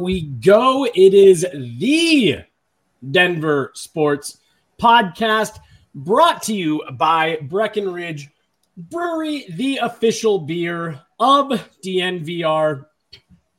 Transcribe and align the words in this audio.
We 0.00 0.22
go. 0.22 0.84
It 0.84 1.14
is 1.14 1.46
the 1.52 2.44
Denver 3.10 3.72
Sports 3.74 4.38
Podcast 4.80 5.58
brought 5.94 6.42
to 6.44 6.54
you 6.54 6.82
by 6.92 7.38
Breckenridge 7.42 8.30
Brewery, 8.76 9.46
the 9.50 9.78
official 9.78 10.40
beer 10.40 11.00
of 11.18 11.48
DNVR. 11.84 12.86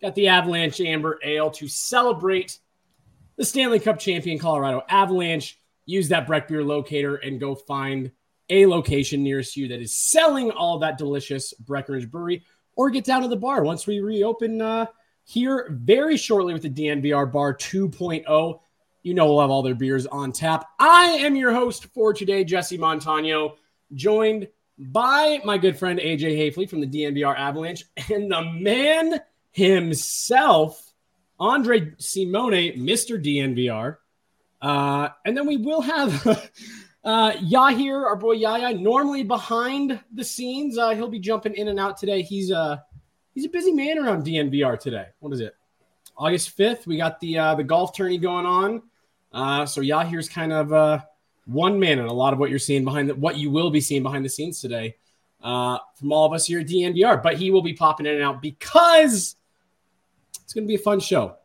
Got 0.01 0.15
the 0.15 0.29
Avalanche 0.29 0.79
Amber 0.79 1.19
Ale 1.23 1.51
to 1.51 1.67
celebrate 1.67 2.59
the 3.35 3.43
Stanley 3.43 3.79
Cup 3.79 3.99
champion 3.99 4.39
Colorado 4.39 4.81
Avalanche. 4.87 5.59
Use 5.85 6.07
that 6.09 6.27
Breck 6.27 6.47
Beer 6.47 6.63
locator 6.63 7.15
and 7.17 7.39
go 7.39 7.55
find 7.55 8.11
a 8.49 8.65
location 8.65 9.23
nearest 9.23 9.57
you 9.57 9.67
that 9.67 9.81
is 9.81 9.93
selling 9.93 10.51
all 10.51 10.79
that 10.79 10.97
delicious 10.97 11.53
Breckenridge 11.53 12.09
Brewery 12.09 12.43
or 12.75 12.89
get 12.89 13.03
down 13.03 13.23
to 13.23 13.27
the 13.27 13.35
bar 13.35 13.63
once 13.63 13.85
we 13.85 13.99
reopen 13.99 14.61
uh, 14.61 14.85
here 15.29 15.67
very 15.69 16.17
shortly 16.17 16.53
with 16.53 16.63
the 16.63 16.69
DNVR 16.71 17.31
Bar 17.31 17.53
2.0. 17.53 18.59
You 19.03 19.13
know, 19.13 19.25
we'll 19.27 19.41
have 19.41 19.51
all 19.51 19.61
their 19.61 19.75
beers 19.75 20.07
on 20.07 20.31
tap. 20.31 20.67
I 20.79 21.19
am 21.21 21.35
your 21.35 21.53
host 21.53 21.85
for 21.93 22.15
today, 22.15 22.43
Jesse 22.43 22.79
Montano, 22.79 23.57
joined 23.93 24.47
by 24.79 25.39
my 25.45 25.59
good 25.59 25.77
friend 25.77 25.99
AJ 25.99 26.35
Haefele 26.35 26.67
from 26.67 26.81
the 26.81 26.87
DNVR 26.87 27.37
Avalanche 27.37 27.85
and 28.09 28.31
the 28.31 28.41
man 28.41 29.21
himself, 29.51 30.93
Andre 31.39 31.91
Simone, 31.99 32.79
Mr. 32.79 33.23
DNVR. 33.23 33.97
Uh, 34.59 35.09
and 35.25 35.37
then 35.37 35.45
we 35.45 35.57
will 35.57 35.81
have 35.81 36.25
uh, 37.03 37.33
Yahir, 37.33 38.03
our 38.03 38.15
boy 38.15 38.31
Yaya, 38.31 38.75
normally 38.75 39.21
behind 39.21 39.99
the 40.11 40.23
scenes. 40.23 40.79
Uh, 40.79 40.89
he'll 40.95 41.07
be 41.07 41.19
jumping 41.19 41.53
in 41.53 41.67
and 41.67 41.79
out 41.79 41.97
today. 41.97 42.23
He's 42.23 42.51
uh, 42.51 42.77
he's 43.39 43.45
a 43.45 43.49
busy 43.49 43.71
man 43.71 43.97
around 43.97 44.25
DNVR 44.25 44.77
today. 44.77 45.07
What 45.19 45.31
is 45.31 45.39
it? 45.39 45.55
August 46.17 46.49
fifth. 46.49 46.85
We 46.85 46.97
got 46.97 47.21
the 47.21 47.37
uh, 47.37 47.55
the 47.55 47.63
golf 47.63 47.95
tourney 47.95 48.17
going 48.17 48.45
on. 48.45 48.81
Uh, 49.31 49.65
so 49.65 49.81
Yahir's 49.81 50.27
kind 50.27 50.51
of 50.51 50.73
uh, 50.73 50.99
one 51.45 51.79
man 51.79 51.99
in 51.99 52.05
a 52.05 52.13
lot 52.13 52.33
of 52.33 52.39
what 52.39 52.49
you're 52.49 52.59
seeing 52.59 52.83
behind 52.83 53.09
the, 53.09 53.15
what 53.15 53.37
you 53.37 53.49
will 53.49 53.71
be 53.71 53.79
seeing 53.79 54.03
behind 54.03 54.25
the 54.25 54.29
scenes 54.29 54.59
today 54.59 54.97
uh, 55.41 55.77
from 55.95 56.11
all 56.11 56.25
of 56.25 56.33
us 56.33 56.47
here 56.47 56.59
at 56.59 56.67
DNVR. 56.67 57.23
But 57.23 57.37
he 57.37 57.49
will 57.49 57.61
be 57.61 57.73
popping 57.73 58.05
in 58.05 58.15
and 58.15 58.23
out 58.23 58.41
because 58.41 59.37
it's 60.43 60.53
going 60.53 60.65
to 60.65 60.67
be 60.67 60.75
a 60.75 60.79
fun 60.79 60.99
show. 60.99 61.37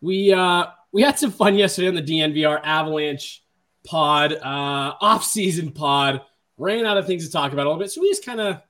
We 0.00 0.32
uh, 0.32 0.66
we 0.92 1.02
had 1.02 1.18
some 1.18 1.30
fun 1.30 1.56
yesterday 1.56 1.88
on 1.88 1.94
the 1.94 2.02
DNVR 2.02 2.60
Avalanche 2.64 3.44
pod, 3.84 4.32
uh, 4.32 4.94
off 4.98 5.24
season 5.24 5.72
pod. 5.72 6.22
Ran 6.56 6.86
out 6.86 6.96
of 6.96 7.06
things 7.06 7.26
to 7.26 7.32
talk 7.32 7.52
about 7.52 7.66
a 7.66 7.68
little 7.68 7.82
bit, 7.82 7.90
so 7.90 8.00
we 8.00 8.08
just 8.08 8.24
kind 8.24 8.40
of 8.40 8.62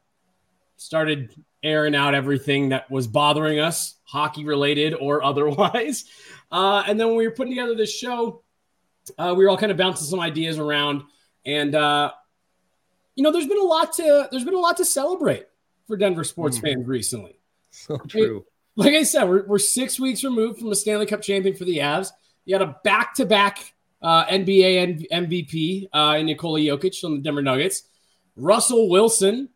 started 0.76 1.32
airing 1.64 1.94
out 1.94 2.14
everything 2.14 2.68
that 2.68 2.90
was 2.90 3.06
bothering 3.06 3.58
us, 3.58 3.96
hockey 4.04 4.44
related 4.44 4.94
or 4.94 5.24
otherwise. 5.24 6.04
Uh, 6.52 6.84
and 6.86 6.98
then 7.00 7.08
when 7.08 7.16
we 7.16 7.26
were 7.26 7.34
putting 7.34 7.52
together 7.52 7.74
this 7.74 7.92
show, 7.92 8.42
uh, 9.18 9.34
we 9.36 9.44
were 9.44 9.50
all 9.50 9.58
kind 9.58 9.72
of 9.72 9.78
bouncing 9.78 10.06
some 10.06 10.20
ideas 10.20 10.58
around, 10.58 11.02
and 11.44 11.74
uh, 11.74 12.10
you 13.16 13.22
know, 13.22 13.30
there's 13.30 13.46
been 13.46 13.58
a 13.58 13.64
lot 13.64 13.92
to 13.94 14.28
there's 14.30 14.44
been 14.44 14.54
a 14.54 14.60
lot 14.60 14.78
to 14.78 14.84
celebrate 14.84 15.46
for 15.86 15.96
Denver 15.96 16.24
sports 16.24 16.58
fans 16.58 16.86
recently. 16.86 17.38
So 17.70 17.98
true. 18.08 18.46
Like 18.76 18.94
I 18.94 19.02
said, 19.02 19.24
we're, 19.24 19.46
we're 19.46 19.58
six 19.58 20.00
weeks 20.00 20.24
removed 20.24 20.58
from 20.58 20.68
the 20.68 20.76
Stanley 20.76 21.06
Cup 21.06 21.22
champion 21.22 21.54
for 21.54 21.64
the 21.64 21.78
Avs. 21.78 22.10
You 22.44 22.58
got 22.58 22.68
a 22.68 22.76
back 22.82 23.14
to 23.14 23.26
back 23.26 23.74
NBA 24.02 25.08
MVP 25.10 25.88
uh, 25.92 26.16
in 26.18 26.26
Nikola 26.26 26.60
Jokic 26.60 27.04
on 27.04 27.16
the 27.16 27.20
Denver 27.20 27.42
Nuggets. 27.42 27.84
Russell 28.36 28.88
Wilson 28.88 29.48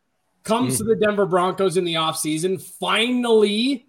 comes 0.44 0.78
to 0.78 0.84
the 0.84 0.96
Denver 0.96 1.26
Broncos 1.26 1.76
in 1.76 1.84
the 1.84 1.94
offseason. 1.94 2.60
Finally, 2.60 3.86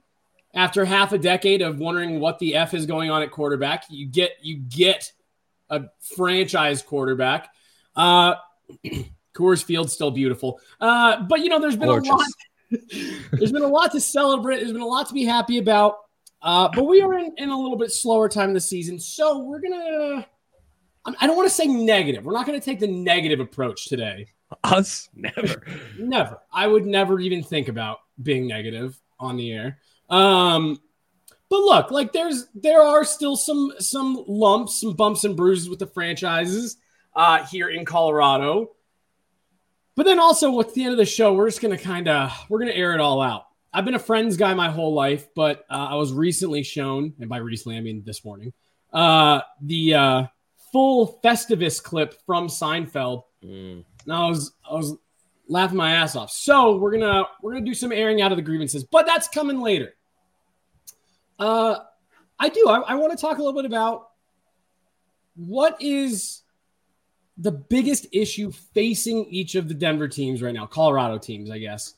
after 0.53 0.85
half 0.85 1.13
a 1.13 1.17
decade 1.17 1.61
of 1.61 1.79
wondering 1.79 2.19
what 2.19 2.39
the 2.39 2.55
F 2.55 2.73
is 2.73 2.85
going 2.85 3.09
on 3.09 3.21
at 3.21 3.31
quarterback, 3.31 3.85
you 3.89 4.05
get 4.07 4.31
you 4.41 4.57
get 4.57 5.11
a 5.69 5.83
franchise 6.15 6.81
quarterback. 6.81 7.49
Uh, 7.95 8.35
Coors 9.35 9.63
Field's 9.63 9.93
still 9.93 10.11
beautiful, 10.11 10.59
uh, 10.81 11.21
but 11.23 11.41
you 11.41 11.49
know 11.49 11.59
there's 11.59 11.77
been 11.77 11.87
Gorgeous. 11.87 12.09
a 12.09 12.13
lot. 12.13 12.27
there's 13.31 13.51
been 13.51 13.63
a 13.63 13.67
lot 13.67 13.91
to 13.91 14.01
celebrate. 14.01 14.57
There's 14.57 14.73
been 14.73 14.81
a 14.81 14.87
lot 14.87 15.07
to 15.07 15.13
be 15.13 15.23
happy 15.23 15.57
about. 15.59 15.97
Uh, 16.41 16.69
but 16.73 16.85
we 16.85 17.01
are 17.01 17.17
in, 17.17 17.33
in 17.37 17.49
a 17.49 17.57
little 17.57 17.77
bit 17.77 17.91
slower 17.91 18.29
time 18.29 18.49
of 18.49 18.55
the 18.55 18.61
season, 18.61 18.99
so 18.99 19.39
we're 19.39 19.59
gonna. 19.59 20.25
I 21.19 21.27
don't 21.27 21.35
want 21.35 21.47
to 21.49 21.55
say 21.55 21.65
negative. 21.65 22.25
We're 22.25 22.33
not 22.33 22.45
going 22.45 22.59
to 22.59 22.63
take 22.63 22.79
the 22.79 22.87
negative 22.87 23.39
approach 23.39 23.85
today. 23.85 24.27
Us 24.63 25.09
never. 25.15 25.63
Never. 25.97 26.39
I 26.51 26.67
would 26.67 26.85
never 26.85 27.19
even 27.19 27.43
think 27.43 27.67
about 27.67 27.99
being 28.21 28.47
negative 28.47 28.99
on 29.19 29.37
the 29.37 29.51
air. 29.51 29.79
Um, 30.09 30.79
but 31.49 31.59
look, 31.59 31.91
like 31.91 32.13
there's 32.13 32.47
there 32.55 32.81
are 32.81 33.03
still 33.03 33.35
some 33.35 33.73
some 33.79 34.23
lumps, 34.27 34.81
some 34.81 34.93
bumps 34.93 35.23
and 35.23 35.35
bruises 35.35 35.69
with 35.69 35.79
the 35.79 35.87
franchises 35.87 36.77
uh, 37.15 37.45
here 37.45 37.69
in 37.69 37.85
Colorado. 37.85 38.71
But 39.95 40.05
then 40.05 40.19
also 40.19 40.59
at 40.59 40.73
the 40.73 40.83
end 40.83 40.91
of 40.93 40.97
the 40.97 41.05
show, 41.05 41.33
we're 41.33 41.47
just 41.47 41.61
gonna 41.61 41.77
kind 41.77 42.07
of 42.07 42.31
we're 42.49 42.59
gonna 42.59 42.71
air 42.71 42.93
it 42.93 42.99
all 43.01 43.21
out. 43.21 43.45
I've 43.73 43.85
been 43.85 43.95
a 43.95 43.99
Friends 43.99 44.35
guy 44.37 44.53
my 44.53 44.69
whole 44.69 44.93
life, 44.93 45.27
but 45.35 45.65
uh, 45.69 45.89
I 45.91 45.95
was 45.95 46.11
recently 46.11 46.63
shown, 46.63 47.13
and 47.19 47.29
by 47.29 47.37
recently 47.37 47.77
I 47.77 47.81
mean 47.81 48.03
this 48.05 48.25
morning, 48.25 48.53
uh, 48.93 49.41
the 49.61 49.93
uh, 49.93 50.23
full 50.71 51.19
Festivus 51.23 51.81
clip 51.81 52.15
from 52.25 52.47
Seinfeld. 52.47 53.23
And 54.05 54.13
I 54.13 54.27
was 54.27 54.53
I 54.69 54.73
was 54.73 54.95
laughing 55.47 55.77
my 55.77 55.91
ass 55.91 56.15
off. 56.15 56.31
So 56.31 56.77
we're 56.77 56.91
gonna 56.91 57.23
we're 57.41 57.53
gonna 57.53 57.65
do 57.65 57.73
some 57.73 57.91
airing 57.91 58.21
out 58.21 58.31
of 58.31 58.37
the 58.37 58.41
grievances, 58.41 58.83
but 58.83 59.05
that's 59.05 59.27
coming 59.27 59.59
later. 59.59 59.93
Uh, 61.37 61.79
I 62.39 62.49
do. 62.49 62.67
I, 62.67 62.79
I 62.79 62.95
want 62.95 63.11
to 63.11 63.17
talk 63.17 63.37
a 63.37 63.41
little 63.41 63.59
bit 63.59 63.65
about 63.65 64.09
what 65.35 65.81
is 65.81 66.41
the 67.37 67.51
biggest 67.51 68.07
issue 68.11 68.51
facing 68.51 69.25
each 69.25 69.55
of 69.55 69.67
the 69.67 69.73
Denver 69.73 70.07
teams 70.07 70.41
right 70.41 70.53
now, 70.53 70.65
Colorado 70.65 71.17
teams, 71.17 71.49
I 71.49 71.59
guess. 71.59 71.93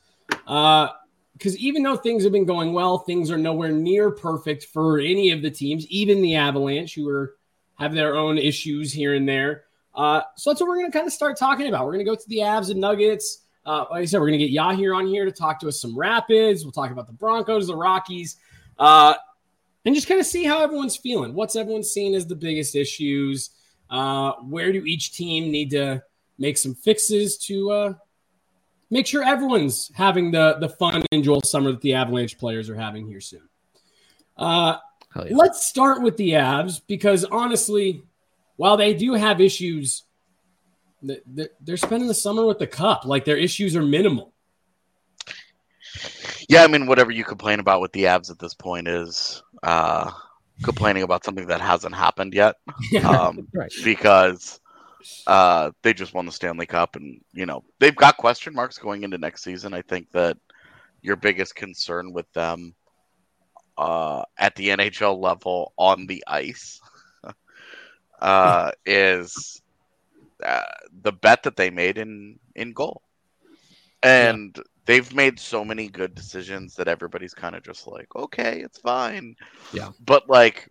Uh, 0.46 0.90
Because 1.34 1.58
even 1.58 1.82
though 1.82 1.96
things 1.98 2.24
have 2.24 2.32
been 2.32 2.46
going 2.46 2.74
well, 2.74 3.00
things 3.00 3.32
are 3.32 3.38
nowhere 3.38 3.72
near 3.72 4.12
perfect 4.12 4.66
for 4.66 5.00
any 5.00 5.32
of 5.32 5.42
the 5.42 5.50
teams, 5.50 5.88
even 5.88 6.22
the 6.22 6.36
Avalanche, 6.36 6.94
who 6.94 7.10
are 7.10 7.36
have 7.80 7.96
their 7.96 8.16
own 8.16 8.38
issues 8.38 8.94
here 8.94 9.16
and 9.16 9.28
there. 9.28 9.64
Uh, 9.94 10.22
so 10.36 10.50
that's 10.50 10.62
what 10.62 10.70
we're 10.70 10.78
going 10.78 10.92
to 10.92 10.98
kind 10.98 11.08
of 11.08 11.14
start 11.14 11.38
talking 11.38 11.68
about. 11.68 11.86
We're 11.86 11.94
going 11.94 12.06
to 12.06 12.12
go 12.12 12.16
to 12.16 12.30
the 12.30 12.38
Avs 12.38 12.72
and 12.72 12.80
Nuggets. 12.80 13.46
Uh, 13.66 13.86
like 13.92 14.02
I 14.02 14.06
said, 14.06 14.20
we're 14.20 14.28
going 14.28 14.40
to 14.40 14.48
get 14.48 14.56
Yahir 14.56 14.96
on 14.96 15.08
here 15.08 15.26
to 15.26 15.32
talk 15.32 15.60
to 15.60 15.68
us 15.68 15.80
some 15.80 15.98
Rapids. 15.98 16.64
We'll 16.64 16.72
talk 16.72 16.92
about 16.92 17.08
the 17.08 17.14
Broncos, 17.14 17.68
the 17.68 17.76
Rockies, 17.76 18.38
uh, 18.80 19.14
and 19.86 19.94
just 19.94 20.08
kind 20.08 20.20
of 20.20 20.26
see 20.26 20.44
how 20.44 20.64
everyone's 20.64 20.98
feeling. 20.98 21.34
What's 21.34 21.56
everyone 21.56 21.84
seeing 21.84 22.16
as 22.16 22.26
the 22.26 22.36
biggest 22.36 22.76
issues? 22.76 23.52
Uh, 23.90 24.34
where 24.48 24.72
do 24.72 24.84
each 24.86 25.14
team 25.14 25.52
need 25.52 25.72
to 25.72 26.02
make 26.40 26.58
some 26.58 26.74
fixes 26.74 27.38
to 27.38 27.72
uh, 27.72 27.94
make 28.90 29.06
sure 29.06 29.24
everyone's 29.24 29.92
having 29.94 30.32
the 30.32 30.58
the 30.60 30.70
fun 30.70 30.96
and 30.96 31.06
enjoyable 31.12 31.42
summer 31.44 31.72
that 31.72 31.82
the 31.82 31.94
Avalanche 31.94 32.38
players 32.38 32.70
are 32.70 32.76
having 32.76 33.06
here 33.06 33.22
soon? 33.22 33.48
Uh, 34.38 34.78
yeah. 35.16 35.24
Let's 35.32 35.68
start 35.68 36.02
with 36.02 36.18
the 36.18 36.32
Avs 36.32 36.82
because 36.88 37.26
honestly, 37.26 38.04
while 38.62 38.78
they 38.78 38.94
do 38.94 39.16
have 39.16 39.42
issues, 39.42 40.04
th- 41.04 41.24
th- 41.36 41.50
they're 41.62 41.78
spending 41.78 42.08
the 42.08 42.14
summer 42.14 42.46
with 42.46 42.60
the 42.60 42.68
cup. 42.68 43.06
Like 43.06 43.26
their 43.26 43.36
issues 43.36 43.76
are 43.76 43.82
minimal. 43.82 44.34
Yeah, 46.48 46.64
I 46.64 46.68
mean, 46.68 46.86
whatever 46.86 47.10
you 47.10 47.24
complain 47.24 47.60
about 47.60 47.82
with 47.82 47.92
the 47.92 48.04
Avs 48.04 48.30
at 48.30 48.38
this 48.38 48.54
point 48.54 48.88
is 48.88 49.42
uh, 49.64 50.12
complaining 50.62 51.02
about 51.02 51.26
something 51.26 51.48
that 51.48 51.60
hasn't 51.60 51.96
happened 51.96 52.36
yet. 52.36 52.58
Um, 53.04 53.48
Right. 53.52 53.72
Because 53.84 54.60
uh, 55.26 55.72
they 55.82 55.96
just 55.96 56.14
won 56.14 56.28
the 56.28 56.32
Stanley 56.32 56.68
Cup, 56.68 56.96
and 56.96 57.20
you 57.34 57.48
know 57.48 57.64
they've 57.80 57.96
got 57.96 58.18
question 58.18 58.54
marks 58.54 58.78
going 58.78 59.02
into 59.02 59.18
next 59.18 59.44
season. 59.44 59.74
I 59.74 59.82
think 59.82 60.12
that 60.12 60.38
your 61.02 61.16
biggest 61.16 61.56
concern 61.56 62.14
with 62.14 62.32
them 62.34 62.76
uh, 63.76 64.22
at 64.38 64.56
the 64.56 64.68
NHL 64.68 65.20
level 65.20 65.74
on 65.78 66.06
the 66.06 66.24
ice 66.28 66.80
uh, 68.22 68.72
is 68.86 69.62
uh, 70.44 70.64
the 71.02 71.12
bet 71.12 71.44
that 71.44 71.56
they 71.56 71.70
made 71.70 71.98
in 71.98 72.40
in 72.56 72.74
goal, 72.74 73.02
and 74.04 74.58
they've 74.86 75.14
made 75.14 75.40
so 75.40 75.64
many 75.64 75.88
good 75.88 76.16
decisions 76.16 76.76
that 76.76 76.88
everybody's 76.88 77.34
kind 77.34 77.56
of 77.56 77.64
just 77.64 77.88
like, 77.88 78.14
okay, 78.16 78.62
it's 78.62 78.80
fine. 78.80 79.36
Yeah. 79.74 79.92
But 80.04 80.30
like, 80.30 80.68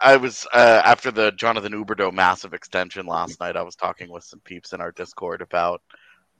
I 0.00 0.16
was 0.16 0.46
uh, 0.52 0.82
after 0.84 1.10
the 1.10 1.32
Jonathan 1.32 1.72
Huberdeau 1.72 2.12
massive 2.12 2.54
extension 2.54 3.06
last 3.06 3.40
night. 3.40 3.56
I 3.56 3.62
was 3.62 3.76
talking 3.76 4.10
with 4.10 4.24
some 4.24 4.40
peeps 4.40 4.72
in 4.72 4.80
our 4.80 4.92
Discord 4.92 5.42
about 5.42 5.82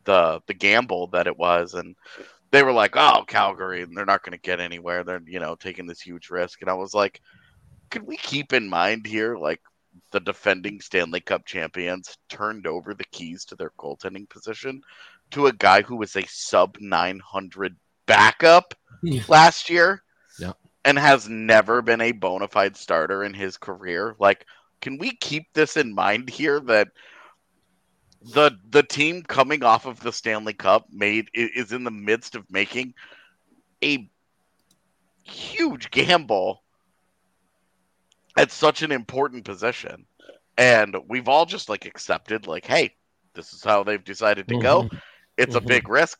the 0.04 0.40
the 0.46 0.54
gamble 0.54 1.08
that 1.08 1.26
it 1.26 1.36
was, 1.36 1.74
and 1.74 1.96
they 2.50 2.62
were 2.62 2.72
like, 2.72 2.92
"Oh, 2.96 3.24
Calgary, 3.26 3.84
they're 3.84 4.04
not 4.04 4.22
going 4.22 4.32
to 4.36 4.42
get 4.42 4.60
anywhere. 4.60 5.04
They're 5.04 5.22
you 5.26 5.40
know 5.40 5.56
taking 5.56 5.86
this 5.86 6.00
huge 6.00 6.30
risk." 6.30 6.60
And 6.60 6.70
I 6.70 6.74
was 6.74 6.94
like, 6.94 7.20
"Could 7.90 8.06
we 8.06 8.16
keep 8.16 8.52
in 8.52 8.68
mind 8.68 9.06
here, 9.06 9.36
like?" 9.36 9.60
The 10.12 10.20
defending 10.20 10.80
Stanley 10.80 11.20
Cup 11.20 11.44
champions 11.46 12.16
turned 12.28 12.66
over 12.66 12.94
the 12.94 13.04
keys 13.12 13.44
to 13.46 13.56
their 13.56 13.70
goaltending 13.78 14.28
position 14.28 14.82
to 15.32 15.46
a 15.46 15.52
guy 15.52 15.82
who 15.82 15.96
was 15.96 16.14
a 16.16 16.26
sub 16.28 16.76
900 16.80 17.76
backup 18.06 18.74
Yeah. 19.02 19.22
last 19.28 19.70
year 19.70 20.02
Yeah. 20.38 20.52
and 20.84 20.98
has 20.98 21.28
never 21.28 21.80
been 21.82 22.00
a 22.02 22.12
bona 22.12 22.46
fide 22.48 22.76
starter 22.76 23.24
in 23.24 23.32
his 23.34 23.56
career. 23.56 24.14
Like, 24.18 24.46
can 24.82 24.98
we 24.98 25.16
keep 25.16 25.46
this 25.54 25.76
in 25.76 25.94
mind 25.94 26.28
here 26.28 26.60
that 26.60 26.88
the 28.34 28.52
the 28.70 28.82
team 28.82 29.22
coming 29.22 29.64
off 29.64 29.86
of 29.86 29.98
the 30.00 30.12
Stanley 30.12 30.52
Cup 30.52 30.86
made 30.92 31.28
is 31.34 31.72
in 31.72 31.82
the 31.84 31.90
midst 31.90 32.34
of 32.36 32.48
making 32.50 32.94
a 33.82 34.08
huge 35.24 35.90
gamble 35.90 36.62
at 38.36 38.50
such 38.50 38.82
an 38.82 38.92
important 38.92 39.44
position. 39.44 40.06
And 40.56 40.96
we've 41.08 41.28
all 41.28 41.46
just 41.46 41.68
like 41.68 41.86
accepted 41.86 42.46
like, 42.46 42.66
hey, 42.66 42.94
this 43.34 43.52
is 43.52 43.64
how 43.64 43.82
they've 43.82 44.04
decided 44.04 44.48
to 44.48 44.54
go. 44.56 44.86
It's 45.36 45.54
a 45.54 45.60
Mhm. 45.60 45.66
big 45.66 45.88
risk. 45.88 46.18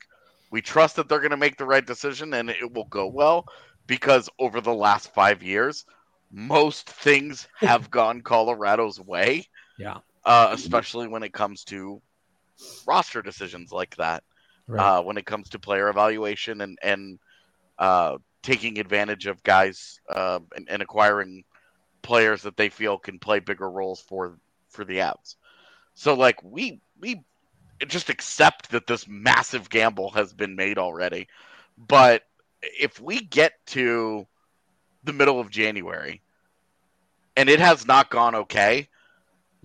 We 0.51 0.61
trust 0.63 0.97
that 0.97 1.09
they're 1.09 1.21
going 1.21 1.31
to 1.31 1.37
make 1.37 1.57
the 1.57 1.67
right 1.67 1.85
decision 1.85 2.33
and 2.35 2.51
it 2.51 2.73
will 2.73 2.87
go 2.87 3.09
well 3.09 3.47
because 3.87 4.29
over 4.39 4.61
the 4.61 4.75
last 4.75 5.13
5 5.15 5.43
years, 5.43 5.85
most 6.31 6.89
things 6.91 7.49
have 7.57 7.91
gone 7.91 8.23
Colorado's 8.23 9.01
way 9.01 9.49
Yeah. 9.79 10.01
uh, 10.25 10.49
especially 10.53 11.09
when 11.09 11.23
it 11.23 11.33
comes 11.33 11.65
to 11.65 12.01
roster 12.87 13.23
decisions 13.23 13.73
like 13.73 13.97
that. 13.97 14.23
Right. 14.67 14.93
Uh, 14.99 15.03
when 15.03 15.17
it 15.17 15.27
comes 15.27 15.51
to 15.51 15.59
player 15.59 15.89
evaluation 15.89 16.61
and 16.61 16.79
and 16.83 17.19
uh, 17.79 18.17
taking 18.43 18.79
advantage 18.79 19.27
of 19.27 19.43
guys 19.43 20.01
uh, 20.09 20.39
and, 20.57 20.69
and 20.71 20.83
acquiring 20.83 21.45
players 22.03 22.43
that 22.43 22.57
they 22.57 22.69
feel 22.69 22.99
can 22.99 23.19
play 23.19 23.41
bigger 23.41 23.71
roles 23.71 24.01
for 24.01 24.39
for 24.69 24.85
the 24.85 24.99
Avs. 24.99 25.37
So 25.95 26.15
like 26.15 26.43
we 26.43 26.81
we 27.01 27.25
just 27.87 28.11
accept 28.11 28.71
that 28.71 28.87
this 28.87 29.07
massive 29.09 29.69
gamble 29.71 30.11
has 30.11 30.33
been 30.33 30.57
made 30.57 30.79
already, 30.79 31.29
but 31.77 32.23
if 32.63 33.01
we 33.01 33.21
get 33.21 33.53
to 33.67 34.27
the 35.05 35.13
middle 35.13 35.41
of 35.41 35.51
January 35.51 36.23
and 37.37 37.49
it 37.49 37.61
has 37.61 37.87
not 37.87 38.11
gone 38.11 38.35
okay, 38.35 38.89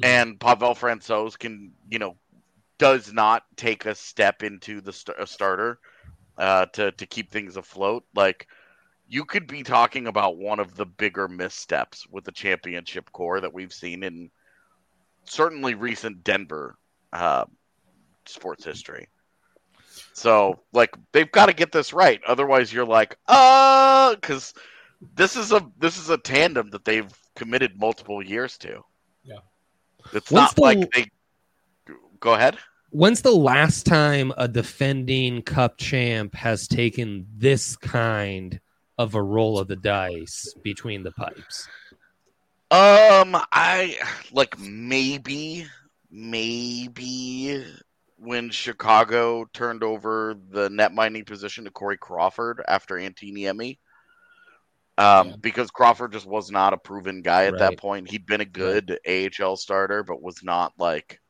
and 0.02 0.40
Pavel 0.40 0.76
Francouz 0.76 1.38
can, 1.38 1.74
you 1.90 2.00
know, 2.00 2.16
does 2.78 3.12
not 3.14 3.44
take 3.56 3.86
a 3.86 3.96
step 3.96 4.44
into 4.44 4.82
the 4.82 4.94
st- 4.94 5.28
starter 5.28 5.80
uh, 6.38 6.66
to 6.74 6.92
to 6.94 7.06
keep 7.06 7.32
things 7.32 7.58
afloat. 7.58 8.04
Like 8.16 8.48
you 9.08 9.26
could 9.26 9.48
be 9.48 9.64
talking 9.64 10.08
about 10.08 10.38
one 10.38 10.60
of 10.60 10.76
the 10.76 10.86
bigger 10.86 11.28
missteps 11.28 12.06
with 12.10 12.26
the 12.26 12.32
championship 12.32 13.12
core 13.12 13.40
that 13.40 13.54
we've 13.54 13.74
seen 13.74 14.04
in 14.04 14.30
certainly 15.24 15.76
recent 15.76 16.24
Denver 16.24 16.78
uh, 17.14 17.46
sports 18.26 18.66
history. 18.66 19.08
So, 20.14 20.60
like, 20.74 20.96
they've 21.12 21.32
got 21.32 21.48
to 21.48 21.54
get 21.54 21.72
this 21.72 21.94
right. 21.94 22.20
Otherwise, 22.28 22.74
you're 22.74 22.86
like, 22.86 23.18
uh, 23.28 24.16
because 24.16 24.54
this 25.16 25.36
is 25.36 25.52
a 25.52 25.66
this 25.80 25.98
is 25.98 26.10
a 26.10 26.18
tandem 26.18 26.70
that 26.72 26.86
they've 26.86 27.12
committed 27.36 27.80
multiple 27.80 28.24
years 28.24 28.58
to. 28.60 28.84
Yeah. 29.24 29.40
It's 30.14 30.32
What's 30.32 30.32
not 30.32 30.56
the- 30.56 30.62
like 30.62 30.92
they. 30.92 31.06
Go 32.20 32.34
ahead. 32.34 32.58
When's 32.90 33.22
the 33.22 33.32
last 33.32 33.86
time 33.86 34.34
a 34.38 34.48
defending 34.48 35.42
cup 35.42 35.78
champ 35.78 36.34
has 36.36 36.68
taken 36.68 37.28
this 37.36 37.76
kind 37.76 38.60
of 38.98 39.16
a 39.16 39.22
roll 39.22 39.60
of 39.60 39.68
the 39.68 39.76
dice 39.76 40.54
between 40.64 41.04
the 41.04 41.12
pipes? 41.12 41.68
Um, 42.70 43.38
I 43.52 43.98
like 44.32 44.60
maybe, 44.60 45.68
maybe 46.12 47.64
when 48.18 48.50
Chicago 48.50 49.46
turned 49.54 49.84
over 49.84 50.36
the 50.50 50.70
net 50.70 50.94
minding 50.94 51.24
position 51.24 51.64
to 51.66 51.72
Corey 51.72 51.98
Crawford 51.98 52.62
after 52.68 52.96
Antti 52.96 53.32
Niemi. 53.32 53.78
Um, 54.98 55.28
Yeah. 55.28 55.36
because 55.40 55.70
Crawford 55.70 56.12
just 56.12 56.26
was 56.26 56.50
not 56.50 56.74
a 56.74 56.78
proven 56.78 57.22
guy 57.22 57.46
at 57.46 57.60
that 57.60 57.78
point. 57.78 58.10
He'd 58.10 58.26
been 58.26 58.42
a 58.42 58.46
good 58.46 59.00
AHL 59.08 59.56
starter, 59.56 60.04
but 60.04 60.24
was 60.24 60.44
not 60.44 60.74
like 60.80 61.22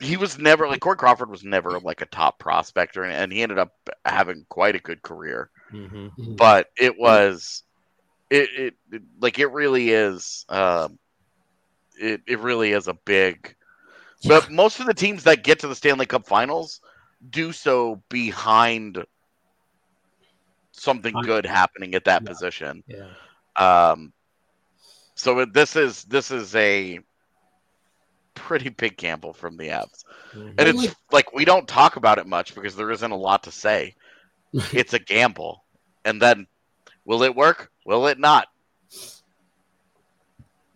he 0.00 0.16
was 0.16 0.38
never 0.38 0.68
like 0.68 0.80
Corey 0.80 0.96
Crawford 0.96 1.30
was 1.30 1.44
never 1.44 1.78
like 1.80 2.02
a 2.02 2.06
top 2.06 2.38
prospector, 2.38 3.04
and, 3.04 3.12
and 3.12 3.32
he 3.32 3.42
ended 3.42 3.58
up 3.58 3.72
having 4.04 4.44
quite 4.48 4.76
a 4.76 4.80
good 4.80 5.00
career 5.00 5.48
Mm-hmm. 5.72 6.08
but 6.36 6.68
it 6.76 6.98
was 6.98 7.62
it, 8.30 8.48
it, 8.56 8.74
it 8.92 9.02
like 9.20 9.38
it 9.38 9.46
really 9.52 9.90
is 9.90 10.44
um 10.48 10.98
it, 11.98 12.22
it 12.26 12.38
really 12.40 12.72
is 12.72 12.88
a 12.88 12.94
big 12.94 13.54
but 14.26 14.50
most 14.50 14.80
of 14.80 14.86
the 14.86 14.94
teams 14.94 15.24
that 15.24 15.42
get 15.44 15.60
to 15.60 15.68
the 15.68 15.74
stanley 15.74 16.06
cup 16.06 16.26
finals 16.26 16.80
do 17.30 17.52
so 17.52 18.02
behind 18.08 19.04
something 20.72 21.20
good 21.20 21.46
happening 21.46 21.94
at 21.94 22.04
that 22.04 22.24
Yeah. 22.24 22.26
position 22.26 22.82
Yeah. 22.86 23.12
um 23.56 24.12
so 25.14 25.44
this 25.46 25.76
is 25.76 26.04
this 26.04 26.30
is 26.30 26.54
a 26.54 27.00
pretty 28.34 28.68
big 28.68 28.96
gamble 28.96 29.32
from 29.32 29.56
the 29.56 29.68
Avs. 29.68 30.04
Mhm. 30.34 30.58
And 30.58 30.68
it's 30.68 30.94
like 31.12 31.32
we 31.32 31.44
don't 31.44 31.68
talk 31.68 31.96
about 31.96 32.18
it 32.18 32.26
much 32.26 32.54
because 32.54 32.76
there 32.76 32.90
isn't 32.90 33.10
a 33.10 33.16
lot 33.16 33.44
to 33.44 33.52
say. 33.52 33.94
it's 34.72 34.94
a 34.94 34.98
gamble. 34.98 35.64
And 36.04 36.20
then 36.20 36.46
will 37.04 37.22
it 37.22 37.34
work? 37.34 37.70
Will 37.84 38.06
it 38.06 38.18
not? 38.18 38.48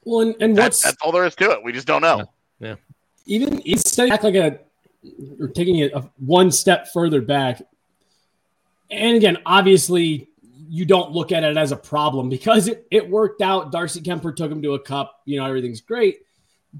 Well, 0.05 0.21
and, 0.21 0.37
and 0.41 0.57
That- 0.57 0.65
what's 0.65 0.83
that's 0.83 0.97
all 1.03 1.13
there 1.13 1.25
is 1.25 1.35
to 1.37 1.51
it. 1.53 1.63
We 1.63 1.73
just 1.73 1.87
don't 1.87 2.03
know. 2.03 2.25
Yeah. 2.59 2.77
Even 3.27 3.61
even 3.67 3.79
stepping 3.79 4.11
back 4.11 4.23
like 4.23 4.35
a 4.35 4.59
or 5.41 5.49
taking 5.49 5.79
it 5.79 5.93
a, 5.93 6.01
one 6.19 6.51
step 6.51 6.89
further 6.93 7.21
back. 7.21 7.63
And 8.91 9.17
again, 9.17 9.39
obviously, 9.47 10.29
you 10.69 10.85
don't 10.85 11.13
look 11.13 11.33
at 11.33 11.45
it 11.45 11.57
as 11.57 11.73
a 11.73 11.77
problem 11.77 12.29
because 12.29 12.69
it, 12.69 12.87
it 12.91 13.09
worked 13.09 13.41
out. 13.41 13.73
Darcy 13.73 14.01
Kuemper 14.01 14.35
took 14.35 14.51
him 14.51 14.63
to 14.63 14.75
a 14.75 14.81
cup, 14.81 15.21
you 15.25 15.39
know, 15.39 15.47
everything's 15.47 15.81
great. 15.81 16.21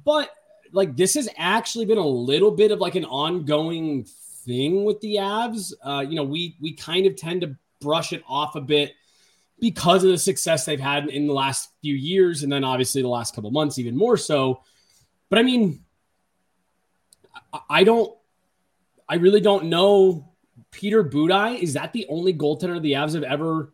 But 0.05 0.31
like 0.73 0.97
this 0.97 1.15
has 1.15 1.29
actually 1.37 1.87
been 1.87 1.99
a 1.99 2.07
little 2.07 2.51
bit 2.51 2.71
of 2.71 2.79
like 2.79 2.95
an 2.95 3.05
ongoing 3.05 4.07
thing 4.45 4.85
with 4.85 5.01
the 5.01 5.17
Avs. 5.17 5.73
Uh, 5.83 6.01
you 6.01 6.17
know, 6.17 6.25
we 6.25 6.57
we 6.61 6.73
kind 6.73 7.07
of 7.07 7.17
tend 7.17 7.43
to 7.43 7.57
brush 7.81 8.13
it 8.13 8.23
off 8.29 8.57
a 8.57 8.61
bit 8.61 8.93
because 9.61 10.05
of 10.05 10.11
the 10.11 10.19
success 10.19 10.65
they've 10.65 10.81
had 10.81 11.09
in 11.09 11.27
the 11.27 11.33
last 11.33 11.71
few 11.83 11.95
years, 11.95 12.43
and 12.43 12.53
then 12.53 12.65
obviously 12.65 13.03
the 13.03 13.09
last 13.09 13.35
couple 13.35 13.51
months 13.51 13.79
even 13.79 13.97
more 13.97 14.17
so. 14.17 14.63
But 15.29 15.39
I 15.39 15.43
mean, 15.43 15.85
I, 17.69 17.85
don't, 17.85 18.13
I 19.09 19.17
really 19.17 19.41
don't 19.41 19.67
know. 19.67 20.33
Peter 20.71 21.05
Budaj 21.05 21.61
is 21.61 21.75
that 21.75 21.93
the 21.93 22.07
only 22.09 22.33
goaltender 22.33 22.81
the 22.81 22.93
Avs 22.93 23.15
have 23.15 23.23
ever 23.23 23.73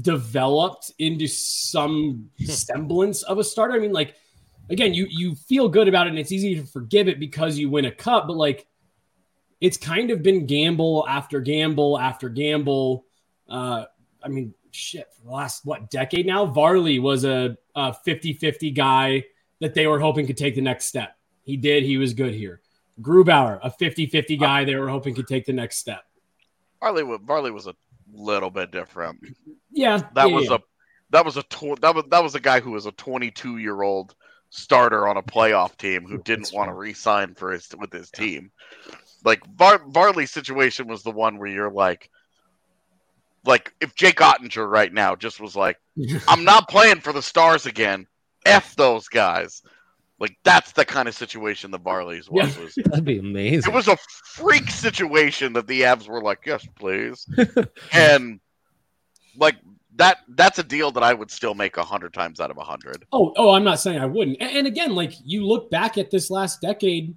developed 0.00 0.92
into 0.98 1.26
some 1.26 2.30
semblance 2.44 3.22
of 3.22 3.38
a 3.38 3.44
starter? 3.44 3.74
I 3.74 3.78
mean, 3.78 3.92
like 3.92 4.14
again, 4.70 4.94
you 4.94 5.06
you 5.08 5.34
feel 5.34 5.68
good 5.68 5.88
about 5.88 6.06
it, 6.06 6.10
and 6.10 6.18
it's 6.18 6.32
easy 6.32 6.56
to 6.56 6.64
forgive 6.64 7.08
it 7.08 7.20
because 7.20 7.58
you 7.58 7.70
win 7.70 7.84
a 7.86 7.92
cup, 7.92 8.26
but 8.26 8.36
like 8.36 8.66
it's 9.60 9.76
kind 9.76 10.10
of 10.10 10.22
been 10.22 10.46
gamble 10.46 11.04
after 11.08 11.40
gamble 11.40 11.98
after 11.98 12.28
gamble. 12.28 13.06
Uh, 13.48 13.84
I 14.22 14.28
mean, 14.28 14.54
shit, 14.70 15.06
for 15.16 15.24
the 15.24 15.30
last 15.30 15.64
what 15.64 15.90
decade 15.90 16.26
now, 16.26 16.46
Varley 16.46 16.98
was 16.98 17.24
a, 17.24 17.56
a 17.74 17.94
50-50 18.06 18.74
guy 18.74 19.24
that 19.60 19.74
they 19.74 19.86
were 19.86 19.98
hoping 19.98 20.26
could 20.26 20.36
take 20.36 20.54
the 20.54 20.60
next 20.60 20.86
step. 20.86 21.16
He 21.42 21.56
did. 21.56 21.84
He 21.84 21.96
was 21.96 22.12
good 22.12 22.34
here. 22.34 22.60
Grubauer, 23.00 23.58
a 23.62 23.70
50-50 23.70 24.38
guy 24.38 24.64
they 24.64 24.74
were 24.74 24.88
hoping 24.88 25.14
could 25.14 25.28
take 25.28 25.44
the 25.46 25.52
next 25.52 25.78
step. 25.78 26.04
Varley, 26.80 27.18
Varley 27.24 27.50
was 27.50 27.66
a 27.66 27.74
little 28.12 28.50
bit 28.50 28.70
different. 28.70 29.20
Yeah, 29.70 29.98
That 30.14 30.28
yeah, 30.28 30.34
was 30.34 30.44
yeah. 30.46 30.54
a 30.56 30.58
that 31.10 31.24
was 31.24 31.36
a 31.36 31.42
tw- 31.44 31.80
that 31.80 31.94
was 31.94 32.04
that 32.10 32.22
was 32.22 32.34
a 32.34 32.40
guy 32.40 32.60
who 32.60 32.72
was 32.72 32.86
a 32.86 32.92
22 32.92 33.58
year 33.58 33.80
old 33.82 34.14
starter 34.50 35.06
on 35.06 35.16
a 35.16 35.22
playoff 35.22 35.76
team 35.76 36.04
who 36.06 36.18
didn't 36.22 36.50
want 36.52 36.68
to 36.68 36.74
re-sign 36.74 37.34
for 37.34 37.52
his 37.52 37.68
with 37.78 37.92
his 37.92 38.10
team. 38.10 38.50
Like 39.26 39.44
Var- 39.56 39.84
Varley's 39.90 40.30
situation 40.30 40.86
was 40.86 41.02
the 41.02 41.10
one 41.10 41.38
where 41.38 41.48
you're 41.48 41.70
like, 41.70 42.10
like 43.44 43.74
if 43.80 43.96
Jake 43.96 44.18
Oettinger 44.18 44.70
right 44.70 44.92
now 44.92 45.16
just 45.16 45.40
was 45.40 45.56
like, 45.56 45.78
I'm 46.28 46.44
not 46.44 46.68
playing 46.68 47.00
for 47.00 47.12
the 47.12 47.20
Stars 47.20 47.66
again. 47.66 48.06
F 48.46 48.76
those 48.76 49.08
guys. 49.08 49.62
Like 50.20 50.38
that's 50.44 50.70
the 50.72 50.84
kind 50.84 51.08
of 51.08 51.14
situation 51.16 51.72
the 51.72 51.78
Varley's 51.80 52.30
was. 52.30 52.56
Yeah. 52.56 52.62
was 52.62 52.74
That'd 52.84 53.04
be 53.04 53.18
amazing. 53.18 53.70
it 53.70 53.74
was 53.74 53.88
a 53.88 53.98
freak 54.24 54.70
situation 54.70 55.52
that 55.54 55.66
the 55.66 55.82
Avs 55.82 56.08
were 56.08 56.22
like, 56.22 56.42
yes, 56.46 56.64
please, 56.78 57.26
and 57.92 58.38
like 59.36 59.56
that. 59.96 60.18
That's 60.28 60.60
a 60.60 60.62
deal 60.62 60.92
that 60.92 61.02
I 61.02 61.12
would 61.12 61.32
still 61.32 61.54
make 61.54 61.76
a 61.78 61.82
hundred 61.82 62.14
times 62.14 62.38
out 62.38 62.52
of 62.52 62.58
a 62.58 62.64
hundred. 62.64 63.04
Oh, 63.12 63.34
oh, 63.36 63.50
I'm 63.50 63.64
not 63.64 63.80
saying 63.80 63.98
I 63.98 64.06
wouldn't. 64.06 64.38
And, 64.40 64.58
and 64.58 64.66
again, 64.68 64.94
like 64.94 65.12
you 65.24 65.44
look 65.44 65.68
back 65.68 65.98
at 65.98 66.12
this 66.12 66.30
last 66.30 66.60
decade, 66.62 67.16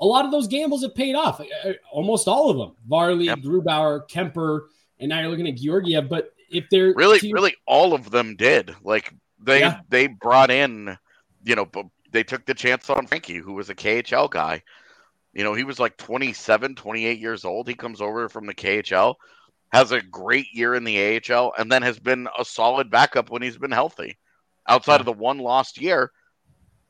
a 0.00 0.06
lot 0.06 0.24
of 0.24 0.30
those 0.30 0.46
gambles 0.48 0.82
have 0.82 0.94
paid 0.94 1.14
off. 1.14 1.40
Uh, 1.40 1.72
Almost 1.92 2.26
all 2.28 2.50
of 2.50 2.56
them. 2.56 2.74
Varley, 2.88 3.26
Yep. 3.26 3.38
Grubauer, 3.40 4.08
Kuemper, 4.08 4.66
and 4.98 5.08
now 5.10 5.20
you're 5.20 5.28
looking 5.30 5.48
at 5.48 5.56
Georgiev. 5.56 6.08
But 6.08 6.32
if 6.50 6.64
they're 6.70 6.92
Really, 6.94 7.18
your- 7.22 7.34
really, 7.34 7.54
all 7.66 7.92
of 7.94 8.10
them 8.10 8.36
did. 8.36 8.74
Like 8.82 9.12
they 9.38 9.60
Yeah. 9.60 9.80
they 9.88 10.06
brought 10.06 10.50
in, 10.50 10.96
you 11.44 11.54
know, 11.54 11.68
they 12.12 12.22
took 12.24 12.44
the 12.46 12.54
chance 12.54 12.88
on 12.90 13.06
Frankie, 13.06 13.36
who 13.38 13.52
was 13.52 13.70
a 13.70 13.74
KHL 13.74 14.28
guy. 14.28 14.62
You 15.32 15.44
know, 15.44 15.54
he 15.54 15.62
was 15.64 15.78
like 15.78 15.96
27, 15.96 16.74
28 16.74 17.20
years 17.20 17.44
old. 17.44 17.68
He 17.68 17.74
comes 17.74 18.00
over 18.00 18.28
from 18.28 18.46
the 18.46 18.54
KHL, 18.54 19.14
has 19.72 19.92
a 19.92 20.00
great 20.00 20.46
year 20.52 20.74
in 20.74 20.82
the 20.82 20.98
AHL, 20.98 21.52
and 21.56 21.70
then 21.70 21.82
has 21.82 22.00
been 22.00 22.26
a 22.38 22.44
solid 22.44 22.90
backup 22.90 23.30
when 23.30 23.42
he's 23.42 23.56
been 23.58 23.70
healthy. 23.70 24.18
Outside 24.68 24.98
of 25.00 25.06
the 25.06 25.12
one 25.12 25.38
lost 25.38 25.80
year, 25.80 26.10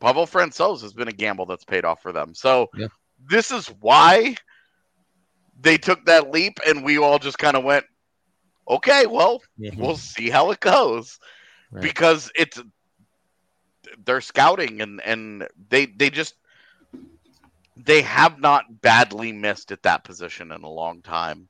Pavel 0.00 0.26
Francouz 0.26 0.80
has 0.80 0.94
been 0.94 1.08
a 1.08 1.12
gamble 1.12 1.44
that's 1.44 1.64
paid 1.64 1.84
off 1.84 2.00
for 2.00 2.12
them. 2.12 2.34
So 2.34 2.70
Yeah. 2.74 2.86
This 3.28 3.50
is 3.50 3.66
why 3.80 4.36
they 5.60 5.76
took 5.76 6.04
that 6.06 6.30
leap, 6.30 6.58
and 6.66 6.84
we 6.84 6.98
all 6.98 7.18
just 7.18 7.38
kind 7.38 7.56
of 7.56 7.64
went, 7.64 7.84
okay, 8.68 9.06
well, 9.06 9.42
Mhm. 9.58 9.76
we'll 9.76 9.96
see 9.96 10.30
how 10.30 10.50
it 10.50 10.60
goes 10.60 11.18
Right. 11.70 11.82
because 11.82 12.30
it's 12.34 12.60
they're 14.04 14.20
scouting 14.20 14.80
and 14.82 15.00
and 15.02 15.48
they 15.68 15.86
they 15.86 16.10
just 16.10 16.34
they 17.76 18.02
have 18.02 18.38
not 18.38 18.64
badly 18.82 19.32
missed 19.32 19.72
at 19.72 19.82
that 19.82 20.04
position 20.04 20.52
in 20.52 20.62
a 20.62 20.68
long 20.68 21.00
time 21.02 21.48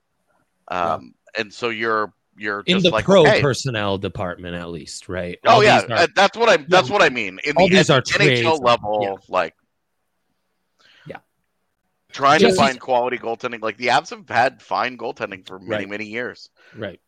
um 0.69 1.13
and 1.37 1.53
so 1.53 1.69
you're 1.69 2.13
you're 2.37 2.63
in 2.65 2.75
just 2.77 2.85
the 2.85 2.91
like 2.91 3.03
pro 3.05 3.21
okay. 3.23 3.41
personnel 3.41 3.97
department, 3.97 4.55
at 4.55 4.69
least, 4.69 5.09
right? 5.09 5.37
oh 5.45 5.55
All 5.55 5.63
yeah 5.63 5.81
are- 5.89 5.91
uh, 5.91 6.07
that's 6.15 6.37
what 6.37 6.49
i 6.49 6.57
that's 6.69 6.89
what 6.89 7.01
i 7.01 7.09
mean 7.09 7.39
in 7.43 7.57
All 7.57 7.67
the 7.67 7.75
these 7.75 7.89
are 7.89 8.01
trades. 8.01 8.41
nhl 8.41 8.61
level 8.63 8.97
Yeah. 9.01 9.15
like 9.27 9.53
Yeah. 9.53 9.60
Trying 12.11 12.39
Just- 12.39 12.57
to 12.57 12.61
find 12.61 12.79
quality 12.79 13.17
goaltending 13.17 13.61
like 13.61 13.77
the 13.77 13.87
avs 13.87 14.09
have 14.09 14.27
had 14.29 14.61
fine 14.61 14.97
goaltending 14.97 15.45
for 15.45 15.59
many 15.59 15.83
Right. 15.85 15.89
many 15.89 16.05
years 16.05 16.49
Right. 16.75 16.99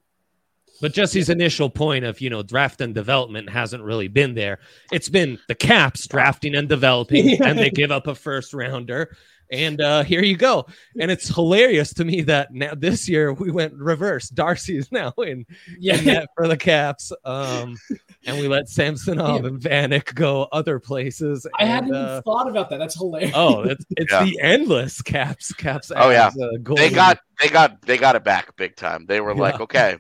But 0.82 0.94
Jesse's 0.94 1.30
initial 1.30 1.70
point 1.70 2.04
of, 2.04 2.20
you 2.20 2.30
know, 2.32 2.42
draft 2.44 2.82
and 2.82 2.94
development 2.96 3.50
hasn't 3.50 3.84
really 3.84 4.08
been 4.08 4.34
there. 4.34 4.60
It's 4.92 5.08
been 5.08 5.38
the 5.48 5.56
Caps 5.56 6.08
drafting 6.08 6.56
and 6.56 6.68
developing, 6.68 7.42
and 7.44 7.58
they 7.60 7.70
give 7.70 7.92
up 7.92 8.08
a 8.08 8.16
first 8.16 8.54
rounder. 8.54 9.16
And 9.54 9.80
uh, 9.80 10.04
here 10.04 10.24
you 10.24 10.36
go. 10.36 10.66
And 11.00 11.12
it's 11.12 11.28
hilarious 11.28 11.94
to 11.94 12.06
me 12.06 12.22
that 12.24 12.52
now 12.52 12.74
this 12.76 13.08
year 13.08 13.32
we 13.32 13.52
went 13.52 13.76
reverse. 13.76 14.28
Darcy 14.30 14.76
is 14.78 14.92
now 14.92 15.14
in, 15.20 15.46
yeah, 15.78 15.98
in 15.98 16.06
net 16.06 16.28
for 16.36 16.48
the 16.48 16.58
Caps. 16.58 17.12
Um, 17.24 17.78
and 18.26 18.40
we 18.40 18.48
let 18.48 18.68
Samsonov 18.68 19.46
and 19.46 19.62
Vanek 19.62 20.16
go 20.16 20.48
other 20.52 20.80
places. 20.80 21.46
I 21.60 21.66
hadn't 21.66 21.90
and, 21.90 21.98
even 21.98 22.10
uh, 22.10 22.22
thought 22.24 22.50
about 22.50 22.72
that. 22.72 22.78
That's 22.78 22.96
hilarious. 22.96 23.32
Oh, 23.36 23.62
it's, 23.62 23.86
it's 23.92 24.12
Yeah. 24.12 24.24
the 24.26 24.40
endless 24.42 25.02
Caps. 25.04 25.54
Caps. 25.54 25.92
Oh, 25.96 26.10
yeah. 26.10 26.28
adds, 26.28 26.42
uh, 26.42 26.74
they 26.76 26.90
got 26.90 27.20
they 27.40 27.50
got 27.50 27.82
they 27.84 27.98
got 27.98 28.16
it 28.16 28.24
back 28.24 28.56
big 28.56 28.76
time. 28.76 29.06
They 29.06 29.22
were 29.22 29.36
like, 29.36 29.60
okay. 29.60 29.98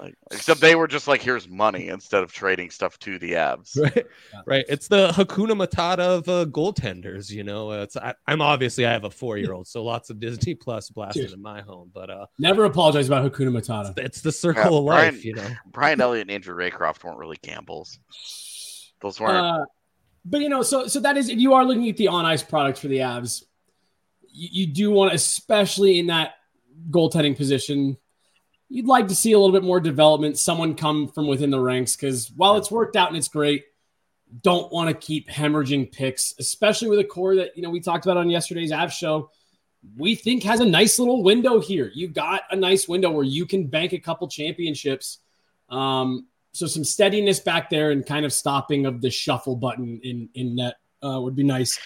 Like, 0.00 0.14
except 0.32 0.60
they 0.60 0.74
were 0.74 0.88
just 0.88 1.06
like, 1.06 1.22
here's 1.22 1.48
money 1.48 1.88
instead 1.88 2.22
of 2.22 2.32
trading 2.32 2.70
stuff 2.70 2.98
to 3.00 3.18
the 3.18 3.32
Avs. 3.32 3.78
right 3.80 4.06
right 4.46 4.64
it's 4.68 4.88
the 4.88 5.08
hakuna 5.08 5.52
matata 5.52 6.00
of 6.00 6.28
uh, 6.28 6.44
goaltenders 6.46 7.30
you 7.30 7.44
know 7.44 7.70
it's 7.70 7.96
I, 7.96 8.14
i'm 8.26 8.40
obviously 8.42 8.84
i 8.86 8.92
have 8.92 9.04
a 9.04 9.10
four-year-old 9.10 9.66
so 9.68 9.84
lots 9.84 10.10
of 10.10 10.18
disney 10.18 10.54
plus 10.54 10.90
blasted 10.90 11.32
in 11.32 11.40
my 11.40 11.60
home 11.62 11.90
but 11.94 12.10
uh 12.10 12.26
Never 12.38 12.64
apologize 12.64 13.06
about 13.06 13.30
Hakuna 13.30 13.50
Matata. 13.50 13.96
it's 13.98 14.20
the 14.20 14.32
circle 14.32 14.72
Yeah, 14.72 14.78
of 14.78 14.84
life 14.84 15.24
you 15.24 15.34
know 15.34 15.46
Brian 15.66 16.00
Elliott 16.00 16.22
and 16.22 16.30
Andrew 16.32 16.54
Raycroft 16.56 17.04
weren't 17.04 17.18
really 17.18 17.38
gambles. 17.42 17.98
Those 19.00 19.20
weren't. 19.20 19.36
Uh, 19.36 19.64
but 20.24 20.40
you 20.40 20.48
know, 20.48 20.62
so 20.62 20.86
so 20.86 21.00
that 21.00 21.16
is 21.16 21.28
if 21.28 21.38
you 21.38 21.52
are 21.54 21.64
looking 21.64 21.88
at 21.88 21.96
the 21.96 22.08
on 22.08 22.24
ice 22.24 22.42
product 22.42 22.78
for 22.78 22.88
the 22.88 22.98
Avs, 22.98 23.42
you, 24.32 24.48
you 24.52 24.66
do 24.66 24.90
want, 24.90 25.12
especially 25.12 25.98
in 25.98 26.06
that 26.06 26.34
goaltending 26.90 27.36
position, 27.36 27.96
you'd 28.68 28.86
like 28.86 29.08
to 29.08 29.14
see 29.14 29.32
a 29.32 29.38
little 29.38 29.52
bit 29.52 29.64
more 29.64 29.80
development. 29.80 30.38
Someone 30.38 30.74
come 30.74 31.08
from 31.08 31.26
within 31.26 31.50
the 31.50 31.60
ranks 31.60 31.96
because 31.96 32.30
while 32.36 32.56
it's 32.56 32.70
worked 32.70 32.96
out 32.96 33.08
and 33.08 33.16
it's 33.16 33.28
great, 33.28 33.64
don't 34.42 34.72
want 34.72 34.88
to 34.88 34.94
keep 34.94 35.28
hemorrhaging 35.28 35.92
picks, 35.92 36.34
especially 36.38 36.88
with 36.88 36.98
a 36.98 37.04
core 37.04 37.36
that 37.36 37.56
you 37.56 37.62
know 37.62 37.70
we 37.70 37.80
talked 37.80 38.04
about 38.04 38.16
on 38.16 38.28
yesterday's 38.30 38.72
Avs 38.72 38.92
show. 38.92 39.30
We 39.96 40.14
think 40.14 40.42
has 40.44 40.60
a 40.60 40.64
nice 40.66 40.98
little 40.98 41.22
window 41.22 41.60
here. 41.60 41.90
You've 41.94 42.14
got 42.14 42.42
a 42.50 42.56
nice 42.56 42.88
window 42.88 43.10
where 43.10 43.24
you 43.24 43.44
can 43.46 43.66
bank 43.66 43.92
a 43.92 43.98
couple 43.98 44.26
championships. 44.28 45.18
Um, 45.68 46.26
so 46.52 46.66
some 46.66 46.84
steadiness 46.84 47.38
back 47.40 47.68
there 47.68 47.90
and 47.90 48.04
kind 48.06 48.24
of 48.24 48.32
stopping 48.32 48.86
of 48.86 49.00
the 49.02 49.10
shuffle 49.10 49.56
button 49.56 50.00
in 50.02 50.28
in 50.34 50.56
net 50.56 50.76
uh, 51.04 51.20
would 51.20 51.36
be 51.36 51.42
nice. 51.44 51.78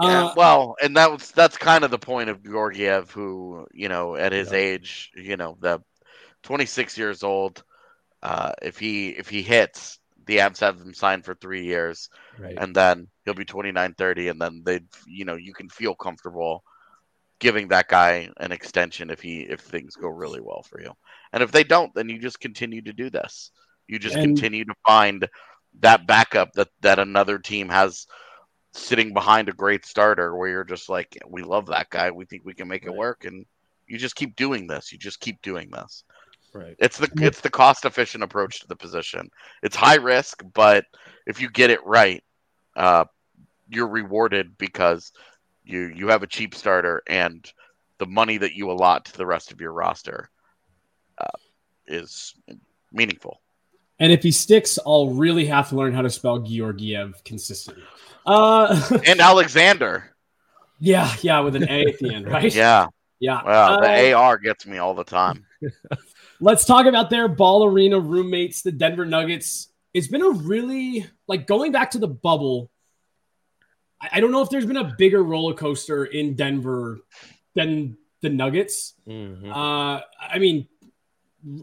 yeah, 0.00 0.26
Uh, 0.26 0.34
well, 0.36 0.76
and 0.82 0.96
that 0.96 1.10
was 1.10 1.30
that's 1.32 1.56
kind 1.56 1.82
of 1.82 1.90
the 1.90 1.98
point 1.98 2.28
of 2.28 2.44
Georgiev, 2.44 3.10
who 3.10 3.66
you 3.72 3.88
know 3.88 4.16
at 4.16 4.32
his 4.32 4.52
Yeah. 4.52 4.58
age, 4.58 5.10
you 5.16 5.36
know, 5.36 5.56
the 5.60 5.80
26 6.42 6.96
years 6.98 7.22
old. 7.22 7.62
Uh, 8.22 8.52
if 8.62 8.78
he 8.78 9.10
if 9.10 9.28
he 9.28 9.42
hits, 9.42 9.98
the 10.26 10.38
Avs 10.38 10.60
have 10.60 10.80
him 10.80 10.94
signed 10.94 11.24
for 11.24 11.34
three 11.34 11.64
years, 11.64 12.08
right 12.38 12.56
and 12.58 12.74
then 12.74 13.08
he'll 13.24 13.34
be 13.34 13.44
29, 13.44 13.94
30, 13.94 14.28
and 14.28 14.40
then 14.40 14.62
they, 14.64 14.80
you 15.06 15.24
know, 15.24 15.36
you 15.36 15.52
can 15.52 15.68
feel 15.68 15.94
comfortable 15.94 16.62
giving 17.38 17.68
that 17.68 17.88
guy 17.88 18.28
an 18.38 18.52
extension 18.52 19.10
if 19.10 19.20
he 19.20 19.40
if 19.40 19.60
things 19.60 19.96
go 19.96 20.08
really 20.08 20.40
well 20.40 20.62
for 20.62 20.80
you. 20.80 20.92
And 21.32 21.42
if 21.42 21.50
they 21.52 21.64
don't, 21.64 21.92
then 21.94 22.08
you 22.08 22.18
just 22.18 22.40
continue 22.40 22.82
to 22.82 22.92
do 22.92 23.10
this. 23.10 23.50
You 23.88 23.98
just 23.98 24.16
And- 24.16 24.22
continue 24.22 24.64
to 24.64 24.74
find 24.86 25.28
that 25.80 26.06
backup 26.06 26.52
that 26.54 26.68
that 26.80 26.98
another 26.98 27.38
team 27.38 27.68
has 27.68 28.06
sitting 28.72 29.12
behind 29.12 29.48
a 29.48 29.52
great 29.52 29.84
starter 29.84 30.36
where 30.36 30.48
you're 30.48 30.64
just 30.64 30.88
like 30.88 31.18
we 31.26 31.42
love 31.42 31.66
that 31.66 31.90
guy. 31.90 32.10
We 32.10 32.24
think 32.24 32.44
we 32.44 32.54
can 32.54 32.68
make 32.68 32.84
it 32.86 32.94
work 32.94 33.24
and 33.24 33.46
you 33.86 33.98
just 33.98 34.14
keep 34.16 34.36
doing 34.36 34.66
this. 34.66 34.92
You 34.92 34.98
just 34.98 35.20
keep 35.20 35.42
doing 35.42 35.70
this. 35.70 36.04
Right 36.52 36.74
It's 36.78 36.98
the 36.98 37.08
it's 37.18 37.40
the 37.40 37.50
cost 37.50 37.84
efficient 37.84 38.24
approach 38.24 38.60
to 38.60 38.66
the 38.66 38.76
position. 38.76 39.30
It's 39.62 39.76
high 39.76 39.96
risk, 39.96 40.42
but 40.54 40.84
if 41.26 41.40
you 41.40 41.48
get 41.50 41.70
it 41.70 41.84
right, 41.84 42.22
uh, 42.76 43.04
you're 43.68 43.88
rewarded 43.88 44.58
because 44.58 45.12
you 45.64 45.92
you 45.94 46.08
have 46.08 46.22
a 46.22 46.26
cheap 46.26 46.54
starter 46.54 47.02
and 47.06 47.50
the 47.98 48.06
money 48.06 48.38
that 48.38 48.54
you 48.54 48.70
allot 48.70 49.04
to 49.04 49.16
the 49.16 49.26
rest 49.26 49.52
of 49.52 49.60
your 49.60 49.72
roster 49.72 50.30
uh, 51.18 51.38
is 51.86 52.34
meaningful. 52.92 53.40
And 53.98 54.10
if 54.10 54.22
he 54.22 54.30
sticks, 54.30 54.78
I'll 54.86 55.10
really 55.10 55.44
have 55.46 55.68
to 55.68 55.76
learn 55.76 55.92
how 55.92 56.00
to 56.02 56.10
spell 56.10 56.38
Georgiev 56.38 57.22
consistently. 57.24 57.84
Uh, 58.24 58.98
And 59.06 59.20
Alexandar. 59.20 60.16
yeah, 60.78 61.14
yeah, 61.20 61.40
with 61.40 61.54
an 61.56 61.68
A 61.68 61.82
at 61.82 61.98
the 61.98 62.14
end, 62.14 62.26
right? 62.26 62.54
Yeah. 62.54 62.86
yeah. 63.18 63.44
Wow. 63.44 63.80
The 63.80 64.14
Uh, 64.14 64.18
AR 64.18 64.38
gets 64.38 64.66
me 64.66 64.78
all 64.78 64.94
the 64.94 65.04
time. 65.04 65.44
Let's 66.40 66.64
talk 66.64 66.86
about 66.86 67.10
their 67.10 67.28
ball 67.28 67.64
arena 67.64 68.00
roommates, 68.00 68.62
the 68.62 68.72
Denver 68.72 69.04
Nuggets. 69.04 69.68
It's 69.92 70.08
been 70.08 70.22
a 70.22 70.30
really 70.30 71.06
like 71.26 71.46
going 71.46 71.72
back 71.72 71.90
to 71.92 71.98
the 71.98 72.08
bubble. 72.08 72.70
I, 74.00 74.08
I 74.14 74.20
don't 74.20 74.32
know 74.32 74.40
if 74.40 74.48
there's 74.48 74.66
been 74.66 74.76
a 74.78 74.94
bigger 74.96 75.22
roller 75.22 75.54
coaster 75.54 76.06
in 76.06 76.34
Denver 76.34 77.00
than 77.54 77.98
the 78.22 78.30
Nuggets. 78.30 78.94
Mhm. 79.06 79.50
Uh, 79.50 80.02
I 80.20 80.38
mean, 80.38 80.66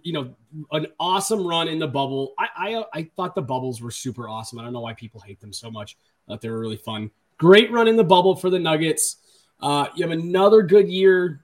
you 0.03 0.13
know, 0.13 0.35
an 0.71 0.87
awesome 0.99 1.45
run 1.45 1.67
in 1.67 1.79
the 1.79 1.87
bubble. 1.87 2.33
I, 2.37 2.47
I 2.55 2.85
I 2.93 3.11
thought 3.15 3.35
the 3.35 3.41
bubbles 3.41 3.81
were 3.81 3.91
super 3.91 4.27
awesome. 4.27 4.59
I 4.59 4.63
don't 4.63 4.73
know 4.73 4.81
why 4.81 4.93
people 4.93 5.21
hate 5.21 5.39
them 5.39 5.53
so 5.53 5.71
much. 5.71 5.97
I 6.27 6.31
thought 6.33 6.41
they 6.41 6.49
were 6.49 6.59
really 6.59 6.77
fun. 6.77 7.09
Great 7.37 7.71
run 7.71 7.87
in 7.87 7.95
the 7.95 8.03
bubble 8.03 8.35
for 8.35 8.49
the 8.49 8.59
Nuggets. 8.59 9.17
Uh, 9.59 9.87
you 9.95 10.07
have 10.07 10.11
another 10.11 10.61
good 10.61 10.87
year 10.87 11.41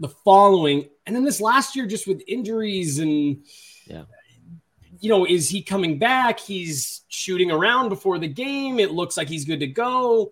the 0.00 0.08
following, 0.08 0.88
and 1.06 1.14
then 1.14 1.24
this 1.24 1.40
last 1.40 1.74
year 1.76 1.86
just 1.86 2.06
with 2.06 2.22
injuries 2.26 2.98
and 2.98 3.42
Yeah. 3.86 4.04
You 5.00 5.08
know, 5.08 5.26
is 5.26 5.48
he 5.48 5.62
coming 5.62 5.98
back? 5.98 6.38
He's 6.38 7.00
shooting 7.08 7.50
around 7.50 7.88
before 7.88 8.18
the 8.20 8.28
game. 8.28 8.78
It 8.78 8.92
looks 8.92 9.16
like 9.16 9.28
he's 9.28 9.44
good 9.44 9.58
to 9.58 9.66
go. 9.66 10.30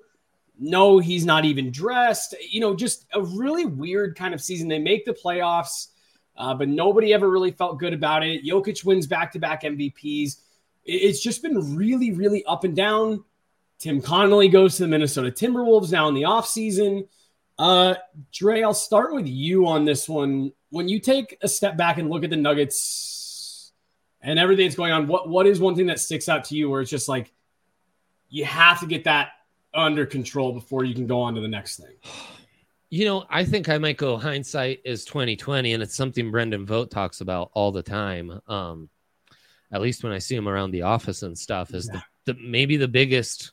No, 0.61 0.99
he's 0.99 1.25
not 1.25 1.45
even 1.45 1.73
dressed. 1.73 2.37
You 2.49 2.61
know, 2.61 2.77
just 2.77 3.07
a 3.13 3.21
really 3.21 3.65
weird 3.65 4.15
kind 4.15 4.33
of 4.33 4.41
season. 4.41 4.69
They 4.69 4.79
make 4.79 5.05
the 5.05 5.13
playoffs, 5.13 5.89
uh, 6.37 6.55
but 6.55 6.69
nobody 6.69 7.13
ever 7.13 7.29
really 7.29 7.51
felt 7.51 7.81
good 7.81 7.93
about 7.93 8.23
it. 8.23 8.45
Jokic 8.45 8.85
wins 8.85 9.09
back 9.09 9.33
to 9.33 9.41
back 9.41 9.63
MVPs. 9.63 10.37
It's 10.85 11.21
just 11.21 11.43
been 11.43 11.77
really, 11.77 12.13
really 12.13 12.45
up 12.45 12.63
and 12.63 12.77
down. 12.77 13.25
Tim 13.79 14.01
Connolly 14.01 14.49
goes 14.49 14.77
to 14.77 14.83
the 14.83 14.89
Minnesota 14.89 15.31
Timberwolves 15.31 15.91
now 15.91 16.07
in 16.09 16.15
the 16.15 16.23
offseason. 16.23 17.09
Uh, 17.59 17.95
Dre, 18.33 18.63
I'll 18.63 18.73
start 18.75 19.15
with 19.15 19.27
you 19.27 19.67
on 19.67 19.85
this 19.85 20.09
one. 20.09 20.53
When 20.71 20.89
you 20.89 21.01
take 21.01 21.37
a 21.43 21.49
step 21.49 21.77
back 21.77 21.99
and 21.99 22.09
look 22.09 22.25
at 22.25 22.31
the 22.31 22.37
Nuggets 22.37 23.73
and 24.21 24.39
everything 24.39 24.67
that's 24.67 24.77
going 24.77 24.93
on, 24.93 25.07
what 25.07 25.29
what 25.29 25.47
is 25.47 25.61
one 25.61 25.75
thing 25.75 25.87
that 25.87 26.01
sticks 26.01 26.29
out 26.29 26.45
to 26.47 26.57
you 26.57 26.71
where 26.71 26.81
it's 26.81 26.91
just 26.91 27.09
like 27.09 27.33
you 28.29 28.45
have 28.45 28.81
to 28.81 28.87
get 28.87 29.05
that 29.05 29.31
under 29.75 30.07
control 30.07 30.53
before 30.53 30.85
you 30.85 30.95
can 30.95 31.07
go 31.07 31.21
on 31.21 31.35
to 31.35 31.41
the 31.41 31.49
next 31.49 31.79
thing? 31.79 31.95
You 32.91 33.05
know, 33.05 33.25
I 33.31 33.45
think 33.45 33.69
I 33.69 33.79
might 33.79 33.97
go 33.97 34.17
hindsight 34.17 34.81
is 34.85 35.05
2020, 35.05 35.75
and 35.75 35.83
it's 35.83 35.95
something 35.95 36.31
Brendan 36.31 36.67
Vogt 36.67 36.91
talks 36.91 37.21
about 37.21 37.51
all 37.55 37.71
the 37.71 37.83
time. 37.83 38.41
Um, 38.49 38.89
at 39.73 39.81
least 39.81 40.03
when 40.03 40.13
I 40.13 40.19
see 40.19 40.35
him 40.35 40.49
around 40.49 40.73
the 40.73 40.83
office 40.83 41.23
and 41.23 41.39
stuff, 41.39 41.73
is 41.73 41.87
the, 41.87 42.03
the 42.25 42.35
maybe 42.35 42.77
the 42.77 42.89
biggest 42.89 43.53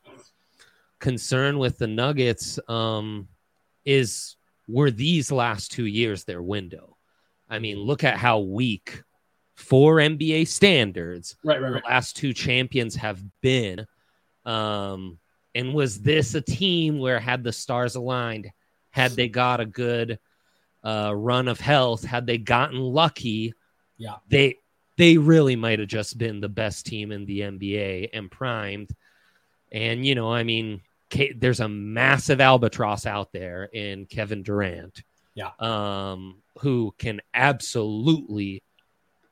concern 1.00 1.60
with 1.60 1.78
the 1.78 1.86
Nuggets 1.86 2.60
um, 2.68 3.28
is 3.86 4.36
were 4.68 4.92
these 4.92 5.32
last 5.32 5.72
two 5.72 5.86
years 5.86 6.24
their 6.24 6.42
window. 6.42 6.97
I 7.50 7.60
mean, 7.60 7.78
look 7.78 8.04
at 8.04 8.18
how 8.18 8.40
weak 8.40 9.04
for 9.56 9.96
NBA 9.98 10.48
standards 10.48 11.36
Right, 11.44 11.62
right, 11.62 11.72
right. 11.74 11.82
the 11.84 11.90
last 11.90 12.16
two 12.16 12.34
champions 12.34 12.96
have 12.96 13.22
been. 13.42 13.86
Um, 14.46 15.18
and 15.56 15.74
was 15.74 16.00
this 16.02 16.36
a 16.36 16.42
team 16.42 17.00
where 17.00 17.20
had 17.20 17.44
the 17.44 17.52
stars 17.52 17.96
aligned, 17.96 18.52
had 18.92 19.12
they 19.12 19.28
got 19.30 19.60
a 19.60 19.66
good 19.66 20.20
uh, 20.84 21.12
run 21.16 21.48
of 21.48 21.60
health, 21.60 22.04
had 22.04 22.28
they 22.28 22.38
gotten 22.38 22.80
lucky, 22.80 23.54
Yeah. 23.98 24.16
they 24.28 24.58
they 24.98 25.18
really 25.18 25.56
might 25.56 25.78
have 25.80 25.88
just 25.88 26.18
been 26.18 26.40
the 26.42 26.50
best 26.50 26.86
team 26.88 27.12
in 27.12 27.26
the 27.26 27.42
NBA 27.42 28.10
and 28.14 28.32
primed. 28.32 28.90
And 29.72 30.06
you 30.06 30.16
know, 30.16 30.32
I 30.32 30.44
mean, 30.44 30.82
K- 31.10 31.34
there's 31.34 31.60
a 31.60 31.70
massive 31.70 32.42
albatross 32.42 33.06
out 33.06 33.32
there 33.32 33.66
in 33.66 34.06
Kevin 34.06 34.44
Durant, 34.44 35.04
Yeah. 35.36 35.52
um, 35.60 36.42
who 36.60 36.94
can 36.98 37.22
absolutely 37.34 38.64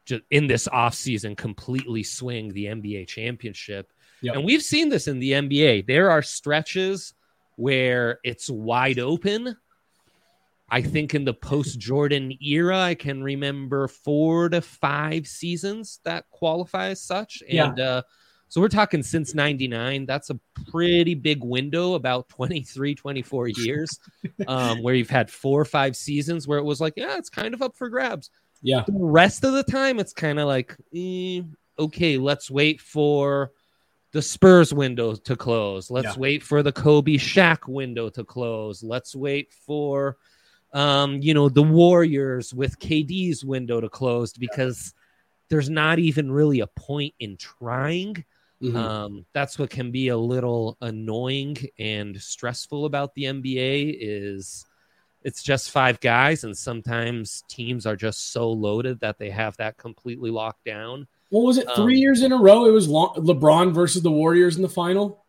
just 0.05 0.23
in 0.29 0.47
this 0.47 0.67
offseason 0.67 1.35
completely 1.35 2.03
swing 2.03 2.53
the 2.53 2.65
NBA 2.65 3.07
championship. 3.07 3.91
Yep. 4.21 4.35
And 4.35 4.45
we've 4.45 4.61
seen 4.61 4.89
this 4.89 5.07
in 5.07 5.19
the 5.19 5.31
NBA. 5.31 5.88
There 5.88 6.11
are 6.11 6.21
stretches 6.21 7.13
where 7.55 8.19
it's 8.23 8.49
wide 8.49 8.99
open. 8.99 9.57
I 10.69 10.81
think 10.81 11.13
in 11.13 11.25
the 11.25 11.33
post 11.33 11.79
Jordan 11.79 12.33
era, 12.41 12.79
I 12.79 12.95
can 12.95 13.23
remember 13.23 13.88
four 13.88 14.49
to 14.49 14.61
five 14.61 15.27
seasons 15.27 15.99
that 16.05 16.29
qualify 16.31 16.88
as 16.89 17.01
such. 17.01 17.43
Yeah. 17.47 17.69
And 17.69 17.79
uh, 17.79 18.01
so 18.55 18.61
we're 18.61 18.69
talking 18.69 19.03
since 19.03 19.35
99. 19.35 20.05
That's 20.05 20.29
a 20.29 20.39
pretty 20.71 21.13
big 21.13 21.43
window, 21.43 21.95
about 21.95 22.29
23, 22.29 22.95
24 22.95 23.47
years, 23.57 23.99
um, 24.47 24.81
where 24.81 24.95
you've 24.95 25.09
had 25.09 25.29
four 25.29 25.59
or 25.59 25.65
five 25.65 25.97
seasons 25.97 26.47
where 26.47 26.57
it 26.57 26.63
was 26.63 26.79
like, 26.79 26.93
yeah, 26.95 27.17
it's 27.17 27.29
kind 27.29 27.53
of 27.53 27.61
up 27.61 27.75
for 27.75 27.89
grabs. 27.89 28.29
Yeah. 28.61 28.85
The 28.87 28.93
rest 28.97 29.43
of 29.43 29.51
the 29.51 29.63
time, 29.63 29.99
it's 29.99 30.13
kind 30.13 30.39
of 30.39 30.47
like, 30.47 30.73
eh, 30.95 31.41
okay, 31.77 32.17
let's 32.17 32.49
wait 32.49 32.79
for 32.79 33.51
the 34.13 34.21
Spurs 34.21 34.73
window 34.73 35.15
to 35.15 35.35
close. 35.35 35.91
Let's 35.91 36.15
Yeah. 36.15 36.21
wait 36.21 36.41
for 36.41 36.63
the 36.63 36.71
Kobe 36.71 37.15
Shaq 37.15 37.67
window 37.67 38.07
to 38.11 38.23
close. 38.23 38.81
Let's 38.81 39.13
wait 39.17 39.51
for, 39.51 40.15
um, 40.71 41.21
you 41.21 41.33
know, 41.33 41.49
the 41.49 41.61
Warriors 41.61 42.53
with 42.53 42.79
KD's 42.79 43.43
window 43.43 43.81
to 43.81 43.89
close 43.89 44.31
because 44.31 44.93
there's 45.49 45.69
not 45.69 45.99
even 45.99 46.31
really 46.31 46.61
a 46.61 46.67
point 46.67 47.13
in 47.19 47.35
trying. 47.35 48.23
Mhm. 48.61 48.75
Um, 48.75 49.25
that's 49.33 49.59
what 49.59 49.69
can 49.69 49.91
be 49.91 50.07
a 50.07 50.17
little 50.17 50.77
annoying 50.81 51.57
and 51.77 52.19
stressful 52.21 52.85
about 52.85 53.13
the 53.13 53.25
NBA 53.25 53.97
is 53.99 54.65
it's 55.23 55.41
just 55.43 55.71
five 55.71 55.99
guys, 55.99 56.43
and 56.43 56.55
sometimes 56.57 57.43
teams 57.49 57.85
are 57.85 57.95
just 57.95 58.31
so 58.31 58.49
loaded 58.51 58.99
that 59.01 59.17
they 59.17 59.29
have 59.31 59.57
that 59.57 59.77
completely 59.77 60.29
locked 60.31 60.63
down. 60.65 61.07
what 61.31 61.41
was 61.43 61.57
it? 61.57 61.67
Three 61.75 61.95
Um, 61.95 62.01
years 62.01 62.21
in 62.21 62.31
a 62.31 62.37
row. 62.37 62.65
It 62.65 62.71
was 62.71 62.87
long, 62.87 63.15
LeBron 63.15 63.73
versus 63.73 64.03
the 64.03 64.11
Warriors 64.11 64.55
in 64.55 64.61
the 64.61 64.69
final. 64.69 65.25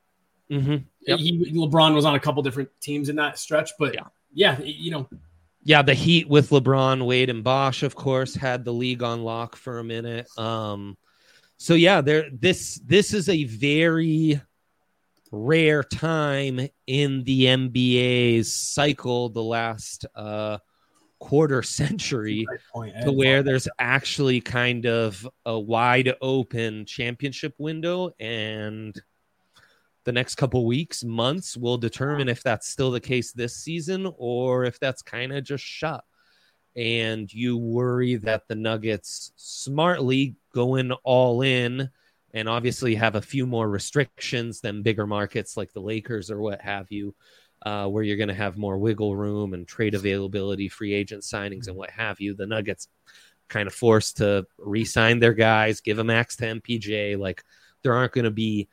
Mm-hmm. 0.51 0.77
Yep. 1.01 1.19
He, 1.19 1.53
LeBron 1.53 1.95
was 1.95 2.05
on 2.05 2.15
a 2.15 2.21
couple 2.21 2.43
different 2.43 2.69
teams 2.81 3.09
in 3.09 3.17
that 3.17 3.39
stretch, 3.39 3.71
but 3.79 3.95
Yeah. 3.95 4.05
yeah, 4.33 4.61
you 4.61 4.91
know, 4.93 5.09
Yeah, 5.65 5.83
the 5.83 5.95
Heat 5.95 6.29
with 6.29 6.51
LeBron, 6.51 7.05
Wade, 7.07 7.29
and 7.31 7.43
Bosh, 7.43 7.83
of 7.83 7.97
course, 7.97 8.35
had 8.37 8.65
the 8.65 8.73
league 8.73 9.03
on 9.03 9.25
lock 9.25 9.57
for 9.57 9.79
a 9.81 9.85
minute. 9.85 10.29
Um, 10.39 10.97
so 11.59 11.75
yeah, 11.75 12.01
there 12.01 12.29
this 12.33 12.81
this 12.85 13.15
is 13.15 13.29
a 13.29 13.45
very 13.45 14.41
rare 15.33 15.83
time 15.83 16.69
in 16.87 17.25
the 17.25 17.45
NBA's 17.45 18.55
cycle, 18.55 19.29
the 19.29 19.43
last 19.43 20.07
uh, 20.15 20.59
quarter 21.19 21.63
century, 21.63 22.47
point. 22.73 22.95
to 23.03 23.13
where 23.13 23.43
there's 23.43 23.69
actually 23.79 24.41
kind 24.41 24.87
of 24.87 25.27
a 25.47 25.59
wide 25.59 26.15
open 26.21 26.85
championship 26.85 27.55
window 27.59 28.11
and 28.21 29.01
the 30.05 30.13
next 30.13 30.37
couple 30.37 30.65
weeks 30.65 31.03
months 31.03 31.57
will 31.57 31.79
determine 31.79 32.29
if 32.29 32.43
that's 32.43 32.69
still 32.69 32.93
the 32.93 33.01
case 33.01 33.33
this 33.33 33.57
season 33.57 34.09
or 34.19 34.65
if 34.65 34.79
that's 34.79 35.03
kind 35.03 35.33
of 35.33 35.43
just 35.43 35.65
shut 35.65 36.05
and 36.77 37.33
you 37.33 37.57
worry 37.57 38.17
that 38.17 38.47
the 38.49 38.55
nuggets 38.55 39.33
smartly 39.37 40.37
going 40.53 40.93
all 41.05 41.43
in 41.43 41.91
and 42.35 42.49
obviously 42.49 42.95
have 42.95 43.15
a 43.15 43.23
few 43.23 43.47
more 43.47 43.69
restrictions 43.69 44.61
than 44.61 44.83
bigger 44.83 45.07
markets 45.07 45.57
like 45.57 45.73
the 45.73 45.81
lakers 45.81 46.31
or 46.31 46.41
what 46.41 46.61
have 46.61 46.91
you 46.91 47.15
uh, 47.65 47.87
where 47.87 48.05
you're 48.05 48.17
going 48.17 48.29
to 48.29 48.35
have 48.35 48.57
more 48.57 48.79
wiggle 48.79 49.17
room 49.17 49.55
and 49.55 49.67
trade 49.67 49.95
availability, 49.95 50.69
free 50.69 50.93
agent 50.93 51.23
signings, 51.23 51.69
and 51.69 51.77
what 51.77 51.91
have 51.91 52.21
you. 52.21 52.35
The 52.35 52.47
Nuggets 52.47 52.89
kind 53.49 53.67
of 53.67 53.75
forced 53.75 54.19
to 54.19 54.47
re-sign 54.59 55.19
their 55.19 55.33
guys, 55.33 55.81
give 55.81 55.99
a 55.99 56.05
max 56.05 56.37
to 56.37 56.45
MPJ. 56.45 57.19
Like 57.19 57.43
there 57.83 57.95
aren't 57.95 58.13
going 58.13 58.25
to 58.25 58.31
be 58.31 58.69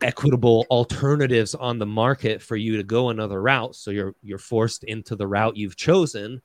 equitable 0.00 0.66
alternatives 0.70 1.54
on 1.54 1.78
the 1.78 1.86
market 1.86 2.40
for 2.40 2.56
you 2.56 2.78
to 2.78 2.82
go 2.82 3.10
another 3.10 3.40
route. 3.40 3.76
So 3.76 3.90
you're 3.90 4.14
you're 4.22 4.38
forced 4.38 4.84
into 4.84 5.14
the 5.14 5.26
route 5.26 5.56
you've 5.56 5.76
chosen. 5.76 6.40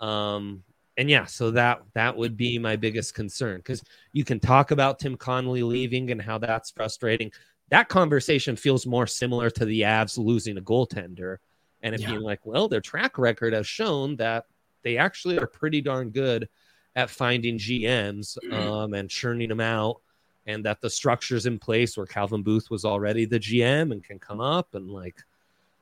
Um, 0.00 0.62
and 0.96 1.08
yeah, 1.08 1.26
so 1.26 1.50
that 1.52 1.82
that 1.94 2.16
would 2.16 2.36
be 2.36 2.58
my 2.58 2.76
biggest 2.76 3.14
concern 3.14 3.58
because 3.58 3.82
you 4.12 4.24
can 4.24 4.40
talk 4.40 4.70
about 4.72 4.98
Tim 4.98 5.16
Connolly 5.16 5.62
leaving 5.62 6.10
and 6.10 6.20
how 6.20 6.38
that's 6.38 6.70
frustrating 6.70 7.30
that 7.70 7.88
conversation 7.88 8.56
feels 8.56 8.86
more 8.86 9.06
similar 9.06 9.50
to 9.50 9.64
the 9.64 9.82
Avs 9.82 10.18
losing 10.18 10.56
a 10.58 10.62
goaltender 10.62 11.36
and 11.82 11.94
it 11.94 12.00
Yeah. 12.00 12.08
being 12.08 12.22
like, 12.22 12.44
well, 12.44 12.68
their 12.68 12.80
track 12.80 13.18
record 13.18 13.52
has 13.52 13.66
shown 13.66 14.16
that 14.16 14.46
they 14.82 14.96
actually 14.96 15.38
are 15.38 15.46
pretty 15.46 15.80
darn 15.80 16.10
good 16.10 16.48
at 16.96 17.10
finding 17.10 17.58
GMs 17.58 18.38
um, 18.52 18.94
and 18.94 19.08
churning 19.10 19.48
them 19.48 19.60
out, 19.60 20.00
and 20.46 20.64
that 20.64 20.80
the 20.80 20.90
structure's 20.90 21.46
in 21.46 21.58
place 21.58 21.96
where 21.96 22.06
Calvin 22.06 22.42
Booth 22.42 22.70
was 22.70 22.84
already 22.84 23.24
the 23.24 23.38
GM 23.38 23.92
and 23.92 24.02
can 24.02 24.18
come 24.18 24.40
up 24.40 24.74
and 24.74 24.90
like 24.90 25.22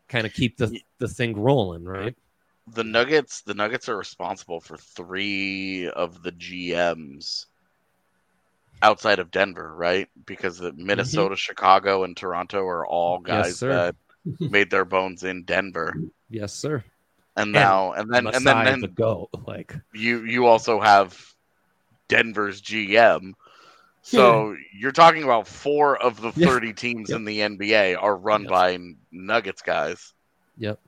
kind 0.08 0.26
of 0.26 0.32
keep 0.34 0.56
the 0.56 0.78
the 0.98 1.08
thing 1.08 1.34
rolling, 1.38 1.84
right? 1.84 2.16
The 2.68 2.84
Nuggets 2.84 3.42
the 3.42 3.54
Nuggets 3.54 3.88
are 3.88 3.96
responsible 3.96 4.60
for 4.60 4.76
three 4.76 5.88
of 5.88 6.22
the 6.22 6.32
GMs 6.32 7.46
outside 8.82 9.18
of 9.18 9.30
Denver, 9.30 9.74
right? 9.74 10.08
Because 10.26 10.58
the 10.58 10.72
Minnesota, 10.72 11.36
Chicago, 11.36 12.04
and 12.04 12.16
Toronto 12.16 12.60
are 12.66 12.86
all 12.86 13.18
Mm-hmm. 13.20 13.28
Yes, 13.28 13.60
guys 13.60 13.60
that 13.60 13.96
made 14.40 14.70
their 14.70 14.84
bones 14.84 15.22
in 15.22 15.44
Denver. 15.44 15.94
Yes, 16.28 16.52
sir. 16.52 16.82
And 17.36 17.52
now 17.52 17.92
and 17.92 18.10
then 18.10 18.26
and 18.26 18.34
then, 18.34 18.44
Masai 18.44 18.64
then 18.64 18.80
the 18.80 18.88
goat. 18.88 19.28
Like 19.46 19.74
you 19.94 20.24
you 20.24 20.46
also 20.46 20.80
have 20.80 21.18
Denver's 22.08 22.62
GM. 22.62 23.32
So 24.02 24.56
you're 24.72 24.92
talking 24.92 25.22
about 25.24 25.46
four 25.48 26.00
of 26.00 26.20
the 26.20 26.32
Yeah. 26.36 26.46
30 26.46 26.72
teams 26.72 27.10
Yep. 27.10 27.16
in 27.16 27.24
the 27.24 27.40
NBA 27.40 28.00
are 28.00 28.16
run 28.16 28.42
Yep. 28.42 28.50
by 28.50 28.78
Nuggets 29.12 29.62
guys. 29.62 30.12
Yep. 30.58 30.80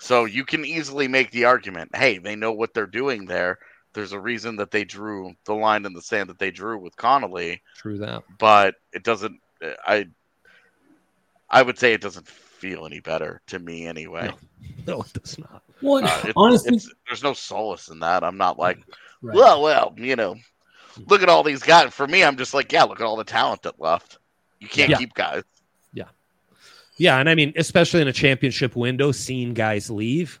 So 0.00 0.24
you 0.24 0.44
can 0.44 0.64
easily 0.64 1.08
make 1.08 1.30
the 1.30 1.44
argument, 1.46 1.94
hey, 1.94 2.18
they 2.18 2.36
know 2.36 2.52
what 2.52 2.74
they're 2.74 2.86
doing 2.86 3.24
there. 3.26 3.58
There's 3.94 4.12
a 4.12 4.18
reason 4.20 4.56
that 4.56 4.70
they 4.70 4.84
drew 4.84 5.32
the 5.46 5.54
line 5.54 5.84
in 5.86 5.92
the 5.92 6.02
sand 6.02 6.28
that 6.28 6.38
they 6.38 6.50
drew 6.50 6.78
with 6.78 6.96
Connolly, 6.96 7.62
true 7.76 7.98
that. 7.98 8.22
but 8.38 8.74
it 8.92 9.04
doesn't 9.04 9.38
I 9.86 10.06
I 11.48 11.62
would 11.62 11.78
say 11.78 11.92
it 11.92 12.00
doesn't 12.00 12.26
feel 12.26 12.86
any 12.86 13.00
better 13.00 13.40
to 13.48 13.58
me 13.58 13.86
anyway. 13.86 14.32
No, 14.86 15.00
it 15.14 15.22
does 15.22 15.38
not. 15.38 15.62
Well, 15.80 15.98
and 15.98 16.06
Uh, 16.08 16.22
it- 16.26 16.32
honestly, 16.36 16.74
it's, 16.76 16.90
there's 17.06 17.22
no 17.22 17.34
solace 17.34 17.88
in 17.88 18.00
that. 18.00 18.24
I'm 18.24 18.36
not 18.36 18.58
like, 18.58 18.78
Right. 19.22 19.34
well, 19.36 19.62
well, 19.62 19.94
you 19.96 20.16
know, 20.16 20.34
look 21.06 21.22
at 21.22 21.28
all 21.28 21.42
these 21.42 21.62
guys. 21.62 21.94
For 21.94 22.06
me, 22.06 22.24
I'm 22.24 22.36
just 22.36 22.52
like, 22.52 22.72
yeah, 22.72 22.82
look 22.82 23.00
at 23.00 23.06
all 23.06 23.16
the 23.16 23.24
talent 23.24 23.62
that 23.62 23.80
left. 23.80 24.18
You 24.58 24.68
can't 24.68 24.90
Yeah. 24.90 24.98
keep 24.98 25.14
guys. 25.14 25.44
Yeah, 26.96 27.18
and 27.18 27.28
I 27.28 27.34
mean, 27.34 27.52
especially 27.56 28.00
in 28.02 28.08
a 28.08 28.12
championship 28.12 28.76
window, 28.76 29.10
seeing 29.12 29.54
guys 29.54 29.90
leave 29.90 30.40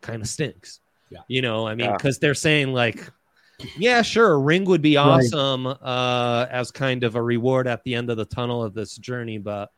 kind 0.00 0.22
of 0.22 0.28
stinks. 0.28 0.80
Yeah. 1.10 1.20
You 1.28 1.42
know, 1.42 1.66
I 1.66 1.74
mean, 1.74 1.86
Yeah. 1.86 1.96
because 1.96 2.18
they're 2.18 2.34
saying 2.34 2.72
like, 2.72 3.10
yeah, 3.76 4.02
sure, 4.02 4.32
a 4.32 4.38
ring 4.38 4.64
would 4.64 4.82
be 4.82 4.96
Right. 4.96 5.04
awesome 5.04 5.66
uh, 5.66 6.46
as 6.50 6.70
kind 6.70 7.02
of 7.04 7.14
a 7.16 7.22
reward 7.22 7.66
at 7.66 7.82
the 7.84 7.94
end 7.94 8.10
of 8.10 8.16
the 8.16 8.24
tunnel 8.24 8.62
of 8.62 8.74
this 8.74 8.96
journey, 8.96 9.38
but 9.38 9.70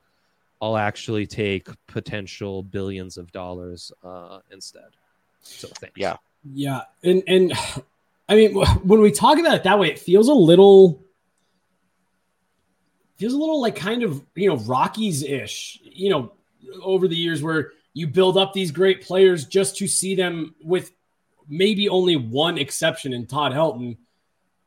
I'll 0.63 0.77
actually 0.77 1.27
take 1.27 1.69
potential 1.87 2.63
billions 2.63 3.17
of 3.17 3.33
dollars 3.33 3.93
uh, 4.03 4.41
instead. 4.51 4.91
So 5.43 5.69
thanks. 5.69 5.97
Yeah. 5.97 6.17
Yeah, 6.55 6.83
and 7.03 7.23
and 7.27 7.53
I 8.29 8.35
mean, 8.37 8.55
when 8.85 9.01
we 9.01 9.11
talk 9.13 9.39
about 9.39 9.55
it 9.55 9.63
that 9.65 9.79
way, 9.79 9.89
it 9.91 9.99
feels 9.99 10.29
a 10.29 10.35
little 10.35 11.03
feels 13.21 13.35
a 13.35 13.39
little 13.39 13.61
like 13.61 13.77
kind 13.77 14.03
of 14.03 14.25
you 14.35 14.49
know 14.49 14.57
Rockies 14.57 15.23
ish. 15.23 15.79
You 15.83 16.11
know, 16.11 16.33
over 16.83 17.07
the 17.07 17.17
years 17.17 17.43
where 17.43 17.73
you 17.93 18.07
build 18.07 18.39
up 18.39 18.55
these 18.55 18.71
great 18.71 19.03
players 19.03 19.45
just 19.45 19.77
to 19.77 19.87
see 19.87 20.15
them 20.15 20.55
with 20.63 20.91
maybe 21.47 21.89
only 21.89 22.17
one 22.17 22.57
exception 22.57 23.13
in 23.13 23.27
Todd 23.27 23.53
Helton. 23.53 23.99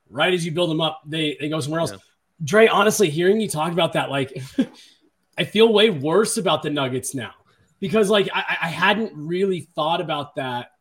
Right 0.10 0.34
as 0.34 0.46
you 0.46 0.52
build 0.52 0.70
them 0.70 0.82
up, 0.82 1.02
they 1.08 1.36
they 1.40 1.50
go 1.50 1.60
somewhere 1.60 1.82
else. 1.82 1.92
Yeah. 1.92 1.98
Dre, 2.44 2.68
honestly, 2.68 3.10
hearing 3.10 3.42
you 3.42 3.50
talk 3.50 3.72
about 3.72 3.94
that, 3.94 4.10
like, 4.10 4.38
I 5.38 5.46
feel 5.46 5.72
way 5.72 5.90
worse 5.90 6.38
about 6.38 6.62
the 6.62 6.70
Nuggets 6.70 7.16
now 7.16 7.32
because, 7.80 8.10
like, 8.10 8.30
I, 8.34 8.58
I 8.64 8.68
hadn't 8.68 9.14
really 9.16 9.62
thought 9.62 10.02
about 10.02 10.36
that. 10.36 10.72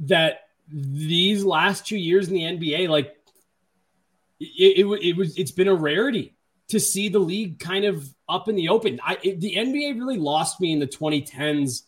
That 0.00 0.42
these 0.70 1.44
last 1.44 1.86
two 1.86 1.96
years 1.96 2.28
in 2.28 2.34
the 2.34 2.42
NBA, 2.42 2.88
like, 2.88 3.17
it, 4.40 4.86
it, 4.86 5.02
it 5.02 5.16
was 5.16 5.36
it's 5.36 5.50
been 5.50 5.68
a 5.68 5.74
rarity 5.74 6.34
to 6.68 6.78
see 6.78 7.08
the 7.08 7.18
league 7.18 7.58
kind 7.58 7.84
of 7.84 8.08
up 8.28 8.48
in 8.48 8.54
the 8.54 8.68
open. 8.68 9.00
I 9.02 9.18
it, 9.22 9.40
the 9.40 9.54
NBA 9.56 9.98
really 9.98 10.18
lost 10.18 10.60
me 10.60 10.72
in 10.72 10.78
the 10.78 10.86
2010s 10.86 11.82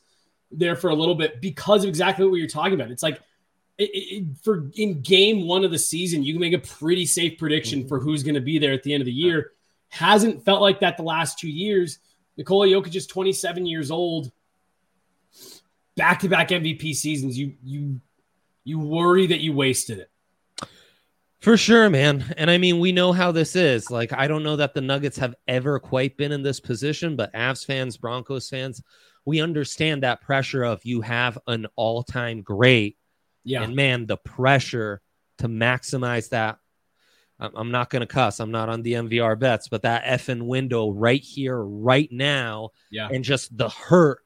there 0.50 0.76
for 0.76 0.90
a 0.90 0.94
little 0.94 1.14
bit 1.14 1.40
because 1.40 1.84
of 1.84 1.88
exactly 1.88 2.26
what 2.26 2.36
you're 2.36 2.48
talking 2.48 2.74
about. 2.74 2.90
It's 2.90 3.02
like 3.02 3.20
it, 3.78 3.90
it, 3.92 4.24
for 4.42 4.70
in 4.74 5.00
game 5.02 5.46
one 5.46 5.64
of 5.64 5.70
the 5.70 5.78
season, 5.78 6.22
you 6.22 6.34
can 6.34 6.40
make 6.40 6.52
a 6.52 6.58
pretty 6.58 7.06
safe 7.06 7.38
prediction 7.38 7.80
mm-hmm. 7.80 7.88
for 7.88 8.00
who's 8.00 8.22
going 8.22 8.34
to 8.34 8.40
be 8.40 8.58
there 8.58 8.72
at 8.72 8.82
the 8.82 8.92
end 8.92 9.00
of 9.00 9.06
the 9.06 9.12
year. 9.12 9.52
Hasn't 9.88 10.44
felt 10.44 10.60
like 10.60 10.80
that 10.80 10.96
the 10.96 11.02
last 11.02 11.38
two 11.38 11.50
years. 11.50 11.98
Nikola 12.36 12.66
Jokic 12.66 12.94
is 12.94 13.06
27 13.06 13.66
years 13.66 13.90
old. 13.90 14.32
Back 15.96 16.20
to 16.20 16.28
back 16.28 16.48
MVP 16.48 16.94
seasons. 16.94 17.38
You 17.38 17.54
you 17.62 18.00
you 18.64 18.78
worry 18.78 19.26
that 19.28 19.40
you 19.40 19.52
wasted 19.52 19.98
it. 19.98 20.10
For 21.40 21.57
sure, 21.57 21.88
man. 21.88 22.35
And 22.37 22.50
I 22.50 22.59
mean, 22.59 22.81
we 22.81 22.92
know 22.92 23.12
how 23.12 23.33
this 23.33 23.57
is. 23.57 23.90
Like, 23.90 24.12
I 24.12 24.29
don't 24.29 24.42
know 24.42 24.57
that 24.57 24.74
the 24.74 24.83
Nuggets 24.83 25.16
have 25.18 25.35
ever 25.48 25.79
quite 25.81 26.16
been 26.18 26.33
in 26.33 26.42
this 26.42 26.61
position, 26.61 27.16
but 27.16 27.33
Avs 27.33 27.64
fans, 27.64 27.96
Broncos 27.96 28.48
fans, 28.48 28.83
we 29.24 29.40
understand 29.40 30.03
that 30.03 30.20
pressure 30.20 30.62
of 30.62 30.85
you 30.85 31.00
have 31.00 31.38
an 31.46 31.66
all 31.76 32.03
time 32.03 32.42
great. 32.42 32.98
Yeah. 33.44 33.62
And 33.62 33.74
man, 33.74 34.07
the 34.07 34.18
pressure 34.18 35.00
to 35.38 35.48
maximize 35.48 36.29
that. 36.31 36.59
I'm 37.38 37.70
not 37.70 37.88
going 37.88 38.00
to 38.00 38.07
cuss. 38.07 38.38
I'm 38.38 38.50
not 38.50 38.68
on 38.68 38.83
the 38.83 38.92
MVR 38.92 39.38
bets, 39.38 39.66
but 39.68 39.81
that 39.83 40.05
effing 40.05 40.42
window 40.42 40.90
right 40.90 41.22
here, 41.22 41.59
right 41.59 42.11
now, 42.12 42.68
Yeah. 42.90 43.09
and 43.11 43.24
just 43.24 43.57
the 43.57 43.70
hurt 43.70 44.18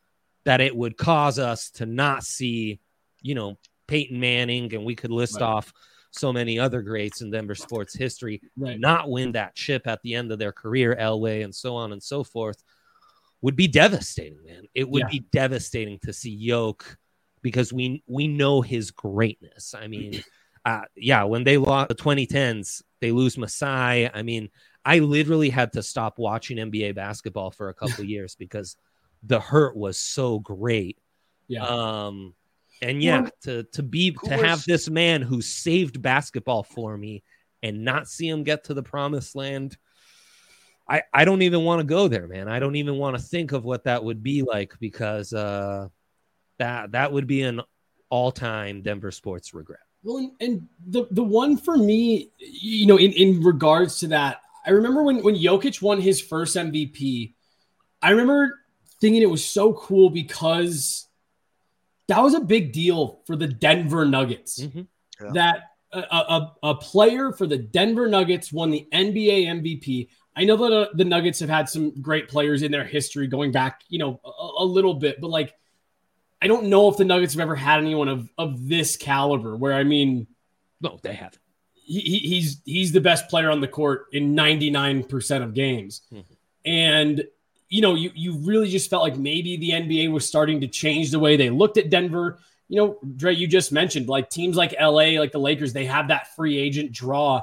that 0.44 0.60
it 0.60 0.74
would 0.74 0.96
cause 0.96 1.38
us 1.38 1.70
to 1.72 1.86
not 1.86 2.24
see, 2.24 2.80
you 3.22 3.36
know, 3.36 3.56
Peyton 3.86 4.18
Manning, 4.18 4.74
and 4.74 4.84
we 4.84 4.96
could 4.96 5.12
list 5.12 5.34
Right. 5.34 5.42
off 5.46 5.72
so 6.14 6.32
many 6.32 6.58
other 6.58 6.82
greats 6.82 7.20
in 7.20 7.30
Denver 7.30 7.54
sports 7.54 7.94
history 7.94 8.40
Right. 8.56 8.78
not 8.78 9.10
win 9.10 9.32
that 9.32 9.54
chip 9.54 9.86
at 9.86 10.00
the 10.02 10.14
end 10.14 10.32
of 10.32 10.38
their 10.38 10.52
career, 10.52 10.96
Elway, 10.98 11.44
and 11.44 11.54
so 11.54 11.74
on 11.74 11.92
and 11.92 12.02
so 12.02 12.24
forth, 12.24 12.62
would 13.42 13.56
be 13.56 13.68
devastating, 13.68 14.42
man. 14.44 14.64
It 14.74 14.88
would 14.88 15.00
Yeah. 15.00 15.08
be 15.10 15.26
devastating 15.32 15.98
to 16.04 16.12
see 16.12 16.30
Yoke 16.30 16.96
because 17.42 17.72
we 17.72 18.02
we 18.06 18.26
know 18.28 18.62
his 18.62 18.90
greatness. 18.90 19.74
I 19.74 19.86
mean, 19.86 20.22
uh, 20.64 20.82
yeah, 20.96 21.24
when 21.24 21.44
they 21.44 21.58
lost 21.58 21.88
the 21.88 21.94
2010s, 21.94 22.82
they 23.00 23.12
lose 23.12 23.36
Masai. 23.36 24.08
I 24.08 24.22
mean, 24.22 24.48
I 24.84 25.00
literally 25.00 25.50
had 25.50 25.72
to 25.74 25.82
stop 25.82 26.18
watching 26.18 26.58
NBA 26.58 26.94
basketball 26.94 27.50
for 27.50 27.68
a 27.68 27.74
couple 27.74 28.04
years 28.04 28.34
because 28.34 28.76
the 29.22 29.40
hurt 29.40 29.76
was 29.76 29.98
so 29.98 30.38
great. 30.38 30.98
Yeah. 31.48 31.66
Um, 31.66 32.34
and 32.82 33.02
yeah, 33.02 33.28
to 33.42 33.64
to 33.72 33.82
be 33.82 34.16
to 34.24 34.36
have 34.36 34.64
this 34.64 34.88
man 34.88 35.22
who 35.22 35.40
saved 35.40 36.00
basketball 36.02 36.62
for 36.62 36.96
me 36.96 37.22
and 37.62 37.84
not 37.84 38.08
see 38.08 38.28
him 38.28 38.44
get 38.44 38.64
to 38.64 38.74
the 38.74 38.82
promised 38.82 39.34
land. 39.34 39.76
I, 40.86 41.02
I 41.14 41.24
don't 41.24 41.40
even 41.40 41.64
want 41.64 41.80
to 41.80 41.84
go 41.84 42.08
there, 42.08 42.28
man. 42.28 42.46
I 42.46 42.58
don't 42.58 42.76
even 42.76 42.98
want 42.98 43.16
to 43.16 43.22
think 43.22 43.52
of 43.52 43.64
what 43.64 43.84
that 43.84 44.04
would 44.04 44.22
be 44.22 44.42
like 44.42 44.74
because 44.80 45.32
uh, 45.32 45.88
that 46.58 46.92
that 46.92 47.12
would 47.12 47.26
be 47.26 47.42
an 47.42 47.62
all-time 48.10 48.82
Denver 48.82 49.10
sports 49.10 49.54
regret. 49.54 49.80
Well, 50.02 50.18
and, 50.18 50.32
and 50.40 50.68
the 50.86 51.06
the 51.10 51.24
one 51.24 51.56
for 51.56 51.78
me, 51.78 52.30
you 52.38 52.86
know, 52.86 52.98
in, 52.98 53.12
in 53.12 53.42
regards 53.42 53.98
to 54.00 54.08
that, 54.08 54.42
I 54.66 54.70
remember 54.70 55.02
when 55.02 55.22
when 55.22 55.36
Jokic 55.36 55.80
won 55.80 56.00
his 56.00 56.20
first 56.20 56.56
MVP, 56.56 57.32
I 58.02 58.10
remember 58.10 58.60
thinking 59.00 59.22
it 59.22 59.30
was 59.30 59.44
so 59.44 59.72
cool 59.72 60.10
because 60.10 61.08
that 62.08 62.22
was 62.22 62.34
a 62.34 62.40
big 62.40 62.72
deal 62.72 63.20
for 63.26 63.36
the 63.36 63.46
Denver 63.48 64.04
Nuggets. 64.04 64.60
Mhm. 64.60 64.86
Yeah. 65.22 65.30
That 65.34 65.58
a, 65.92 65.98
a, 65.98 66.52
a 66.64 66.74
player 66.74 67.30
for 67.32 67.46
the 67.46 67.56
Denver 67.58 68.08
Nuggets 68.08 68.52
won 68.52 68.70
the 68.70 68.86
NBA 68.92 69.44
MVP. 69.46 70.08
I 70.36 70.44
know 70.44 70.56
that 70.56 70.72
uh, 70.72 70.88
the 70.94 71.04
Nuggets 71.04 71.38
have 71.40 71.48
had 71.48 71.68
some 71.68 71.90
great 72.02 72.28
players 72.28 72.62
in 72.62 72.72
their 72.72 72.82
history 72.84 73.28
going 73.28 73.52
back, 73.52 73.82
you 73.88 74.00
know, 74.00 74.20
a, 74.24 74.62
a 74.62 74.64
little 74.64 74.94
bit, 74.94 75.20
but 75.20 75.30
like 75.30 75.54
I 76.42 76.46
don't 76.48 76.64
know 76.66 76.88
if 76.88 76.96
the 76.96 77.04
Nuggets 77.04 77.34
have 77.34 77.40
ever 77.40 77.54
had 77.54 77.78
anyone 77.78 78.08
of 78.08 78.28
of 78.36 78.68
this 78.68 78.96
caliber. 78.96 79.56
Where 79.56 79.72
I 79.72 79.84
mean, 79.84 80.26
No, 80.80 80.98
they 81.02 81.14
haven't. 81.14 81.38
he, 81.74 82.00
he- 82.00 82.18
he's 82.28 82.60
he's 82.64 82.92
the 82.92 83.00
best 83.00 83.28
player 83.28 83.50
on 83.50 83.60
the 83.60 83.68
court 83.68 84.06
in 84.12 84.34
99% 84.34 85.42
of 85.44 85.54
games. 85.54 86.02
Mhm. 86.12 86.24
And 86.66 87.24
you 87.74 87.80
know, 87.80 87.96
you 87.96 88.12
you 88.14 88.34
really 88.34 88.70
just 88.70 88.88
felt 88.88 89.02
like 89.02 89.16
maybe 89.16 89.56
the 89.56 89.70
NBA 89.70 90.12
was 90.12 90.24
starting 90.24 90.60
to 90.60 90.68
change 90.68 91.10
the 91.10 91.18
way 91.18 91.36
they 91.36 91.50
looked 91.50 91.76
at 91.76 91.90
Denver. 91.90 92.38
You 92.68 92.76
know, 92.76 92.98
Dre, 93.16 93.34
you 93.34 93.48
just 93.48 93.72
mentioned 93.72 94.08
like 94.08 94.30
teams 94.30 94.56
like 94.56 94.76
LA, 94.80 95.18
like 95.18 95.32
the 95.32 95.40
Lakers, 95.40 95.72
they 95.72 95.86
have 95.86 96.06
that 96.06 96.36
free 96.36 96.56
agent 96.56 96.92
draw. 96.92 97.42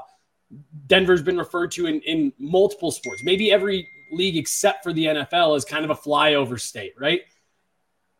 Denver's 0.86 1.20
been 1.20 1.36
referred 1.36 1.72
to 1.72 1.84
in, 1.84 2.00
in 2.00 2.32
multiple 2.38 2.90
sports, 2.90 3.22
maybe 3.22 3.52
every 3.52 3.86
league 4.10 4.38
except 4.38 4.82
for 4.82 4.94
the 4.94 5.04
NFL 5.04 5.54
as 5.54 5.66
kind 5.66 5.84
of 5.84 5.90
a 5.90 5.94
flyover 5.94 6.58
state, 6.58 6.94
right? 6.98 7.20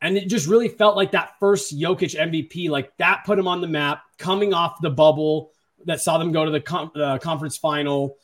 And 0.03 0.19
it 0.19 0.29
just 0.29 0.47
really 0.47 0.69
felt 0.69 0.97
like 0.97 1.13
that 1.13 1.39
first 1.41 1.75
Jokic 1.75 2.15
MVP, 2.15 2.69
like 2.69 2.95
that 2.99 3.23
put 3.25 3.39
him 3.39 3.49
on 3.49 3.63
the 3.63 3.69
map, 3.69 4.03
coming 4.19 4.53
off 4.53 4.83
the 4.83 4.91
bubble 4.91 5.53
that 5.87 6.03
saw 6.03 6.19
them 6.19 6.31
go 6.31 6.45
to 6.45 6.51
the 6.51 6.61
com- 6.61 6.93
uh, 6.95 7.17
conference 7.17 7.57
final. 7.57 8.19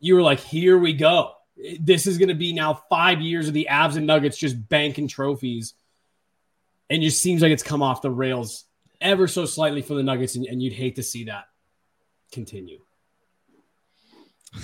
You 0.00 0.14
were 0.14 0.22
like, 0.22 0.40
here 0.40 0.78
we 0.78 0.94
go. 0.94 1.32
This 1.80 2.06
is 2.06 2.18
going 2.18 2.28
to 2.28 2.34
be 2.34 2.52
now 2.52 2.82
five 2.90 3.20
years 3.20 3.48
of 3.48 3.54
the 3.54 3.68
Avs 3.70 3.96
and 3.96 4.06
Nuggets 4.06 4.36
just 4.36 4.68
banking 4.68 5.08
trophies. 5.08 5.74
And 6.90 7.02
it 7.02 7.06
just 7.06 7.22
seems 7.22 7.42
like 7.42 7.52
it's 7.52 7.62
come 7.62 7.82
off 7.82 8.02
the 8.02 8.10
rails 8.10 8.64
ever 9.00 9.26
so 9.26 9.46
slightly 9.46 9.82
for 9.82 9.94
the 9.94 10.02
Nuggets, 10.02 10.36
and, 10.36 10.46
and 10.46 10.62
you'd 10.62 10.72
hate 10.72 10.96
to 10.96 11.02
see 11.02 11.24
that 11.24 11.44
continue. 12.32 12.80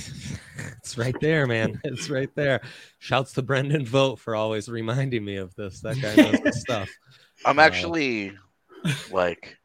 It's 0.82 0.98
right 0.98 1.18
there, 1.20 1.46
man. 1.46 1.80
It's 1.84 2.10
right 2.10 2.28
there. 2.34 2.60
Shouts 2.98 3.32
to 3.34 3.42
Brendan 3.42 3.86
Vogt 3.86 4.20
for 4.20 4.34
always 4.34 4.68
reminding 4.68 5.24
me 5.24 5.36
of 5.36 5.54
this. 5.54 5.80
That 5.80 6.00
guy 6.00 6.14
knows 6.14 6.40
his 6.40 6.60
stuff. 6.60 6.90
I'm 7.44 7.58
uh, 7.58 7.62
actually 7.62 8.36
like 9.10 9.56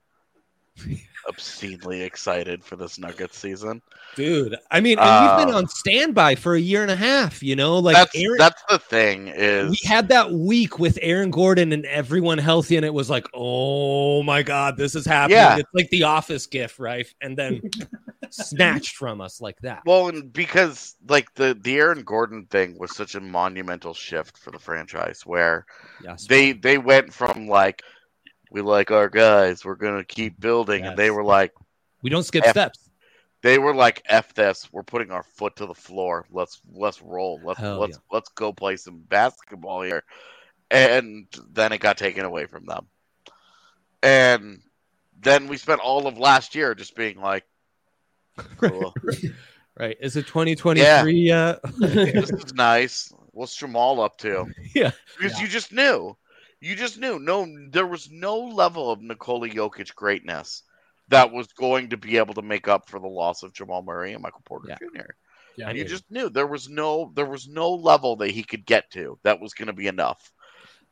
obscenely 1.28 2.02
excited 2.04 2.64
for 2.64 2.76
this 2.78 2.98
Nuggets 2.98 3.38
season. 3.38 3.82
Dude, 4.16 4.56
I 4.72 4.80
mean, 4.80 4.98
and 4.98 5.38
we've 5.40 5.46
been 5.46 5.54
Uh, 5.54 5.58
on 5.58 5.68
standby 5.68 6.36
for 6.36 6.56
a 6.56 6.60
year 6.60 6.82
and 6.82 6.90
a 6.92 6.96
half, 6.96 7.44
you 7.44 7.56
know, 7.56 7.78
like 7.80 7.96
that's 7.96 8.16
Aaron, 8.16 8.38
that's 8.38 8.64
the 8.70 8.80
thing 8.80 9.28
is 9.28 9.70
we 9.70 9.80
had 9.88 10.08
that 10.10 10.32
week 10.32 10.80
with 10.80 10.98
Aaron 11.02 11.30
Gordon 11.30 11.74
and 11.74 11.86
everyone 11.86 12.38
healthy, 12.38 12.78
and 12.78 12.86
it 12.86 12.94
was 12.94 13.10
like, 13.10 13.28
oh 13.34 14.24
my 14.24 14.42
god, 14.42 14.78
this 14.78 14.96
is 14.96 15.06
happening. 15.06 15.38
Yeah. 15.38 15.58
It's 15.58 15.70
like 15.74 15.90
the 15.90 16.04
office 16.04 16.46
gif, 16.48 16.80
right? 16.80 17.06
And 17.22 17.38
then 17.38 17.62
snatched 18.30 18.96
from 18.96 19.22
us 19.22 19.42
like 19.42 19.58
that. 19.62 19.82
well, 19.86 20.08
and 20.08 20.32
because 20.32 20.96
like 21.10 21.34
the 21.36 21.58
the 21.62 21.76
Aaron 21.78 22.04
Gordon 22.04 22.46
thing 22.46 22.78
was 22.80 22.96
such 22.96 23.16
a 23.16 23.20
monumental 23.22 23.94
shift 23.94 24.38
for 24.38 24.52
the 24.52 24.60
franchise, 24.60 25.26
where 25.26 25.66
Yes. 26.04 26.26
they 26.28 26.54
they 26.54 26.78
went 26.78 27.14
from 27.14 27.48
like 27.48 27.84
we 28.52 28.62
like 28.62 28.92
our 28.92 29.10
guys, 29.10 29.66
we're 29.66 29.76
gonna 29.76 30.04
keep 30.04 30.40
building, 30.40 30.86
and 30.86 30.98
they 30.98 31.12
were 31.12 31.24
like 31.24 31.54
we 32.02 32.10
don't 32.10 32.24
skip 32.24 32.44
F- 32.46 32.52
steps. 32.52 32.90
they 33.42 33.58
were 33.58 33.74
like 33.74 34.02
f 34.08 34.34
this, 34.34 34.72
we're 34.72 34.84
putting 34.84 35.12
our 35.12 35.24
foot 35.24 35.56
to 35.58 35.66
the 35.66 35.74
floor. 35.74 36.26
Let's 36.32 36.62
let's 36.74 37.02
roll. 37.02 37.40
Let's 37.44 37.60
Hell 37.60 37.80
let's 37.80 37.98
yeah. 37.98 38.16
let's 38.16 38.30
go 38.30 38.54
play 38.54 38.78
some 38.78 39.00
basketball 39.10 39.82
here, 39.82 40.04
and 40.72 41.28
then 41.52 41.72
it 41.72 41.80
got 41.80 41.98
taken 41.98 42.26
away 42.26 42.46
from 42.46 42.66
them, 42.66 42.88
and 44.04 44.62
then 45.20 45.48
we 45.48 45.58
spent 45.58 45.82
all 45.82 46.08
of 46.08 46.18
last 46.18 46.56
year 46.56 46.76
just 46.76 46.96
being 46.96 47.20
like. 47.20 47.44
Cool. 48.58 48.94
Right. 49.80 49.98
Is 50.00 50.16
it 50.16 50.28
2023 50.28 51.14
yet? 51.14 51.60
this 51.80 52.30
is 52.30 52.54
nice. 52.54 53.12
What's 53.32 53.56
Jamal 53.56 54.00
up 54.00 54.18
to? 54.20 54.46
Yeah. 54.76 54.92
Because 55.20 55.40
you 55.40 55.48
just 55.48 55.72
knew. 55.72 56.16
You 56.62 56.76
just 56.76 56.98
knew. 57.00 57.20
No, 57.20 57.48
there 57.70 57.86
was 57.88 58.10
no 58.12 58.38
level 58.38 58.90
of 58.92 59.02
Nikola 59.02 59.50
Jokic 59.50 59.94
greatness 59.96 60.64
that 61.10 61.32
was 61.32 61.48
going 61.54 61.90
to 61.90 61.98
be 61.98 62.18
able 62.18 62.34
to 62.34 62.42
make 62.42 62.68
up 62.68 62.90
for 62.90 63.00
the 63.00 63.08
loss 63.08 63.44
of 63.44 63.54
Jamal 63.54 63.84
Murray 63.84 64.14
and 64.14 64.22
Michael 64.22 64.42
Porter 64.46 64.68
Yeah. 64.70 64.78
Jr. 65.02 65.10
Yeah, 65.56 65.72
you 65.72 65.86
just 65.86 66.04
knew 66.12 66.30
there 66.30 66.46
was 66.46 66.70
no 66.70 67.12
there 67.16 67.26
was 67.26 67.48
no 67.48 67.74
level 67.74 68.16
that 68.18 68.30
he 68.30 68.44
could 68.44 68.64
get 68.66 68.92
to 68.92 69.18
that 69.24 69.40
was 69.40 69.54
going 69.56 69.68
to 69.68 69.74
be 69.74 69.88
enough. 69.88 70.32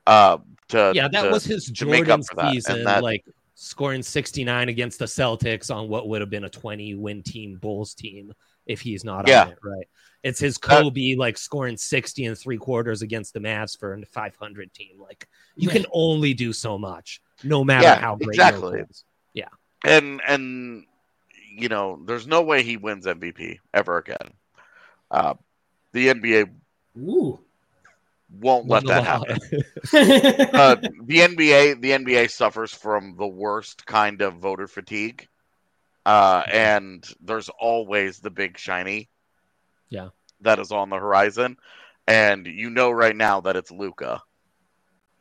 Uh, 0.08 0.38
to 0.69 0.91
yeah, 0.95 1.08
that 1.08 1.23
to- 1.23 1.30
was 1.30 1.45
his 1.45 1.65
to 1.71 1.86
make 1.86 2.10
up 2.10 2.21
Jordan. 2.32 2.54
Season, 2.54 2.84
that- 2.84 3.04
like 3.04 3.23
scoring 3.54 4.01
69 4.04 4.69
against 4.69 4.99
the 4.99 5.06
Celtics 5.06 5.73
on 5.73 5.88
what 5.88 6.08
would 6.10 6.19
have 6.21 6.30
been 6.30 6.43
a 6.45 6.49
20 6.49 6.95
win 6.95 7.21
team 7.23 7.58
Bulls 7.62 7.93
team 7.93 8.34
if 8.65 8.82
he's 8.82 9.04
not 9.04 9.28
Yeah. 9.28 9.43
on 9.43 9.51
it, 9.51 9.60
right? 9.63 9.88
It's 10.23 10.39
his 10.39 10.58
Uh, 10.58 10.67
Kobe 10.67 11.15
like 11.15 11.38
scoring 11.38 11.78
60 11.78 12.25
and 12.25 12.38
three 12.38 12.58
quarters 12.58 13.01
against 13.01 13.34
the 13.34 13.39
Mavs 13.39 13.78
for 13.78 13.93
a 13.93 14.06
500 14.06 14.73
team. 14.73 14.99
Like 14.99 15.28
you 15.56 15.69
can 15.69 15.86
only 15.93 16.34
do 16.34 16.51
so 16.51 16.78
much, 16.78 17.21
no 17.43 17.63
matter 17.63 17.84
Yeah, 17.84 17.95
how 17.95 18.15
great 18.15 18.36
exactly. 18.36 18.80
Jokic 18.80 18.89
is. 18.89 19.04
Yeah, 19.34 19.49
and 19.86 20.21
and 20.28 20.86
you 21.58 21.69
know, 21.69 22.01
there's 22.06 22.28
no 22.28 22.41
way 22.41 22.63
he 22.63 22.78
wins 22.78 23.06
MVP 23.06 23.60
ever 23.73 23.97
again. 23.97 24.34
Uh, 25.12 25.36
the 25.93 26.08
NBA 26.10 26.49
Ooh. 26.97 27.39
won't 28.39 28.67
let 28.67 28.86
that 28.88 29.04
happen. 29.04 29.38
uh, 29.93 30.75
the 31.06 31.19
NBA 31.21 31.82
the 31.82 31.91
NBA 31.91 32.30
suffers 32.30 32.73
from 32.73 33.15
the 33.17 33.28
worst 33.28 33.86
kind 33.86 34.21
of 34.21 34.36
voter 34.36 34.67
fatigue, 34.67 35.28
uh, 36.06 36.44
and 36.52 37.08
there's 37.22 37.50
always 37.50 38.20
the 38.20 38.30
big 38.30 38.58
shiny, 38.58 39.10
Yeah. 39.89 40.10
that 40.41 40.60
is 40.60 40.72
on 40.72 40.89
the 40.89 40.98
horizon, 40.98 41.58
and 42.08 42.46
you 42.46 42.70
know 42.70 42.91
right 42.91 43.15
now 43.15 43.41
that 43.41 43.56
it's 43.56 43.72
Luka, 43.72 44.22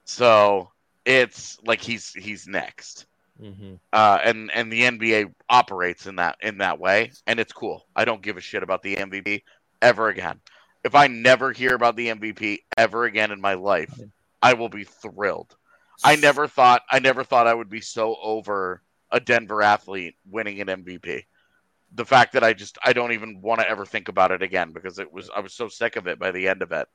so 0.05 0.71
it's 1.05 1.59
like 1.65 1.81
he's 1.81 2.13
he's 2.13 2.47
next, 2.47 3.07
Mhm. 3.41 3.79
uh, 3.93 4.19
and 4.23 4.51
and 4.53 4.73
the 4.73 4.83
NBA 4.85 5.35
operates 5.49 6.07
in 6.07 6.17
that 6.17 6.37
in 6.43 6.59
that 6.59 6.79
way, 6.79 7.13
and 7.27 7.41
it's 7.41 7.53
cool. 7.53 7.87
I 7.97 8.05
don't 8.05 8.23
give 8.23 8.37
a 8.37 8.41
shit 8.41 8.63
about 8.63 8.83
the 8.83 8.97
MVP 8.97 9.45
ever 9.83 10.09
again. 10.09 10.41
If 10.85 10.95
I 10.95 11.07
never 11.07 11.53
hear 11.53 11.75
about 11.75 11.97
the 11.97 12.09
MVP 12.09 12.65
ever 12.77 13.05
again 13.05 13.31
in 13.33 13.41
my 13.41 13.55
life, 13.55 13.99
I 14.43 14.53
will 14.55 14.69
be 14.69 14.85
thrilled. 14.85 15.57
I 16.03 16.17
never 16.17 16.47
thought 16.49 16.83
I 16.91 16.99
never 16.99 17.25
thought 17.25 17.47
I 17.47 17.55
would 17.55 17.71
be 17.71 17.81
so 17.81 18.17
over 18.21 18.83
a 19.15 19.21
Denver 19.21 19.63
athlete 19.63 20.17
winning 20.29 20.61
an 20.61 20.67
MVP. 20.67 21.23
The 21.95 22.05
fact 22.05 22.33
that 22.33 22.43
I 22.43 22.53
just 22.53 22.77
I 22.85 22.93
don't 22.93 23.13
even 23.13 23.41
want 23.41 23.61
to 23.61 23.69
ever 23.69 23.87
think 23.87 24.09
about 24.09 24.33
it 24.33 24.43
again 24.43 24.73
because 24.73 24.99
it 24.99 25.11
was 25.13 25.31
I 25.35 25.41
was 25.41 25.55
so 25.55 25.69
sick 25.69 25.97
of 25.97 26.09
it 26.09 26.19
by 26.19 26.33
the 26.33 26.49
end 26.49 26.61
of 26.61 26.73
it. 26.73 26.89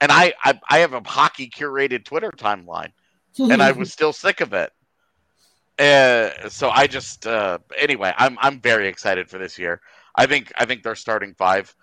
And 0.00 0.12
I 0.12 0.34
I, 0.44 0.60
I 0.68 0.78
have 0.78 0.92
a 0.92 1.02
hockey 1.04 1.48
curated 1.48 2.04
Twitter 2.04 2.30
timeline 2.30 2.92
and 3.38 3.62
I 3.62 3.72
was 3.72 3.92
still 3.98 4.12
sick 4.12 4.40
of 4.42 4.52
it. 4.52 4.70
Uh, 5.78 6.48
so 6.48 6.68
I 6.70 6.86
just 6.86 7.26
uh, 7.26 7.58
anyway, 7.76 8.12
I'm 8.16 8.36
I'm 8.40 8.60
very 8.60 8.86
excited 8.86 9.28
for 9.30 9.38
this 9.38 9.58
year. 9.58 9.80
I 10.14 10.26
think 10.26 10.52
I 10.58 10.66
think 10.66 10.82
their 10.82 10.94
starting 10.94 11.34
five 11.34 11.74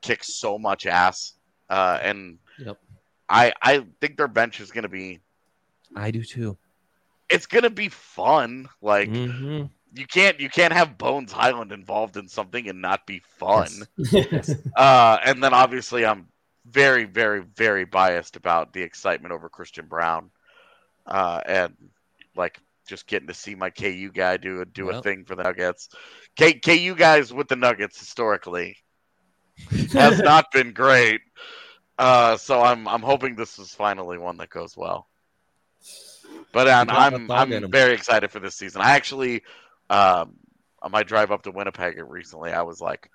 kicks 0.00 0.34
so 0.34 0.58
much 0.58 0.86
ass, 0.86 1.34
uh, 1.68 1.98
and 2.02 2.38
Yep. 2.58 2.78
I 3.28 3.52
I 3.62 3.84
think 4.00 4.16
their 4.16 4.28
bench 4.28 4.60
is 4.60 4.70
going 4.70 4.82
to 4.84 4.88
be 4.88 5.20
I 5.94 6.10
do 6.10 6.24
too. 6.24 6.56
It's 7.28 7.46
going 7.46 7.64
to 7.64 7.70
be 7.70 7.88
fun. 7.88 8.68
Like 8.80 9.08
Mhm. 9.08 9.70
you 9.92 10.06
can't 10.06 10.38
you 10.40 10.48
can't 10.50 10.72
have 10.72 10.98
Bones 10.98 11.32
Hyland 11.32 11.72
involved 11.72 12.16
in 12.16 12.28
something 12.28 12.68
and 12.68 12.80
not 12.82 13.06
be 13.06 13.20
fun. 13.38 13.68
Yes. 13.96 14.54
Uh, 14.76 15.18
and 15.24 15.42
then 15.42 15.54
obviously 15.54 16.04
I'm 16.04 16.28
very 16.66 17.04
very 17.04 17.40
very 17.40 17.84
biased 17.84 18.36
about 18.36 18.72
the 18.72 18.82
excitement 18.82 19.32
over 19.32 19.48
Christian 19.48 19.86
Braun, 19.86 20.30
uh, 21.06 21.40
and 21.46 21.74
like 22.36 22.60
just 22.86 23.06
getting 23.06 23.28
to 23.28 23.34
see 23.34 23.54
my 23.54 23.70
KU 23.70 24.10
guy 24.12 24.36
do 24.36 24.60
a 24.60 24.64
do 24.64 24.90
a 24.90 24.92
thing 25.02 25.24
for 25.24 25.34
the 25.34 25.42
Nuggets. 25.44 25.88
K, 26.36 26.54
KU 26.54 26.94
guys 26.94 27.32
with 27.32 27.48
the 27.48 27.56
Nuggets 27.56 27.98
historically 27.98 28.76
has 29.92 30.20
not 30.20 30.52
been 30.52 30.72
great. 30.72 31.20
Uh, 31.98 32.36
so 32.36 32.62
I'm 32.62 32.86
I'm 32.86 33.02
hoping 33.02 33.34
this 33.34 33.58
is 33.58 33.74
finally 33.74 34.18
one 34.18 34.36
that 34.36 34.50
goes 34.50 34.76
well. 34.76 35.08
But 36.56 36.68
I'm 36.68 36.88
I'm, 36.90 37.30
I'm 37.30 37.52
'em. 37.52 37.70
very 37.70 37.92
excited 37.94 38.30
for 38.30 38.40
this 38.40 38.56
season. 38.56 38.80
I 38.80 38.92
actually, 38.92 39.42
um, 39.90 40.36
on 40.82 40.90
my 40.90 41.02
drive 41.02 41.30
up 41.30 41.42
to 41.42 41.50
Winnipeg 41.50 41.98
recently, 42.08 42.50
I 42.52 42.62
was 42.62 42.80
like, 42.80 43.10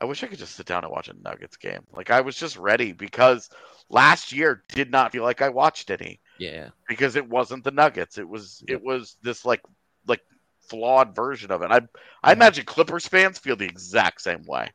I 0.00 0.04
wish 0.06 0.22
I 0.22 0.28
could 0.28 0.38
just 0.38 0.54
sit 0.56 0.66
down 0.66 0.84
and 0.84 0.92
watch 0.92 1.08
a 1.08 1.14
Nuggets 1.14 1.56
game. 1.56 1.82
Like 1.92 2.10
I 2.10 2.20
was 2.22 2.36
just 2.36 2.56
ready 2.56 2.92
because 2.92 3.50
last 3.88 4.32
year 4.32 4.62
did 4.68 4.90
not 4.90 5.12
feel 5.12 5.24
like 5.24 5.42
I 5.42 5.50
watched 5.50 5.90
any 5.90 6.20
Yeah. 6.38 6.70
because 6.88 7.16
it 7.16 7.28
wasn't 7.28 7.64
the 7.64 7.70
Nuggets. 7.72 8.18
It 8.18 8.28
was 8.28 8.64
Yep. 8.68 8.78
it 8.78 8.82
was 8.82 9.16
this 9.22 9.44
like 9.44 9.62
like 10.06 10.22
flawed 10.68 11.14
version 11.16 11.50
of 11.50 11.62
it. 11.62 11.72
I. 11.72 11.80
I 12.22 12.32
imagine 12.32 12.66
Clippers 12.66 13.06
fans 13.08 13.38
feel 13.38 13.56
the 13.56 13.66
exact 13.66 14.22
same 14.22 14.44
way, 14.46 14.68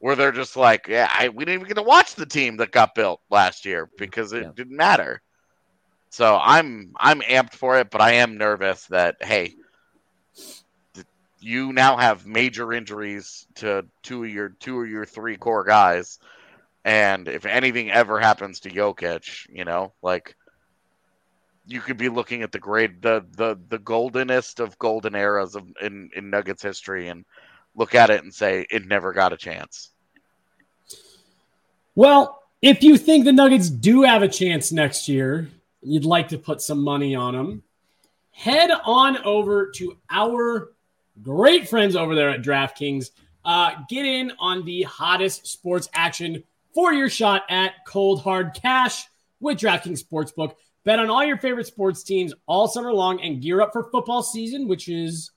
where 0.00 0.16
they're 0.16 0.32
just 0.32 0.56
like, 0.56 0.88
yeah, 0.88 1.08
I, 1.12 1.30
we 1.30 1.44
didn't 1.44 1.56
even 1.62 1.68
get 1.68 1.74
to 1.76 1.82
watch 1.82 2.14
the 2.16 2.26
team 2.26 2.58
that 2.58 2.72
got 2.72 2.94
built 2.94 3.20
last 3.30 3.64
year 3.66 3.90
because 3.98 4.32
it 4.32 4.42
Yeah. 4.42 4.52
didn't 4.54 4.76
matter. 4.76 5.22
So 6.12 6.38
I'm 6.38 6.92
I'm 6.98 7.22
amped 7.22 7.54
for 7.54 7.78
it, 7.78 7.90
but 7.90 8.02
I 8.02 8.12
am 8.16 8.36
nervous 8.36 8.84
that 8.88 9.16
hey, 9.22 9.54
you 11.40 11.72
now 11.72 11.96
have 11.96 12.26
major 12.26 12.74
injuries 12.74 13.46
to 13.56 13.86
two 14.02 14.24
of 14.24 14.30
your 14.30 14.50
two 14.50 14.78
or 14.78 14.84
your 14.84 15.06
three 15.06 15.38
core 15.38 15.64
guys, 15.64 16.18
and 16.84 17.28
if 17.28 17.46
anything 17.46 17.90
ever 17.90 18.20
happens 18.20 18.60
to 18.60 18.68
Jokic, 18.68 19.48
you 19.48 19.64
know, 19.64 19.94
like 20.02 20.36
you 21.66 21.80
could 21.80 21.96
be 21.96 22.10
looking 22.10 22.42
at 22.42 22.52
the 22.52 22.58
great 22.58 23.00
the 23.00 23.24
the 23.38 23.58
the 23.70 23.78
goldenest 23.78 24.60
of 24.60 24.78
golden 24.78 25.14
eras 25.14 25.56
of 25.56 25.64
in 25.80 26.10
in 26.14 26.28
Nuggets 26.28 26.62
history 26.62 27.08
and 27.08 27.24
look 27.74 27.94
at 27.94 28.10
it 28.10 28.22
and 28.22 28.34
say 28.34 28.66
it 28.68 28.84
never 28.84 29.14
got 29.14 29.32
a 29.32 29.38
chance. 29.38 29.88
Well, 31.94 32.42
if 32.60 32.82
you 32.82 32.98
think 32.98 33.24
the 33.24 33.32
Nuggets 33.32 33.70
do 33.70 34.02
have 34.02 34.22
a 34.22 34.28
chance 34.28 34.72
next 34.72 35.08
year, 35.08 35.48
you'd 35.82 36.04
like 36.04 36.28
to 36.28 36.38
put 36.38 36.60
some 36.60 36.82
money 36.82 37.14
on 37.14 37.34
them, 37.34 37.62
head 38.30 38.70
on 38.84 39.18
over 39.18 39.70
to 39.76 39.96
our 40.10 40.72
great 41.22 41.68
friends 41.68 41.96
over 41.96 42.14
there 42.14 42.30
at 42.30 42.42
DraftKings. 42.42 43.10
Uh, 43.44 43.72
get 43.88 44.06
in 44.06 44.32
on 44.38 44.64
the 44.64 44.82
hottest 44.82 45.46
sports 45.46 45.88
action 45.94 46.42
for 46.74 46.92
your 46.92 47.10
shot 47.10 47.42
at 47.50 47.72
cold 47.86 48.22
hard 48.22 48.54
cash 48.54 49.06
with 49.40 49.58
DraftKings 49.58 50.02
Sportsbook. 50.04 50.54
Bet 50.84 50.98
on 50.98 51.10
all 51.10 51.24
your 51.24 51.36
favorite 51.36 51.66
sports 51.66 52.02
teams 52.02 52.32
all 52.46 52.66
summer 52.66 52.92
long 52.92 53.20
and 53.20 53.40
gear 53.40 53.60
up 53.60 53.72
for 53.72 53.84
football 53.84 54.22
season, 54.22 54.66
which 54.66 54.88
is 54.88 55.30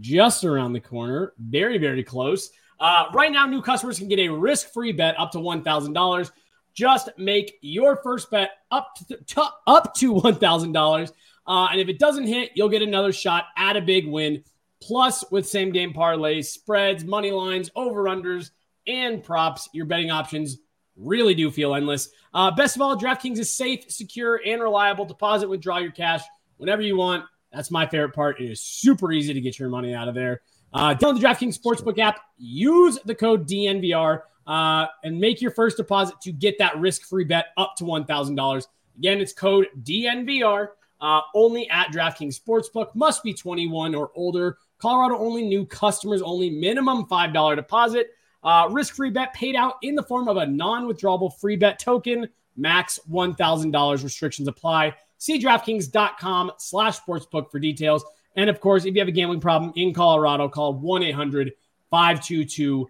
just 0.00 0.44
around 0.44 0.72
the 0.72 0.80
corner. 0.80 1.32
Very, 1.38 1.78
very 1.78 2.02
close. 2.02 2.50
Uh, 2.78 3.04
right 3.12 3.30
now, 3.30 3.46
new 3.46 3.60
customers 3.60 3.98
can 3.98 4.08
get 4.08 4.18
a 4.18 4.28
risk 4.28 4.72
free 4.72 4.92
bet 4.92 5.18
up 5.18 5.32
to 5.32 5.38
$1,000. 5.38 6.30
Just 6.74 7.10
make 7.18 7.58
your 7.60 7.96
first 7.96 8.30
bet 8.30 8.50
up 8.70 8.94
to, 9.08 9.16
to 9.16 9.48
up 9.66 9.94
to 9.96 10.14
$1,000. 10.14 11.12
Uh, 11.46 11.68
and 11.72 11.80
if 11.80 11.88
it 11.88 11.98
doesn't 11.98 12.26
hit, 12.26 12.50
you'll 12.54 12.68
get 12.68 12.82
another 12.82 13.12
shot 13.12 13.46
at 13.56 13.76
a 13.76 13.80
big 13.80 14.06
win. 14.06 14.44
Plus, 14.80 15.24
with 15.30 15.46
same 15.46 15.72
game 15.72 15.92
parlays, 15.92 16.46
spreads, 16.46 17.04
money 17.04 17.30
lines, 17.30 17.70
over 17.76 18.04
unders, 18.04 18.50
and 18.86 19.22
props, 19.22 19.68
your 19.72 19.84
betting 19.84 20.10
options 20.10 20.58
really 20.96 21.34
do 21.34 21.50
feel 21.50 21.74
endless. 21.74 22.08
Uh, 22.32 22.50
best 22.50 22.76
of 22.76 22.82
all, 22.82 22.98
DraftKings 22.98 23.38
is 23.38 23.54
safe, 23.54 23.90
secure, 23.90 24.40
and 24.44 24.62
reliable. 24.62 25.04
Deposit, 25.04 25.48
withdraw 25.48 25.78
your 25.78 25.92
cash 25.92 26.22
whenever 26.56 26.82
you 26.82 26.96
want. 26.96 27.24
That's 27.52 27.70
my 27.70 27.86
favorite 27.86 28.14
part. 28.14 28.40
It 28.40 28.50
is 28.50 28.60
super 28.60 29.12
easy 29.12 29.34
to 29.34 29.40
get 29.40 29.58
your 29.58 29.68
money 29.68 29.94
out 29.94 30.08
of 30.08 30.14
there. 30.14 30.40
Uh, 30.72 30.94
download 30.94 31.20
the 31.20 31.26
DraftKings 31.26 31.58
Sportsbook 31.58 31.98
app. 31.98 32.20
Use 32.38 32.98
the 33.04 33.14
code 33.14 33.48
DNVR 33.48 34.22
uh, 34.46 34.86
and 35.04 35.18
make 35.18 35.40
your 35.40 35.50
first 35.50 35.76
deposit 35.76 36.20
to 36.22 36.32
get 36.32 36.58
that 36.58 36.78
risk-free 36.78 37.24
bet 37.24 37.46
up 37.56 37.74
to 37.76 37.84
one 37.84 38.04
thousand 38.04 38.34
dollars. 38.34 38.68
Again, 38.98 39.20
it's 39.20 39.32
code 39.32 39.68
DNVR. 39.82 40.68
Uh, 41.00 41.20
only 41.34 41.68
at 41.70 41.90
DraftKings 41.92 42.38
Sportsbook. 42.38 42.94
Must 42.94 43.22
be 43.22 43.32
21 43.32 43.94
or 43.94 44.10
older. 44.14 44.58
Colorado 44.78 45.18
only. 45.18 45.42
New 45.44 45.64
customers 45.64 46.20
only. 46.20 46.50
Minimum 46.50 47.06
five 47.06 47.32
dollar 47.32 47.56
deposit. 47.56 48.10
Uh, 48.42 48.68
risk-free 48.70 49.10
bet 49.10 49.32
paid 49.34 49.54
out 49.54 49.74
in 49.82 49.94
the 49.94 50.02
form 50.02 50.28
of 50.28 50.36
a 50.36 50.46
non-withdrawable 50.46 51.38
free 51.38 51.56
bet 51.56 51.78
token. 51.78 52.28
Max 52.56 52.98
one 53.06 53.34
thousand 53.34 53.70
dollars. 53.70 54.04
Restrictions 54.04 54.48
apply. 54.48 54.94
See 55.18 55.38
DraftKings.com 55.38 56.52
slash 56.58 56.98
sportsbook 57.00 57.50
for 57.50 57.58
details. 57.58 58.04
And 58.36 58.48
of 58.48 58.60
course, 58.60 58.84
if 58.84 58.94
you 58.94 59.00
have 59.00 59.08
a 59.08 59.12
gambling 59.12 59.40
problem 59.40 59.72
in 59.76 59.92
Colorado, 59.92 60.48
call 60.48 60.74
1 60.74 61.02
800 61.02 61.52
522 61.90 62.88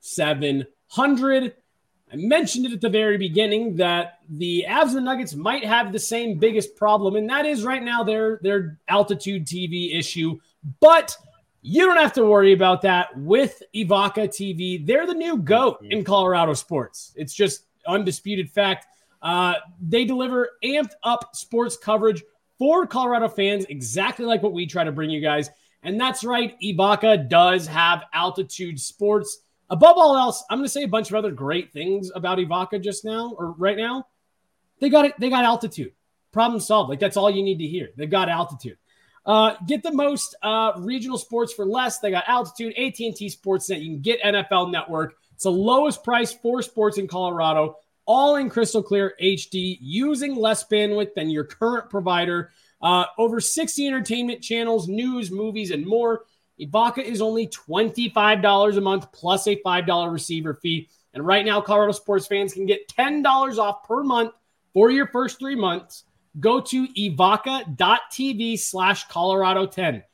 4700. 0.00 1.54
I 2.12 2.16
mentioned 2.16 2.66
it 2.66 2.72
at 2.72 2.80
the 2.80 2.88
very 2.88 3.18
beginning 3.18 3.76
that 3.76 4.18
the 4.28 4.64
Avs 4.68 4.88
and 4.88 4.96
the 4.96 5.00
Nuggets 5.00 5.34
might 5.34 5.64
have 5.64 5.92
the 5.92 5.98
same 5.98 6.38
biggest 6.38 6.74
problem, 6.74 7.14
and 7.14 7.28
that 7.30 7.46
is 7.46 7.62
right 7.62 7.82
now 7.82 8.02
their, 8.02 8.40
their 8.42 8.78
altitude 8.88 9.46
TV 9.46 9.96
issue. 9.96 10.38
But 10.80 11.16
you 11.62 11.86
don't 11.86 11.98
have 11.98 12.14
to 12.14 12.24
worry 12.24 12.52
about 12.52 12.82
that 12.82 13.16
with 13.16 13.62
Evoca 13.74 14.28
TV. 14.28 14.84
They're 14.84 15.06
the 15.06 15.14
new 15.14 15.36
GOAT 15.36 15.78
in 15.82 16.04
Colorado 16.04 16.54
sports. 16.54 17.12
It's 17.16 17.34
just 17.34 17.66
undisputed 17.86 18.50
fact. 18.50 18.86
Uh, 19.22 19.54
they 19.80 20.04
deliver 20.04 20.50
amped 20.64 20.92
up 21.02 21.36
sports 21.36 21.76
coverage 21.76 22.22
for 22.58 22.86
Colorado 22.86 23.28
fans, 23.28 23.66
exactly 23.68 24.24
like 24.24 24.42
what 24.42 24.52
we 24.52 24.66
try 24.66 24.84
to 24.84 24.92
bring 24.92 25.10
you 25.10 25.20
guys. 25.20 25.50
And 25.82 26.00
that's 26.00 26.24
right, 26.24 26.58
Evoca 26.60 27.28
does 27.28 27.66
have 27.66 28.04
altitude 28.12 28.80
sports. 28.80 29.38
Above 29.70 29.96
all 29.96 30.16
else, 30.16 30.44
I'm 30.50 30.58
going 30.58 30.66
to 30.66 30.72
say 30.72 30.82
a 30.82 30.88
bunch 30.88 31.10
of 31.10 31.14
other 31.16 31.30
great 31.30 31.72
things 31.72 32.10
about 32.14 32.38
Evoca 32.38 32.82
just 32.82 33.04
now 33.04 33.34
or 33.38 33.52
right 33.52 33.76
now. 33.76 34.06
They 34.80 34.88
got 34.88 35.04
it. 35.04 35.14
They 35.18 35.30
got 35.30 35.44
altitude. 35.44 35.92
Problem 36.32 36.60
solved. 36.60 36.90
Like 36.90 37.00
that's 37.00 37.16
all 37.16 37.30
you 37.30 37.42
need 37.42 37.58
to 37.58 37.66
hear. 37.66 37.90
They 37.96 38.06
got 38.06 38.28
altitude. 38.28 38.78
Uh, 39.24 39.54
get 39.66 39.82
the 39.82 39.92
most 39.92 40.34
uh, 40.42 40.72
regional 40.78 41.18
sports 41.18 41.52
for 41.52 41.64
less. 41.64 41.98
They 41.98 42.10
got 42.10 42.24
altitude, 42.26 42.72
AT&T 42.76 43.14
Sportsnet. 43.30 43.80
You 43.80 43.90
can 43.90 44.00
get 44.00 44.22
NFL 44.22 44.72
Network. 44.72 45.14
It's 45.34 45.44
the 45.44 45.50
lowest 45.50 46.02
price 46.02 46.32
for 46.32 46.62
sports 46.62 46.98
in 46.98 47.06
Colorado, 47.06 47.76
all 48.06 48.36
in 48.36 48.50
crystal 48.50 48.82
clear 48.82 49.14
HD, 49.22 49.78
using 49.80 50.34
less 50.34 50.66
bandwidth 50.66 51.14
than 51.14 51.30
your 51.30 51.44
current 51.44 51.90
provider. 51.90 52.50
Uh, 52.82 53.04
over 53.18 53.40
60 53.40 53.86
entertainment 53.86 54.42
channels, 54.42 54.88
news, 54.88 55.30
movies, 55.30 55.70
and 55.70 55.86
more. 55.86 56.24
Evoca 56.60 56.98
is 57.02 57.22
only 57.22 57.48
$25 57.48 58.76
a 58.76 58.80
month 58.80 59.10
plus 59.12 59.46
a 59.46 59.56
$5 59.56 60.12
receiver 60.12 60.54
fee. 60.54 60.88
And 61.14 61.26
right 61.26 61.44
now, 61.44 61.60
Colorado 61.60 61.92
sports 61.92 62.26
fans 62.26 62.52
can 62.52 62.66
get 62.66 62.88
$10 62.88 63.58
off 63.58 63.82
per 63.84 64.02
month 64.02 64.32
for 64.72 64.90
your 64.90 65.06
first 65.08 65.38
three 65.38 65.56
months. 65.56 66.04
Go 66.38 66.60
to 66.60 66.86
evoca.tv 66.88 68.58
slash 68.58 69.08
Colorado 69.08 69.66
10. 69.66 70.04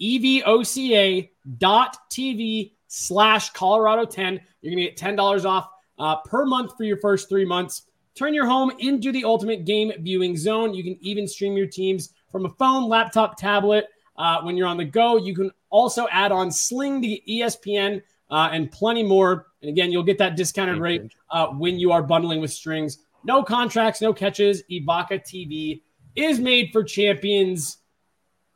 EVOCA 0.00 1.30
dot 1.58 1.96
TV 2.10 2.72
slash 2.88 3.50
Colorado 3.50 4.04
10. 4.04 4.40
You're 4.60 4.74
going 4.74 4.84
to 4.84 4.90
get 4.90 4.98
$10 4.98 5.44
off 5.44 5.68
uh, 5.98 6.16
per 6.16 6.44
month 6.44 6.76
for 6.76 6.84
your 6.84 6.98
first 6.98 7.28
three 7.28 7.44
months. 7.44 7.86
Turn 8.14 8.34
your 8.34 8.46
home 8.46 8.72
into 8.80 9.12
the 9.12 9.24
ultimate 9.24 9.64
game 9.64 9.92
viewing 10.00 10.36
zone. 10.36 10.74
You 10.74 10.84
can 10.84 10.98
even 11.00 11.26
stream 11.26 11.56
your 11.56 11.66
teams 11.66 12.12
from 12.30 12.44
a 12.44 12.50
phone, 12.50 12.88
laptop, 12.88 13.38
tablet. 13.38 13.86
Uh, 14.16 14.42
when 14.42 14.56
you're 14.56 14.66
on 14.66 14.76
the 14.76 14.84
go, 14.84 15.16
you 15.16 15.34
can 15.34 15.50
also 15.70 16.06
add 16.10 16.32
on 16.32 16.50
Sling 16.50 17.00
the 17.00 17.22
ESPN 17.28 18.02
uh, 18.30 18.50
and 18.52 18.70
plenty 18.70 19.02
more. 19.02 19.46
And 19.60 19.70
again, 19.70 19.90
you'll 19.90 20.02
get 20.02 20.18
that 20.18 20.36
discounted 20.36 20.78
rate 20.78 21.12
uh, 21.30 21.48
when 21.48 21.78
you 21.78 21.92
are 21.92 22.02
bundling 22.02 22.40
with 22.40 22.52
strings. 22.52 22.98
No 23.24 23.42
contracts, 23.42 24.00
no 24.00 24.12
catches. 24.12 24.62
Evoca 24.70 25.20
TV 25.22 25.82
is 26.14 26.38
made 26.38 26.70
for 26.72 26.82
champions, 26.82 27.78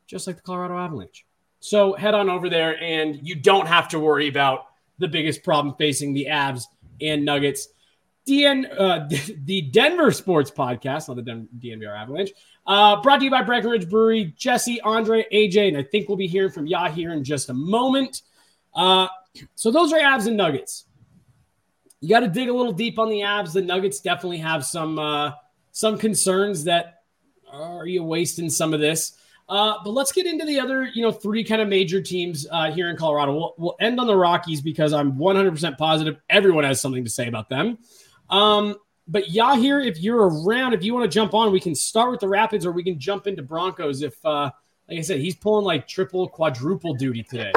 just 0.06 0.26
like 0.26 0.36
the 0.36 0.42
Colorado 0.42 0.76
Avalanche. 0.76 1.24
So 1.60 1.94
head 1.94 2.14
on 2.14 2.28
over 2.28 2.48
there, 2.48 2.80
and 2.82 3.18
you 3.22 3.34
don't 3.34 3.66
have 3.66 3.88
to 3.88 3.98
worry 3.98 4.28
about 4.28 4.66
the 4.98 5.08
biggest 5.08 5.42
problem 5.42 5.74
facing 5.76 6.12
the 6.12 6.26
Avs 6.30 6.64
and 7.00 7.24
Nuggets. 7.24 7.68
DN, 8.26 8.66
uh, 8.76 9.06
the 9.44 9.62
Denver 9.62 10.10
Sports 10.10 10.50
Podcast, 10.50 11.08
not 11.08 11.16
the 11.16 11.22
Den- 11.22 11.48
DNVR 11.58 11.96
Avalanche, 11.96 12.30
uh, 12.66 13.00
brought 13.00 13.18
to 13.18 13.24
you 13.24 13.30
by 13.30 13.42
Breckenridge 13.42 13.88
Brewery, 13.88 14.34
Jesse, 14.36 14.80
Andre, 14.80 15.24
AJ, 15.32 15.68
and 15.68 15.76
I 15.76 15.82
think 15.82 16.08
we'll 16.08 16.16
be 16.16 16.26
hearing 16.26 16.50
from 16.50 16.66
Yah 16.66 16.90
here 16.90 17.12
in 17.12 17.22
just 17.22 17.48
a 17.48 17.54
moment. 17.54 18.22
Uh, 18.74 19.08
so 19.54 19.70
those 19.70 19.92
are 19.92 19.98
Avs 19.98 20.26
and 20.26 20.36
Nuggets. 20.36 20.84
You 22.00 22.08
got 22.08 22.20
to 22.20 22.28
dig 22.28 22.48
a 22.48 22.52
little 22.52 22.72
deep 22.72 22.98
on 22.98 23.08
the 23.08 23.20
Avs. 23.20 23.52
The 23.52 23.62
Nuggets 23.62 24.00
definitely 24.00 24.38
have 24.38 24.64
some 24.64 24.98
uh, 24.98 25.32
some 25.72 25.98
concerns 25.98 26.64
that 26.64 27.02
are 27.50 27.86
you 27.86 28.02
wasting 28.02 28.50
some 28.50 28.74
of 28.74 28.80
this. 28.80 29.16
Uh, 29.48 29.74
but 29.84 29.90
let's 29.90 30.10
get 30.10 30.26
into 30.26 30.44
the 30.44 30.58
other, 30.58 30.82
you 30.82 31.02
know, 31.02 31.12
three 31.12 31.44
kind 31.44 31.62
of 31.62 31.68
major 31.68 32.02
teams 32.02 32.46
uh, 32.50 32.72
here 32.72 32.90
in 32.90 32.96
Colorado. 32.96 33.32
We'll, 33.32 33.54
we'll 33.56 33.76
end 33.78 34.00
on 34.00 34.08
the 34.08 34.16
Rockies 34.16 34.60
because 34.60 34.92
I'm 34.92 35.12
100% 35.12 35.78
positive 35.78 36.16
everyone 36.28 36.64
has 36.64 36.80
something 36.80 37.04
to 37.04 37.10
say 37.10 37.28
about 37.28 37.48
them. 37.48 37.78
Um, 38.28 38.74
but 39.08 39.24
Yahir, 39.26 39.86
if 39.86 40.00
you're 40.00 40.28
around, 40.28 40.72
if 40.72 40.82
you 40.82 40.92
want 40.92 41.04
to 41.04 41.14
jump 41.14 41.34
on, 41.34 41.52
we 41.52 41.60
can 41.60 41.74
start 41.74 42.10
with 42.10 42.20
the 42.20 42.28
Rapids 42.28 42.66
or 42.66 42.72
we 42.72 42.82
can 42.82 42.98
jump 42.98 43.26
into 43.26 43.42
Broncos. 43.42 44.02
If, 44.02 44.14
uh, 44.24 44.50
like 44.88 44.98
I 44.98 45.02
said, 45.02 45.20
he's 45.20 45.36
pulling 45.36 45.64
like 45.64 45.86
triple, 45.86 46.28
quadruple 46.28 46.94
duty 46.94 47.22
today. 47.22 47.52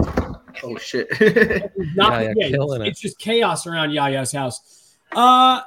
Oh 0.63 0.77
shit! 0.77 1.07
Not, 1.95 2.13
Yaya 2.13 2.33
yeah, 2.35 2.49
killing 2.49 2.81
it's, 2.81 2.88
it. 2.88 2.91
it's 2.91 2.99
just 2.99 3.19
chaos 3.19 3.65
around 3.65 3.91
Yaya's 3.91 4.31
house. 4.31 4.95
Uh, 5.12 5.62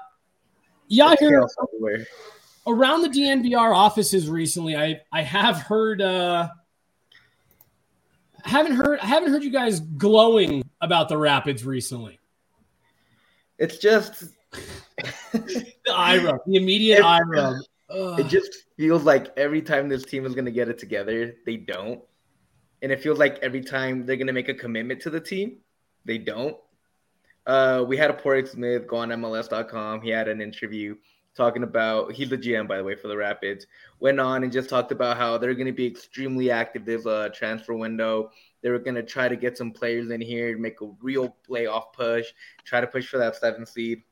Yahir, 0.90 1.47
around 2.66 3.03
the 3.03 3.09
DNVR 3.09 3.75
offices 3.75 4.29
recently, 4.29 4.77
I 4.77 5.01
I 5.11 5.23
have 5.23 5.59
heard 5.59 6.01
uh 6.01 6.49
haven't 8.45 8.75
heard 8.75 8.99
I 9.01 9.07
haven't 9.07 9.31
heard 9.31 9.42
you 9.42 9.51
guys 9.51 9.81
glowing 9.81 10.68
about 10.81 11.09
the 11.09 11.16
Rapids 11.16 11.64
recently. 11.64 12.18
It's 13.59 13.79
just 13.79 14.25
The 15.33 15.93
eye 15.93 16.23
rub, 16.23 16.41
the 16.47 16.57
immediate 16.57 16.99
It- 16.99 17.05
eye 17.05 17.21
rub. 17.23 17.57
Ugh. 17.91 18.21
it 18.21 18.29
just 18.29 18.51
feels 18.79 19.05
like 19.05 19.37
every 19.37 19.61
time 19.61 19.88
this 19.88 20.05
team 20.05 20.25
is 20.25 20.35
gonna 20.35 20.51
get 20.51 20.69
it 20.69 20.79
together, 20.79 21.35
they 21.45 21.57
don't. 21.57 22.01
And 22.81 22.91
it 22.91 23.03
feels 23.03 23.19
like 23.19 23.38
every 23.43 23.61
time 23.62 24.07
they're 24.07 24.17
gonna 24.17 24.33
make 24.33 24.49
a 24.49 24.55
commitment 24.55 25.01
to 25.03 25.11
the 25.11 25.21
team, 25.21 25.59
they 26.05 26.19
don't. 26.19 26.57
Uh, 27.47 27.85
we 27.87 27.97
had 27.97 28.11
a 28.11 28.15
Padraig 28.15 28.47
Smith 28.47 28.87
go 28.87 28.97
on 28.97 29.11
MLS.com. 29.11 30.01
He 30.01 30.11
had 30.11 30.29
an 30.29 30.41
interview 30.41 30.95
talking 31.35 31.62
about 31.62 32.12
he's 32.12 32.29
the 32.29 32.37
GM 32.38 32.69
by 32.69 32.77
the 32.77 32.85
way 32.85 32.95
for 32.95 33.09
the 33.09 33.17
Rapids. 33.17 33.67
Went 34.01 34.21
on 34.21 34.43
and 34.45 34.53
just 34.53 34.69
talked 34.69 34.93
about 34.93 35.17
how 35.17 35.38
they're 35.38 35.55
going 35.55 35.67
to 35.67 35.73
be 35.73 35.87
extremely 35.87 36.51
active 36.51 36.85
this 36.85 37.07
uh, 37.07 37.31
transfer 37.35 37.75
window. 37.75 38.31
They 38.62 38.71
were 38.71 38.79
going 38.79 38.95
to 38.95 39.03
try 39.03 39.29
to 39.29 39.37
get 39.37 39.59
some 39.59 39.73
players 39.73 40.11
in 40.11 40.21
here, 40.21 40.57
make 40.57 40.81
a 40.83 40.91
real 41.01 41.35
playoff 41.49 41.93
push, 41.95 42.27
try 42.65 42.81
to 42.81 42.87
push 42.87 43.09
for 43.09 43.19
that 43.19 43.37
seventh 43.37 43.69
seed. 43.71 44.03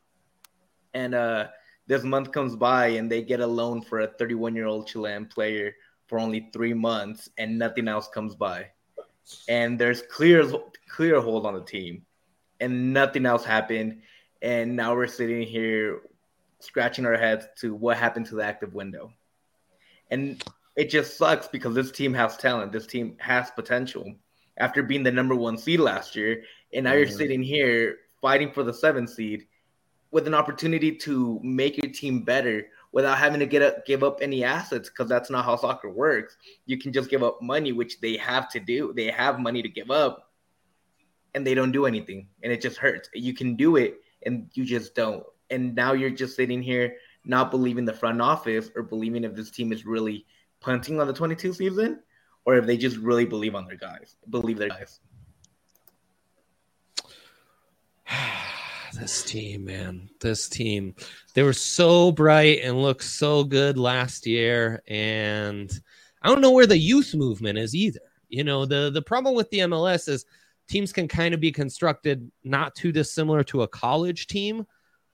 And 0.95 1.15
uh, 1.15 1.49
this 1.87 2.05
month 2.05 2.33
comes 2.33 2.57
by 2.57 2.89
and 2.89 3.11
they 3.11 3.23
get 3.23 3.41
a 3.41 3.47
loan 3.47 3.83
for 3.83 4.01
a 4.01 4.07
31 4.07 4.55
year 4.55 4.67
old 4.67 4.87
Chilean 4.87 5.27
player 5.27 5.75
for 6.07 6.19
only 6.19 6.51
three 6.53 6.75
months, 6.75 7.29
and 7.39 7.59
nothing 7.59 7.87
else 7.87 8.09
comes 8.09 8.35
by. 8.35 8.67
And 9.49 9.79
there's 9.79 10.03
clear 10.03 10.45
clear 10.89 11.21
hold 11.21 11.47
on 11.47 11.55
the 11.55 11.63
team, 11.63 12.05
and 12.59 12.93
nothing 12.93 13.27
else 13.27 13.45
happened. 13.45 14.03
And 14.43 14.75
now 14.75 14.95
we're 14.95 15.07
sitting 15.07 15.43
here 15.47 16.01
scratching 16.59 17.07
our 17.07 17.17
heads 17.17 17.47
to 17.61 17.75
what 17.75 17.97
happened 17.97 18.27
to 18.27 18.35
the 18.35 18.45
active 18.45 18.75
window. 18.75 19.13
And 20.11 20.43
it 20.77 20.91
just 20.91 21.17
sucks 21.17 21.47
because 21.47 21.75
this 21.75 21.93
team 21.93 22.13
has 22.15 22.37
talent. 22.37 22.73
This 22.73 22.87
team 22.87 23.17
has 23.21 23.51
potential. 23.51 24.15
After 24.57 24.83
being 24.83 25.03
the 25.03 25.13
number 25.13 25.35
one 25.35 25.57
seed 25.57 25.81
last 25.81 26.17
year, 26.17 26.43
and 26.73 26.85
now 26.85 26.93
you're 26.93 27.07
sitting 27.07 27.43
here 27.43 27.99
fighting 28.21 28.53
for 28.53 28.63
the 28.63 28.75
seventh 28.75 29.11
seed 29.11 29.47
with 30.11 30.27
an 30.27 30.35
opportunity 30.35 30.93
to 30.97 31.41
make 31.43 31.77
your 31.77 31.93
team 31.93 32.23
better 32.23 32.67
without 32.93 33.19
having 33.19 33.41
to 33.41 33.47
get 33.47 33.87
give 33.87 34.03
up 34.03 34.19
any 34.21 34.43
assets 34.43 34.89
because 34.89 35.09
that's 35.09 35.31
not 35.31 35.45
how 35.45 35.57
soccer 35.57 35.91
works. 35.91 36.37
You 36.67 36.79
can 36.79 36.93
just 36.93 37.11
give 37.11 37.23
up 37.23 37.41
money, 37.41 37.73
which 37.73 38.01
they 38.01 38.17
have 38.17 38.49
to 38.51 38.61
do. 38.61 38.93
They 38.95 39.07
have 39.07 39.39
money 39.39 39.63
to 39.63 39.69
give 39.69 39.91
up, 39.91 40.31
and 41.35 41.47
they 41.47 41.55
don't 41.55 41.73
do 41.73 41.87
anything, 41.87 42.29
and 42.43 42.53
it 42.53 42.61
just 42.61 42.77
hurts. 42.77 43.09
You 43.15 43.35
can 43.35 43.57
do 43.57 43.77
it, 43.77 44.01
and 44.25 44.51
you 44.55 44.65
just 44.65 44.95
don't. 44.95 45.25
And 45.51 45.75
now 45.75 45.93
you're 45.93 46.11
just 46.11 46.37
sitting 46.37 46.63
here 46.63 46.97
not 47.25 47.51
believing 47.51 47.85
the 47.85 47.93
front 47.93 48.21
office 48.21 48.71
or 48.75 48.83
believing 48.83 49.25
if 49.25 49.35
this 49.35 49.51
team 49.51 49.73
is 49.73 49.85
really 49.85 50.27
punting 50.61 51.01
on 51.01 51.07
the 51.07 51.13
22 51.13 51.53
season 51.53 52.01
or 52.45 52.57
if 52.57 52.67
they 52.67 52.77
just 52.77 52.97
really 52.97 53.25
believe 53.25 53.55
on 53.55 53.67
their 53.67 53.77
guys, 53.77 54.17
believe 54.31 54.59
their 54.59 54.69
guys. 54.69 55.01
This 59.01 59.23
team, 59.23 59.65
man, 59.65 60.11
this 60.21 60.47
team. 60.47 60.95
They 61.33 61.43
were 61.43 61.55
so 61.55 62.13
bright 62.13 62.61
and 62.63 62.83
looked 62.83 63.05
so 63.05 63.45
good 63.45 63.79
last 63.79 64.27
year. 64.27 64.83
And 64.87 65.73
I 66.21 66.29
don't 66.29 66.43
know 66.43 66.51
where 66.51 66.67
the 66.67 66.77
youth 66.77 67.15
movement 67.15 67.57
is 67.57 67.75
either. 67.75 68.01
You 68.29 68.45
know, 68.45 68.67
the 68.67 68.91
the 68.93 69.01
problem 69.01 69.35
with 69.35 69.49
the 69.49 69.61
MLS 69.61 70.07
is 70.07 70.27
teams 70.69 70.93
can 70.93 71.09
kind 71.09 71.33
of 71.33 71.41
be 71.41 71.51
constructed 71.51 72.31
not 72.45 72.75
too 72.75 72.93
dissimilar 72.93 73.43
to 73.45 73.63
a 73.63 73.69
college 73.69 74.27
team 74.27 74.67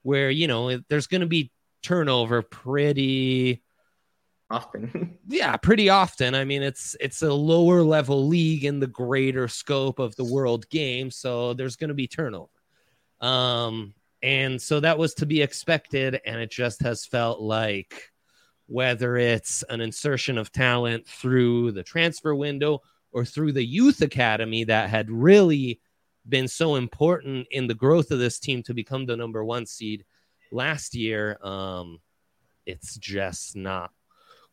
where, 0.03 0.29
you 0.29 0.47
know, 0.47 0.79
there's 0.89 1.07
going 1.07 1.21
to 1.21 1.27
be 1.27 1.53
turnover 1.81 2.41
pretty 2.41 3.63
often. 4.49 5.17
yeah, 5.29 5.55
pretty 5.55 5.87
often. 5.87 6.35
I 6.35 6.43
mean, 6.43 6.61
it's 6.61 6.97
it's 6.99 7.21
a 7.21 7.33
lower 7.33 7.83
level 7.83 8.27
league 8.27 8.65
in 8.65 8.81
the 8.81 8.87
greater 8.87 9.47
scope 9.47 9.99
of 9.99 10.13
the 10.17 10.25
world 10.25 10.69
game, 10.69 11.09
so 11.09 11.53
there's 11.53 11.77
going 11.77 11.87
to 11.87 11.93
be 11.93 12.07
turnover. 12.07 12.49
Um, 13.21 13.93
and 14.21 14.61
so 14.61 14.79
that 14.79 14.97
was 14.97 15.13
to 15.15 15.25
be 15.25 15.41
expected, 15.41 16.19
and 16.25 16.39
it 16.39 16.51
just 16.51 16.81
has 16.81 17.05
felt 17.05 17.39
like 17.39 18.11
whether 18.67 19.15
it's 19.15 19.63
an 19.69 19.79
insertion 19.79 20.37
of 20.37 20.51
talent 20.51 21.07
through 21.07 21.71
the 21.71 21.83
transfer 21.83 22.35
window 22.35 22.81
or 23.11 23.23
through 23.23 23.53
the 23.53 23.65
youth 23.65 24.01
academy 24.01 24.63
that 24.65 24.89
had 24.89 25.09
really 25.09 25.79
been 26.27 26.47
so 26.47 26.75
important 26.75 27.47
in 27.51 27.67
the 27.67 27.73
growth 27.73 28.11
of 28.11 28.19
this 28.19 28.39
team 28.39 28.61
to 28.63 28.73
become 28.73 29.05
the 29.05 29.15
number 29.15 29.43
one 29.43 29.65
seed 29.65 30.03
last 30.51 30.93
year. 30.93 31.37
Um, 31.41 32.01
it's 32.65 32.97
just 32.97 33.55
not 33.55 33.91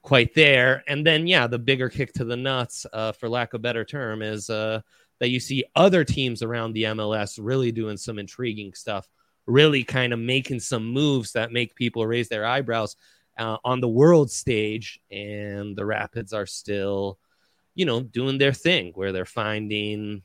quite 0.02 0.34
there. 0.34 0.84
And 0.86 1.04
then, 1.04 1.26
yeah, 1.26 1.46
the 1.48 1.58
bigger 1.58 1.88
kick 1.88 2.12
to 2.14 2.24
the 2.24 2.36
nuts, 2.36 2.86
uh, 2.92 3.12
for 3.12 3.28
lack 3.28 3.54
of 3.54 3.58
a 3.58 3.62
better 3.62 3.84
term, 3.84 4.22
is 4.22 4.48
uh, 4.50 4.82
that 5.20 5.30
you 5.30 5.40
see 5.40 5.64
other 5.74 6.04
teams 6.04 6.42
around 6.42 6.72
the 6.72 6.84
MLS 6.84 7.38
really 7.40 7.72
doing 7.72 7.96
some 7.96 8.18
intriguing 8.18 8.74
stuff, 8.74 9.08
really 9.46 9.84
kind 9.84 10.12
of 10.12 10.18
making 10.18 10.60
some 10.60 10.86
moves 10.86 11.32
that 11.32 11.52
make 11.52 11.74
people 11.74 12.06
raise 12.06 12.28
their 12.28 12.44
eyebrows 12.46 12.96
uh, 13.38 13.56
on 13.64 13.80
the 13.80 13.88
world 13.88 14.30
stage. 14.30 15.00
And 15.10 15.76
the 15.76 15.86
Rapids 15.86 16.32
are 16.32 16.46
still, 16.46 17.18
you 17.74 17.84
know, 17.84 18.02
doing 18.02 18.38
their 18.38 18.52
thing 18.52 18.92
where 18.94 19.12
they're 19.12 19.24
finding. 19.24 20.22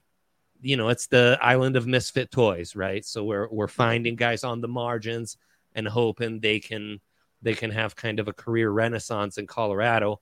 You 0.62 0.76
know, 0.76 0.90
it's 0.90 1.08
the 1.08 1.38
island 1.42 1.78
of 1.78 1.88
misfit 1.88 2.32
toys, 2.32 2.76
right? 2.76 3.06
So 3.06 3.24
we're 3.24 3.48
we're 3.50 3.70
finding 3.70 4.18
guys 4.18 4.44
on 4.44 4.60
the 4.60 4.68
margins 4.68 5.38
and 5.74 5.88
hoping 5.88 6.42
they 6.42 6.60
can 6.60 7.00
they 7.42 7.54
can 7.54 7.72
have 7.72 7.96
kind 7.96 8.20
of 8.20 8.28
a 8.28 8.34
career 8.34 8.70
renaissance 8.70 9.38
in 9.38 9.48
Colorado, 9.48 10.20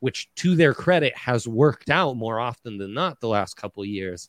which 0.00 0.28
to 0.34 0.56
their 0.56 0.74
credit 0.74 1.16
has 1.16 1.46
worked 1.46 1.90
out 1.90 2.16
more 2.16 2.40
often 2.40 2.78
than 2.78 2.92
not 2.92 3.20
the 3.20 3.28
last 3.28 3.54
couple 3.54 3.84
years. 3.84 4.28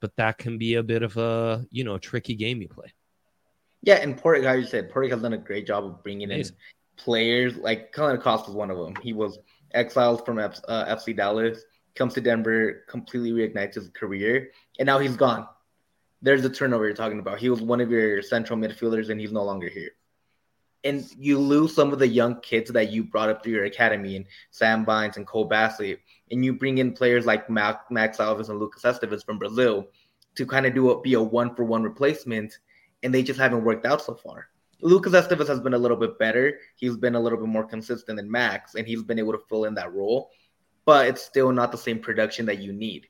But 0.00 0.14
that 0.16 0.38
can 0.38 0.58
be 0.58 0.74
a 0.74 0.82
bit 0.82 1.02
of 1.02 1.16
a 1.16 1.66
you 1.70 1.82
know 1.82 1.98
tricky 1.98 2.36
game 2.36 2.62
you 2.62 2.68
play. 2.68 2.92
Yeah, 3.82 3.96
and 3.96 4.16
Porter, 4.16 4.42
like 4.42 4.60
you 4.60 4.66
said, 4.66 4.90
Porter 4.90 5.08
has 5.08 5.22
done 5.22 5.32
a 5.32 5.38
great 5.38 5.66
job 5.66 5.84
of 5.84 6.02
bringing 6.02 6.30
in 6.30 6.44
players. 6.96 7.56
Like 7.56 7.92
Kellyn 7.92 8.16
Acosta 8.16 8.50
was 8.50 8.56
one 8.56 8.70
of 8.70 8.78
them. 8.78 8.94
He 9.02 9.12
was 9.12 9.38
exiled 9.72 10.24
from 10.24 10.38
F- 10.38 10.60
uh, 10.68 10.96
FC 10.96 11.16
Dallas, 11.16 11.62
comes 11.94 12.14
to 12.14 12.20
Denver, 12.20 12.84
completely 12.88 13.32
reignites 13.32 13.74
his 13.74 13.88
career, 13.88 14.50
and 14.78 14.86
now 14.86 14.98
he's 14.98 15.16
gone. 15.16 15.46
There's 16.22 16.42
the 16.42 16.50
turnover 16.50 16.86
you're 16.86 16.94
talking 16.94 17.20
about. 17.20 17.38
He 17.38 17.48
was 17.48 17.60
one 17.60 17.80
of 17.80 17.90
your 17.90 18.22
central 18.22 18.58
midfielders, 18.58 19.10
and 19.10 19.20
he's 19.20 19.32
no 19.32 19.44
longer 19.44 19.68
here 19.68 19.92
and 20.88 21.04
you 21.18 21.38
lose 21.38 21.74
some 21.74 21.92
of 21.92 21.98
the 21.98 22.08
young 22.08 22.40
kids 22.40 22.70
that 22.72 22.90
you 22.90 23.04
brought 23.04 23.28
up 23.28 23.42
through 23.42 23.52
your 23.52 23.66
academy 23.66 24.16
and 24.16 24.24
Sam 24.50 24.86
Vines 24.86 25.18
and 25.18 25.26
Cole 25.26 25.44
Bassett, 25.44 26.00
and 26.30 26.42
you 26.42 26.54
bring 26.54 26.78
in 26.78 26.94
players 26.94 27.26
like 27.26 27.50
Max 27.50 27.88
Alves 27.90 28.48
and 28.48 28.58
Lucas 28.58 28.82
Esteves 28.84 29.24
from 29.24 29.38
Brazil 29.38 29.88
to 30.36 30.46
kind 30.46 30.64
of 30.64 30.74
do 30.74 30.90
a, 30.90 31.00
be 31.00 31.14
a 31.14 31.22
one 31.22 31.54
for 31.54 31.64
one 31.64 31.82
replacement, 31.82 32.58
and 33.02 33.14
they 33.14 33.22
just 33.22 33.38
haven't 33.38 33.64
worked 33.64 33.84
out 33.84 34.00
so 34.00 34.14
far. 34.14 34.48
Lucas 34.80 35.12
Esteves 35.12 35.48
has 35.48 35.60
been 35.60 35.74
a 35.74 35.78
little 35.78 35.96
bit 35.96 36.18
better. 36.18 36.58
He's 36.76 36.96
been 36.96 37.16
a 37.16 37.20
little 37.20 37.38
bit 37.38 37.48
more 37.48 37.66
consistent 37.66 38.16
than 38.16 38.30
Max, 38.30 38.74
and 38.74 38.86
he's 38.86 39.02
been 39.02 39.18
able 39.18 39.32
to 39.32 39.44
fill 39.48 39.64
in 39.64 39.74
that 39.74 39.92
role, 39.92 40.30
but 40.86 41.06
it's 41.06 41.22
still 41.22 41.52
not 41.52 41.70
the 41.70 41.78
same 41.78 41.98
production 41.98 42.46
that 42.46 42.60
you 42.60 42.72
need. 42.72 43.08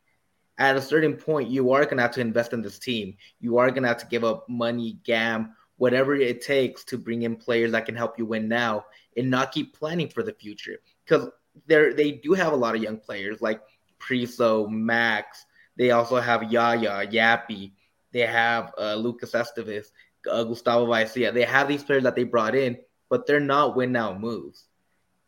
At 0.58 0.76
a 0.76 0.82
certain 0.82 1.14
point, 1.14 1.48
you 1.48 1.70
are 1.72 1.84
going 1.84 1.98
to 1.98 2.02
have 2.02 2.12
to 2.12 2.20
invest 2.20 2.52
in 2.52 2.62
this 2.62 2.80
team. 2.80 3.16
You 3.38 3.58
are 3.58 3.70
going 3.70 3.82
to 3.82 3.88
have 3.88 3.98
to 3.98 4.06
give 4.06 4.24
up 4.24 4.48
money, 4.48 4.98
GAM, 5.04 5.54
whatever 5.78 6.14
it 6.14 6.42
takes 6.42 6.84
to 6.84 6.98
bring 6.98 7.22
in 7.22 7.36
players 7.36 7.72
that 7.72 7.86
can 7.86 7.96
help 7.96 8.18
you 8.18 8.26
win 8.26 8.48
now 8.48 8.84
and 9.16 9.30
not 9.30 9.52
keep 9.52 9.74
planning 9.74 10.08
for 10.08 10.22
the 10.22 10.32
future. 10.32 10.78
Because 11.04 11.28
they 11.66 11.92
they 11.92 12.12
do 12.12 12.34
have 12.34 12.52
a 12.52 12.56
lot 12.56 12.76
of 12.76 12.82
young 12.82 12.98
players 12.98 13.40
like 13.40 13.62
Priso, 13.98 14.68
Max. 14.68 15.46
They 15.76 15.92
also 15.92 16.16
have 16.16 16.52
Yaya, 16.52 17.06
Yapi. 17.06 17.72
They 18.12 18.20
have 18.20 18.72
uh, 18.78 18.94
Lucas 18.94 19.32
Esteves, 19.32 19.86
uh, 20.30 20.44
Gustavo 20.44 20.86
Vallecilla. 20.86 21.32
They 21.32 21.44
have 21.44 21.68
these 21.68 21.84
players 21.84 22.02
that 22.02 22.16
they 22.16 22.24
brought 22.24 22.54
in, 22.54 22.78
but 23.08 23.26
they're 23.26 23.40
not 23.40 23.76
win 23.76 23.92
now 23.92 24.16
moves 24.16 24.66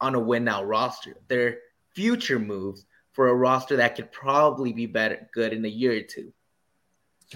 on 0.01 0.15
a 0.15 0.21
win 0.21 0.45
now 0.45 0.65
roster. 0.65 1.17
They're 1.29 1.59
future 1.95 2.39
moves 2.39 2.87
for 3.13 3.29
a 3.29 3.35
roster 3.35 3.77
that 3.77 3.97
could 3.97 4.13
probably 4.13 4.73
be 4.73 4.87
better 4.87 5.29
good 5.33 5.53
in 5.53 5.65
a 5.65 5.69
year 5.69 5.99
or 5.99 6.03
two. 6.03 6.33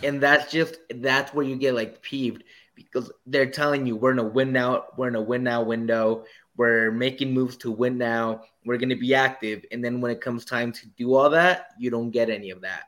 And 0.03 0.21
that's 0.21 0.51
just 0.51 0.77
that's 0.93 1.33
where 1.33 1.45
you 1.45 1.57
get 1.57 1.75
like 1.75 2.03
peeved 2.03 2.43
because 2.75 3.11
they're 3.27 3.51
telling 3.51 3.87
you 3.87 3.97
we're 3.97 4.13
in 4.13 4.19
a 4.19 4.25
win 4.25 4.53
now, 4.53 4.85
we're 4.97 5.09
in 5.09 5.15
a 5.15 5.23
win 5.23 5.43
now 5.43 5.63
window, 5.63 6.25
we're 6.57 6.91
making 6.91 7.33
moves 7.33 7.57
to 7.59 7.71
win 7.71 7.99
now, 7.99 8.43
we're 8.65 8.79
going 8.79 8.89
to 8.89 8.97
be 8.97 9.15
active, 9.15 9.65
and 9.73 9.85
then 9.85 10.01
when 10.01 10.11
it 10.11 10.21
comes 10.21 10.45
time 10.45 10.73
to 10.73 10.87
do 10.97 11.15
all 11.15 11.31
that, 11.31 11.69
you 11.79 11.91
don't 11.91 12.11
get 12.11 12.31
any 12.31 12.51
of 12.51 12.61
that, 12.63 12.85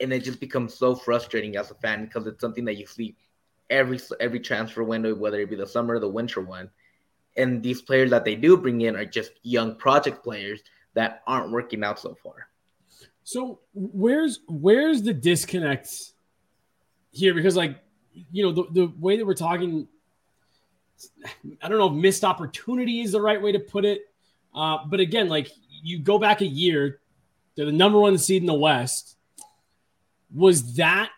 and 0.00 0.12
it 0.12 0.24
just 0.24 0.40
becomes 0.40 0.74
so 0.74 0.94
frustrating 0.94 1.56
as 1.56 1.70
a 1.70 1.74
fan 1.74 2.04
because 2.04 2.26
it's 2.26 2.40
something 2.40 2.64
that 2.64 2.76
you 2.76 2.86
see 2.86 3.16
every 3.70 4.00
every 4.20 4.40
transfer 4.40 4.82
window, 4.82 5.14
whether 5.14 5.40
it 5.40 5.50
be 5.50 5.56
the 5.56 5.66
summer 5.66 5.94
or 5.94 6.00
the 6.00 6.08
winter 6.08 6.40
one, 6.40 6.70
and 7.36 7.62
these 7.62 7.82
players 7.82 8.10
that 8.10 8.24
they 8.24 8.34
do 8.34 8.56
bring 8.56 8.80
in 8.82 8.96
are 8.96 9.04
just 9.04 9.32
young 9.42 9.76
project 9.76 10.22
players 10.24 10.60
that 10.94 11.22
aren't 11.26 11.52
working 11.52 11.84
out 11.84 11.98
so 11.98 12.16
far. 12.22 12.48
So 13.24 13.60
where's 13.74 14.40
where's 14.48 15.02
the 15.02 15.12
disconnect 15.12 15.88
here? 17.10 17.34
Because 17.34 17.56
like 17.56 17.76
you 18.32 18.42
know, 18.42 18.52
the, 18.52 18.64
the 18.72 18.92
way 18.98 19.16
that 19.16 19.26
we're 19.26 19.34
talking, 19.34 19.88
I 21.62 21.68
don't 21.68 21.78
know 21.78 21.88
if 21.88 21.94
missed 21.94 22.24
opportunity 22.24 23.00
is 23.00 23.12
the 23.12 23.20
right 23.20 23.40
way 23.40 23.52
to 23.52 23.58
put 23.58 23.84
it. 23.84 24.02
Uh, 24.54 24.78
but 24.86 25.00
again, 25.00 25.28
like 25.28 25.50
you 25.82 25.98
go 25.98 26.18
back 26.18 26.40
a 26.40 26.46
year, 26.46 27.00
they're 27.54 27.66
the 27.66 27.72
number 27.72 27.98
one 27.98 28.18
seed 28.18 28.42
in 28.42 28.46
the 28.46 28.54
West. 28.54 29.16
Was 30.34 30.74
that 30.76 31.10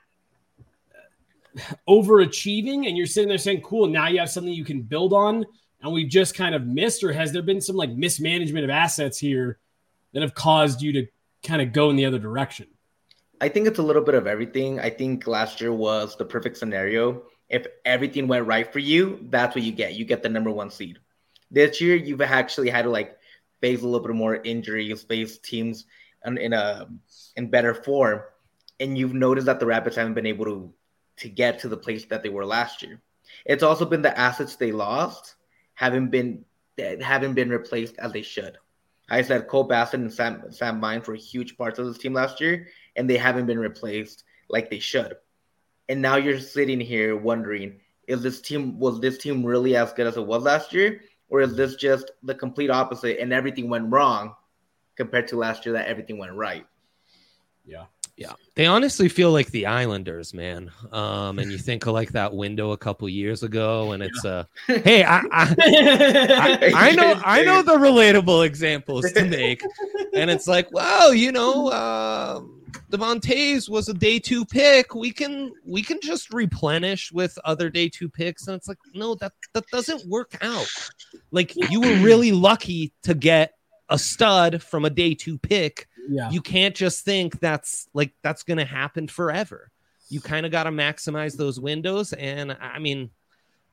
overachieving? 1.89 2.87
And 2.87 2.97
you're 2.97 3.07
sitting 3.07 3.29
there 3.29 3.39
saying, 3.39 3.63
cool, 3.63 3.87
now 3.87 4.09
you 4.09 4.19
have 4.21 4.31
something 4.31 4.53
you 4.53 4.65
can 4.65 4.83
build 4.83 5.13
on. 5.13 5.45
And 5.83 5.93
we've 5.93 6.09
just 6.09 6.35
kind 6.35 6.55
of 6.55 6.67
missed, 6.67 7.03
or 7.03 7.13
has 7.13 7.33
there 7.33 7.43
been 7.43 7.61
some 7.61 7.77
like 7.77 7.91
mismanagement 7.91 8.65
of 8.65 8.71
assets 8.71 9.19
here 9.19 9.59
that 10.13 10.23
have 10.23 10.35
caused 10.35 10.83
you 10.83 10.93
to 10.93 11.07
kind 11.43 11.63
of 11.63 11.73
go 11.73 11.91
in 11.91 11.97
the 11.97 12.05
other 12.05 12.19
direction? 12.19 12.67
I 13.41 13.49
think 13.49 13.67
it's 13.67 13.79
a 13.79 13.83
little 13.83 14.03
bit 14.03 14.15
of 14.15 14.27
everything. 14.27 14.81
I 14.81 14.91
think 14.91 15.27
last 15.27 15.61
year 15.61 15.73
was 15.73 16.17
the 16.17 16.25
perfect 16.25 16.59
scenario. 16.59 17.23
If 17.49 17.67
everything 17.85 18.29
went 18.29 18.47
right 18.47 18.71
for 18.71 18.79
you, 18.79 19.27
that's 19.31 19.55
what 19.55 19.65
you 19.65 19.73
get. 19.73 19.95
You 19.95 20.05
get 20.05 20.23
the 20.23 20.29
number 20.29 20.51
one 20.51 20.71
seed. 20.71 20.99
This 21.51 21.81
year, 21.81 21.97
you've 21.97 22.21
actually 22.21 22.69
had 22.69 22.83
to 22.83 22.91
like 22.91 23.19
face 23.61 23.83
a 23.83 23.87
little 23.87 24.07
bit 24.07 24.15
more 24.15 24.37
injuries, 24.37 25.03
face 25.03 25.39
teams 25.39 25.87
in, 26.25 26.39
in 26.39 26.53
a 26.53 26.89
in 27.37 27.51
better 27.51 27.75
form, 27.75 28.21
and 28.79 28.97
you've 28.97 29.15
noticed 29.15 29.47
that 29.47 29.59
the 29.59 29.67
Rapids 29.67 29.97
haven't 29.97 30.15
been 30.15 30.27
able 30.27 30.45
to 30.45 30.73
to 31.19 31.29
get 31.29 31.59
to 31.61 31.69
the 31.69 31.77
place 31.77 32.05
that 32.07 32.23
they 32.23 32.29
were 32.29 32.47
last 32.47 32.83
year. 32.83 33.01
It's 33.45 33.63
also 33.63 33.85
been 33.85 34.03
the 34.03 34.19
assets 34.19 34.57
they 34.57 34.73
lost 34.73 35.37
haven't 35.75 36.11
been 36.11 36.45
haven't 37.01 37.35
been 37.35 37.49
replaced 37.49 37.97
as 37.99 38.13
they 38.13 38.23
should. 38.23 38.59
I 39.09 39.23
said 39.23 39.49
Cole 39.49 39.65
Bassett 39.65 40.01
and 40.01 40.13
Sam 40.13 40.45
Sam 40.51 40.81
Vine 40.81 41.03
were 41.07 41.15
huge 41.15 41.57
parts 41.57 41.79
of 41.79 41.87
this 41.87 41.99
team 41.99 42.13
last 42.13 42.41
year, 42.41 42.69
and 42.97 43.09
they 43.09 43.17
haven't 43.17 43.47
been 43.47 43.59
replaced 43.59 44.25
like 44.49 44.71
they 44.71 44.79
should. 44.79 45.17
And 45.89 46.03
now 46.03 46.17
you're 46.17 46.41
sitting 46.41 46.81
here 46.81 47.17
wondering, 47.17 47.81
is 48.07 48.23
this 48.23 48.41
team 48.41 48.79
was 48.79 49.01
this 49.01 49.19
team 49.19 49.45
really 49.45 49.77
as 49.77 49.93
good 49.93 50.07
as 50.07 50.17
it 50.17 50.27
was 50.27 50.43
last 50.43 50.73
year? 50.73 51.01
Or 51.29 51.41
is 51.41 51.55
this 51.55 51.77
just 51.77 52.11
the 52.23 52.35
complete 52.35 52.71
opposite 52.71 53.21
and 53.21 53.33
everything 53.33 53.69
went 53.69 53.93
wrong 53.93 54.35
compared 54.97 55.29
to 55.29 55.37
last 55.37 55.65
year 55.65 55.75
that 55.75 55.87
everything 55.87 56.19
went 56.19 56.35
right? 56.35 56.67
Yeah. 57.65 57.85
Yeah, 58.21 58.33
they 58.55 58.67
honestly 58.67 59.09
feel 59.09 59.33
like 59.33 59.47
the 59.47 59.65
Islanders, 59.65 60.35
man. 60.35 60.71
Um, 60.93 61.39
and 61.39 61.51
you 61.51 61.57
think 61.67 61.87
of 61.87 61.95
like 61.95 62.13
that 62.13 62.35
window 62.35 62.73
a 62.73 62.77
couple 62.77 63.09
years 63.09 63.43
ago, 63.43 63.93
and 63.93 64.03
it's 64.03 64.27
uh, 64.27 64.45
hey, 64.67 65.03
I, 65.03 65.21
I, 65.21 65.55
I, 65.59 66.73
I, 66.75 66.93
know, 66.93 67.19
I 67.25 67.43
know 67.45 67.63
the 67.63 67.77
relatable 67.77 68.45
examples 68.45 69.11
to 69.13 69.25
make, 69.25 69.63
and 70.13 70.31
it's 70.31 70.47
like, 70.47 70.71
well, 70.71 71.15
you 71.15 71.33
know, 71.33 71.73
um, 71.73 72.60
Devon 72.91 73.21
Toews 73.21 73.69
was 73.71 73.89
a 73.89 73.95
day 73.95 74.19
two 74.19 74.45
pick. 74.45 74.95
We 74.95 75.13
can 75.13 75.53
we 75.65 75.83
can 75.83 76.01
just 76.01 76.33
replenish 76.33 77.13
with 77.13 77.39
other 77.45 77.71
day 77.71 77.89
two 77.89 78.09
picks. 78.09 78.47
And 78.47 78.57
it's 78.57 78.69
like, 78.69 78.79
no, 78.95 79.15
that 79.17 79.33
that 79.55 79.65
doesn't 79.73 80.09
work 80.09 80.37
out. 80.43 80.67
Like 81.31 81.55
you 81.71 81.81
were 81.81 81.97
really 82.05 82.33
lucky 82.33 82.93
to 83.05 83.15
get 83.15 83.55
a 83.89 83.99
stud 83.99 84.63
from 84.63 84.85
a 84.85 84.91
day 84.91 85.15
two 85.15 85.39
pick. 85.39 85.89
Yeah. 86.09 86.31
You 86.31 86.41
can't 86.41 86.75
just 86.75 87.05
think 87.05 87.39
that's 87.41 87.87
like 87.95 88.13
that's 88.23 88.43
gonna 88.43 88.65
happen 88.65 89.07
forever. 89.07 89.71
you 90.09 90.21
kind 90.21 90.45
of 90.45 90.51
got 90.53 90.65
to 90.65 90.71
maximize 90.71 91.37
those 91.37 91.61
windows. 91.61 92.13
And 92.13 92.57
I 92.61 92.81
mean, 92.81 93.11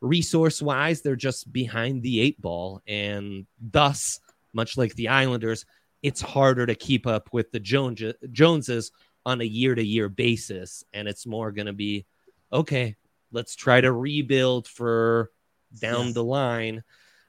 resource 0.01 0.61
wise, 0.61 1.01
they're 1.01 1.15
just 1.15 1.51
behind 1.51 2.03
the 2.03 2.21
eight 2.21 2.39
ball. 2.39 2.81
And 2.87 3.47
thus, 3.59 4.19
much 4.53 4.77
like 4.77 4.93
the 4.93 5.07
Islanders, 5.07 5.65
it's 6.03 6.21
harder 6.21 6.67
to 6.67 6.75
keep 6.75 7.07
up 7.07 7.29
with 7.33 7.51
the 7.51 7.59
Jones, 7.59 8.01
Joneses 8.31 8.91
on 9.27 9.41
a 9.41 9.43
year 9.43 9.75
to 9.75 9.83
year 9.83 10.07
basis. 10.07 10.85
And 10.93 11.05
it's 11.05 11.25
more 11.25 11.51
going 11.51 11.65
to 11.65 11.73
be 11.73 12.05
okay, 12.51 12.95
let's 13.33 13.55
try 13.55 13.81
to 13.81 13.91
rebuild 13.91 14.69
for 14.69 15.31
down 15.77 16.05
Yes. 16.05 16.13
the 16.13 16.23
line. 16.23 16.83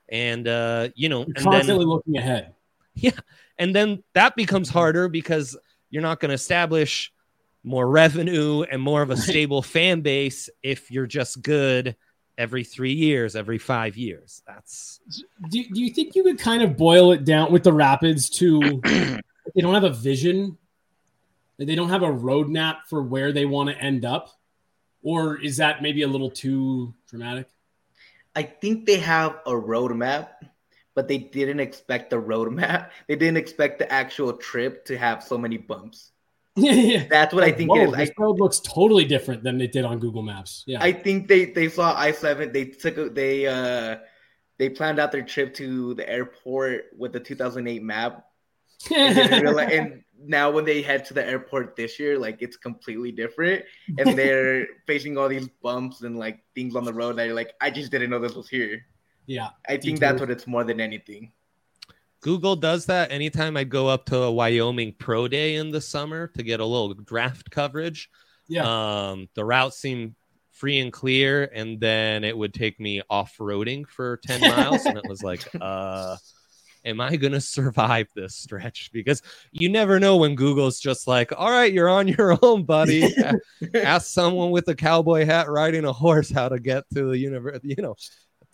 And, 0.09 0.47
uh, 0.47 0.91
you 0.95 1.09
know, 1.09 1.23
and 1.23 1.35
constantly 1.35 1.85
then, 1.85 1.89
looking 1.89 2.17
ahead. 2.17 2.55
yeah. 2.95 3.19
And 3.59 3.75
then 3.75 4.05
that 4.15 4.37
becomes 4.37 4.69
harder 4.69 5.09
because 5.09 5.57
you're 5.91 6.03
not 6.03 6.21
going 6.21 6.29
to 6.29 6.37
establish 6.37 7.13
more 7.65 7.89
revenue 7.91 8.63
and 8.63 8.81
more 8.81 9.03
of 9.03 9.11
a 9.11 9.17
stable 9.17 9.61
fan 9.61 10.01
base 10.01 10.49
if 10.63 10.93
you're 10.93 11.09
just 11.09 11.43
good 11.43 11.97
every 12.39 12.63
three 12.63 12.93
years, 12.93 13.35
every 13.35 13.59
five 13.59 13.97
years. 13.97 14.41
That's 14.47 15.01
Do, 15.51 15.65
do 15.65 15.83
you 15.83 15.91
think 15.91 16.15
you 16.15 16.23
could 16.23 16.39
kind 16.39 16.63
of 16.63 16.77
boil 16.77 17.11
it 17.11 17.25
down 17.25 17.51
with 17.51 17.65
the 17.65 17.73
Rapids 17.73 18.31
to 18.39 18.61
they 18.85 19.61
don't 19.61 19.75
have 19.75 19.83
a 19.83 19.91
vision? 19.91 20.57
They 21.59 21.75
don't 21.75 21.89
have 21.89 22.03
a 22.03 22.07
roadmap 22.07 22.87
for 22.89 23.03
where 23.03 23.33
they 23.33 23.45
want 23.45 23.71
to 23.71 23.77
end 23.77 24.05
up? 24.05 24.31
Or 25.03 25.41
is 25.41 25.57
that 25.59 25.83
maybe 25.83 26.03
a 26.03 26.09
little 26.09 26.31
too 26.31 26.95
dramatic? 27.09 27.49
I 28.35 28.43
think 28.43 28.87
they 28.87 28.99
have 28.99 29.41
a 29.47 29.53
roadmap, 29.53 30.29
but 30.95 31.09
they 31.09 31.19
didn't 31.19 31.61
expect 31.61 32.11
the 32.11 32.17
roadmap. 32.17 32.91
They 33.09 33.17
didn't 33.17 33.37
expect 33.37 33.79
the 33.79 33.91
actual 33.93 34.33
trip 34.35 34.85
to 34.87 34.97
have 34.97 35.23
so 35.23 35.37
many 35.37 35.57
bumps. 35.57 36.13
Yeah. 36.55 37.05
That's 37.11 37.35
what 37.35 37.45
I 37.45 37.53
think 37.53 37.71
Whoa, 37.71 37.83
it 37.83 37.89
is. 37.91 37.97
This 37.97 38.11
I, 38.11 38.23
road 38.23 38.39
looks 38.39 38.61
totally 38.61 39.05
different 39.05 39.43
than 39.43 39.61
it 39.61 39.73
did 39.73 39.85
on 39.85 39.99
Google 39.99 40.23
Maps. 40.23 40.65
Yeah. 40.67 40.83
I 40.83 40.93
think 40.93 41.29
they 41.29 41.47
they 41.47 41.69
saw 41.69 41.97
I 41.97 42.13
seven. 42.13 42.53
They 42.53 42.67
took 42.67 42.99
a, 42.99 43.09
they 43.09 43.47
uh 43.47 43.99
they 44.59 44.69
planned 44.69 44.99
out 44.99 45.13
their 45.13 45.23
trip 45.23 45.55
to 45.55 45.95
the 45.95 46.09
airport 46.09 46.87
with 46.97 47.13
the 47.13 47.21
2008 47.21 47.83
map, 47.83 48.27
and, 48.95 49.17
they 49.17 49.23
reali- 49.23 49.79
and 49.79 50.03
now 50.21 50.51
when 50.51 50.65
they 50.65 50.83
head 50.83 51.05
to 51.07 51.15
the 51.15 51.27
airport 51.27 51.77
this 51.77 51.99
year, 51.99 52.19
like 52.19 52.39
it's 52.41 52.57
completely 52.57 53.13
different, 53.13 53.65
and 53.99 54.19
they're 54.19 54.67
facing 54.87 55.17
all 55.17 55.29
these 55.29 55.49
bumps 55.63 56.03
and 56.03 56.19
like 56.19 56.41
things 56.55 56.75
on 56.75 56.85
the 56.85 56.93
road 56.93 57.17
that 57.17 57.27
you're 57.27 57.35
like, 57.35 57.55
I 57.61 57.71
just 57.71 57.91
didn't 57.91 58.11
know 58.11 58.19
this 58.19 58.35
was 58.35 58.49
here. 58.49 58.85
yeah. 59.27 59.51
I 59.69 59.77
think 59.77 60.01
that's 60.01 60.21
what 60.21 60.31
it's 60.31 60.47
more 60.47 60.65
than 60.65 60.81
anything. 60.81 61.33
Google 62.21 62.57
does 62.57 62.87
that 62.87 63.13
anytime 63.13 63.57
I 63.57 63.65
go 63.65 63.87
up 63.87 64.07
to 64.07 64.23
a 64.23 64.33
Wyoming 64.33 64.95
pro 64.99 65.29
day 65.29 65.55
in 65.55 65.71
the 65.71 65.81
summer 65.81 66.27
to 66.29 66.43
get 66.43 66.61
a 66.61 66.65
little 66.65 66.95
draft 66.95 67.51
coverage. 67.51 68.11
Yeah. 68.49 68.65
Um, 68.65 69.29
the 69.35 69.45
routes 69.45 69.79
seem 69.79 70.17
free 70.51 70.81
and 70.81 70.93
clear, 70.93 71.49
and 71.55 71.79
then 71.79 72.25
it 72.25 72.37
would 72.37 72.53
take 72.53 72.81
me 72.81 73.03
off 73.09 73.37
roading 73.39 73.87
for 73.87 74.17
10 74.25 74.41
miles, 74.41 74.85
and 74.85 74.99
it 74.99 75.09
was 75.09 75.23
like, 75.23 75.47
uh, 75.61 76.17
am 76.85 77.01
I 77.01 77.17
gonna 77.17 77.41
survive 77.41 78.09
this 78.15 78.37
stretch? 78.37 78.91
Because 78.93 79.23
you 79.53 79.69
never 79.69 79.99
know 80.01 80.17
when 80.17 80.35
Google's 80.35 80.81
just 80.81 81.07
like, 81.07 81.33
all 81.37 81.51
right, 81.51 81.73
you're 81.73 81.89
on 81.89 82.09
your 82.09 82.39
own, 82.43 82.65
buddy. 82.65 83.15
Ask 83.75 84.07
someone 84.09 84.51
with 84.51 84.69
a 84.69 84.75
cowboy 84.75 85.25
hat 85.25 85.49
riding 85.49 85.85
a 85.85 85.93
horse 85.93 86.31
how 86.31 86.49
to 86.49 86.59
get 86.59 86.85
to 86.95 87.11
the 87.11 87.19
university, 87.19 87.75
you 87.77 87.83
know, 87.83 87.95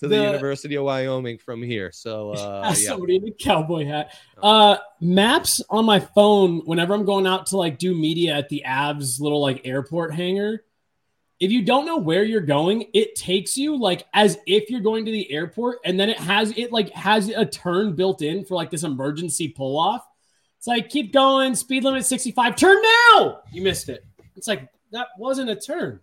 to 0.01 0.09
the, 0.09 0.17
The- 0.17 0.25
University 0.25 0.75
of 0.75 0.85
Wyoming 0.85 1.39
from 1.39 1.63
here. 1.63 1.93
So 1.93 2.33
uh, 2.33 2.63
Ask 2.67 2.83
yeah. 2.83 2.89
somebody 2.89 3.17
in 3.17 3.29
a 3.29 3.33
cowboy 3.33 3.87
hat. 3.87 4.13
Uh, 4.43 4.77
maps 5.01 5.63
on 5.71 5.85
my 5.85 6.01
phone. 6.01 6.63
Whenever 6.65 6.95
I'm 6.95 7.05
going 7.05 7.27
out 7.27 7.47
to 7.47 7.57
like 7.57 7.79
do 7.79 7.95
media 7.95 8.35
at 8.37 8.49
the 8.49 8.65
Avs 8.67 9.21
little 9.21 9.41
like 9.41 9.63
airport 9.65 10.15
hangar, 10.15 10.65
if 11.41 11.51
you 11.51 11.63
don't 11.63 11.87
know 11.87 11.97
where 11.97 12.23
you're 12.25 12.41
going, 12.41 12.87
it 12.95 13.17
takes 13.17 13.57
you 13.57 13.79
like 13.79 14.07
as 14.15 14.39
if 14.47 14.71
you're 14.71 14.81
going 14.81 15.05
to 15.05 15.13
the 15.13 15.31
airport, 15.31 15.79
and 15.85 15.99
then 15.99 16.09
it 16.09 16.19
has 16.19 16.57
it 16.57 16.73
like 16.73 16.91
has 16.91 17.29
a 17.29 17.45
turn 17.45 17.95
built 17.95 18.23
in 18.23 18.45
for 18.45 18.55
like 18.55 18.71
this 18.71 18.85
emergency 18.85 19.49
pull 19.49 19.79
off. 19.79 20.07
It's 20.59 20.67
like 20.67 20.89
keep 20.89 21.13
going, 21.13 21.55
speed 21.55 21.85
limit 21.85 22.07
65, 22.07 22.57
turn 22.57 22.81
now. 23.11 23.41
You 23.53 23.63
missed 23.63 23.89
it. 23.89 24.05
It's 24.37 24.49
like 24.49 24.69
that 24.93 25.09
wasn't 25.19 25.51
a 25.51 25.57
turn. 25.57 26.01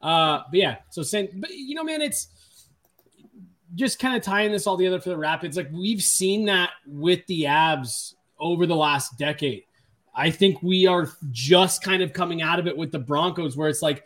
Uh, 0.00 0.42
but 0.50 0.58
yeah, 0.58 0.76
so 0.90 1.02
same. 1.02 1.28
But 1.34 1.50
you 1.50 1.74
know, 1.74 1.84
man, 1.84 2.00
it's 2.00 2.28
just 3.74 3.98
kind 3.98 4.16
of 4.16 4.22
tying 4.22 4.50
this 4.50 4.66
all 4.66 4.76
together 4.76 5.00
for 5.00 5.10
the 5.10 5.16
Rapids, 5.16 5.56
like 5.56 5.70
we've 5.72 6.02
seen 6.02 6.46
that 6.46 6.70
with 6.86 7.24
the 7.26 7.44
Avs 7.44 8.14
over 8.38 8.66
the 8.66 8.76
last 8.76 9.18
decade. 9.18 9.64
I 10.14 10.30
think 10.30 10.62
we 10.62 10.86
are 10.86 11.08
just 11.30 11.82
kind 11.82 12.02
of 12.02 12.12
coming 12.12 12.42
out 12.42 12.58
of 12.58 12.66
it 12.66 12.76
with 12.76 12.90
the 12.90 12.98
Broncos, 12.98 13.56
where 13.56 13.68
it's 13.68 13.82
like 13.82 14.04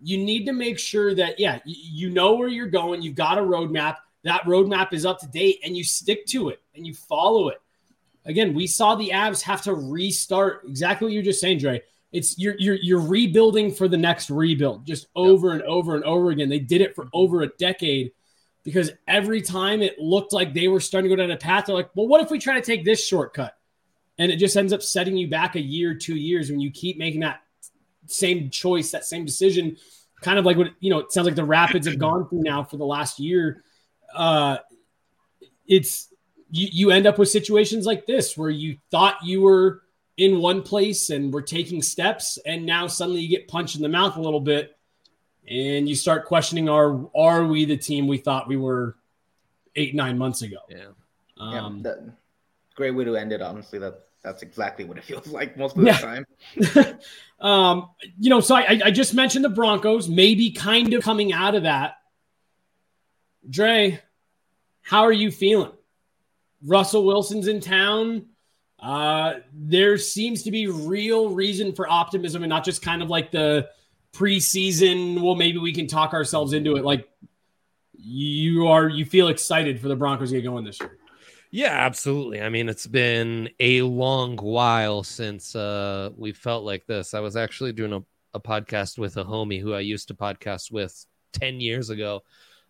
you 0.00 0.18
need 0.18 0.46
to 0.46 0.52
make 0.52 0.78
sure 0.78 1.14
that, 1.14 1.38
yeah, 1.38 1.60
you 1.64 2.10
know 2.10 2.34
where 2.34 2.48
you're 2.48 2.66
going, 2.66 3.02
you've 3.02 3.14
got 3.14 3.38
a 3.38 3.42
roadmap, 3.42 3.96
that 4.24 4.42
roadmap 4.42 4.92
is 4.92 5.06
up 5.06 5.20
to 5.20 5.26
date, 5.28 5.60
and 5.64 5.76
you 5.76 5.84
stick 5.84 6.26
to 6.26 6.48
it 6.48 6.60
and 6.74 6.86
you 6.86 6.94
follow 6.94 7.48
it. 7.48 7.60
Again, 8.24 8.54
we 8.54 8.66
saw 8.66 8.94
the 8.94 9.10
Avs 9.10 9.42
have 9.42 9.62
to 9.62 9.74
restart 9.74 10.62
exactly 10.66 11.06
what 11.06 11.14
you're 11.14 11.22
just 11.22 11.40
saying, 11.40 11.58
Dre. 11.58 11.82
It's 12.12 12.38
you're 12.38 12.56
you're 12.58 12.76
you're 12.76 13.00
rebuilding 13.00 13.72
for 13.72 13.88
the 13.88 13.96
next 13.96 14.30
rebuild, 14.30 14.84
just 14.84 15.06
over 15.14 15.52
and 15.52 15.62
over 15.62 15.94
and 15.94 16.04
over 16.04 16.30
again. 16.30 16.48
They 16.48 16.58
did 16.58 16.80
it 16.80 16.94
for 16.94 17.04
mm-hmm. 17.04 17.16
over 17.16 17.42
a 17.42 17.48
decade 17.48 18.12
because 18.64 18.90
every 19.06 19.42
time 19.42 19.80
it 19.80 19.98
looked 20.00 20.32
like 20.32 20.52
they 20.52 20.66
were 20.66 20.80
starting 20.80 21.08
to 21.08 21.16
go 21.16 21.22
down 21.22 21.30
a 21.30 21.36
path, 21.36 21.66
they're 21.66 21.76
like, 21.76 21.90
well, 21.94 22.08
what 22.08 22.20
if 22.20 22.30
we 22.30 22.38
try 22.38 22.54
to 22.54 22.60
take 22.60 22.84
this 22.84 23.06
shortcut? 23.06 23.56
And 24.18 24.32
it 24.32 24.36
just 24.36 24.56
ends 24.56 24.72
up 24.72 24.82
setting 24.82 25.16
you 25.16 25.28
back 25.28 25.54
a 25.54 25.60
year, 25.60 25.94
two 25.94 26.16
years 26.16 26.50
when 26.50 26.58
you 26.58 26.70
keep 26.70 26.98
making 26.98 27.20
that 27.20 27.42
same 28.08 28.50
choice, 28.50 28.90
that 28.90 29.04
same 29.04 29.24
decision, 29.24 29.76
kind 30.22 30.38
of 30.38 30.44
like 30.44 30.56
what 30.56 30.68
you 30.80 30.90
know, 30.90 30.98
it 31.00 31.12
sounds 31.12 31.26
like 31.26 31.36
the 31.36 31.44
Rapids 31.44 31.86
have 31.86 31.98
gone 31.98 32.28
through 32.28 32.42
now 32.42 32.64
for 32.64 32.76
the 32.76 32.86
last 32.86 33.18
year. 33.18 33.62
Uh 34.14 34.58
it's 35.66 36.12
you, 36.50 36.68
you 36.72 36.90
end 36.90 37.06
up 37.06 37.18
with 37.18 37.28
situations 37.28 37.86
like 37.86 38.06
this 38.06 38.36
where 38.36 38.50
you 38.50 38.78
thought 38.90 39.16
you 39.24 39.42
were 39.42 39.82
in 40.16 40.38
one 40.40 40.62
place 40.62 41.10
and 41.10 41.34
were 41.34 41.42
taking 41.42 41.82
steps, 41.82 42.38
and 42.46 42.64
now 42.64 42.86
suddenly 42.86 43.20
you 43.20 43.28
get 43.28 43.48
punched 43.48 43.76
in 43.76 43.82
the 43.82 43.88
mouth 43.88 44.16
a 44.16 44.20
little 44.20 44.40
bit 44.40 44.76
and 45.48 45.88
you 45.88 45.94
start 45.94 46.24
questioning 46.24 46.68
are 46.68 47.08
are 47.16 47.46
we 47.46 47.64
the 47.64 47.76
team 47.76 48.06
we 48.08 48.18
thought 48.18 48.48
we 48.48 48.56
were 48.56 48.96
eight 49.76 49.94
nine 49.94 50.18
months 50.18 50.42
ago 50.42 50.56
Yeah. 50.68 50.86
um, 51.38 51.76
yeah, 51.76 51.82
that, 51.82 52.12
great 52.74 52.92
way 52.92 53.04
to 53.04 53.16
end 53.16 53.32
it. 53.32 53.40
Honestly, 53.42 53.78
that 53.78 54.05
that's 54.26 54.42
exactly 54.42 54.84
what 54.84 54.98
it 54.98 55.04
feels 55.10 55.28
like 55.28 55.56
most 55.56 55.76
of 55.76 55.82
the 55.84 55.86
Yeah. 55.86 55.98
time. 55.98 56.26
um 57.40 57.90
you 58.18 58.28
know 58.28 58.40
so 58.40 58.54
I, 58.56 58.80
I 58.86 58.90
just 58.90 59.14
mentioned 59.14 59.44
the 59.44 59.50
broncos 59.50 60.08
maybe 60.08 60.50
kind 60.50 60.92
of 60.94 61.02
coming 61.04 61.32
out 61.32 61.54
of 61.54 61.62
that. 61.62 61.94
Dre 63.48 64.00
how 64.82 65.02
are 65.02 65.12
you 65.12 65.30
feeling? 65.30 65.72
Russell 66.64 67.04
wilson's 67.06 67.46
in 67.46 67.60
town. 67.60 68.26
Uh 68.80 69.34
there 69.54 69.96
seems 69.96 70.42
to 70.42 70.50
be 70.50 70.66
real 70.66 71.30
reason 71.30 71.72
for 71.72 71.88
optimism 71.88 72.42
and 72.42 72.50
not 72.50 72.64
just 72.64 72.82
kind 72.82 73.02
of 73.02 73.08
like 73.08 73.30
the 73.30 73.68
preseason 74.12 75.20
well 75.22 75.34
maybe 75.36 75.58
we 75.58 75.72
can 75.72 75.86
talk 75.86 76.12
ourselves 76.14 76.52
into 76.52 76.76
it. 76.76 76.84
Like 76.84 77.08
you 77.98 78.66
are 78.66 78.88
you 78.88 79.04
feel 79.04 79.28
excited 79.28 79.80
for 79.80 79.86
the 79.88 79.96
broncos 79.96 80.30
to 80.30 80.36
get 80.40 80.44
going 80.48 80.64
this 80.64 80.80
year 80.80 80.98
Yeah, 81.50 81.72
absolutely. 81.72 82.42
I 82.42 82.48
mean, 82.48 82.68
it's 82.68 82.86
been 82.86 83.50
a 83.60 83.82
long 83.82 84.36
while 84.36 85.02
since 85.02 85.54
uh, 85.54 86.10
we 86.16 86.32
felt 86.32 86.64
like 86.64 86.86
this. 86.86 87.14
I 87.14 87.20
was 87.20 87.36
actually 87.36 87.72
doing 87.72 87.92
a, 87.92 88.02
a 88.34 88.40
podcast 88.40 88.98
with 88.98 89.16
a 89.16 89.24
homie 89.24 89.60
who 89.60 89.72
I 89.72 89.80
used 89.80 90.08
to 90.08 90.14
podcast 90.14 90.70
with 90.70 91.06
10 91.32 91.60
years 91.60 91.90
ago. 91.90 92.22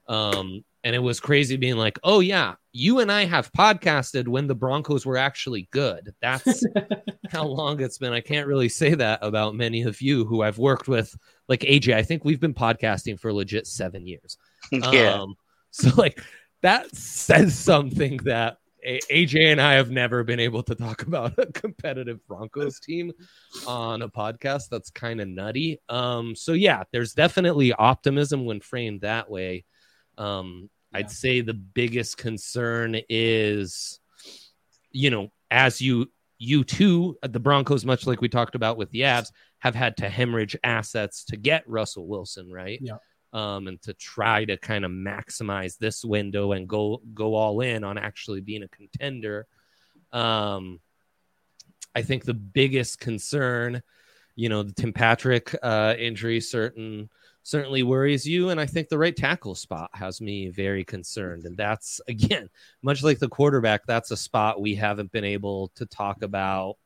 Um, 0.08 0.64
and 0.84 0.94
it 0.94 1.00
was 1.00 1.18
crazy 1.18 1.56
being 1.56 1.76
like, 1.76 1.98
oh, 2.04 2.20
yeah, 2.20 2.54
you 2.72 3.00
and 3.00 3.10
I 3.10 3.24
have 3.24 3.50
podcasted 3.52 4.28
when 4.28 4.46
the 4.46 4.54
Broncos 4.54 5.04
were 5.04 5.16
actually 5.16 5.68
good. 5.72 6.14
That's 6.20 6.64
how 7.30 7.44
long 7.44 7.80
it's 7.80 7.98
been. 7.98 8.12
I 8.12 8.20
can't 8.20 8.46
really 8.46 8.68
say 8.68 8.94
that 8.94 9.18
about 9.22 9.56
many 9.56 9.82
of 9.82 10.00
you 10.00 10.24
who 10.24 10.42
I've 10.42 10.58
worked 10.58 10.86
with. 10.86 11.16
Like 11.48 11.60
AJ, 11.62 11.94
I 11.94 12.02
think 12.02 12.24
we've 12.24 12.38
been 12.38 12.54
podcasting 12.54 13.18
for 13.18 13.32
legit 13.32 13.66
seven 13.66 14.06
years. 14.06 14.36
yeah. 14.70 15.14
Um, 15.14 15.34
so 15.72 15.90
like 15.96 16.22
that 16.62 16.94
says 16.94 17.58
something 17.58 18.18
that 18.18 18.52
A- 18.52 18.65
AJ 18.86 19.52
and 19.52 19.60
I 19.60 19.74
have 19.74 19.90
never 19.90 20.22
been 20.22 20.40
able 20.40 20.62
to 20.62 20.74
talk 20.74 21.02
about 21.02 21.38
a 21.38 21.46
competitive 21.46 22.24
Broncos 22.26 22.78
team 22.80 23.12
on 23.66 24.02
a 24.02 24.08
podcast. 24.08 24.68
That's 24.70 24.90
kind 24.90 25.20
of 25.20 25.28
nutty. 25.28 25.80
Um, 25.88 26.34
so 26.36 26.52
yeah, 26.52 26.84
there's 26.92 27.12
definitely 27.12 27.72
optimism 27.72 28.44
when 28.44 28.60
framed 28.60 29.00
that 29.02 29.30
way. 29.30 29.64
Um, 30.18 30.70
Yeah. 30.92 31.00
I'd 31.00 31.10
say 31.10 31.40
the 31.40 31.54
biggest 31.54 32.16
concern 32.16 32.96
is, 33.08 34.00
you 34.92 35.10
know, 35.10 35.32
as 35.50 35.80
you 35.80 36.10
you 36.38 36.64
too, 36.64 37.16
the 37.22 37.40
Broncos, 37.40 37.84
much 37.84 38.06
like 38.06 38.20
we 38.20 38.28
talked 38.28 38.54
about 38.54 38.76
with 38.76 38.90
the 38.90 39.00
Avs, 39.00 39.32
have 39.60 39.74
had 39.74 39.96
to 39.98 40.08
hemorrhage 40.08 40.56
assets 40.62 41.24
to 41.24 41.36
get 41.36 41.68
Russell 41.68 42.06
Wilson, 42.06 42.50
right? 42.50 42.78
Yeah. 42.82 42.96
Um, 43.32 43.68
and 43.68 43.82
to 43.82 43.92
try 43.92 44.44
to 44.44 44.56
kind 44.56 44.84
of 44.84 44.90
maximize 44.90 45.76
this 45.76 46.04
window 46.04 46.52
and 46.52 46.66
go 46.68 47.02
go 47.12 47.34
all 47.34 47.60
in 47.60 47.84
on 47.84 47.98
actually 47.98 48.40
being 48.40 48.62
a 48.62 48.68
contender. 48.68 49.46
Um, 50.12 50.80
I 51.94 52.02
think 52.02 52.24
the 52.24 52.34
biggest 52.34 52.98
concern 53.00 53.82
you 54.36 54.50
know 54.50 54.62
the 54.62 54.72
Tim 54.72 54.92
Patrick 54.92 55.56
uh, 55.62 55.94
injury 55.98 56.40
certain 56.40 57.08
certainly 57.42 57.82
worries 57.82 58.26
you, 58.26 58.50
and 58.50 58.60
I 58.60 58.66
think 58.66 58.88
the 58.88 58.98
right 58.98 59.16
tackle 59.16 59.54
spot 59.54 59.90
has 59.94 60.20
me 60.20 60.48
very 60.48 60.84
concerned. 60.84 61.46
And 61.46 61.56
that's 61.56 62.00
again 62.08 62.48
much 62.82 63.02
like 63.02 63.18
the 63.18 63.28
quarterback. 63.28 63.86
That's 63.86 64.12
a 64.12 64.16
spot 64.16 64.60
we 64.60 64.76
haven't 64.76 65.10
been 65.10 65.24
able 65.24 65.72
to 65.76 65.86
talk 65.86 66.22
about 66.22 66.76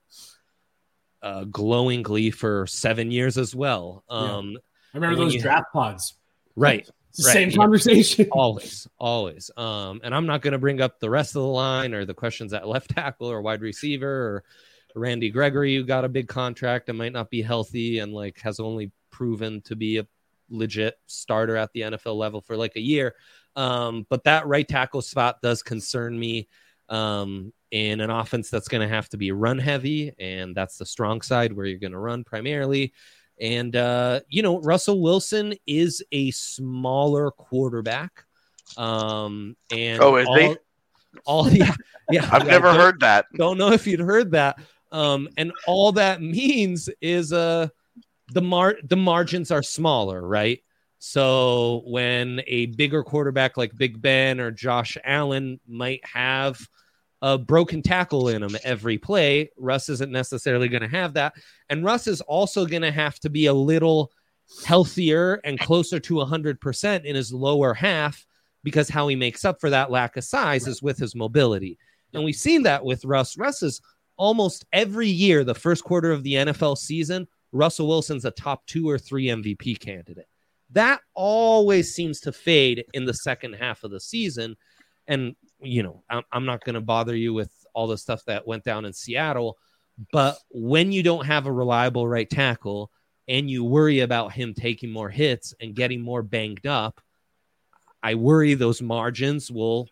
uh, 1.22 1.44
glowingly 1.44 2.30
for 2.30 2.66
seven 2.66 3.10
years 3.10 3.36
as 3.36 3.54
well. 3.54 4.04
Um, 4.08 4.56
I 4.94 4.98
remember 4.98 5.16
those 5.16 5.36
draft 5.36 5.72
pods. 5.72 6.16
Right. 6.56 6.88
Right, 7.18 7.32
same 7.32 7.50
yeah. 7.50 7.56
conversation. 7.56 8.28
always, 8.32 8.86
always. 8.98 9.50
Um, 9.56 10.00
and 10.04 10.14
I'm 10.14 10.26
not 10.26 10.42
going 10.42 10.52
to 10.52 10.58
bring 10.58 10.80
up 10.80 11.00
the 11.00 11.10
rest 11.10 11.30
of 11.34 11.42
the 11.42 11.48
line 11.48 11.92
or 11.92 12.04
the 12.04 12.14
questions 12.14 12.52
at 12.52 12.68
left 12.68 12.90
tackle 12.90 13.28
or 13.28 13.42
wide 13.42 13.62
receiver 13.62 14.06
or 14.08 14.44
Randy 14.94 15.30
Gregory, 15.30 15.74
who 15.74 15.84
got 15.84 16.04
a 16.04 16.08
big 16.08 16.28
contract 16.28 16.88
and 16.88 16.96
might 16.96 17.12
not 17.12 17.28
be 17.28 17.42
healthy 17.42 17.98
and 17.98 18.12
like 18.12 18.38
has 18.40 18.60
only 18.60 18.92
proven 19.10 19.60
to 19.62 19.74
be 19.74 19.98
a 19.98 20.06
legit 20.50 20.98
starter 21.06 21.56
at 21.56 21.72
the 21.72 21.80
NFL 21.80 22.16
level 22.16 22.40
for 22.40 22.56
like 22.56 22.76
a 22.76 22.80
year. 22.80 23.14
Um, 23.56 24.06
but 24.08 24.24
that 24.24 24.46
right 24.46 24.66
tackle 24.66 25.02
spot 25.02 25.42
does 25.42 25.62
concern 25.62 26.18
me 26.18 26.48
um, 26.88 27.52
in 27.70 28.00
an 28.00 28.10
offense 28.10 28.50
that's 28.50 28.68
going 28.68 28.86
to 28.86 28.94
have 28.94 29.08
to 29.10 29.16
be 29.16 29.32
run 29.32 29.58
heavy, 29.58 30.12
and 30.18 30.54
that's 30.54 30.76
the 30.76 30.86
strong 30.86 31.20
side 31.20 31.52
where 31.52 31.66
you're 31.66 31.78
going 31.78 31.92
to 31.92 31.98
run 31.98 32.24
primarily. 32.24 32.92
And 33.40 33.74
uh, 33.74 34.20
you 34.28 34.42
know, 34.42 34.60
Russell 34.60 35.00
Wilson 35.00 35.54
is 35.66 36.02
a 36.12 36.30
smaller 36.32 37.30
quarterback. 37.30 38.24
Um, 38.76 39.56
and 39.70 40.00
Oh, 40.02 40.16
is 40.16 40.26
all, 40.28 40.36
he? 40.36 40.56
all 41.24 41.48
yeah, 41.52 41.74
yeah. 42.10 42.28
I've 42.30 42.42
I 42.42 42.46
never 42.46 42.72
heard 42.72 43.00
that. 43.00 43.26
Don't 43.36 43.58
know 43.58 43.72
if 43.72 43.86
you'd 43.86 44.00
heard 44.00 44.32
that. 44.32 44.58
Um, 44.92 45.28
and 45.36 45.52
all 45.66 45.92
that 45.92 46.20
means 46.20 46.88
is 47.00 47.32
uh 47.32 47.68
the 48.32 48.42
mar 48.42 48.76
the 48.84 48.96
margins 48.96 49.50
are 49.50 49.62
smaller, 49.62 50.20
right? 50.26 50.60
So 50.98 51.82
when 51.86 52.42
a 52.46 52.66
bigger 52.66 53.02
quarterback 53.02 53.56
like 53.56 53.74
Big 53.76 54.00
Ben 54.02 54.38
or 54.38 54.50
Josh 54.50 54.98
Allen 55.02 55.58
might 55.66 56.04
have 56.04 56.60
a 57.22 57.36
broken 57.36 57.82
tackle 57.82 58.28
in 58.28 58.42
him 58.42 58.56
every 58.64 58.98
play, 58.98 59.50
Russ 59.58 59.88
isn't 59.88 60.10
necessarily 60.10 60.68
going 60.68 60.82
to 60.82 60.88
have 60.88 61.14
that. 61.14 61.34
And 61.68 61.84
Russ 61.84 62.06
is 62.06 62.20
also 62.22 62.66
going 62.66 62.82
to 62.82 62.90
have 62.90 63.18
to 63.20 63.30
be 63.30 63.46
a 63.46 63.52
little 63.52 64.10
healthier 64.64 65.40
and 65.44 65.60
closer 65.60 66.00
to 66.00 66.14
100% 66.14 67.04
in 67.04 67.16
his 67.16 67.32
lower 67.32 67.74
half 67.74 68.26
because 68.62 68.88
how 68.88 69.08
he 69.08 69.16
makes 69.16 69.44
up 69.44 69.60
for 69.60 69.70
that 69.70 69.90
lack 69.90 70.16
of 70.16 70.24
size 70.24 70.66
is 70.66 70.82
with 70.82 70.98
his 70.98 71.14
mobility. 71.14 71.78
And 72.12 72.24
we've 72.24 72.34
seen 72.34 72.62
that 72.64 72.84
with 72.84 73.04
Russ. 73.04 73.38
Russ 73.38 73.62
is 73.62 73.80
almost 74.16 74.64
every 74.72 75.08
year, 75.08 75.44
the 75.44 75.54
first 75.54 75.84
quarter 75.84 76.12
of 76.12 76.22
the 76.22 76.34
NFL 76.34 76.76
season, 76.76 77.26
Russell 77.52 77.88
Wilson's 77.88 78.24
a 78.24 78.30
top 78.30 78.66
two 78.66 78.88
or 78.88 78.98
three 78.98 79.26
MVP 79.26 79.78
candidate. 79.80 80.28
That 80.70 81.00
always 81.14 81.94
seems 81.94 82.20
to 82.20 82.32
fade 82.32 82.84
in 82.92 83.04
the 83.04 83.14
second 83.14 83.54
half 83.54 83.82
of 83.82 83.90
the 83.90 84.00
season. 84.00 84.56
And, 85.06 85.34
you 85.62 85.82
know, 85.82 86.02
I'm, 86.08 86.22
I'm 86.32 86.46
not 86.46 86.64
going 86.64 86.74
to 86.74 86.80
bother 86.80 87.14
you 87.14 87.34
with 87.34 87.50
all 87.74 87.86
the 87.86 87.98
stuff 87.98 88.24
that 88.26 88.46
went 88.46 88.64
down 88.64 88.84
in 88.84 88.92
Seattle. 88.92 89.58
But 90.12 90.38
when 90.50 90.92
you 90.92 91.02
don't 91.02 91.26
have 91.26 91.46
a 91.46 91.52
reliable 91.52 92.08
right 92.08 92.28
tackle 92.28 92.90
and 93.28 93.50
you 93.50 93.64
worry 93.64 94.00
about 94.00 94.32
him 94.32 94.54
taking 94.54 94.90
more 94.90 95.10
hits 95.10 95.54
and 95.60 95.74
getting 95.74 96.00
more 96.00 96.22
banged 96.22 96.66
up, 96.66 97.00
I 98.02 98.14
worry 98.14 98.54
those 98.54 98.80
margins 98.80 99.50
will 99.50 99.88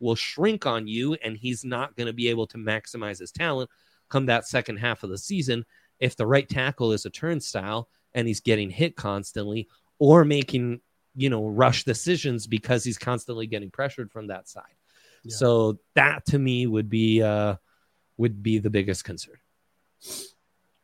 will 0.00 0.14
shrink 0.14 0.64
on 0.64 0.86
you 0.86 1.14
and 1.24 1.36
he's 1.36 1.64
not 1.64 1.96
going 1.96 2.06
to 2.06 2.12
be 2.12 2.28
able 2.28 2.46
to 2.46 2.56
maximize 2.56 3.18
his 3.18 3.32
talent 3.32 3.68
come 4.08 4.26
that 4.26 4.46
second 4.46 4.76
half 4.76 5.02
of 5.02 5.10
the 5.10 5.18
season 5.18 5.64
if 5.98 6.14
the 6.14 6.26
right 6.26 6.48
tackle 6.48 6.92
is 6.92 7.04
a 7.04 7.10
turnstile 7.10 7.88
and 8.14 8.28
he's 8.28 8.40
getting 8.40 8.70
hit 8.70 8.94
constantly 8.94 9.66
or 9.98 10.24
making 10.24 10.80
you 11.16 11.28
know 11.28 11.48
rush 11.48 11.82
decisions 11.84 12.46
because 12.46 12.84
he's 12.84 12.98
constantly 12.98 13.46
getting 13.46 13.70
pressured 13.70 14.12
from 14.12 14.28
that 14.28 14.48
side 14.48 14.77
so 15.26 15.78
that 15.94 16.24
to 16.26 16.38
me 16.38 16.66
would 16.66 16.88
be 16.88 17.22
uh 17.22 17.56
would 18.16 18.42
be 18.42 18.58
the 18.58 18.70
biggest 18.70 19.04
concern 19.04 19.36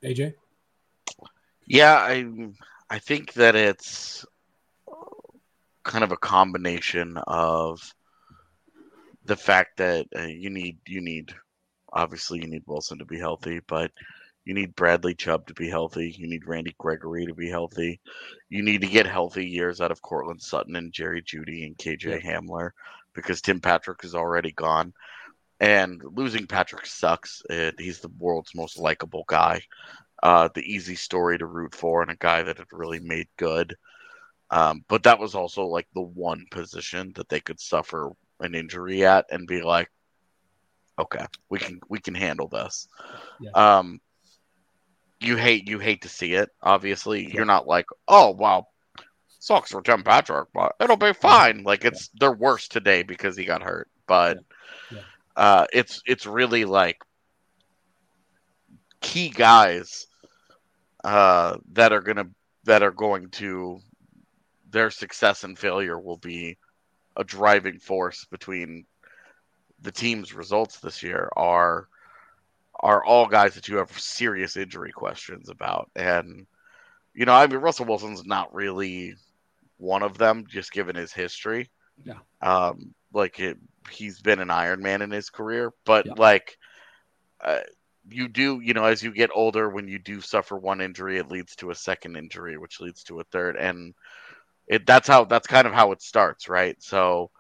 AJ? 0.05 0.35
Yeah, 1.67 1.95
I 1.95 2.27
I 2.91 2.99
think 2.99 3.33
that 3.35 3.57
it's 3.57 4.27
kind 5.83 6.05
of 6.05 6.13
a 6.13 6.17
combination 6.17 7.17
of 7.27 7.81
the 9.25 9.37
fact 9.37 9.79
that 9.79 10.07
uh, 10.17 10.23
you 10.23 10.51
need 10.51 10.79
you 10.87 11.01
need 11.01 11.35
obviously 11.93 12.41
you 12.41 12.49
need 12.49 12.65
Wilson 12.67 12.99
to 12.99 13.05
be 13.05 13.19
healthy, 13.19 13.61
but 13.67 13.91
you 14.45 14.53
need 14.53 14.77
Bradley 14.77 15.15
Chubb 15.15 15.47
to 15.47 15.55
be 15.55 15.71
healthy. 15.71 16.15
You 16.19 16.29
need 16.29 16.47
Randy 16.47 16.75
Gregory 16.79 17.25
to 17.25 17.35
be 17.35 17.49
healthy. 17.49 18.01
You 18.51 18.63
need 18.63 18.83
to 18.83 18.87
get 18.87 19.07
healthy 19.07 19.47
years 19.47 19.81
out 19.81 19.91
of 19.91 20.03
Courtland 20.03 20.43
Sutton 20.43 20.77
and 20.77 20.93
Jerry 20.93 21.23
Jeudy 21.23 21.65
and 21.65 21.79
KJ 21.79 22.23
Hamler 22.23 22.71
because 23.15 23.41
Tim 23.41 23.61
Patrick 23.61 24.05
is 24.05 24.15
already 24.15 24.53
gone. 24.53 24.93
And 25.61 26.03
losing 26.05 26.47
Patrick 26.47 26.85
sucks. 26.85 27.43
He's 27.79 28.01
the 28.01 28.11
world's 28.19 28.55
most 28.55 28.79
likable 28.79 29.25
guy 29.29 29.63
uh, 30.25 30.49
the 30.55 30.63
easy 30.63 30.95
story 30.95 31.37
to 31.39 31.47
root 31.47 31.75
for 31.75 32.01
and 32.01 32.11
a 32.11 32.17
guy 32.17 32.43
that 32.43 32.57
had 32.57 32.67
really 32.73 32.99
made 32.99 33.29
good. 33.37 33.77
Um, 34.51 34.83
but 34.89 35.03
that 35.03 35.19
was 35.19 35.35
also 35.35 35.65
like 35.67 35.87
the 35.95 36.01
one 36.01 36.47
position 36.51 37.13
that 37.17 37.29
they 37.29 37.41
could 37.41 37.61
suffer 37.61 38.11
an 38.41 38.55
injury 38.55 39.05
at 39.05 39.27
and 39.31 39.47
be 39.47 39.63
like, 39.63 39.91
okay, 40.99 41.27
we 41.51 41.59
can 41.59 41.79
we 41.89 41.99
can 41.99 42.15
handle 42.15 42.49
this. 42.49 42.89
Yeah. 43.41 43.51
Um, 43.51 44.01
you 45.21 45.37
hate 45.37 45.69
you 45.69 45.79
hate 45.79 46.03
to 46.03 46.09
see 46.09 46.35
it. 46.35 46.51
Obviously, 46.63 47.31
you're 47.31 47.45
not 47.45 47.67
like, 47.67 47.87
oh 48.09 48.31
wow, 48.31 48.69
sucks 49.45 49.71
for 49.73 49.83
Tim 49.83 50.03
Patrick, 50.03 50.49
but 50.55 50.75
it'll 50.81 50.97
be 50.97 51.13
fine. 51.13 51.63
Like 51.65 51.85
it's 51.85 52.09
they're 52.15 52.33
worse 52.33 52.69
today 52.69 53.03
because 53.03 53.37
he 53.37 53.45
got 53.45 53.63
hurt, 53.63 53.89
but 54.07 54.39
Yeah. 54.91 55.03
uh, 55.37 55.67
it's 55.73 56.03
it's 56.07 56.27
really 56.27 56.65
like 56.65 56.99
key 59.01 59.31
guys 59.31 60.07
uh, 61.05 61.57
that 61.73 61.93
are 61.93 62.01
gonna 62.01 62.27
that 62.65 62.83
are 62.83 62.91
going 62.91 63.29
to 63.31 63.81
their 64.71 64.91
success 64.91 65.45
and 65.45 65.59
failure 65.59 65.99
will 65.99 66.17
be 66.17 66.59
a 67.17 67.25
driving 67.25 67.79
force 67.79 68.25
between 68.27 68.85
the 69.81 69.93
team's 69.93 70.33
results 70.35 70.81
this 70.81 71.03
year 71.03 71.29
are 71.37 71.89
are 72.81 73.05
all 73.05 73.27
guys 73.27 73.55
that 73.55 73.69
you 73.69 73.77
have 73.77 73.91
serious 73.99 74.57
injury 74.57 74.93
questions 74.93 75.49
about 75.49 75.91
and 75.97 76.47
you 77.15 77.25
know 77.25 77.33
i 77.35 77.47
mean 77.47 77.59
russell 77.59 77.87
wilson's 77.87 78.25
not 78.25 78.53
really 78.55 79.15
one 79.79 80.03
of 80.03 80.19
them 80.19 80.45
just 80.49 80.73
given 80.73 80.97
his 80.97 81.13
history 81.13 81.71
Yeah. 82.05 82.21
um 82.43 82.95
like 83.13 83.39
it, 83.41 83.57
he's 83.91 84.21
been 84.21 84.41
an 84.41 84.51
iron 84.51 84.83
man 84.83 85.03
in 85.03 85.11
his 85.11 85.31
career 85.31 85.73
but 85.85 86.07
Yeah. 86.07 86.15
like 86.17 86.57
uh, 87.45 87.61
you 88.09 88.29
do 88.29 88.61
you 88.61 88.75
know 88.75 88.85
as 88.85 89.03
you 89.03 89.13
get 89.13 89.31
older 89.35 89.69
when 89.69 89.89
you 89.89 89.99
do 89.99 90.21
suffer 90.21 90.57
one 90.57 90.81
injury 90.81 91.19
it 91.19 91.31
leads 91.31 91.57
to 91.57 91.71
a 91.71 91.75
second 91.75 92.17
injury 92.17 92.57
which 92.57 92.81
leads 92.81 93.03
to 93.05 93.21
a 93.21 93.25
third 93.25 93.57
and 93.57 93.95
it 94.67 94.87
that's 94.87 95.09
how 95.09 95.25
that's 95.25 95.47
kind 95.47 95.67
of 95.67 95.73
how 95.73 95.93
it 95.93 96.03
starts 96.03 96.49
right 96.49 96.83
so 96.83 97.31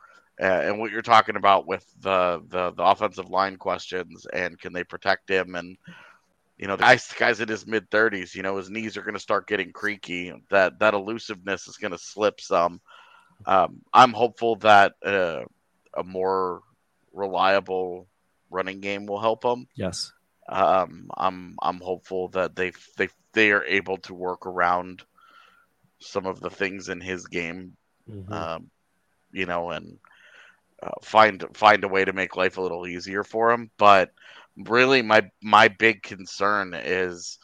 uh, 0.40 0.44
and 0.44 0.78
what 0.78 0.90
you're 0.90 1.02
talking 1.02 1.36
about 1.36 1.66
with 1.66 1.84
the, 2.00 2.42
the 2.48 2.72
the 2.72 2.82
offensive 2.82 3.28
line 3.30 3.56
questions 3.56 4.26
and 4.32 4.58
can 4.58 4.72
they 4.72 4.84
protect 4.84 5.28
him 5.30 5.54
and 5.54 5.76
you 6.58 6.66
know 6.66 6.76
the 6.76 6.82
guy's, 6.82 7.06
the 7.08 7.16
guy's 7.18 7.40
in 7.40 7.48
his 7.48 7.66
mid 7.66 7.90
30s 7.90 8.34
you 8.34 8.42
know 8.42 8.56
his 8.56 8.70
knees 8.70 8.96
are 8.96 9.02
going 9.02 9.14
to 9.14 9.20
start 9.20 9.46
getting 9.46 9.72
creaky 9.72 10.32
that 10.50 10.78
that 10.78 10.94
elusiveness 10.94 11.66
is 11.68 11.76
going 11.76 11.92
to 11.92 11.98
slip 11.98 12.40
some 12.40 12.80
um, 13.46 13.80
i'm 13.92 14.12
hopeful 14.12 14.56
that 14.56 14.92
uh, 15.04 15.42
a 15.96 16.04
more 16.04 16.60
reliable 17.12 18.06
running 18.50 18.80
game 18.80 19.06
will 19.06 19.20
help 19.20 19.44
him 19.44 19.66
yes 19.76 20.12
um, 20.48 21.08
I'm 21.16 21.56
I'm 21.62 21.80
hopeful 21.80 22.28
that 22.28 22.54
they 22.56 22.72
they 22.96 23.08
they 23.32 23.52
are 23.52 23.64
able 23.64 23.98
to 23.98 24.14
work 24.14 24.46
around 24.46 25.02
some 26.00 26.26
of 26.26 26.40
the 26.40 26.50
things 26.50 26.88
in 26.88 27.00
his 27.00 27.26
game, 27.26 27.76
Mhm. 28.08 28.32
um, 28.32 28.70
you 29.32 29.46
know, 29.46 29.70
and 29.70 29.98
uh, 30.82 30.90
find 31.02 31.44
find 31.54 31.84
a 31.84 31.88
way 31.88 32.04
to 32.04 32.12
make 32.12 32.36
life 32.36 32.56
a 32.58 32.62
little 32.62 32.86
easier 32.86 33.24
for 33.24 33.52
him. 33.52 33.70
But 33.78 34.12
really, 34.56 35.02
my 35.02 35.30
my 35.42 35.68
big 35.68 36.02
concern 36.02 36.74
is 36.74 37.38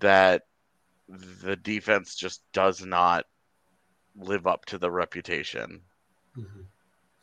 that 0.00 0.42
the 1.08 1.56
defense 1.56 2.14
just 2.14 2.42
does 2.52 2.84
not 2.84 3.24
live 4.16 4.46
up 4.46 4.64
to 4.66 4.78
the 4.78 4.90
reputation 4.90 5.80
Mhm. 6.36 6.66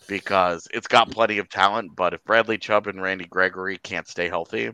because 0.07 0.67
it's 0.73 0.87
got 0.87 1.11
plenty 1.11 1.37
of 1.37 1.49
talent. 1.49 1.95
But 1.95 2.13
if 2.13 2.23
Bradley 2.23 2.57
Chubb 2.57 2.87
and 2.87 3.01
Randy 3.01 3.25
Gregory 3.25 3.77
can't 3.77 4.07
stay 4.07 4.27
healthy, 4.27 4.71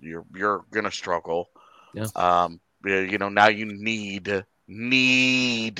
you're 0.00 0.24
you're 0.34 0.64
gonna 0.70 0.90
struggle. 0.90 1.48
Yeah. 1.94 2.06
Um. 2.14 2.60
You 2.84 3.18
know 3.18 3.28
now 3.28 3.48
you 3.48 3.66
need 3.66 4.44
need 4.68 5.78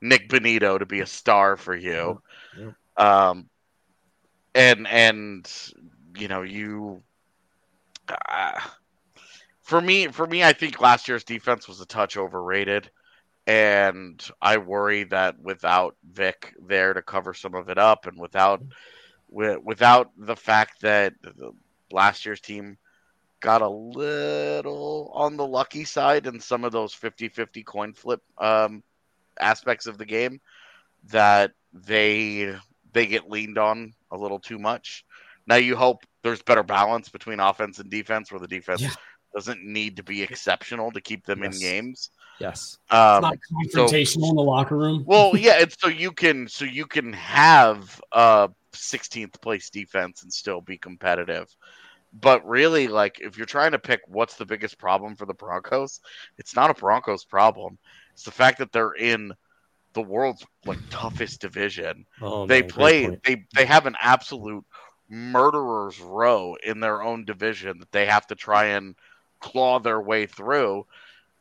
Nik 0.00 0.28
Bonitto 0.28 0.78
to 0.78 0.86
be 0.86 1.00
a 1.00 1.06
star 1.06 1.56
for 1.56 1.74
you. 1.74 2.22
Yeah. 2.56 2.70
Um. 2.96 3.48
And 4.54 4.86
and 4.86 5.72
you 6.20 6.28
know 6.28 6.42
you. 6.42 7.02
Uh, 8.08 8.60
for 9.62 9.80
me, 9.80 10.08
for 10.08 10.26
me, 10.26 10.42
I 10.42 10.52
think 10.52 10.80
last 10.80 11.08
year's 11.08 11.24
defense 11.24 11.68
was 11.68 11.80
a 11.80 11.86
touch 11.86 12.16
overrated, 12.16 12.90
and 13.46 14.26
I 14.40 14.58
worry 14.58 15.04
that 15.04 15.38
without 15.40 15.96
Vic 16.10 16.54
there 16.66 16.94
to 16.94 17.02
cover 17.02 17.34
some 17.34 17.54
of 17.54 17.68
it 17.68 17.78
up, 17.78 18.06
and 18.06 18.18
without 18.18 18.62
without 19.30 20.10
the 20.16 20.36
fact 20.36 20.80
that 20.80 21.14
last 21.92 22.24
year's 22.24 22.40
team 22.40 22.78
got 23.40 23.62
a 23.62 23.68
little 23.68 25.10
on 25.14 25.36
the 25.36 25.46
lucky 25.46 25.84
side 25.84 26.26
in 26.26 26.40
some 26.40 26.64
of 26.64 26.72
those 26.72 26.94
50-50 26.94 27.64
coin 27.64 27.92
flip 27.92 28.22
um, 28.38 28.82
aspects 29.38 29.86
of 29.86 29.98
the 29.98 30.06
game, 30.06 30.40
that 31.10 31.52
they 31.72 32.54
they 32.92 33.06
get 33.06 33.30
leaned 33.30 33.58
on 33.58 33.92
a 34.10 34.16
little 34.16 34.40
too 34.40 34.58
much. 34.58 35.04
Now 35.48 35.56
you 35.56 35.74
hope 35.76 36.04
there's 36.22 36.42
better 36.42 36.62
balance 36.62 37.08
between 37.08 37.40
offense 37.40 37.78
and 37.78 37.90
defense, 37.90 38.30
where 38.30 38.38
the 38.38 38.46
defense 38.46 38.82
Yeah. 38.82 38.90
doesn't 39.34 39.64
need 39.64 39.96
to 39.96 40.02
be 40.02 40.22
exceptional 40.22 40.92
to 40.92 41.00
keep 41.00 41.24
them 41.24 41.42
Yes. 41.42 41.54
in 41.54 41.60
games. 41.60 42.10
Yes. 42.38 42.78
Um, 42.90 43.22
Not 43.22 43.38
confrontational 43.52 44.30
in 44.30 44.36
the 44.36 44.42
locker 44.42 44.76
room. 44.76 45.04
well, 45.06 45.36
yeah, 45.36 45.58
it's 45.58 45.76
so 45.80 45.88
you 45.88 46.12
can 46.12 46.48
so 46.48 46.64
you 46.64 46.86
can 46.86 47.12
have 47.14 48.00
a 48.12 48.50
16th 48.74 49.40
place 49.40 49.70
defense 49.70 50.22
and 50.22 50.32
still 50.32 50.60
be 50.60 50.76
competitive. 50.76 51.48
But 52.12 52.46
really, 52.46 52.88
like 52.88 53.20
if 53.20 53.36
you're 53.36 53.46
trying 53.46 53.72
to 53.72 53.78
pick 53.78 54.00
what's 54.06 54.36
the 54.36 54.46
biggest 54.46 54.78
problem 54.78 55.16
for 55.16 55.26
the 55.26 55.34
Broncos, 55.34 56.00
it's 56.36 56.54
not 56.54 56.70
a 56.70 56.74
Broncos 56.74 57.24
problem. 57.24 57.78
It's 58.12 58.24
the 58.24 58.30
fact 58.30 58.58
that 58.58 58.72
they're 58.72 58.92
in 58.92 59.32
the 59.94 60.02
world's 60.02 60.44
like 60.64 60.78
toughest 60.90 61.40
division. 61.40 62.06
Oh, 62.20 62.46
they 62.46 62.62
man, 62.62 62.70
play 62.70 63.18
they 63.24 63.44
they 63.54 63.64
have 63.64 63.86
an 63.86 63.96
absolute 64.00 64.64
murderer's 65.08 66.00
row 66.00 66.56
in 66.64 66.80
their 66.80 67.02
own 67.02 67.24
division 67.24 67.78
that 67.80 67.92
they 67.92 68.06
have 68.06 68.26
to 68.28 68.34
try 68.34 68.66
and 68.66 68.94
claw 69.40 69.78
their 69.78 70.00
way 70.00 70.26
through. 70.26 70.86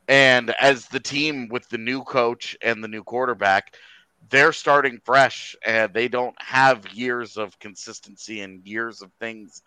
And 0.07 0.51
as 0.51 0.87
the 0.87 0.99
team 0.99 1.47
with 1.49 1.67
the 1.69 1.77
new 1.77 2.03
coach 2.03 2.55
and 2.61 2.83
the 2.83 2.87
new 2.87 3.03
quarterback, 3.03 3.75
they're 4.29 4.53
starting 4.53 4.99
fresh 5.03 5.55
and 5.65 5.93
they 5.93 6.07
don't 6.07 6.35
have 6.41 6.87
years 6.93 7.37
of 7.37 7.59
consistency 7.59 8.41
and 8.41 8.65
years 8.65 9.01
of 9.01 9.11
things 9.19 9.61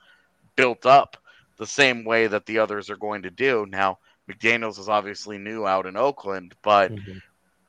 built 0.56 0.86
up 0.86 1.16
the 1.58 1.66
same 1.66 2.04
way 2.04 2.26
that 2.26 2.46
the 2.46 2.58
others 2.58 2.90
are 2.90 2.96
going 2.96 3.22
to 3.22 3.30
do. 3.30 3.66
Now, 3.68 3.98
McDaniels 4.30 4.78
is 4.78 4.88
obviously 4.88 5.38
new 5.38 5.66
out 5.66 5.86
in 5.86 5.96
Oakland, 5.96 6.54
but 6.62 6.92
Mhm. 6.92 7.20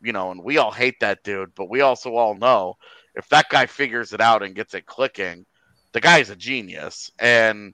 you 0.01 0.11
know, 0.13 0.31
and 0.31 0.43
we 0.43 0.57
all 0.57 0.71
hate 0.71 0.99
that 1.01 1.23
dude, 1.23 1.53
but 1.55 1.69
we 1.69 1.81
also 1.81 2.15
all 2.15 2.35
know 2.35 2.75
if 3.15 3.27
that 3.29 3.49
guy 3.49 3.65
figures 3.65 4.13
it 4.13 4.21
out 4.21 4.43
and 4.43 4.55
gets 4.55 4.73
it 4.73 4.85
clicking, 4.85 5.45
the 5.93 6.01
guy's 6.01 6.29
a 6.29 6.35
genius. 6.35 7.11
And 7.19 7.73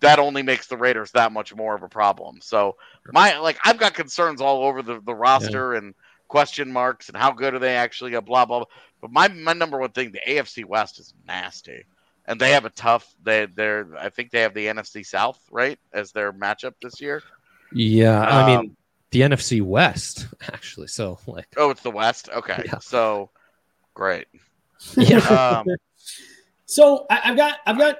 that 0.00 0.18
only 0.18 0.42
makes 0.42 0.66
the 0.66 0.76
Raiders 0.76 1.10
that 1.12 1.32
much 1.32 1.54
more 1.54 1.74
of 1.74 1.82
a 1.82 1.88
problem. 1.88 2.38
So 2.42 2.76
my 3.12 3.38
like 3.38 3.58
I've 3.64 3.78
got 3.78 3.94
concerns 3.94 4.40
all 4.40 4.64
over 4.64 4.82
the, 4.82 5.00
the 5.00 5.14
roster 5.14 5.74
and 5.74 5.94
question 6.28 6.72
marks 6.72 7.08
and 7.08 7.16
how 7.16 7.30
good 7.32 7.54
are 7.54 7.58
they 7.58 7.76
actually 7.76 8.10
blah 8.12 8.44
blah 8.44 8.44
blah. 8.44 8.64
But 9.00 9.10
my 9.10 9.28
my 9.28 9.52
number 9.54 9.78
one 9.78 9.92
thing, 9.92 10.12
the 10.12 10.20
AFC 10.28 10.64
West 10.64 11.00
is 11.00 11.14
nasty. 11.26 11.84
And 12.28 12.40
they 12.40 12.50
have 12.52 12.64
a 12.64 12.70
tough 12.70 13.06
they 13.22 13.46
they're 13.46 13.86
I 13.98 14.10
think 14.10 14.30
they 14.30 14.42
have 14.42 14.54
the 14.54 14.66
NFC 14.66 15.04
South, 15.04 15.40
right, 15.50 15.78
as 15.92 16.12
their 16.12 16.32
matchup 16.32 16.74
this 16.82 17.00
year. 17.00 17.22
Yeah, 17.72 18.20
I 18.20 18.46
mean 18.46 18.58
Um, 18.58 18.76
the 19.12 19.20
NFC 19.22 19.62
West 19.62 20.26
actually. 20.52 20.88
So 20.88 21.18
like, 21.26 21.48
Oh, 21.56 21.70
it's 21.70 21.82
the 21.82 21.90
West? 21.90 22.28
Okay. 22.28 22.64
Yeah. 22.66 22.78
So 22.80 23.30
great. 23.94 24.26
yeah, 24.96 25.18
Um 25.60 25.64
So 26.66 27.06
I, 27.08 27.20
I've 27.24 27.36
got 27.36 27.58
I've 27.64 27.78
got 27.78 27.98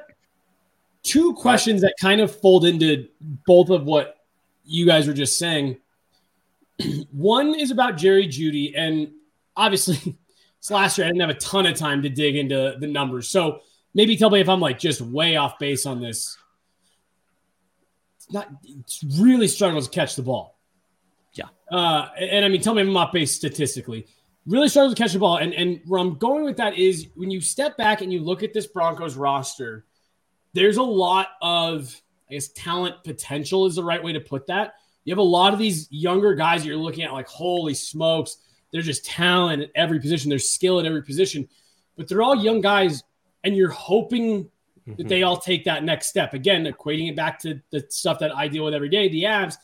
two 1.02 1.32
questions 1.34 1.80
that 1.82 1.94
kind 2.00 2.20
of 2.20 2.34
fold 2.40 2.64
into 2.64 3.08
both 3.46 3.70
of 3.70 3.84
what 3.84 4.16
you 4.64 4.84
guys 4.84 5.06
were 5.06 5.14
just 5.14 5.38
saying. 5.38 5.78
One 7.12 7.54
is 7.54 7.70
about 7.70 7.96
Jerry 7.96 8.26
Jeudy, 8.26 8.74
and 8.76 9.12
obviously, 9.56 10.18
last 10.70 10.98
year 10.98 11.06
I 11.06 11.10
didn't 11.10 11.20
have 11.20 11.30
a 11.30 11.34
ton 11.34 11.64
of 11.66 11.76
time 11.76 12.02
to 12.02 12.08
dig 12.08 12.36
into 12.36 12.76
the 12.78 12.88
numbers. 12.88 13.28
So 13.28 13.60
maybe 13.94 14.16
tell 14.16 14.30
me 14.30 14.40
if 14.40 14.48
I'm 14.48 14.60
like 14.60 14.78
just 14.78 15.00
way 15.00 15.36
off 15.36 15.58
base 15.58 15.86
on 15.86 16.00
this. 16.00 16.36
It's 18.16 18.32
not 18.32 18.48
it's 18.64 19.04
really 19.18 19.46
struggles 19.46 19.88
to 19.88 19.94
catch 19.94 20.16
the 20.16 20.22
ball. 20.22 20.58
Yeah. 21.34 21.46
Uh, 21.70 22.08
and, 22.18 22.30
and 22.30 22.44
I 22.44 22.48
mean, 22.48 22.60
tell 22.60 22.74
me 22.74 22.82
if 22.82 22.88
I'm 22.88 22.96
off 22.96 23.12
base 23.12 23.32
statistically 23.32 24.08
really 24.46 24.68
struggles 24.68 24.94
to 24.94 25.02
catch 25.02 25.12
the 25.12 25.18
ball. 25.18 25.38
And 25.38 25.52
and 25.54 25.80
where 25.86 26.00
I'm 26.00 26.14
going 26.14 26.44
with 26.44 26.56
that 26.58 26.78
is 26.78 27.08
when 27.14 27.30
you 27.30 27.40
step 27.40 27.76
back 27.76 28.00
and 28.00 28.12
you 28.12 28.20
look 28.20 28.42
at 28.42 28.52
this 28.52 28.66
Broncos 28.66 29.16
roster, 29.16 29.84
there's 30.52 30.76
a 30.76 30.82
lot 30.82 31.28
of 31.42 31.94
I 32.30 32.34
guess 32.34 32.48
talent 32.48 33.04
potential 33.04 33.66
is 33.66 33.76
the 33.76 33.84
right 33.84 34.02
way 34.02 34.12
to 34.12 34.20
put 34.20 34.46
that. 34.46 34.74
You 35.04 35.12
have 35.12 35.18
a 35.18 35.22
lot 35.22 35.52
of 35.52 35.58
these 35.58 35.86
younger 35.90 36.34
guys 36.34 36.62
that 36.62 36.68
you're 36.68 36.76
looking 36.76 37.04
at 37.04 37.12
like 37.12 37.28
holy 37.28 37.74
smokes, 37.74 38.38
they're 38.72 38.82
just 38.82 39.04
talent 39.04 39.62
at 39.62 39.70
every 39.74 40.00
position, 40.00 40.28
there's 40.28 40.48
skill 40.48 40.80
at 40.80 40.86
every 40.86 41.02
position, 41.02 41.48
but 41.96 42.08
they're 42.08 42.22
all 42.22 42.34
young 42.34 42.60
guys, 42.60 43.04
and 43.44 43.56
you're 43.56 43.70
hoping 43.70 44.50
that 44.86 44.98
mm-hmm. 44.98 45.08
they 45.08 45.22
all 45.22 45.36
take 45.36 45.64
that 45.64 45.84
next 45.84 46.08
step. 46.08 46.34
Again, 46.34 46.64
equating 46.64 47.08
it 47.08 47.16
back 47.16 47.38
to 47.40 47.60
the 47.70 47.84
stuff 47.88 48.18
that 48.20 48.34
I 48.34 48.48
deal 48.48 48.64
with 48.64 48.74
every 48.74 48.88
day, 48.88 49.08
the 49.08 49.24
Avs. 49.24 49.56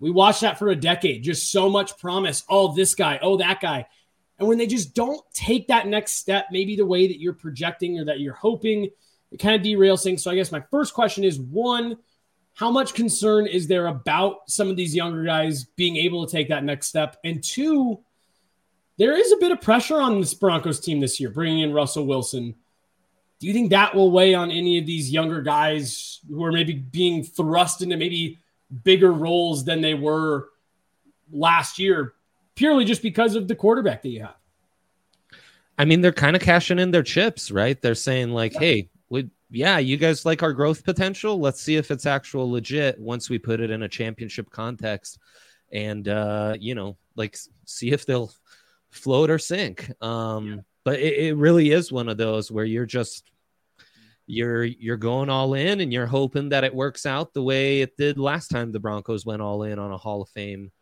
We 0.00 0.10
watched 0.10 0.42
that 0.42 0.58
for 0.58 0.68
a 0.68 0.76
decade. 0.76 1.24
Just 1.24 1.50
so 1.50 1.68
much 1.68 1.98
promise. 1.98 2.44
Oh, 2.48 2.74
this 2.74 2.94
guy. 2.94 3.18
Oh, 3.20 3.36
that 3.38 3.60
guy. 3.60 3.86
And 4.38 4.46
when 4.46 4.58
they 4.58 4.66
just 4.66 4.94
don't 4.94 5.20
take 5.32 5.68
that 5.68 5.86
next 5.86 6.12
step, 6.12 6.46
maybe 6.50 6.76
the 6.76 6.86
way 6.86 7.08
that 7.08 7.20
you're 7.20 7.32
projecting 7.32 7.98
or 7.98 8.04
that 8.04 8.20
you're 8.20 8.34
hoping, 8.34 8.88
it 9.30 9.38
kind 9.38 9.56
of 9.56 9.62
derails 9.62 10.02
things. 10.02 10.22
So 10.22 10.30
I 10.30 10.36
guess 10.36 10.52
my 10.52 10.62
first 10.70 10.94
question 10.94 11.24
is 11.24 11.40
one, 11.40 11.98
how 12.54 12.70
much 12.70 12.94
concern 12.94 13.46
is 13.46 13.66
there 13.66 13.86
about 13.86 14.48
some 14.48 14.68
of 14.68 14.76
these 14.76 14.94
younger 14.94 15.24
guys 15.24 15.64
being 15.64 15.96
able 15.96 16.26
to 16.26 16.30
take 16.30 16.48
that 16.48 16.64
next 16.64 16.88
step? 16.88 17.16
And 17.24 17.42
two, 17.42 18.00
there 18.96 19.16
is 19.16 19.32
a 19.32 19.36
bit 19.36 19.52
of 19.52 19.60
pressure 19.60 20.00
on 20.00 20.20
this 20.20 20.34
Broncos 20.34 20.80
team 20.80 20.98
this 21.00 21.20
year, 21.20 21.30
bringing 21.30 21.60
in 21.60 21.72
Russell 21.72 22.06
Wilson. 22.06 22.54
Do 23.38 23.46
you 23.46 23.52
think 23.52 23.70
that 23.70 23.94
will 23.94 24.10
weigh 24.10 24.34
on 24.34 24.50
any 24.50 24.78
of 24.78 24.86
these 24.86 25.12
younger 25.12 25.40
guys 25.40 26.20
who 26.28 26.42
are 26.44 26.50
maybe 26.50 26.72
being 26.72 27.22
thrust 27.22 27.82
into 27.82 27.96
maybe 27.96 28.40
bigger 28.82 29.12
roles 29.12 29.64
than 29.64 29.80
they 29.80 29.94
were 29.94 30.48
last 31.30 31.78
year, 31.78 32.14
purely 32.58 32.84
just 32.84 33.02
because 33.02 33.34
of 33.36 33.48
the 33.48 33.54
quarterback 33.54 34.02
that 34.02 34.08
you 34.08 34.20
have? 34.20 34.36
I 35.78 35.84
mean, 35.84 36.00
they're 36.00 36.12
kind 36.12 36.36
of 36.36 36.42
cashing 36.42 36.78
in 36.78 36.90
their 36.90 37.04
chips, 37.04 37.50
right? 37.50 37.80
They're 37.80 37.94
saying 37.94 38.30
like, 38.30 38.52
"Hey, 38.52 38.90
we, 39.08 39.30
yeah, 39.50 39.78
you 39.78 39.96
guys 39.96 40.26
like 40.26 40.42
our 40.42 40.52
growth 40.52 40.84
potential. 40.84 41.38
Let's 41.38 41.62
see 41.62 41.76
if 41.76 41.90
it's 41.90 42.04
actual 42.04 42.50
legit 42.50 42.98
once 42.98 43.30
we 43.30 43.38
put 43.38 43.60
it 43.60 43.70
in 43.70 43.82
a 43.84 43.88
championship 43.88 44.50
context, 44.50 45.18
and 45.72 46.08
uh, 46.08 46.56
you 46.58 46.74
know, 46.74 46.96
like 47.14 47.38
see 47.64 47.92
if 47.92 48.04
they'll 48.04 48.32
float 48.90 49.30
or 49.30 49.38
sink." 49.38 49.90
Um, 50.02 50.64
But 50.84 51.00
it, 51.00 51.14
it 51.28 51.36
really 51.36 51.70
is 51.70 51.92
one 51.92 52.08
of 52.08 52.16
those 52.16 52.50
where 52.50 52.64
you're 52.64 52.86
just 52.86 53.30
you're 54.26 54.64
you're 54.64 54.96
going 54.96 55.30
all 55.30 55.54
in 55.54 55.80
and 55.80 55.92
you're 55.92 56.06
hoping 56.06 56.48
that 56.48 56.64
it 56.64 56.74
works 56.74 57.04
out 57.06 57.34
the 57.34 57.42
way 57.42 57.82
it 57.82 57.96
did 57.96 58.18
last 58.18 58.48
time 58.48 58.72
the 58.72 58.80
Broncos 58.80 59.26
went 59.26 59.42
all 59.42 59.62
in 59.64 59.78
on 59.78 59.92
a 59.92 59.98
Hall 59.98 60.22
of 60.22 60.28
Fame 60.30 60.72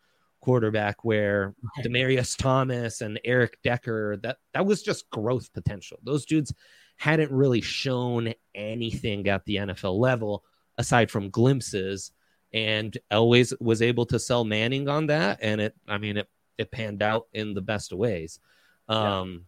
quarterback 0.47 1.03
where 1.03 1.53
Demaryius 1.83 2.37
Thomas 2.37 3.01
and 3.01 3.19
Eric 3.25 3.57
Decker 3.65 4.15
that 4.23 4.37
that 4.53 4.65
was 4.65 4.81
just 4.81 5.09
growth 5.09 5.51
potential. 5.51 5.99
Those 6.03 6.25
dudes 6.25 6.53
hadn't 6.95 7.33
really 7.33 7.59
shown 7.59 8.33
anything 8.55 9.27
at 9.27 9.43
the 9.43 9.57
NFL 9.57 9.99
level 9.99 10.45
aside 10.77 11.11
from 11.11 11.31
glimpses 11.31 12.13
and 12.53 12.97
always 13.11 13.53
was 13.59 13.81
able 13.81 14.05
to 14.05 14.17
sell 14.17 14.45
Manning 14.45 14.87
on 14.87 15.07
that 15.07 15.39
and 15.41 15.59
it 15.59 15.75
I 15.85 15.97
mean 15.97 16.15
it 16.15 16.29
it 16.57 16.71
panned 16.71 17.03
out 17.03 17.27
in 17.33 17.53
the 17.53 17.61
best 17.61 17.91
of 17.91 17.97
ways. 17.97 18.39
Um 18.87 19.47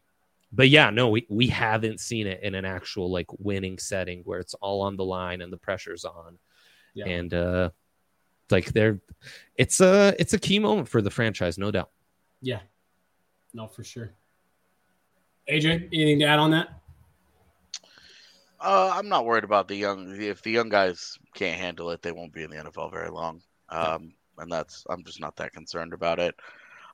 but 0.52 0.68
yeah, 0.68 0.90
no, 0.90 1.08
we, 1.08 1.26
we 1.30 1.48
haven't 1.48 2.02
seen 2.02 2.28
it 2.28 2.44
in 2.44 2.56
an 2.56 2.66
actual 2.66 3.10
like 3.10 3.28
winning 3.38 3.78
setting 3.78 4.24
where 4.26 4.40
it's 4.40 4.56
all 4.56 4.82
on 4.82 4.98
the 4.98 5.06
line 5.06 5.40
and 5.42 5.54
the 5.54 5.58
pressure's 5.58 6.04
on. 6.04 6.38
Yeah. 6.94 7.06
And 7.06 7.34
uh 7.34 7.70
like 8.52 8.74
they're 8.74 9.00
it's 9.56 9.82
a 9.82 10.16
it's 10.20 10.34
a 10.34 10.40
key 10.40 10.60
moment 10.60 10.88
for 10.88 11.02
the 11.02 11.12
franchise, 11.12 11.58
no 11.58 11.72
doubt. 11.72 11.90
Yeah. 12.42 12.60
No, 13.54 13.68
for 13.68 13.84
sure. 13.84 14.14
AJ, 15.50 15.90
anything 15.92 16.20
to 16.20 16.26
add 16.26 16.40
on 16.40 16.52
that? 16.52 16.70
Uh, 18.60 18.92
I'm 18.94 19.08
not 19.08 19.26
worried 19.26 19.44
about 19.44 19.68
the 19.68 19.76
young. 19.76 20.22
If 20.22 20.42
the 20.42 20.52
young 20.52 20.70
guys 20.70 21.18
can't 21.34 21.60
handle 21.60 21.90
it, 21.92 22.02
they 22.02 22.12
won't 22.12 22.34
be 22.34 22.44
in 22.44 22.50
the 22.50 22.58
NFL 22.58 22.92
very 22.92 23.10
long. 23.10 23.42
Um, 23.70 24.14
and 24.38 24.52
that's 24.52 24.86
I'm 24.90 25.04
just 25.04 25.22
not 25.22 25.36
that 25.38 25.54
concerned 25.54 25.94
about 25.94 26.20
it. 26.20 26.36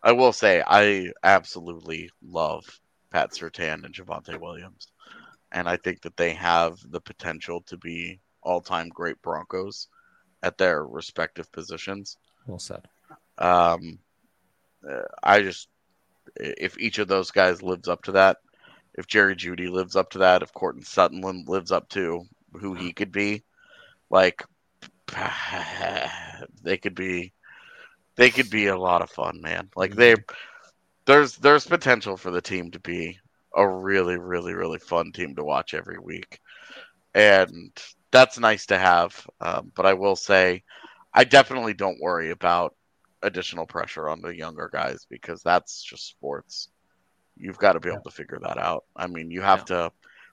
I 0.03 0.11
will 0.11 0.33
say 0.33 0.63
I 0.65 1.11
absolutely 1.23 2.09
love 2.23 2.63
Pat 3.11 3.31
Surtain 3.31 3.83
and 3.83 3.93
Javonte 3.93 4.39
Williams, 4.39 4.87
and 5.51 5.67
I 5.67 5.77
think 5.77 6.01
that 6.01 6.17
they 6.17 6.33
have 6.33 6.77
the 6.91 7.01
potential 7.01 7.61
to 7.61 7.77
be 7.77 8.19
all-time 8.41 8.89
great 8.89 9.19
Broncos 9.23 9.87
at 10.45 10.59
their 10.59 10.85
respective 10.85 11.51
positions. 11.51 12.17
Well 12.45 12.59
said. 12.59 12.87
Um, 13.39 13.97
uh, 14.87 15.01
I 15.23 15.41
just 15.41 15.67
if 16.35 16.77
each 16.79 16.99
of 16.99 17.07
those 17.07 17.31
guys 17.31 17.63
lives 17.63 17.87
up 17.87 18.03
to 18.03 18.11
that, 18.13 18.37
if 18.93 19.07
Jerry 19.07 19.35
Jeudy 19.35 19.69
lives 19.69 19.95
up 19.95 20.11
to 20.11 20.19
that, 20.19 20.43
if 20.43 20.53
Courtland 20.53 20.85
Sutton 20.85 21.45
lives 21.47 21.71
up 21.71 21.89
to 21.89 22.25
who 22.53 22.75
he 22.75 22.93
could 22.93 23.11
be, 23.11 23.43
like 24.11 24.43
they 26.63 26.77
could 26.77 26.95
be 26.95 27.33
they 28.15 28.29
could 28.29 28.49
be 28.51 28.67
a 28.67 28.77
lot 28.77 29.01
of 29.01 29.09
fun, 29.09 29.41
man. 29.41 29.69
Like 29.75 29.95
they 29.95 30.15
there's 31.05 31.37
there's 31.37 31.65
potential 31.65 32.17
for 32.17 32.29
the 32.29 32.41
team 32.41 32.69
to 32.71 32.79
be 32.79 33.19
a 33.55 33.67
really 33.67 34.17
really 34.17 34.53
really 34.53 34.79
fun 34.79 35.11
team 35.11 35.35
to 35.35 35.43
watch 35.43 35.73
every 35.73 35.97
week, 35.97 36.39
and 37.15 37.71
that's 38.15 38.39
nice 38.39 38.67
to 38.67 38.77
have. 38.77 39.27
Um, 39.41 39.71
but 39.75 39.85
I 39.85 39.93
will 39.93 40.15
say, 40.15 40.63
I 41.13 41.25
definitely 41.25 41.73
don't 41.73 42.01
worry 42.01 42.31
about 42.31 42.75
additional 43.21 43.65
pressure 43.65 44.07
on 44.07 44.21
the 44.21 44.35
younger 44.35 44.69
guys 44.71 45.05
because 45.09 45.43
that's 45.43 45.83
just 45.83 46.07
sports. 46.07 46.69
You've 47.37 47.57
got 47.57 47.73
to 47.73 47.79
be 47.81 47.89
able 47.89 48.03
to 48.03 48.11
figure 48.11 48.39
that 48.41 48.57
out. 48.57 48.85
I 48.95 49.07
mean, 49.07 49.31
you 49.31 49.41
have 49.41 49.65
to 49.65 49.91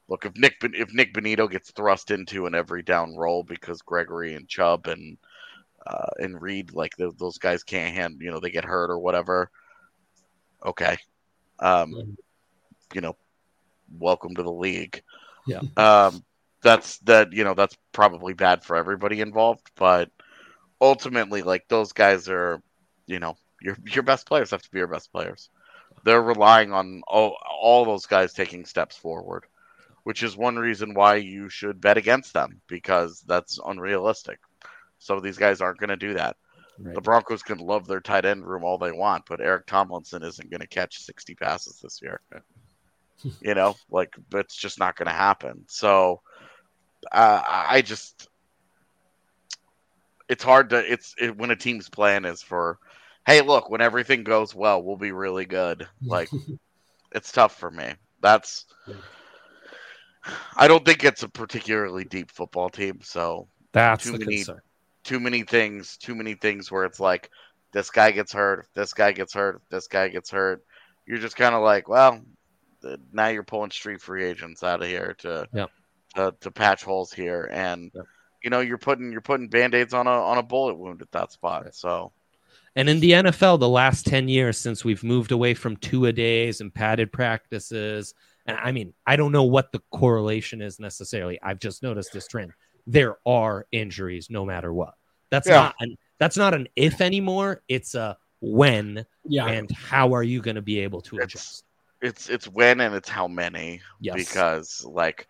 look 0.09 0.25
if 0.27 0.37
Nick 0.37 0.57
if 0.63 0.93
Nik 0.95 1.13
Bonitto 1.13 1.51
gets 1.51 1.73
thrust 1.73 2.11
into 2.11 2.47
an 2.47 2.55
every 2.55 2.83
down 2.83 3.17
role 3.17 3.43
because 3.43 3.83
Gregory 3.83 4.35
and 4.35 4.49
Chubb 4.49 4.87
and 4.87 5.19
uh, 5.85 6.11
and 6.19 6.41
Reed 6.41 6.73
like 6.75 6.97
th- 6.97 7.17
those 7.19 7.39
guys 7.39 7.65
can't 7.65 7.95
hand 7.95 8.19
you 8.21 8.31
know 8.31 8.39
they 8.39 8.51
get 8.51 8.65
hurt 8.65 8.91
or 8.91 8.99
whatever. 8.99 9.51
Okay, 10.65 10.97
um, 11.59 12.17
you 12.95 13.01
know, 13.01 13.17
welcome 13.99 14.35
to 14.37 14.43
the 14.43 14.53
league. 14.53 15.03
Yeah. 15.47 15.63
Um, 15.77 16.23
that's 16.63 16.99
that 16.99 17.33
you 17.33 17.45
know 17.45 17.55
that's 17.55 17.77
probably 17.93 18.35
bad 18.35 18.65
for 18.65 18.77
everybody 18.77 19.21
involved, 19.21 19.71
but 19.77 20.11
ultimately, 20.81 21.43
like 21.43 21.69
those 21.69 21.93
guys 21.93 22.29
are, 22.29 22.63
you 23.07 23.21
know, 23.21 23.37
your 23.61 23.77
your 23.87 24.03
best 24.03 24.27
players 24.27 24.51
have 24.51 24.63
to 24.63 24.71
be 24.71 24.79
your 24.79 24.89
best 24.89 25.13
players. 25.13 25.51
They're 26.05 26.23
relying 26.23 26.73
on 26.73 27.03
all 27.07 27.37
all 27.61 27.85
those 27.85 28.07
guys 28.07 28.33
taking 28.33 28.65
steps 28.65 28.97
forward, 28.97 29.45
which 30.05 30.23
is 30.23 30.37
one 30.37 30.57
reason 30.57 30.95
why 30.95 31.17
you 31.17 31.49
should 31.49 31.81
bet 31.81 31.97
against 31.99 32.33
them 32.33 32.61
because 32.69 33.21
that's 33.27 33.59
unrealistic. 33.65 34.41
Some 34.99 35.17
of 35.17 35.23
these 35.23 35.39
guys 35.39 35.61
aren't 35.61 35.79
going 35.79 35.91
to 35.91 35.97
do 35.97 36.15
that. 36.15 36.37
The 36.79 37.01
Broncos 37.01 37.43
can 37.43 37.59
love 37.59 37.87
their 37.87 38.01
tight 38.01 38.25
end 38.25 38.45
room 38.47 38.65
all 38.65 38.79
they 38.79 38.93
want, 38.93 39.25
but 39.29 39.41
Eric 39.41 39.67
Tomlinson 39.67 40.23
isn't 40.23 40.51
going 40.51 40.61
to 40.61 40.67
catch 40.67 40.99
60 40.99 41.35
passes 41.37 41.79
this 41.81 42.01
year. 42.03 42.21
you 43.41 43.55
know, 43.55 43.77
like 43.91 44.15
it's 44.35 44.57
just 44.57 44.79
not 44.79 44.97
going 44.97 45.07
to 45.07 45.13
happen. 45.13 45.65
So 45.69 46.23
uh, 47.11 47.43
I 47.47 47.83
just, 47.83 48.29
it's 50.29 50.45
hard 50.45 50.71
to, 50.71 50.79
it's 50.79 51.15
it, 51.19 51.37
when 51.37 51.51
a 51.51 51.57
team's 51.57 51.89
plan 51.89 52.25
is 52.25 52.43
for, 52.43 52.79
hey, 53.27 53.41
look, 53.41 53.71
when 53.71 53.81
everything 53.81 54.25
goes 54.25 54.55
well, 54.55 54.83
we'll 54.83 54.97
be 54.97 55.13
really 55.13 55.45
good. 55.45 55.87
Like, 56.05 56.31
it's 57.15 57.33
tough 57.33 57.59
for 57.59 57.71
me. 57.71 57.93
That's, 58.21 58.67
I 60.57 60.69
don't 60.69 60.85
think 60.85 61.05
it's 61.05 61.23
a 61.23 61.29
particularly 61.29 62.05
deep 62.05 62.31
football 62.31 62.71
team. 62.71 63.01
So 63.03 63.49
That's 63.73 64.05
too 64.05 64.13
many, 64.13 64.37
concern. 64.37 64.61
too 65.05 65.21
many 65.21 65.43
things, 65.43 65.97
too 65.97 66.15
many 66.15 66.35
things 66.35 66.71
where 66.71 66.85
it's 66.85 67.01
like 67.01 67.31
this 67.73 67.91
guy 67.91 68.13
gets 68.13 68.33
hurt, 68.33 68.67
this 68.75 68.93
guy 68.93 69.13
gets 69.13 69.35
hurt, 69.35 69.63
this 69.71 69.89
guy 69.89 70.09
gets 70.09 70.31
hurt. 70.31 70.63
You're 71.07 71.19
just 71.19 71.37
kind 71.37 71.55
of 71.55 71.63
like, 71.63 71.89
well, 71.89 72.21
now 73.13 73.29
you're 73.29 73.43
pulling 73.43 73.71
street 73.71 74.01
free 74.01 74.25
agents 74.25 74.63
out 74.63 74.83
of 74.83 74.89
here 74.89 75.15
to 75.19 75.49
Yep. 75.53 75.71
To, 76.15 76.35
to 76.41 76.51
patch 76.51 76.83
holes 76.85 77.13
here, 77.13 77.49
and 77.53 77.91
you 78.43 78.51
know 78.51 78.61
you're 78.61 78.79
putting 78.79 79.13
you're 79.13 79.21
putting 79.21 79.49
band 79.49 79.75
aids 79.75 79.95
on 79.95 80.07
a 80.07 80.11
on 80.11 80.39
a 80.39 80.43
bullet 80.43 80.75
wound 80.79 81.03
at 81.03 81.11
that 81.13 81.33
spot. 81.33 81.75
So 81.75 82.13
And 82.77 82.89
in 82.89 83.01
the 83.01 83.13
NFL, 83.13 83.61
the 83.61 83.69
last 83.69 84.07
10 84.07 84.29
years 84.29 84.57
since 84.59 84.85
we've 84.85 85.05
moved 85.05 85.33
away 85.33 85.55
from 85.55 85.77
two 85.77 86.07
a 86.07 86.13
days 86.13 86.61
and 86.61 86.73
padded 86.75 87.13
practices, 87.13 88.15
and 88.47 88.57
I 88.59 88.73
mean, 88.73 88.95
I 89.07 89.17
don't 89.17 89.33
know 89.33 89.45
what 89.45 89.73
the 89.73 89.81
correlation 89.91 90.61
is 90.63 90.81
necessarily. 90.81 91.39
I've 91.43 91.61
just 91.61 91.83
noticed 91.83 92.13
this 92.13 92.27
trend. 92.27 92.53
There 92.87 93.17
are 93.27 93.67
injuries 93.73 94.29
no 94.31 94.45
matter 94.45 94.73
what. 94.73 94.95
That's 95.31 95.47
Yeah. 95.49 95.55
not 95.55 95.75
an 95.81 95.97
that's 96.19 96.37
not 96.37 96.55
an 96.55 96.69
if 96.77 97.01
anymore. 97.01 97.63
It's 97.69 97.95
a 97.95 98.17
when 98.41 99.05
Yeah. 99.25 99.47
and 99.47 99.71
how 99.71 100.15
are 100.15 100.23
you 100.23 100.41
going 100.43 100.57
to 100.57 100.63
be 100.63 100.81
able 100.81 101.01
to 101.03 101.19
adjust? 101.19 101.65
it's 102.01 102.29
it's 102.29 102.49
when 102.49 102.81
and 102.81 102.97
it's 102.97 103.09
how 103.09 103.29
many 103.29 103.81
Yes. 104.01 104.17
because 104.17 104.85
like 104.85 105.29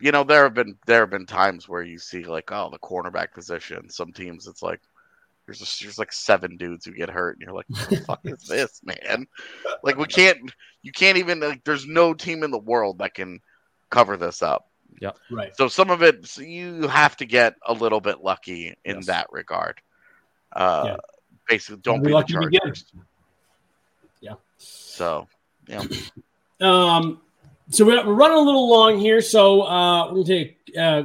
you 0.00 0.10
know 0.12 0.24
there 0.24 0.42
have 0.44 0.54
been 0.54 0.76
there 0.86 1.00
have 1.00 1.10
been 1.10 1.26
times 1.26 1.68
where 1.68 1.82
you 1.82 1.98
see 1.98 2.24
like 2.24 2.50
oh 2.52 2.68
the 2.70 2.78
cornerback 2.78 3.32
position 3.32 3.88
some 3.88 4.12
teams 4.12 4.46
it's 4.46 4.62
like 4.62 4.80
there's 5.46 5.58
just, 5.58 5.82
there's 5.82 5.98
like 5.98 6.12
seven 6.12 6.56
dudes 6.56 6.84
who 6.84 6.92
get 6.92 7.10
hurt 7.10 7.36
and 7.36 7.42
you're 7.42 7.54
like 7.54 7.66
what 7.68 7.90
the 7.90 7.96
fuck 7.98 8.20
is 8.24 8.42
this 8.48 8.80
man 8.84 9.26
like 9.82 9.96
we 9.96 10.06
can't 10.06 10.38
you 10.82 10.90
can't 10.90 11.18
even 11.18 11.38
like 11.40 11.62
there's 11.64 11.86
no 11.86 12.12
team 12.14 12.42
in 12.42 12.50
the 12.50 12.58
world 12.58 12.98
that 12.98 13.14
can 13.14 13.40
cover 13.90 14.16
this 14.16 14.42
up 14.42 14.68
Yep. 15.00 15.16
Right. 15.30 15.56
so 15.56 15.66
some 15.68 15.90
of 15.90 16.02
it 16.02 16.24
so 16.26 16.42
you 16.42 16.86
have 16.88 17.16
to 17.16 17.24
get 17.24 17.56
a 17.66 17.72
little 17.72 18.00
bit 18.00 18.22
lucky 18.22 18.74
in 18.84 18.96
Yes. 18.96 19.06
that 19.06 19.26
regard 19.32 19.80
uh 20.52 20.82
Yeah. 20.86 20.96
basically 21.48 21.80
don't 21.82 22.00
Be 22.02 22.08
be, 22.08 22.12
lucky 22.14 22.32
the 22.34 22.40
Chargers. 22.50 22.84
Yeah. 24.20 24.34
so 24.58 25.26
yeah 25.68 25.82
Um, 26.60 27.20
so 27.70 27.84
we're, 27.84 28.06
we're 28.06 28.14
running 28.14 28.36
a 28.38 28.40
little 28.42 28.68
long 28.68 28.98
here, 28.98 29.20
so 29.20 29.62
uh, 29.62 30.06
we're 30.08 30.22
gonna 30.22 30.24
take 30.24 30.58
uh, 30.78 31.02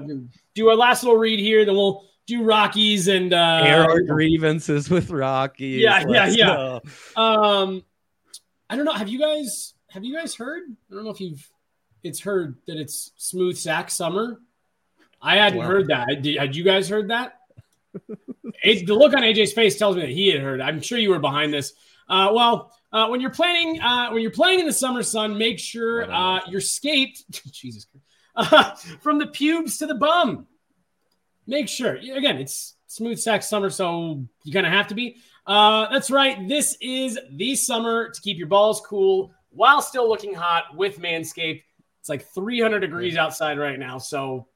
do 0.56 0.70
our 0.70 0.76
last 0.76 1.04
little 1.04 1.18
read 1.18 1.40
here, 1.40 1.66
then 1.66 1.76
we'll 1.76 2.06
do 2.28 2.44
Rockies 2.44 3.08
and 3.08 3.34
uh, 3.34 3.62
Air 3.66 3.84
our 3.90 4.02
grievances 4.02 4.90
with 4.90 5.10
Rocky. 5.10 5.68
Yeah, 5.68 6.04
yeah, 6.08 6.28
yeah. 6.28 6.80
Um, 7.16 7.84
I 8.70 8.76
don't 8.76 8.86
know. 8.86 8.94
Have 8.94 9.10
you 9.10 9.20
guys 9.20 9.74
have 9.90 10.04
you 10.04 10.16
guys 10.16 10.36
heard? 10.36 10.64
I 10.92 10.96
don't 10.96 11.04
know 11.06 11.10
if 11.12 11.20
you've 11.22 11.50
it's 12.04 12.20
heard 12.22 12.56
that 12.68 12.78
it's 12.78 13.12
smooth 13.18 13.58
sack 13.58 13.90
summer. 13.90 14.40
I 15.22 15.36
hadn't 15.38 15.60
Wow. 15.60 15.66
heard 15.66 15.88
that. 15.88 16.22
Did, 16.22 16.38
had 16.40 16.56
you 16.56 16.64
guys 16.64 16.88
heard 16.88 17.10
that? 17.10 17.40
it, 18.64 18.88
the 18.88 18.94
look 18.94 19.14
on 19.14 19.22
AJ's 19.24 19.52
face 19.54 19.78
tells 19.78 19.96
me 19.96 20.04
that 20.04 20.12
he 20.12 20.30
had 20.30 20.42
heard. 20.42 20.62
I'm 20.62 20.82
sure 20.82 20.98
you 20.98 21.10
were 21.10 21.20
behind 21.20 21.54
this. 21.54 21.74
Uh, 22.08 22.32
well, 22.34 22.72
uh, 22.92 23.08
when 23.08 23.22
you're 23.22 23.30
planning, 23.30 23.80
uh, 23.82 24.10
when 24.10 24.22
you're 24.22 24.32
playing 24.32 24.60
in 24.60 24.66
the 24.66 24.74
summer 24.74 25.04
sun, 25.04 25.38
make 25.38 25.60
sure 25.60 26.12
uh, 26.12 26.40
you're 26.48 26.62
scaped. 26.62 27.24
Jesus, 27.52 27.88
uh, 28.36 28.76
from 29.02 29.20
the 29.20 29.28
pubes 29.28 29.78
to 29.78 29.86
the 29.86 29.96
bum. 29.96 30.48
Make 31.46 31.68
sure. 31.68 31.96
Again, 31.96 32.38
it's 32.38 32.76
smooth 32.88 33.18
sack 33.18 33.42
summer, 33.42 33.70
so 33.70 34.24
you're 34.44 34.54
gonna 34.54 34.70
have 34.70 34.88
to 34.88 34.96
be. 34.96 35.18
Uh, 35.46 35.88
that's 35.92 36.12
right. 36.12 36.48
This 36.48 36.78
is 36.80 37.18
the 37.32 37.56
summer 37.56 38.10
to 38.10 38.22
keep 38.22 38.38
your 38.38 38.48
balls 38.48 38.82
cool 38.82 39.32
while 39.50 39.82
still 39.82 40.08
looking 40.08 40.34
hot 40.34 40.76
with 40.76 41.00
Manscaped. 41.00 41.64
It's 42.00 42.10
like 42.10 42.24
300 42.34 42.80
degrees 42.80 43.18
outside 43.18 43.58
right 43.58 43.80
now, 43.80 43.98
so 43.98 44.48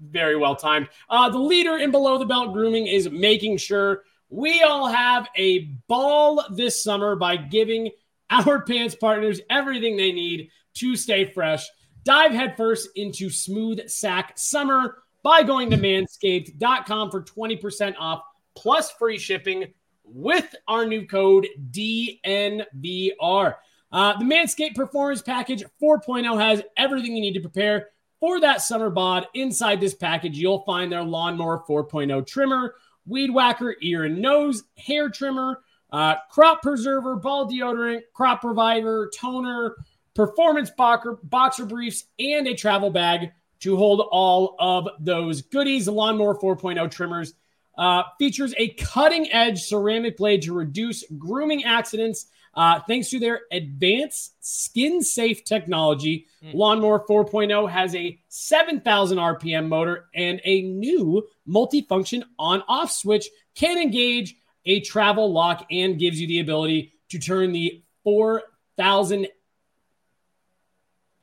very 0.00 0.36
well 0.36 0.56
timed. 0.56 0.88
Uh, 1.10 1.28
the 1.28 1.38
leader 1.38 1.76
in 1.76 1.90
below 1.90 2.18
the 2.18 2.24
belt 2.24 2.52
grooming 2.52 2.86
is 2.86 3.10
making 3.10 3.58
sure 3.58 4.04
we 4.30 4.62
all 4.62 4.86
have 4.86 5.28
a 5.36 5.70
ball 5.88 6.44
this 6.50 6.82
summer 6.82 7.16
by 7.16 7.36
giving 7.36 7.90
our 8.30 8.62
pants 8.66 8.94
partners 8.94 9.40
everything 9.50 9.96
they 9.96 10.12
need 10.12 10.50
to 10.74 10.96
stay 10.96 11.24
fresh. 11.24 11.66
Dive 12.04 12.32
headfirst 12.32 12.90
into 12.94 13.30
smooth 13.30 13.88
sack 13.88 14.32
summer 14.36 14.98
by 15.22 15.42
going 15.42 15.70
to 15.70 15.76
manscaped.com 15.76 17.10
for 17.10 17.22
20% 17.22 17.94
off 17.98 18.22
plus 18.54 18.90
free 18.92 19.18
shipping 19.18 19.66
with 20.04 20.54
our 20.66 20.86
new 20.86 21.06
code 21.06 21.46
DNVR. 21.70 23.54
Uh, 23.90 24.18
the 24.18 24.24
Manscaped 24.24 24.74
Performance 24.74 25.22
Package 25.22 25.64
4.0 25.82 26.38
has 26.40 26.62
everything 26.76 27.14
you 27.14 27.22
need 27.22 27.34
to 27.34 27.40
prepare 27.40 27.88
for 28.20 28.40
that 28.40 28.62
summer 28.62 28.90
bod. 28.90 29.26
Inside 29.34 29.80
this 29.80 29.94
package, 29.94 30.36
you'll 30.36 30.64
find 30.64 30.90
their 30.90 31.02
Lawnmower 31.02 31.64
4.0 31.68 32.26
trimmer, 32.26 32.74
Weed 33.08 33.30
Whacker 33.30 33.74
ear 33.80 34.04
and 34.04 34.20
nose, 34.20 34.64
hair 34.76 35.08
trimmer, 35.08 35.60
uh, 35.90 36.16
crop 36.30 36.62
preserver, 36.62 37.16
ball 37.16 37.50
deodorant, 37.50 38.02
crop 38.12 38.44
reviver, 38.44 39.10
toner, 39.18 39.76
performance 40.14 40.70
boxer, 40.70 41.18
boxer 41.22 41.64
briefs, 41.64 42.04
and 42.18 42.46
a 42.46 42.54
travel 42.54 42.90
bag 42.90 43.30
to 43.60 43.76
hold 43.76 44.00
all 44.10 44.56
of 44.58 44.88
those 45.00 45.42
goodies. 45.42 45.88
Lawnmower 45.88 46.38
4.0 46.38 46.90
trimmers 46.90 47.34
uh, 47.78 48.02
features 48.18 48.52
a 48.58 48.70
cutting 48.70 49.32
edge 49.32 49.62
ceramic 49.62 50.16
blade 50.16 50.42
to 50.42 50.52
reduce 50.52 51.04
grooming 51.16 51.64
accidents. 51.64 52.26
Uh, 52.54 52.80
thanks 52.88 53.10
to 53.10 53.18
their 53.18 53.42
advanced 53.52 54.34
skin 54.40 55.02
safe 55.02 55.44
technology, 55.44 56.26
Lawnmower 56.42 57.04
4.0 57.08 57.70
has 57.70 57.94
a 57.94 58.18
7,000 58.28 59.18
RPM 59.18 59.68
motor 59.68 60.06
and 60.14 60.40
a 60.44 60.62
new 60.62 61.26
multifunction 61.48 62.24
on 62.38 62.62
off 62.68 62.90
switch, 62.90 63.28
can 63.54 63.78
engage 63.78 64.36
a 64.64 64.80
travel 64.80 65.32
lock, 65.32 65.66
and 65.70 65.98
gives 65.98 66.20
you 66.20 66.26
the 66.26 66.40
ability 66.40 66.92
to 67.10 67.18
turn 67.18 67.52
the 67.52 67.82
4,000 68.04 69.28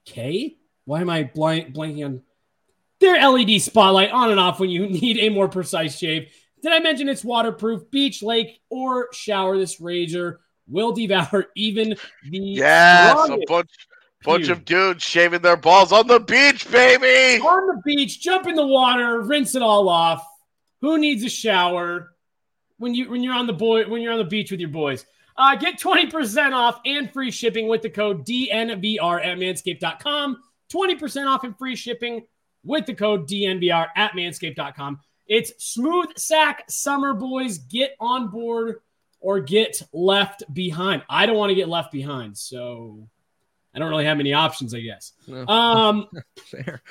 K? 0.06 0.58
Why 0.86 1.02
am 1.02 1.10
I 1.10 1.24
blank, 1.24 1.74
blanking 1.74 2.06
on 2.06 2.22
their 3.00 3.30
LED 3.30 3.62
spotlight 3.62 4.12
on 4.12 4.32
and 4.32 4.40
off 4.40 4.60
when 4.60 4.70
you 4.70 4.88
need 4.88 5.18
a 5.18 5.30
more 5.30 5.48
precise 5.48 5.98
shave? 5.98 6.32
Did 6.62 6.72
I 6.74 6.80
mention 6.80 7.10
it's 7.10 7.24
waterproof, 7.24 7.92
beach, 7.92 8.24
lake, 8.24 8.60
or 8.70 9.10
shower? 9.14 9.58
This 9.58 9.80
razor 9.80 10.40
will 10.68 10.92
devour 10.92 11.48
even 11.56 11.96
the 12.30 12.40
Yes, 12.40 13.30
a 13.30 13.38
bunch 13.48 13.72
bunch 14.24 14.50
of 14.50 14.66
dudes 14.66 15.04
shaving 15.04 15.42
their 15.42 15.58
balls 15.58 15.92
on 15.92 16.08
the 16.08 16.20
beach, 16.20 16.70
baby. 16.72 17.40
on 17.42 17.68
the 17.68 17.82
beach, 17.86 18.22
jump 18.22 18.48
in 18.48 18.56
the 18.56 18.66
water, 18.66 19.22
rinse 19.22 19.56
it 19.56 19.62
all 19.62 19.88
off. 19.90 20.26
Who 20.82 20.98
needs 20.98 21.24
a 21.24 21.30
shower? 21.30 22.16
when 22.78 22.94
you 22.94 23.10
when 23.10 23.24
you're 23.24 23.34
on 23.34 23.48
the 23.48 23.54
boy 23.54 23.88
when 23.88 24.02
you're 24.02 24.12
on 24.14 24.20
the 24.20 24.26
beach 24.26 24.52
with 24.52 24.60
your 24.60 24.70
boys. 24.70 25.06
Uh, 25.38 25.54
get 25.54 25.78
20% 25.78 26.54
off 26.54 26.80
and 26.86 27.12
free 27.12 27.30
shipping 27.30 27.68
with 27.68 27.82
the 27.82 27.90
code 27.90 28.26
DNVR 28.26 29.26
at 29.26 29.38
manscaped.com. 29.38 30.42
20% 30.74 31.28
off 31.28 31.44
and 31.44 31.58
free 31.58 31.76
shipping 31.76 32.26
with 32.64 32.86
the 32.86 32.94
code 32.94 33.28
DNVR 33.28 33.88
at 33.98 34.14
manscaped.com. 34.14 34.98
It's 35.28 35.52
smooth 35.58 36.18
sack 36.18 36.64
summer 36.70 37.14
boys. 37.14 37.58
Get 37.58 37.98
on 38.00 38.30
board 38.30 38.78
or 39.26 39.40
get 39.40 39.82
left 39.92 40.44
behind. 40.54 41.02
I 41.10 41.26
don't 41.26 41.36
want 41.36 41.50
to 41.50 41.56
get 41.56 41.68
left 41.68 41.92
behind, 41.92 42.38
so 42.38 43.10
I 43.74 43.80
don't 43.80 43.90
really 43.90 44.06
have 44.06 44.18
many 44.18 44.34
options, 44.34 44.72
I 44.76 44.82
guess. 44.82 45.14
No. 45.28 45.48
Um, 45.48 46.08
Fair. 46.46 46.84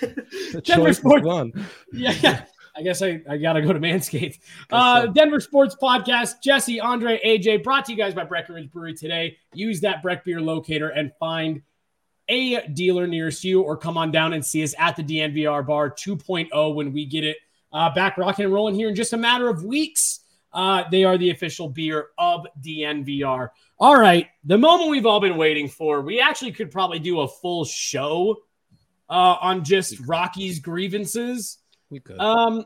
Denver 0.62 0.92
Sports- 0.92 1.26
one. 1.26 1.52
yeah, 1.92 2.44
I 2.76 2.82
guess 2.82 3.02
I, 3.02 3.20
I 3.28 3.38
got 3.38 3.54
to 3.54 3.62
go 3.62 3.72
to 3.72 3.80
Manscaped. 3.80 4.38
Uh, 4.70 5.06
Denver 5.06 5.40
Sports 5.40 5.74
Podcast, 5.82 6.34
Jesse, 6.44 6.78
Andre, 6.78 7.20
AJ, 7.26 7.64
brought 7.64 7.86
to 7.86 7.92
you 7.92 7.98
guys 7.98 8.14
by 8.14 8.22
Breckenridge 8.22 8.70
Brewery 8.70 8.94
today. 8.94 9.36
Use 9.52 9.80
that 9.80 10.00
Breck 10.00 10.24
Beer 10.24 10.40
locator 10.40 10.90
and 10.90 11.10
find 11.18 11.60
a 12.28 12.68
dealer 12.68 13.08
nearest 13.08 13.42
you 13.42 13.62
or 13.62 13.76
come 13.76 13.98
on 13.98 14.12
down 14.12 14.32
and 14.32 14.46
see 14.46 14.62
us 14.62 14.76
at 14.78 14.94
the 14.94 15.02
DNVR 15.02 15.66
Bar 15.66 15.90
2.0 15.90 16.74
when 16.76 16.92
we 16.92 17.04
get 17.04 17.24
it 17.24 17.38
uh, 17.72 17.92
back 17.92 18.16
rocking 18.16 18.44
and 18.44 18.54
rolling 18.54 18.76
here 18.76 18.88
in 18.88 18.94
just 18.94 19.12
a 19.12 19.16
matter 19.16 19.48
of 19.48 19.64
weeks. 19.64 20.20
Uh, 20.58 20.82
they 20.90 21.04
are 21.04 21.16
the 21.16 21.30
official 21.30 21.68
beer 21.68 22.08
of 22.18 22.44
DNVR. 22.60 23.50
All 23.78 23.96
right, 23.96 24.26
the 24.42 24.58
moment 24.58 24.90
we've 24.90 25.06
all 25.06 25.20
been 25.20 25.36
waiting 25.36 25.68
for. 25.68 26.00
We 26.00 26.18
actually 26.18 26.50
could 26.50 26.72
probably 26.72 26.98
do 26.98 27.20
a 27.20 27.28
full 27.28 27.64
show 27.64 28.38
uh, 29.08 29.36
on 29.40 29.62
just 29.62 30.00
Rocky's 30.00 30.58
grievances. 30.58 31.58
We 31.90 32.00
could. 32.00 32.18
Um, 32.18 32.64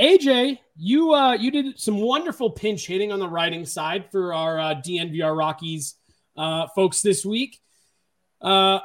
AJ, 0.00 0.58
you 0.76 1.14
uh, 1.14 1.34
you 1.34 1.52
did 1.52 1.78
some 1.78 1.98
wonderful 1.98 2.50
pinch 2.50 2.88
hitting 2.88 3.12
on 3.12 3.20
the 3.20 3.28
writing 3.28 3.64
side 3.64 4.10
for 4.10 4.34
our 4.34 4.58
uh, 4.58 4.74
DNVR 4.74 5.38
Rockies 5.38 5.94
uh, 6.36 6.66
folks 6.74 7.02
this 7.02 7.24
week. 7.24 7.60
Uh, 8.40 8.80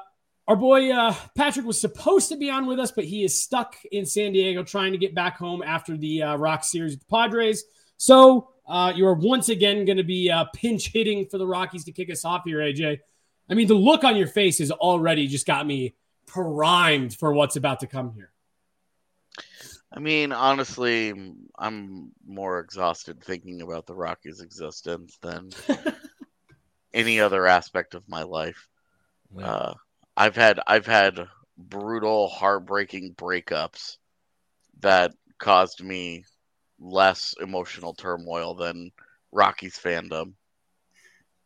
our 0.48 0.56
boy 0.56 0.92
uh, 0.92 1.16
Patrick 1.36 1.66
was 1.66 1.82
supposed 1.82 2.30
to 2.30 2.38
be 2.38 2.52
on 2.52 2.68
with 2.68 2.80
us, 2.80 2.92
but 2.92 3.06
he 3.06 3.24
is 3.24 3.42
stuck 3.42 3.78
in 3.92 4.06
San 4.06 4.32
Diego 4.32 4.62
trying 4.62 4.92
to 4.92 5.00
get 5.00 5.16
back 5.16 5.40
home 5.40 5.64
after 5.64 5.98
the 5.98 6.22
uh, 6.22 6.36
Rock 6.36 6.64
series 6.64 6.92
with 6.92 7.00
the 7.00 7.08
Padres. 7.08 7.64
So 8.04 8.50
uh, 8.68 8.92
you 8.94 9.08
are 9.08 9.14
once 9.14 9.48
again 9.48 9.86
going 9.86 9.96
to 9.96 10.04
be 10.04 10.30
uh, 10.30 10.44
pinch 10.54 10.92
hitting 10.92 11.26
for 11.26 11.38
the 11.38 11.48
Rockies 11.48 11.86
to 11.86 11.94
kick 11.94 12.12
us 12.12 12.26
off 12.26 12.42
here, 12.44 12.58
AJ. 12.58 13.00
I 13.50 13.54
mean, 13.54 13.68
the 13.68 13.76
look 13.76 14.04
on 14.04 14.18
your 14.18 14.28
face 14.28 14.60
has 14.60 14.72
already 14.72 15.26
just 15.26 15.46
got 15.46 15.66
me 15.66 15.96
primed 16.26 17.16
for 17.16 17.32
what's 17.32 17.56
about 17.56 17.80
to 17.80 17.88
come 17.88 18.12
here. 18.14 18.34
I 19.90 20.02
mean, 20.02 20.34
honestly, 20.34 21.14
I'm 21.58 22.12
more 22.28 22.60
exhausted 22.60 23.24
thinking 23.24 23.62
about 23.62 23.86
the 23.86 23.96
Rockies' 23.96 24.42
existence 24.42 25.18
than 25.22 25.52
any 26.94 27.22
other 27.22 27.48
aspect 27.48 27.96
of 27.96 28.10
my 28.10 28.24
life. 28.24 28.68
Uh, 29.42 29.76
I've 30.18 30.36
had 30.36 30.60
I've 30.68 30.88
had 30.88 31.26
brutal, 31.58 32.28
heartbreaking 32.28 33.14
breakups 33.16 33.96
that 34.82 35.14
caused 35.40 35.82
me 35.82 36.26
less 36.84 37.34
emotional 37.42 37.94
turmoil 37.94 38.54
than 38.54 38.92
Rockies 39.32 39.80
fandom. 39.80 40.34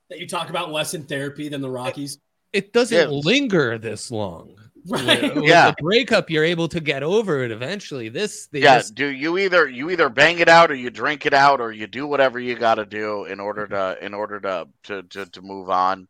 that 0.09 0.19
you 0.19 0.27
talk 0.27 0.49
about 0.49 0.71
less 0.71 0.93
in 0.93 1.03
therapy 1.03 1.49
than 1.49 1.61
the 1.61 1.69
Rockies. 1.69 2.17
it 2.53 2.71
doesn't 2.73 2.97
Yeah. 2.97 3.07
linger 3.07 3.77
this 3.77 4.09
long. 4.09 4.55
Right. 4.89 5.21
With- 5.21 5.35
with 5.35 5.43
Yeah. 5.43 5.71
the 5.71 5.75
breakup, 5.81 6.29
you're 6.29 6.45
able 6.45 6.69
to 6.69 6.79
get 6.79 7.03
over 7.03 7.43
it 7.43 7.51
eventually. 7.51 8.07
This, 8.07 8.47
they 8.47 8.61
yeah, 8.61 8.77
just- 8.77 8.95
do 8.95 9.05
you 9.07 9.37
either 9.37 9.67
you 9.67 9.89
either 9.89 10.07
bang 10.07 10.39
it 10.39 10.47
out 10.47 10.71
or 10.71 10.75
you 10.75 10.89
drink 10.89 11.25
it 11.25 11.33
out 11.33 11.59
or 11.59 11.73
you 11.73 11.87
do 11.87 12.07
whatever 12.07 12.39
you 12.39 12.55
got 12.55 12.75
to 12.75 12.85
do 12.85 13.25
in 13.25 13.41
order 13.41 13.67
mm-hmm. 13.67 13.99
to 13.99 14.05
in 14.05 14.13
order 14.13 14.39
to, 14.39 14.67
to 14.83 15.03
to 15.03 15.25
to 15.25 15.41
move 15.41 15.69
on, 15.69 16.07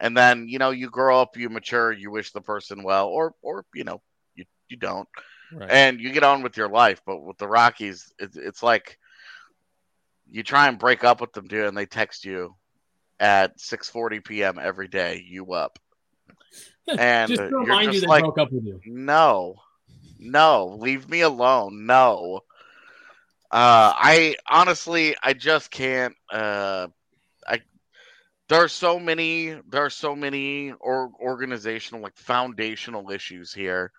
and 0.00 0.16
then 0.16 0.46
you 0.48 0.60
know 0.60 0.70
you 0.70 0.88
grow 0.90 1.20
up, 1.20 1.36
you 1.36 1.48
mature, 1.48 1.90
you 1.92 2.12
wish 2.12 2.30
the 2.30 2.40
person 2.40 2.84
well, 2.84 3.08
or 3.08 3.34
or 3.42 3.64
you 3.74 3.82
know 3.82 4.00
you 4.36 4.44
you 4.68 4.76
don't, 4.76 5.08
right. 5.52 5.70
and 5.70 6.00
you 6.00 6.12
get 6.12 6.24
on 6.24 6.42
with 6.42 6.56
your 6.56 6.68
life. 6.68 7.02
But 7.04 7.22
with 7.22 7.38
the 7.38 7.48
Rockies, 7.48 8.12
it's 8.18 8.36
it's 8.36 8.62
like 8.62 8.98
you 10.30 10.42
try 10.42 10.68
and 10.68 10.78
break 10.78 11.04
up 11.04 11.20
with 11.20 11.32
them, 11.32 11.46
dude, 11.48 11.66
and 11.66 11.76
they 11.76 11.86
text 11.86 12.24
you 12.24 12.54
at 13.18 13.58
6:40 13.58 14.24
p.m. 14.24 14.58
every 14.60 14.88
day. 14.88 15.24
You 15.26 15.52
up? 15.52 15.78
And 16.98 17.28
just 17.28 17.40
you're 17.40 17.60
remind 17.60 17.92
you 17.92 18.00
just 18.00 18.08
like- 18.08 18.24
broke 18.24 18.38
up 18.38 18.50
with 18.52 18.64
you. 18.64 18.80
No, 18.84 19.56
no, 20.18 20.76
leave 20.80 21.08
me 21.08 21.20
alone. 21.20 21.86
No. 21.86 22.40
Uh, 23.52 23.92
I 23.96 24.36
honestly, 24.48 25.16
I 25.22 25.32
just 25.32 25.70
can't. 25.70 26.14
Uh, 26.32 26.88
I 27.46 27.60
there 28.48 28.64
are 28.64 28.68
so 28.68 28.98
many, 28.98 29.56
there 29.68 29.84
are 29.84 29.90
so 29.90 30.16
many 30.16 30.72
or 30.80 31.12
organizational, 31.20 32.02
like 32.02 32.16
foundational 32.16 33.10
issues 33.10 33.52
here. 33.52 33.92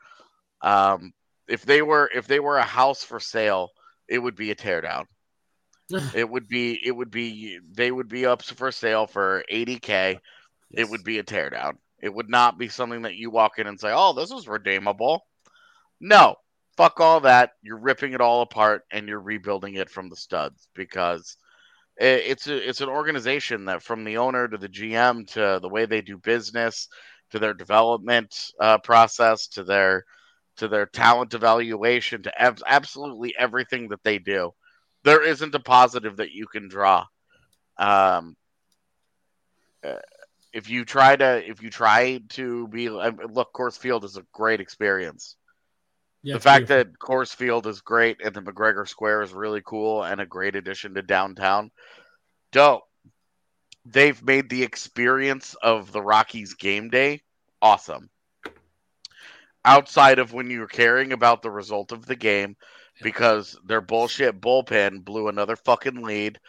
Um, 0.62 1.14
if 1.52 1.66
they 1.66 1.82
were, 1.82 2.10
if 2.16 2.28
they 2.28 2.40
were 2.40 2.58
a 2.58 2.64
house 2.64 3.04
for 3.04 3.20
sale, 3.20 3.72
it 4.08 4.20
would 4.20 4.36
be 4.36 4.52
a 4.52 4.56
teardown. 4.56 5.06
it 6.16 6.30
would 6.30 6.48
be, 6.48 6.80
it 6.84 6.92
would 6.92 7.12
be, 7.12 7.60
they 7.74 7.92
would 7.92 8.08
be 8.08 8.26
up 8.26 8.42
for 8.42 8.72
sale 8.72 9.06
for 9.06 9.44
80k. 9.52 10.18
It 10.72 10.90
would 10.90 11.04
be 11.04 11.20
a 11.20 11.24
teardown. 11.24 11.74
It 12.02 12.14
would 12.14 12.30
not 12.30 12.58
be 12.58 12.70
something 12.70 13.02
that 13.02 13.16
you 13.16 13.30
walk 13.30 13.60
in 13.60 13.68
and 13.68 13.80
say, 13.80 13.92
"Oh, 13.94 14.14
this 14.14 14.32
is 14.32 14.48
redeemable." 14.48 15.26
No, 16.00 16.36
fuck 16.78 17.00
all 17.00 17.20
that. 17.20 17.52
You're 17.62 17.78
ripping 17.78 18.14
it 18.14 18.22
all 18.22 18.42
apart 18.42 18.84
and 18.92 19.08
you're 19.08 19.20
rebuilding 19.20 19.76
it 19.76 19.90
from 19.90 20.10
the 20.10 20.16
studs 20.16 20.68
because 20.74 21.38
it's 21.98 22.48
a, 22.48 22.70
it's 22.70 22.82
an 22.82 22.90
organization 22.90 23.66
that 23.66 23.84
from 23.84 24.04
the 24.04 24.18
owner 24.18 24.48
to 24.48 24.58
the 24.58 24.70
GM 24.70 25.28
to 25.34 25.60
the 25.62 25.70
way 25.70 25.86
they 25.86 26.02
do 26.02 26.18
business 26.18 26.88
to 27.32 27.40
their 27.40 27.54
development 27.54 28.52
uh, 28.60 28.78
process 28.80 29.48
to 29.50 29.64
their 29.64 30.06
to 30.58 30.68
their 30.68 30.86
talent 30.86 31.34
evaluation 31.34 32.24
to 32.24 32.42
ab- 32.42 32.62
absolutely 32.66 33.36
everything 33.38 33.90
that 33.90 34.04
they 34.04 34.20
do. 34.20 34.54
There 35.04 35.24
isn't 35.24 35.56
a 35.56 35.60
positive 35.60 36.18
that 36.18 36.32
you 36.32 36.48
can 36.48 36.68
draw. 36.70 37.06
Um, 37.78 38.36
uh, 39.84 39.96
if 40.54 40.70
you 40.70 40.86
try 40.86 41.16
to 41.16 41.50
if 41.50 41.62
you 41.62 41.70
try 41.70 42.20
to 42.30 42.68
be 42.68 42.90
look, 42.90 43.54
Coors 43.54 43.78
Field 43.78 44.04
is 44.06 44.18
a 44.18 44.26
great 44.34 44.60
experience 44.60 45.36
Yeah, 46.24 46.38
the 46.38 46.40
fact 46.40 46.68
beautiful. 46.68 46.68
that 46.68 47.00
Coors 47.00 47.34
Field 47.36 47.68
is 47.68 47.82
great 47.82 48.22
and 48.24 48.34
the 48.34 48.42
McGregor 48.42 48.88
Square 48.88 49.24
is 49.24 49.34
really 49.34 49.62
cool 49.66 50.04
and 50.04 50.22
a 50.22 50.26
great 50.26 50.56
addition 50.56 50.94
to 50.96 51.02
downtown. 51.02 51.72
Dope. 52.52 52.84
They've 53.86 54.22
made 54.24 54.50
the 54.50 54.64
experience 54.64 55.56
of 55.62 55.92
the 55.92 56.02
Rockies 56.02 56.54
game 56.56 56.90
day 56.90 57.22
awesome. 57.62 58.10
Outside 59.64 60.20
of 60.20 60.34
when 60.34 60.50
you're 60.50 60.68
caring 60.68 61.14
about 61.14 61.42
the 61.42 61.52
result 61.52 61.92
of 61.92 62.06
the 62.06 62.16
game 62.16 62.56
because 63.02 63.58
their 63.66 63.82
bullshit 63.82 64.42
bullpen 64.42 65.04
blew 65.04 65.28
another 65.28 65.56
fucking 65.56 66.02
lead 66.02 66.40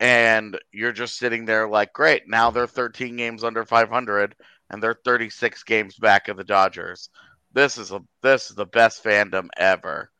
and 0.00 0.58
you're 0.72 0.92
just 0.92 1.18
sitting 1.18 1.44
there 1.44 1.68
like, 1.68 1.92
great, 1.92 2.28
now 2.28 2.50
they're 2.50 2.66
13 2.66 3.16
games 3.16 3.44
under 3.44 3.64
500 3.64 4.34
and 4.70 4.82
they're 4.82 4.98
36 5.04 5.62
games 5.64 5.96
back 5.96 6.28
of 6.28 6.36
the 6.36 6.44
Dodgers. 6.44 7.10
This 7.52 7.78
is 7.78 7.90
a 7.90 8.00
this 8.22 8.50
is 8.50 8.56
the 8.56 8.66
best 8.66 9.02
fandom 9.02 9.48
ever. 9.56 10.10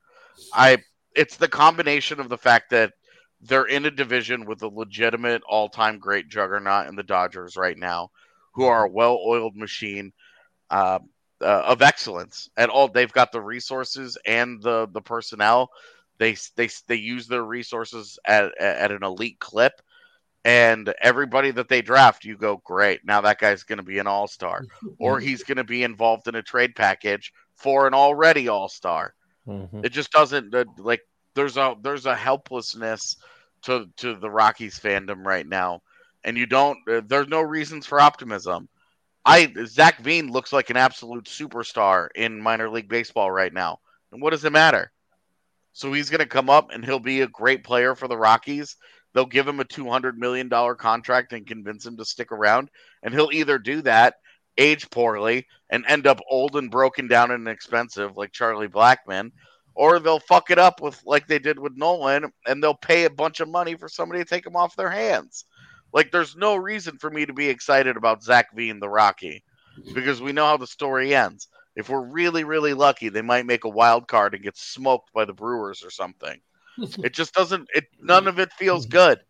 I 0.55 0.79
it's 1.15 1.37
the 1.37 1.49
combination 1.49 2.21
of 2.21 2.29
the 2.29 2.39
fact 2.39 2.71
that 2.71 2.93
they're 3.41 3.67
in 3.67 3.87
a 3.87 3.91
division 3.91 4.47
with 4.47 4.63
a 4.63 4.69
legitimate 4.69 5.43
all-time 5.49 5.99
great 5.99 6.29
juggernaut 6.29 6.89
in 6.89 6.97
the 6.97 7.03
Dodgers 7.03 7.57
right 7.57 7.79
now, 7.79 8.11
who 8.55 8.65
are 8.65 8.87
a 8.87 8.91
well-oiled 8.91 9.57
machine. 9.57 10.13
Uh, 10.71 10.99
uh, 11.41 11.63
of 11.67 11.83
excellence. 11.83 12.49
At 12.57 12.71
all, 12.71 12.89
they've 12.89 13.13
got 13.13 13.33
the 13.33 13.41
resources 13.41 14.19
and 14.27 14.63
the 14.63 14.89
the 14.93 15.01
personnel. 15.03 15.71
They 16.19 16.37
they 16.57 16.69
they 16.87 16.97
use 16.97 17.27
their 17.29 17.43
resources 17.45 18.19
at 18.27 18.57
at 18.61 18.91
an 18.93 19.03
elite 19.03 19.39
clip. 19.39 19.81
And 20.45 20.93
everybody 21.03 21.51
that 21.51 21.69
they 21.69 21.83
draft, 21.83 22.25
you 22.25 22.37
go, 22.37 22.57
great. 22.65 23.05
Now 23.05 23.21
that 23.23 23.39
guy's 23.39 23.65
going 23.65 23.79
to 23.79 23.83
be 23.85 23.99
an 23.99 24.07
all 24.07 24.27
star 24.27 24.65
or 24.99 25.19
he's 25.21 25.43
going 25.43 25.57
to 25.59 25.65
be 25.65 25.83
involved 25.83 26.29
in 26.29 26.35
a 26.35 26.43
trade 26.43 26.75
package 26.75 27.33
for 27.55 27.87
an 27.87 27.95
already 27.95 28.49
all 28.49 28.69
star. 28.69 29.15
Mhm. 29.47 29.85
It 29.85 29.91
just 29.91 30.11
doesn't 30.13 30.55
like 30.79 31.01
there's 31.35 31.57
a 31.57 31.75
there's 31.83 32.07
a 32.07 32.15
helplessness 32.17 33.17
to 33.63 33.87
to 33.97 34.15
the 34.15 34.31
Rockies 34.31 34.79
fandom 34.79 35.25
right 35.25 35.47
now, 35.47 35.83
and 36.25 36.37
you 36.37 36.47
don't. 36.47 36.79
Uh, 36.89 37.01
there's 37.07 37.29
no 37.29 37.41
reasons 37.41 37.87
for 37.87 38.01
optimism. 38.01 38.69
I 39.29 39.53
Zac 39.67 40.01
Veen 40.01 40.33
looks 40.33 40.55
like 40.55 40.71
an 40.71 40.79
absolute 40.79 41.27
superstar 41.27 42.09
in 42.15 42.41
minor 42.41 42.71
league 42.71 42.89
baseball 42.89 43.31
right 43.31 43.53
now, 43.53 43.79
and 44.11 44.23
what 44.23 44.31
does 44.31 44.47
it 44.47 44.53
matter? 44.53 44.91
So 45.75 45.93
he's 45.93 46.09
going 46.09 46.21
to 46.21 46.27
come 46.27 46.49
up 46.49 46.71
and 46.73 46.83
he'll 46.83 46.99
be 46.99 47.21
a 47.21 47.29
great 47.29 47.63
player 47.63 47.95
for 47.95 48.09
the 48.09 48.17
Rockies. 48.17 48.77
They'll 49.13 49.27
give 49.27 49.47
him 49.47 49.61
a 49.61 49.65
two 49.65 49.87
hundred 49.87 50.19
million 50.19 50.49
dollar 50.49 50.75
contract 50.75 51.35
and 51.35 51.47
convince 51.47 51.85
him 51.85 51.99
to 51.99 52.07
stick 52.07 52.33
around, 52.33 52.71
and 53.03 53.13
he'll 53.13 53.29
either 53.31 53.59
do 53.59 53.83
that, 53.83 54.15
age 54.57 54.89
poorly, 54.89 55.47
and 55.69 55.85
end 55.87 56.07
up 56.07 56.21
old 56.31 56.57
and 56.57 56.71
broken 56.71 57.07
down 57.07 57.31
and 57.31 57.49
expensive 57.49 58.17
like 58.17 58.33
Charlie 58.33 58.67
Blackmon, 58.67 59.33
or 59.75 59.99
they'll 59.99 60.21
fuck 60.21 60.51
it 60.51 60.59
up 60.59 60.81
with 60.81 60.99
like 61.05 61.29
they 61.29 61.39
did 61.39 61.59
with 61.59 61.77
Nolan, 61.77 62.33
and 62.47 62.63
they'll 62.63 62.73
pay 62.75 63.05
a 63.05 63.11
bunch 63.11 63.41
of 63.41 63.51
money 63.51 63.75
for 63.75 63.91
somebody 63.91 64.25
to 64.25 64.29
take 64.29 64.45
them 64.45 64.57
off 64.57 64.75
their 64.75 64.91
hands. 64.91 65.45
Like, 65.93 66.11
there's 66.11 66.37
no 66.37 66.57
reason 66.57 66.99
for 66.99 67.11
me 67.11 67.27
to 67.27 67.33
be 67.33 67.49
excited 67.49 67.97
about 67.97 68.23
Zac 68.23 68.55
Veen 68.55 68.73
and 68.73 68.83
the 68.83 68.89
Rocky 68.89 69.43
because 69.95 70.21
we 70.21 70.33
know 70.33 70.47
how 70.47 70.57
the 70.57 70.67
story 70.67 71.15
ends. 71.15 71.49
If 71.77 71.89
we're 71.89 72.05
really, 72.05 72.45
really 72.45 72.75
lucky, 72.75 73.09
they 73.09 73.23
might 73.23 73.47
make 73.47 73.65
a 73.65 73.69
wild 73.69 74.09
card 74.09 74.35
and 74.35 74.43
get 74.43 74.57
smoked 74.57 75.13
by 75.13 75.25
the 75.25 75.33
Brewers 75.33 75.85
or 75.85 75.91
something. 75.91 76.41
it 76.79 77.13
just 77.13 77.35
doesn't. 77.35 77.69
It 77.75 77.85
none 78.01 78.27
of 78.27 78.39
it 78.39 78.53
feels 78.53 78.87
good. 78.87 79.21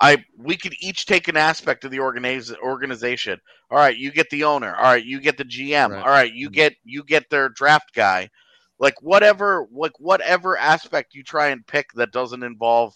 I 0.00 0.24
we 0.36 0.56
could 0.56 0.74
each 0.80 1.06
take 1.06 1.28
an 1.28 1.36
aspect 1.36 1.84
of 1.84 1.90
the 1.90 1.98
organiz- 1.98 2.58
organization. 2.58 3.40
All 3.70 3.78
right, 3.78 3.96
you 3.96 4.10
get 4.10 4.28
the 4.30 4.44
owner. 4.44 4.74
All 4.74 4.82
right, 4.82 5.04
you 5.04 5.20
get 5.20 5.38
the 5.38 5.44
GM. 5.44 5.90
Right. 5.90 6.02
All 6.02 6.08
right, 6.08 6.32
you 6.32 6.50
get 6.50 6.74
you 6.84 7.04
get 7.04 7.30
their 7.30 7.48
draft 7.48 7.94
guy. 7.94 8.28
Like 8.78 9.00
whatever, 9.00 9.66
like 9.72 9.98
whatever 9.98 10.56
aspect 10.56 11.14
you 11.14 11.22
try 11.22 11.48
and 11.48 11.66
pick 11.66 11.92
that 11.94 12.12
doesn't 12.12 12.42
involve 12.42 12.94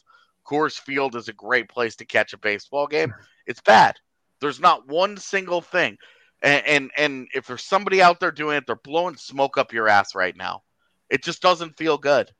Coors 0.48 0.78
Field 0.78 1.14
is 1.16 1.28
a 1.28 1.32
great 1.32 1.68
place 1.68 1.96
to 1.96 2.06
catch 2.06 2.32
a 2.32 2.38
baseball 2.38 2.86
game. 2.86 3.12
It's 3.46 3.60
bad. 3.60 3.96
There's 4.40 4.60
not 4.60 4.88
one 4.88 5.16
single 5.16 5.60
thing. 5.60 5.98
And, 6.42 6.66
and 6.66 6.90
and 6.96 7.28
if 7.34 7.46
there's 7.46 7.64
somebody 7.64 8.00
out 8.00 8.20
there 8.20 8.30
doing 8.30 8.56
it, 8.56 8.64
they're 8.66 8.76
blowing 8.76 9.16
smoke 9.16 9.58
up 9.58 9.72
your 9.72 9.88
ass 9.88 10.14
right 10.14 10.36
now. 10.36 10.62
It 11.10 11.24
just 11.24 11.42
doesn't 11.42 11.76
feel 11.76 11.98
good. 11.98 12.30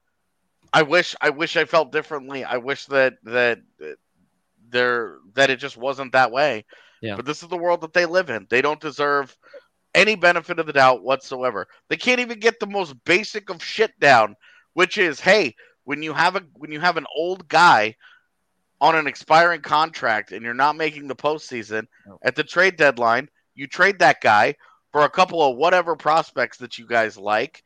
I 0.72 0.82
wish 0.82 1.16
I 1.20 1.30
wish 1.30 1.56
I 1.56 1.64
felt 1.64 1.92
differently. 1.92 2.44
I 2.44 2.58
wish 2.58 2.86
that 2.86 3.14
that 3.24 3.60
there 4.68 5.18
that 5.34 5.50
it 5.50 5.56
just 5.56 5.76
wasn't 5.76 6.12
that 6.12 6.30
way. 6.30 6.64
Yeah. 7.02 7.16
But 7.16 7.26
this 7.26 7.42
is 7.42 7.48
the 7.48 7.56
world 7.56 7.80
that 7.80 7.92
they 7.92 8.06
live 8.06 8.30
in. 8.30 8.46
They 8.48 8.62
don't 8.62 8.80
deserve 8.80 9.36
any 9.94 10.14
benefit 10.14 10.58
of 10.58 10.66
the 10.66 10.72
doubt 10.72 11.02
whatsoever. 11.02 11.66
They 11.88 11.96
can't 11.96 12.20
even 12.20 12.38
get 12.38 12.60
the 12.60 12.66
most 12.66 12.94
basic 13.04 13.50
of 13.50 13.62
shit 13.62 13.98
down, 13.98 14.36
which 14.74 14.98
is, 14.98 15.20
hey, 15.20 15.54
when 15.88 16.02
you 16.02 16.12
have 16.12 16.36
a 16.36 16.42
when 16.52 16.70
you 16.70 16.80
have 16.80 16.98
an 16.98 17.06
old 17.16 17.48
guy 17.48 17.96
on 18.78 18.94
an 18.94 19.06
expiring 19.06 19.62
contract 19.62 20.32
and 20.32 20.42
you're 20.42 20.52
not 20.52 20.76
making 20.76 21.08
the 21.08 21.16
postseason 21.16 21.86
at 22.22 22.36
the 22.36 22.44
trade 22.44 22.76
deadline, 22.76 23.26
you 23.54 23.66
trade 23.66 23.98
that 24.00 24.20
guy 24.20 24.54
for 24.92 25.04
a 25.04 25.08
couple 25.08 25.42
of 25.42 25.56
whatever 25.56 25.96
prospects 25.96 26.58
that 26.58 26.76
you 26.76 26.86
guys 26.86 27.16
like, 27.16 27.62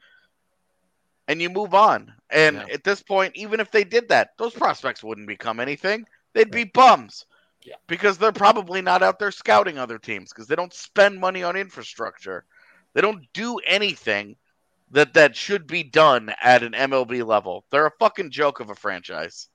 and 1.27 1.43
you 1.43 1.51
move 1.51 1.75
on. 1.75 2.13
And 2.31 2.59
Yeah. 2.59 2.75
at 2.75 2.85
this 2.85 3.03
point, 3.03 3.33
even 3.35 3.59
if 3.59 3.73
they 3.73 3.83
did 3.83 4.11
that, 4.11 4.31
those 4.39 4.55
prospects 4.55 5.03
wouldn't 5.03 5.27
become 5.27 5.59
anything. 5.59 6.07
They'd 6.33 6.53
be 6.53 6.63
bums. 6.63 7.27
Yeah. 7.65 7.75
Because 7.89 8.19
they're 8.19 8.31
probably 8.31 8.83
not 8.83 9.03
out 9.03 9.19
there 9.19 9.33
scouting 9.33 9.79
other 9.79 9.99
teams 9.99 10.31
because 10.31 10.47
they 10.47 10.55
don't 10.55 10.73
spend 10.73 11.19
money 11.19 11.43
on 11.43 11.57
infrastructure. 11.57 12.45
They 12.95 13.01
don't 13.01 13.27
do 13.33 13.59
anything 13.67 14.37
that 14.93 15.15
that 15.15 15.35
should 15.35 15.67
be 15.67 15.83
done 15.83 16.33
at 16.43 16.63
an 16.63 16.73
MLB 16.73 17.27
level. 17.27 17.65
They're 17.71 17.87
a 17.87 17.93
fucking 17.99 18.31
joke 18.31 18.61
of 18.61 18.71
a 18.71 18.75
franchise. 18.75 19.49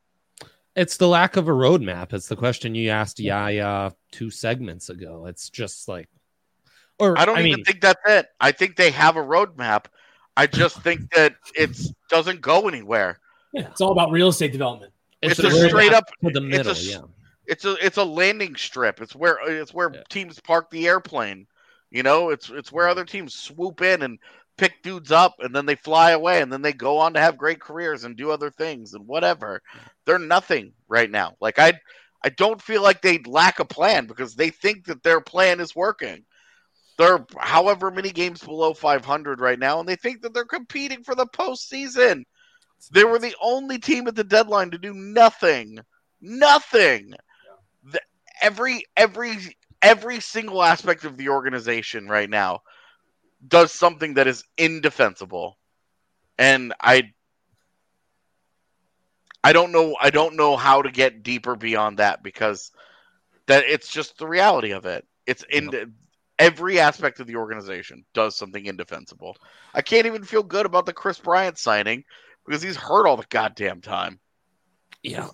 It's 0.76 0.98
the 0.98 1.08
lack 1.08 1.38
of 1.38 1.48
a 1.48 1.52
roadmap. 1.52 2.14
It's 2.14 2.28
the 2.28 2.36
question 2.36 2.76
you 2.76 2.90
asked 2.90 3.20
Yaya 3.20 3.94
two 4.12 4.30
segments 4.30 4.90
ago. 4.90 5.26
It's 5.26 5.50
just 5.50 5.88
like, 5.88 6.08
or 7.00 7.18
I 7.18 7.26
don't 7.26 7.40
even 7.40 7.52
mean, 7.58 7.64
think 7.64 7.82
that's 7.82 8.02
it. 8.08 8.28
I 8.40 8.52
think 8.52 8.76
they 8.76 8.92
have 8.92 9.16
a 9.18 9.24
roadmap. 9.24 9.86
I 10.36 10.46
just 10.46 10.82
think 10.82 11.12
that 11.16 11.36
it's 11.56 11.92
doesn't 12.10 12.42
go 12.42 12.68
anywhere. 12.68 13.20
Yeah, 13.54 13.68
it's 13.70 13.82
all 13.82 13.92
about 13.92 14.12
real 14.12 14.28
estate 14.30 14.52
development. 14.52 14.94
It's, 15.22 15.40
a 15.40 15.48
a 15.48 15.70
straight 15.70 15.94
up 15.94 16.06
to 16.24 16.32
the 16.32 16.42
middle. 16.42 16.72
it's 16.72 16.88
a, 16.88 16.92
yeah, 16.92 17.02
it's 17.48 17.66
a 17.66 17.74
it's 17.84 17.98
a 17.98 18.04
landing 18.04 18.56
strip. 18.56 19.02
It's 19.02 19.16
where 19.16 19.38
it's 19.48 19.74
where 19.74 19.92
Yeah. 19.92 20.04
teams 20.10 20.40
park 20.40 20.70
the 20.70 20.88
airplane. 20.88 21.48
You 21.90 22.04
know, 22.04 22.30
it's 22.30 22.50
it's 22.52 22.72
where 22.72 22.88
other 22.88 23.06
teams 23.06 23.34
swoop 23.34 23.82
in 23.82 24.04
and 24.04 24.20
pick 24.58 24.82
dudes 24.84 25.12
up 25.12 25.36
and 25.40 25.56
then 25.56 25.66
they 25.66 25.76
fly 25.76 26.12
away 26.12 26.42
and 26.42 26.52
then 26.52 26.62
they 26.62 26.74
go 26.74 26.98
on 26.98 27.14
to 27.14 27.20
have 27.20 27.38
great 27.38 27.62
careers 27.62 28.04
and 28.04 28.18
do 28.18 28.32
other 28.32 28.50
things 28.52 28.94
and 28.94 29.08
whatever. 29.08 29.62
They're 30.06 30.20
nothing 30.20 30.74
right 30.88 31.10
now. 31.10 31.36
Like 31.40 31.60
I 31.60 31.74
I 32.24 32.30
don't 32.30 32.62
feel 32.62 32.82
like 32.82 33.02
they 33.02 33.20
lack 33.20 33.60
a 33.60 33.66
plan 33.66 34.08
because 34.08 34.36
they 34.36 34.50
think 34.50 34.86
that 34.86 35.04
their 35.04 35.22
plan 35.22 35.60
is 35.60 35.76
working. 35.76 36.26
They're 36.98 37.26
however 37.40 37.92
many 37.92 38.12
games 38.12 38.44
below 38.44 38.74
500 38.74 39.40
right 39.40 39.60
now 39.60 39.80
and 39.80 39.88
they 39.88 39.96
think 39.96 40.22
that 40.22 40.34
they're 40.34 40.46
competing 40.46 41.04
for 41.04 41.16
the 41.16 41.28
postseason. 41.28 42.24
They 42.92 43.04
were 43.04 43.20
the 43.20 43.36
only 43.42 43.80
team 43.80 44.08
at 44.08 44.16
the 44.16 44.24
deadline 44.24 44.72
to 44.72 44.78
do 44.78 44.94
nothing. 44.94 45.80
Nothing. 46.22 47.14
The- 47.84 48.02
every 48.42 48.84
every 48.96 49.38
every 49.82 50.20
single 50.20 50.64
aspect 50.64 51.06
of 51.06 51.18
the 51.18 51.30
organization 51.30 52.08
right 52.08 52.30
now 52.30 52.62
does 53.46 53.72
something 53.72 54.16
that 54.16 54.28
is 54.28 54.44
indefensible. 54.58 55.58
And 56.38 56.74
I 56.80 57.14
I 59.44 59.54
don't 59.54 59.72
know 59.72 59.96
I 60.00 60.10
don't 60.10 60.36
know 60.36 60.56
how 60.58 60.82
to 60.82 60.92
get 60.92 61.24
deeper 61.24 61.56
beyond 61.56 62.00
that 62.00 62.24
because 62.24 62.72
that 63.48 63.64
it's 63.66 63.90
just 63.92 64.18
the 64.18 64.28
reality 64.28 64.72
of 64.72 64.86
it. 64.86 65.06
It's 65.26 65.44
in 65.50 65.72
every 66.40 66.80
aspect 66.80 67.20
of 67.20 67.28
the 67.28 67.36
organization 67.36 68.06
does 68.14 68.36
something 68.36 68.66
indefensible. 68.66 69.38
I 69.74 69.82
can't 69.82 70.08
even 70.08 70.24
feel 70.24 70.44
good 70.44 70.66
about 70.66 70.86
the 70.86 70.94
Kris 70.94 71.20
Bryant 71.20 71.58
signing 71.58 72.04
because 72.46 72.62
he's 72.62 72.78
hurt 72.78 73.08
all 73.08 73.18
the 73.18 73.26
goddamn 73.30 73.82
time. 73.82 74.20
yeah, 75.04 75.30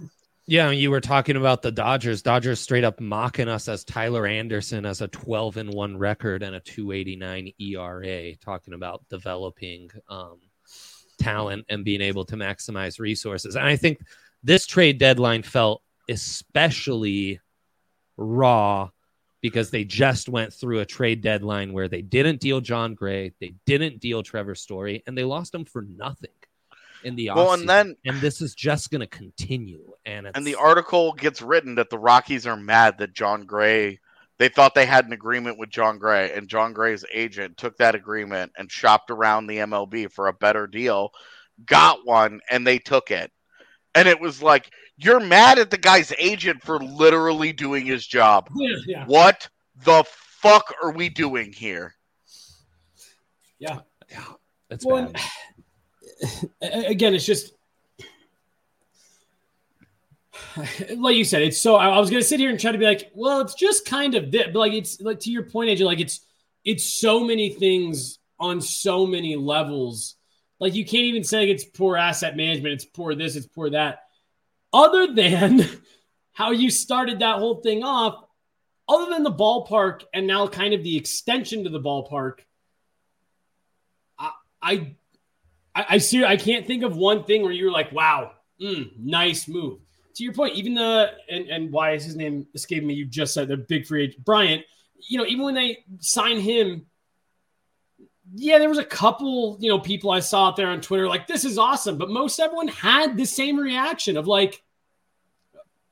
yeah. 0.45 0.69
You 0.71 0.91
were 0.91 1.01
talking 1.01 1.35
about 1.35 1.61
the 1.61 1.71
Dodgers. 1.71 2.21
Dodgers 2.21 2.59
straight 2.59 2.83
up 2.83 2.99
mocking 2.99 3.47
us 3.47 3.67
as 3.67 3.83
Tyler 3.83 4.25
Anderson 4.25 4.85
as 4.85 5.01
a 5.01 5.07
12 5.07 5.57
and 5.57 5.73
one 5.73 5.97
record 5.97 6.43
and 6.43 6.55
a 6.55 6.59
289 6.59 7.53
ERA. 7.59 8.35
Talking 8.37 8.73
about 8.73 9.03
developing 9.09 9.89
um, 10.09 10.39
talent 11.19 11.65
and 11.69 11.85
being 11.85 12.01
able 12.01 12.25
to 12.25 12.35
maximize 12.35 12.99
resources. 12.99 13.55
And 13.55 13.65
I 13.65 13.75
think 13.75 13.99
this 14.43 14.65
trade 14.65 14.97
deadline 14.97 15.43
felt 15.43 15.81
especially 16.09 17.39
raw 18.17 18.89
because 19.41 19.71
they 19.71 19.83
just 19.83 20.29
went 20.29 20.53
through 20.53 20.79
a 20.79 20.85
trade 20.85 21.21
deadline 21.21 21.73
where 21.73 21.87
they 21.87 22.01
didn't 22.01 22.39
deal 22.39 22.61
Jon 22.61 22.93
Gray, 22.95 23.33
they 23.39 23.55
didn't 23.65 23.99
deal 23.99 24.23
Trevor 24.23 24.55
Story, 24.55 25.03
and 25.05 25.17
they 25.17 25.23
lost 25.23 25.53
him 25.53 25.65
for 25.65 25.81
nothing 25.81 26.31
in 27.03 27.15
the 27.15 27.31
Well, 27.35 27.53
and 27.53 27.67
then 27.67 27.95
and 28.05 28.19
this 28.21 28.41
is 28.41 28.55
just 28.55 28.91
going 28.91 29.01
to 29.01 29.07
continue. 29.07 29.91
And 30.05 30.27
it's, 30.27 30.37
and 30.37 30.45
the 30.45 30.55
article 30.55 31.13
gets 31.13 31.41
written 31.41 31.75
that 31.75 31.89
the 31.89 31.99
Rockies 31.99 32.47
are 32.47 32.57
mad 32.57 32.97
that 32.99 33.13
Jon 33.13 33.45
Gray 33.45 33.99
they 34.39 34.49
thought 34.49 34.75
they 34.75 34.85
had 34.85 35.05
an 35.05 35.13
agreement 35.13 35.59
with 35.59 35.69
Jon 35.69 35.99
Gray 35.99 36.31
and 36.33 36.47
Jon 36.47 36.73
Gray's 36.73 37.05
agent 37.13 37.57
took 37.57 37.77
that 37.77 37.95
agreement 37.95 38.51
and 38.57 38.71
shopped 38.71 39.11
around 39.11 39.47
the 39.47 39.59
MLB 39.59 40.11
for 40.11 40.27
a 40.27 40.33
better 40.33 40.67
deal, 40.67 41.11
got 41.65 42.05
one 42.05 42.41
and 42.49 42.65
they 42.65 42.79
took 42.79 43.11
it. 43.11 43.31
And 43.95 44.07
it 44.07 44.19
was 44.19 44.41
like 44.41 44.71
you're 44.97 45.19
mad 45.19 45.59
at 45.59 45.69
the 45.69 45.77
guy's 45.77 46.11
agent 46.17 46.63
for 46.63 46.79
literally 46.79 47.53
doing 47.53 47.85
his 47.85 48.05
job. 48.05 48.49
Yeah, 48.55 48.75
yeah. 48.87 49.05
What 49.05 49.47
the 49.83 50.03
fuck 50.07 50.73
are 50.83 50.91
we 50.91 51.09
doing 51.09 51.53
here? 51.53 51.95
yeah. 54.11 54.25
it's 54.69 54.85
Well, 54.85 55.05
bad. 55.05 55.21
Again, 56.61 57.13
it's 57.13 57.25
just 57.25 57.53
like 60.97 61.15
you 61.15 61.23
said. 61.23 61.41
It's 61.41 61.59
so. 61.59 61.75
I 61.75 61.99
was 61.99 62.09
gonna 62.09 62.23
sit 62.23 62.39
here 62.39 62.49
and 62.49 62.59
try 62.59 62.71
to 62.71 62.77
be 62.77 62.85
like, 62.85 63.11
well, 63.13 63.41
it's 63.41 63.55
just 63.55 63.85
kind 63.85 64.15
of 64.15 64.31
this, 64.31 64.47
but 64.53 64.59
like 64.59 64.73
it's 64.73 65.01
like 65.01 65.19
to 65.21 65.31
your 65.31 65.43
point, 65.43 65.69
AJ. 65.69 65.85
Like 65.85 65.99
it's 65.99 66.21
it's 66.63 66.85
so 66.85 67.19
many 67.19 67.49
things 67.49 68.19
on 68.39 68.61
so 68.61 69.05
many 69.05 69.35
levels. 69.35 70.15
Like 70.59 70.75
you 70.75 70.85
can't 70.85 71.05
even 71.05 71.23
say 71.23 71.49
it's 71.49 71.63
poor 71.63 71.97
asset 71.97 72.37
management. 72.37 72.73
It's 72.73 72.85
poor 72.85 73.15
this. 73.15 73.35
It's 73.35 73.47
poor 73.47 73.69
that. 73.71 74.03
Other 74.71 75.13
than 75.13 75.61
how 76.33 76.51
you 76.51 76.69
started 76.69 77.19
that 77.19 77.39
whole 77.39 77.61
thing 77.61 77.83
off, 77.83 78.23
other 78.87 79.09
than 79.11 79.23
the 79.23 79.31
ballpark 79.31 80.03
and 80.13 80.27
now 80.27 80.47
kind 80.47 80.73
of 80.73 80.83
the 80.83 80.97
extension 80.97 81.63
to 81.63 81.69
the 81.69 81.79
ballpark, 81.79 82.39
I 84.17 84.31
I 84.61 84.95
I, 85.75 85.85
I 85.91 85.97
see. 85.97 86.23
I 86.23 86.37
can't 86.37 86.65
think 86.65 86.83
of 86.83 86.95
one 86.95 87.23
thing 87.23 87.43
where 87.43 87.51
you're 87.51 87.71
like, 87.71 87.91
"Wow, 87.91 88.31
mm, 88.61 88.91
nice 88.99 89.47
move." 89.47 89.79
To 90.15 90.23
your 90.23 90.33
point, 90.33 90.55
even 90.55 90.75
the 90.75 91.11
and 91.29 91.47
and 91.49 91.71
why 91.71 91.93
is 91.93 92.03
his 92.05 92.15
name 92.15 92.47
escaping 92.53 92.87
me? 92.87 92.93
You 92.93 93.05
just 93.05 93.33
said 93.33 93.47
the 93.47 93.57
big 93.57 93.85
free 93.85 94.03
agent 94.05 94.23
Bryant. 94.23 94.63
You 95.07 95.17
know, 95.17 95.25
even 95.25 95.43
when 95.43 95.55
they 95.55 95.83
signed 95.99 96.41
him, 96.41 96.85
yeah, 98.35 98.59
there 98.59 98.69
was 98.69 98.77
a 98.77 98.85
couple 98.85 99.57
you 99.59 99.69
know 99.69 99.79
people 99.79 100.11
I 100.11 100.19
saw 100.19 100.47
out 100.47 100.55
there 100.55 100.67
on 100.67 100.81
Twitter 100.81 101.07
like, 101.07 101.27
"This 101.27 101.45
is 101.45 101.57
awesome," 101.57 101.97
but 101.97 102.09
most 102.09 102.39
everyone 102.39 102.67
had 102.67 103.17
the 103.17 103.25
same 103.25 103.57
reaction 103.57 104.17
of 104.17 104.27
like, 104.27 104.61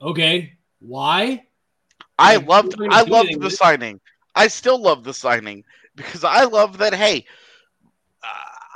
"Okay, 0.02 0.54
why?" 0.80 1.46
I 2.20 2.38
Like, 2.38 2.48
loved 2.48 2.76
I 2.90 3.02
loved 3.02 3.42
the 3.42 3.50
signing. 3.50 4.00
I 4.36 4.48
still 4.48 4.80
love 4.80 5.04
the 5.04 5.14
signing 5.14 5.64
because 5.96 6.24
I 6.24 6.46
love 6.46 6.78
that 6.78 6.94
hey 6.94 7.26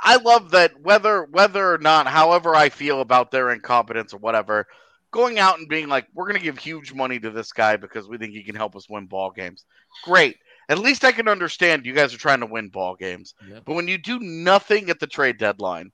I 0.06 0.16
love 0.16 0.52
that 0.52 0.80
whether 0.80 1.24
whether 1.24 1.74
or 1.74 1.78
not 1.78 2.06
however 2.06 2.54
I 2.54 2.68
feel 2.68 3.00
about 3.00 3.30
their 3.30 3.50
incompetence 3.50 4.14
or 4.14 4.18
whatever 4.18 4.66
going 5.10 5.38
out 5.38 5.58
and 5.58 5.68
being 5.68 5.88
like 5.88 6.06
we're 6.14 6.26
going 6.26 6.38
to 6.38 6.42
give 6.42 6.58
huge 6.58 6.94
money 6.94 7.18
to 7.18 7.30
this 7.30 7.52
guy 7.52 7.76
because 7.76 8.08
we 8.08 8.16
think 8.16 8.32
he 8.32 8.44
can 8.44 8.54
help 8.54 8.76
us 8.76 8.88
win 8.88 9.06
ball 9.06 9.30
games. 9.32 9.64
Great. 10.04 10.36
At 10.68 10.78
least 10.78 11.04
I 11.04 11.12
can 11.12 11.28
understand 11.28 11.86
you 11.86 11.92
guys 11.92 12.14
are 12.14 12.18
trying 12.18 12.40
to 12.40 12.46
win 12.46 12.68
ball 12.68 12.94
games. 12.96 13.34
Yeah. 13.48 13.60
But 13.64 13.74
when 13.74 13.88
you 13.88 13.98
do 13.98 14.18
nothing 14.20 14.90
at 14.90 15.00
the 15.00 15.06
trade 15.06 15.38
deadline 15.38 15.90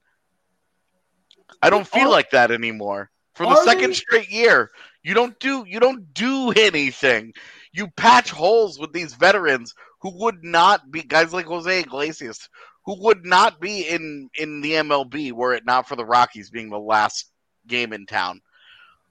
I 1.63 1.71
don't 1.71 1.87
feel 1.87 2.09
Are- 2.09 2.11
like 2.11 2.31
that 2.31 2.51
anymore. 2.51 3.11
For 3.35 3.47
the 3.47 3.65
second 3.65 3.91
they- 3.91 3.95
straight 3.95 4.31
year, 4.31 4.71
you 5.03 5.15
don't 5.15 5.39
do 5.41 5.65
you 5.67 5.81
don't 5.81 6.13
do 6.13 6.51
anything. 6.53 7.33
You 7.73 7.89
patch 7.89 8.31
holes 8.31 8.79
with 8.79 8.93
these 8.93 9.15
veterans 9.15 9.75
who 10.01 10.11
would 10.23 10.45
not 10.45 10.91
be 10.91 11.03
guys 11.03 11.33
like 11.33 11.47
Jose 11.47 11.81
Iglesias, 11.81 12.49
who 12.85 13.01
would 13.03 13.25
not 13.25 13.61
be 13.61 13.89
in 13.89 14.29
in 14.35 14.61
the 14.61 14.73
MLB 14.73 15.33
were 15.33 15.55
it 15.55 15.65
not 15.65 15.89
for 15.89 15.97
the 15.97 16.05
Rockies 16.05 16.51
being 16.51 16.71
the 16.71 16.79
last 16.79 17.31
game 17.67 17.93
in 17.93 18.07
town. 18.07 18.41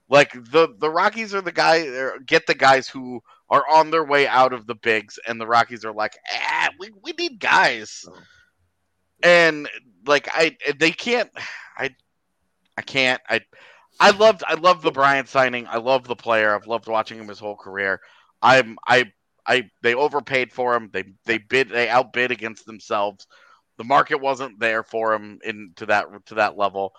Like 0.08 0.32
the 0.32 0.68
the 0.78 0.90
Rockies 0.90 1.34
are 1.34 1.40
the 1.40 1.52
guy 1.52 1.86
er, 1.86 2.18
get 2.24 2.46
the 2.46 2.54
guys 2.54 2.88
who 2.88 3.22
are 3.48 3.64
on 3.70 3.90
their 3.90 4.04
way 4.04 4.26
out 4.26 4.52
of 4.52 4.66
the 4.66 4.74
bigs, 4.74 5.18
and 5.26 5.40
the 5.40 5.46
Rockies 5.46 5.84
are 5.84 5.92
like, 5.92 6.16
ah, 6.30 6.70
we 6.78 6.90
we 7.02 7.12
need 7.12 7.40
guys, 7.40 8.04
and 9.22 9.68
like 10.06 10.28
I 10.32 10.56
they 10.78 10.90
can't, 10.90 11.30
I 11.76 11.94
I 12.76 12.82
can't 12.82 13.20
I. 13.28 13.40
I 14.00 14.10
loved 14.10 14.42
I 14.46 14.54
loved 14.54 14.82
the 14.82 14.90
Bryant 14.90 15.28
signing. 15.28 15.66
I 15.68 15.76
love 15.76 16.08
the 16.08 16.16
player. 16.16 16.54
I've 16.54 16.66
loved 16.66 16.88
watching 16.88 17.18
him 17.18 17.28
his 17.28 17.38
whole 17.38 17.56
career. 17.56 18.00
I'm 18.40 18.78
I 18.88 19.12
I 19.46 19.70
they 19.82 19.94
overpaid 19.94 20.50
for 20.50 20.74
him. 20.74 20.90
They 20.92 21.04
they 21.26 21.38
bid 21.38 21.68
they 21.68 21.88
outbid 21.88 22.30
against 22.30 22.64
themselves. 22.64 23.26
The 23.82 23.88
market 23.88 24.20
wasn't 24.20 24.60
there 24.60 24.84
for 24.84 25.12
him 25.12 25.40
in 25.42 25.72
to 25.74 25.86
that 25.86 26.06
to 26.26 26.36
that 26.36 26.56
level. 26.56 26.92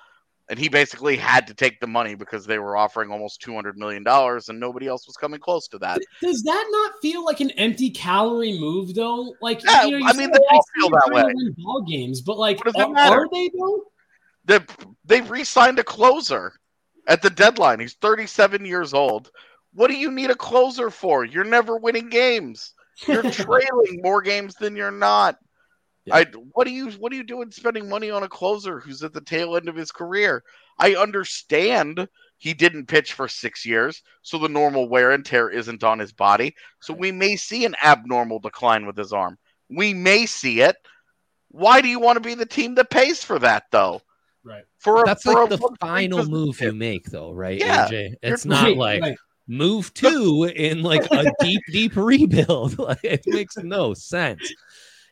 And 0.49 0.59
he 0.59 0.67
basically 0.67 1.15
had 1.15 1.47
to 1.47 1.53
take 1.53 1.79
the 1.79 1.87
money 1.87 2.13
because 2.13 2.45
they 2.45 2.59
were 2.59 2.75
offering 2.75 3.09
almost 3.09 3.39
two 3.39 3.55
hundred 3.55 3.77
million 3.77 4.03
dollars, 4.03 4.49
and 4.49 4.59
nobody 4.59 4.87
else 4.87 5.07
was 5.07 5.15
coming 5.15 5.39
close 5.39 5.69
to 5.69 5.77
that. 5.77 6.01
Does 6.21 6.43
that 6.43 6.67
not 6.69 6.91
feel 7.01 7.23
like 7.23 7.39
an 7.39 7.51
empty 7.51 7.89
calorie 7.89 8.59
move 8.59 8.95
though? 8.95 9.33
Like 9.41 9.63
Yeah, 9.63 9.85
you 9.85 9.97
know, 9.97 10.05
I 10.05 10.11
mean, 10.11 10.29
"Oh, 10.29 10.33
they 10.33 10.45
all 10.51 10.59
I 10.59 10.77
feel 10.77 10.89
that 10.89 11.09
way. 11.13 11.23
win 11.33 11.55
Ball 11.57 11.83
games, 11.83 12.19
but 12.19 12.37
like, 12.37 12.57
What 12.57 12.65
does 12.65 12.75
it 12.75 12.89
are, 12.89 12.93
matter? 12.93 13.19
are 13.21 13.29
they 13.31 13.49
though? 13.57 13.83
They 14.43 14.59
they 15.05 15.21
re-signed 15.21 15.79
a 15.79 15.85
closer 15.85 16.51
at 17.07 17.21
the 17.21 17.29
deadline. 17.29 17.79
He's 17.79 17.93
37 17.93 18.65
years 18.65 18.93
old. 18.93 19.31
What 19.73 19.87
do 19.87 19.95
you 19.95 20.11
need 20.11 20.31
a 20.31 20.35
closer 20.35 20.89
for? 20.89 21.23
You're 21.23 21.45
never 21.45 21.77
winning 21.77 22.09
games. 22.09 22.73
You're 23.07 23.23
trailing 23.31 24.01
more 24.03 24.21
games 24.21 24.55
than 24.55 24.75
you're 24.75 24.91
not. 24.91 25.37
I 26.11 26.25
what 26.51 26.67
are 26.67 26.71
you 26.71 26.91
what 26.91 27.11
are 27.13 27.15
you 27.15 27.23
doing 27.23 27.49
spending 27.51 27.87
money 27.87 28.11
on 28.11 28.23
a 28.23 28.29
closer 28.29 28.79
who's 28.79 29.03
at 29.03 29.13
the 29.13 29.21
tail 29.21 29.55
end 29.55 29.69
of 29.69 29.75
his 29.75 29.91
career? 29.91 30.43
I 30.77 30.95
understand 30.95 32.07
he 32.37 32.53
didn't 32.53 32.87
pitch 32.87 33.13
for 33.13 33.27
6 33.29 33.65
years, 33.65 34.01
so 34.21 34.37
the 34.37 34.49
normal 34.49 34.89
wear 34.89 35.11
and 35.11 35.25
tear 35.25 35.49
isn't 35.49 35.83
on 35.83 35.99
his 35.99 36.11
body. 36.11 36.55
So 36.81 36.93
we 36.93 37.11
may 37.11 37.37
see 37.37 37.63
an 37.63 37.75
abnormal 37.81 38.39
decline 38.39 38.85
with 38.85 38.97
his 38.97 39.13
arm. 39.13 39.37
We 39.69 39.93
may 39.93 40.25
see 40.25 40.59
it. 40.61 40.75
Why 41.49 41.79
do 41.81 41.87
you 41.87 41.99
want 41.99 42.17
to 42.17 42.27
be 42.27 42.33
the 42.33 42.45
team 42.45 42.75
that 42.75 42.89
pays 42.89 43.23
for 43.23 43.39
that 43.39 43.65
though? 43.71 44.01
Right. 44.43 44.65
For 44.79 45.03
a, 45.03 45.05
That's 45.05 45.23
for 45.23 45.33
like 45.35 45.51
a 45.51 45.57
the 45.57 45.75
final 45.79 46.25
move 46.25 46.59
you 46.59 46.73
make, 46.73 47.05
though, 47.05 47.31
right? 47.31 47.57
Yeah, 47.57 47.87
AJ? 47.87 47.91
you're- 47.91 48.15
It's 48.23 48.43
not 48.43 48.65
Right, 48.65 48.77
like 48.77 49.01
right. 49.01 49.17
move 49.47 49.93
two 49.93 50.51
in 50.53 50.81
like 50.81 51.05
a 51.11 51.31
deep, 51.41 51.61
deep 51.71 51.95
rebuild. 51.95 52.77
Like, 52.79 52.99
it 53.03 53.25
makes 53.27 53.55
no 53.57 53.93
sense. 53.93 54.51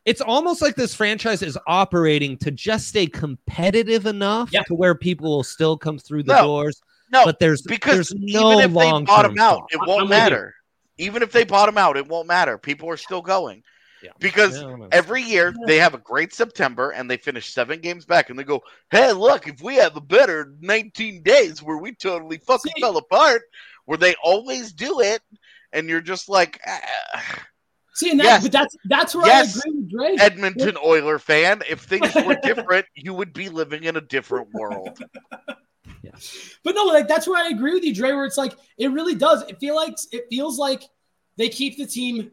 It's 0.05 0.21
almost 0.21 0.61
like 0.61 0.75
this 0.75 0.95
franchise 0.95 1.41
is 1.43 1.57
operating 1.67 2.37
to 2.37 2.51
just 2.51 2.87
stay 2.87 3.05
competitive 3.05 4.05
enough 4.07 4.49
Yeah. 4.51 4.63
to 4.63 4.73
where 4.73 4.95
people 4.95 5.29
will 5.29 5.43
still 5.43 5.77
come 5.77 5.97
through 5.99 6.23
the 6.23 6.33
No, 6.35 6.41
doors. 6.43 6.81
No, 7.11 7.25
but 7.25 7.39
there's 7.39 7.61
because 7.61 8.09
there's 8.09 8.13
no 8.15 8.53
even 8.53 8.63
if 8.65 8.73
they 8.73 8.91
long 8.91 9.05
bottom 9.05 9.37
out, 9.39 9.67
it 9.71 9.77
won't 9.79 10.03
with 10.03 10.03
you. 10.03 10.09
matter. 10.09 10.55
Even 10.97 11.21
if 11.21 11.31
they 11.31 11.43
bottom 11.43 11.77
out, 11.77 11.97
it 11.97 12.07
won't 12.07 12.27
matter. 12.27 12.57
People 12.57 12.89
are 12.89 12.97
still 12.97 13.21
going. 13.21 13.63
Yeah. 14.01 14.11
Because 14.19 14.55
Yeah, 14.59 14.65
I 14.65 14.69
don't 14.69 14.79
know. 14.79 14.87
every 14.91 15.21
year 15.21 15.53
they 15.67 15.77
have 15.77 15.93
a 15.93 15.99
great 15.99 16.33
September 16.33 16.89
and 16.91 17.09
they 17.09 17.17
finish 17.17 17.53
seven 17.53 17.79
games 17.81 18.03
back 18.05 18.29
and 18.31 18.39
they 18.39 18.43
go, 18.43 18.63
Hey, 18.89 19.11
look, 19.11 19.47
if 19.47 19.61
we 19.61 19.75
have 19.75 19.95
a 19.95 20.01
better 20.01 20.53
19 20.61 21.21
days 21.21 21.61
where 21.61 21.77
we 21.77 21.93
totally 21.93 22.37
fucking 22.39 22.73
See- 22.75 22.81
fell 22.81 22.97
apart, 22.97 23.43
where 23.85 23.97
they 23.99 24.15
always 24.23 24.73
do 24.73 25.01
it, 25.01 25.21
and 25.73 25.87
you're 25.87 26.01
just 26.01 26.29
like 26.29 26.59
"Ah." 26.67 27.45
See, 27.93 28.09
and 28.11 28.19
that, 28.19 28.25
Yes. 28.25 28.43
but 28.43 28.51
that's 28.53 28.75
that's 28.85 29.15
where 29.15 29.25
Yes. 29.27 29.57
I 29.57 29.59
agree 29.69 29.79
with 29.81 29.89
Dre. 29.91 30.15
Edmonton 30.19 30.77
Oiler 30.83 31.19
fan, 31.19 31.61
if 31.69 31.81
things 31.81 32.13
were 32.25 32.37
different, 32.41 32.85
you 32.95 33.13
would 33.13 33.33
be 33.33 33.49
living 33.49 33.83
in 33.83 33.97
a 33.97 34.01
different 34.01 34.47
world. 34.53 34.97
Yeah. 36.03 36.11
But 36.63 36.73
no, 36.73 36.85
like 36.85 37.07
that's 37.07 37.27
where 37.27 37.43
I 37.43 37.49
agree 37.49 37.73
with 37.75 37.83
you, 37.83 37.93
Dre. 37.93 38.11
Where 38.13 38.25
it's 38.25 38.37
like 38.37 38.53
it 38.77 38.87
really 38.91 39.13
does. 39.13 39.43
It 39.43 39.59
feel 39.59 39.75
like 39.75 39.95
it 40.11 40.25
feels 40.31 40.57
like 40.57 40.83
they 41.37 41.47
keep 41.47 41.77
the 41.77 41.85
team. 41.85 42.31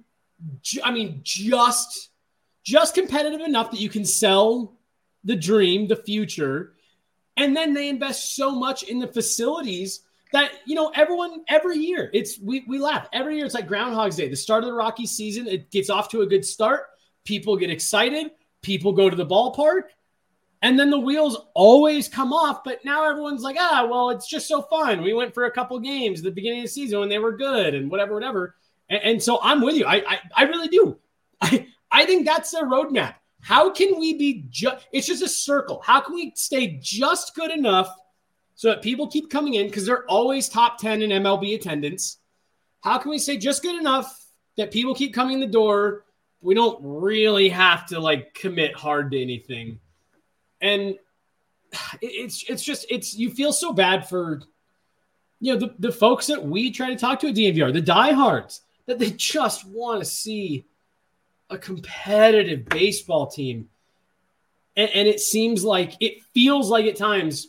ju- 0.63 0.81
I 0.83 0.91
mean, 0.91 1.21
just 1.23 2.09
just 2.65 2.95
competitive 2.95 3.41
enough 3.43 3.71
that 3.73 3.81
you 3.81 3.91
can 3.91 4.07
sell 4.07 4.79
the 5.25 5.37
dream, 5.37 5.87
the 5.87 5.97
future, 5.97 6.77
and 7.37 7.55
then 7.55 7.75
they 7.75 7.91
invest 7.91 8.35
so 8.37 8.53
much 8.53 8.85
in 8.85 9.01
the 9.01 9.07
facilities 9.09 10.01
that 10.33 10.53
you 10.67 10.75
know 10.75 10.93
everyone 10.95 11.45
every 11.49 11.79
year. 11.79 12.11
It's 12.13 12.39
we 12.39 12.65
we 12.69 12.79
laugh 12.79 13.09
every 13.13 13.37
year. 13.37 13.47
It's 13.47 13.55
like 13.55 13.69
Groundhog's 13.69 14.17
Day. 14.17 14.29
The 14.29 14.37
start 14.37 14.65
of 14.65 14.69
the 14.69 14.75
Rocky 14.75 15.07
season, 15.07 15.47
it 15.47 15.71
gets 15.71 15.91
off 15.91 16.09
to 16.11 16.23
a 16.23 16.27
good 16.27 16.45
start. 16.45 16.87
People 17.25 17.57
get 17.57 17.71
excited. 17.71 18.31
People 18.63 18.93
go 18.93 19.09
to 19.09 19.17
the 19.17 19.27
ballpark. 19.27 19.83
And 20.61 20.79
then 20.79 20.91
the 20.91 20.99
wheels 20.99 21.37
always 21.55 22.09
come 22.09 22.33
off, 22.33 22.65
but 22.65 22.85
now 22.85 23.09
everyone's 23.09 23.43
like, 23.43 23.57
ah, 23.61 23.87
well, 23.89 24.11
it's 24.11 24.29
just 24.29 24.49
so 24.49 24.63
fun. 24.63 25.03
We 25.03 25.15
went 25.15 25.33
for 25.33 25.45
a 25.45 25.53
couple 25.53 25.79
games 25.79 26.19
at 26.19 26.25
the 26.25 26.33
beginning 26.33 26.61
of 26.61 26.65
the 26.65 26.71
season 26.71 26.99
when 26.99 27.09
they 27.09 27.21
were 27.21 27.37
good 27.37 27.75
and 27.75 27.89
whatever, 27.89 28.15
whatever. 28.15 28.57
And, 28.89 29.03
and 29.03 29.23
so 29.23 29.39
I'm 29.41 29.61
with 29.61 29.77
you. 29.77 29.85
I, 29.87 29.97
I, 29.97 30.19
I 30.35 30.43
really 30.45 30.67
do. 30.67 30.99
I, 31.41 31.69
I 31.93 32.07
think 32.07 32.27
that's 32.27 32.51
their 32.51 32.67
roadmap. 32.67 33.15
How 33.41 33.71
can 33.71 34.01
we 34.01 34.15
be 34.19 34.47
just? 34.51 34.85
It's 34.93 35.07
just 35.07 35.23
a 35.23 35.29
circle. 35.29 35.81
How 35.85 36.01
can 36.01 36.15
we 36.15 36.33
stay 36.35 36.79
just 36.83 37.37
good 37.37 37.53
enough 37.53 37.89
so 38.59 38.69
that 38.69 38.83
people 38.83 39.07
keep 39.07 39.31
coming 39.31 39.55
in 39.55 39.69
because 39.69 39.87
they're 39.87 40.05
always 40.07 40.49
top 40.49 40.79
ten 40.79 41.01
in 41.01 41.11
MLB 41.11 41.55
attendance? 41.55 42.19
How 42.83 42.99
can 42.99 43.11
we 43.11 43.19
say 43.19 43.39
just 43.39 43.63
good 43.63 43.79
enough 43.79 44.27
that 44.57 44.73
people 44.73 44.95
keep 44.95 45.15
coming 45.15 45.35
in 45.35 45.41
the 45.41 45.47
door? 45.47 46.05
We 46.41 46.55
don't 46.55 46.79
really 46.83 47.49
have 47.49 47.87
to 47.87 48.01
like 48.01 48.35
commit 48.35 48.75
hard 48.75 49.13
to 49.13 49.23
anything 49.23 49.81
and 50.61 50.97
it's 52.01 52.45
it's 52.49 52.63
just 52.63 52.87
it's 52.91 53.15
you 53.15 53.31
feel 53.31 53.53
so 53.53 53.73
bad 53.73 54.09
for 54.09 54.41
you 55.41 55.53
know 55.53 55.61
the, 55.61 55.75
the 55.79 55.93
folks 55.93 56.27
that 56.27 56.45
we 56.45 56.71
try 56.71 56.89
to 56.89 56.97
talk 56.97 57.21
to 57.21 57.29
at 57.29 57.35
DNVR, 57.35 57.73
the 57.73 57.81
diehards, 57.81 58.63
that 58.87 58.99
they 58.99 59.11
just 59.11 59.65
want 59.67 60.01
to 60.01 60.05
see 60.05 60.67
a 61.51 61.59
competitive 61.59 62.69
baseball 62.69 63.27
team. 63.27 63.69
And, 64.77 64.91
and 64.91 65.09
it 65.09 65.21
seems 65.21 65.65
like 65.65 65.95
it 66.01 66.23
feels 66.35 66.71
like 66.71 66.87
at 66.87 66.97
times 66.97 67.49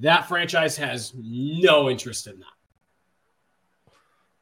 that 0.00 0.28
franchise 0.28 0.76
has 0.76 1.12
no 1.16 1.88
interest 1.90 2.26
in 2.26 2.38
that. 2.40 2.46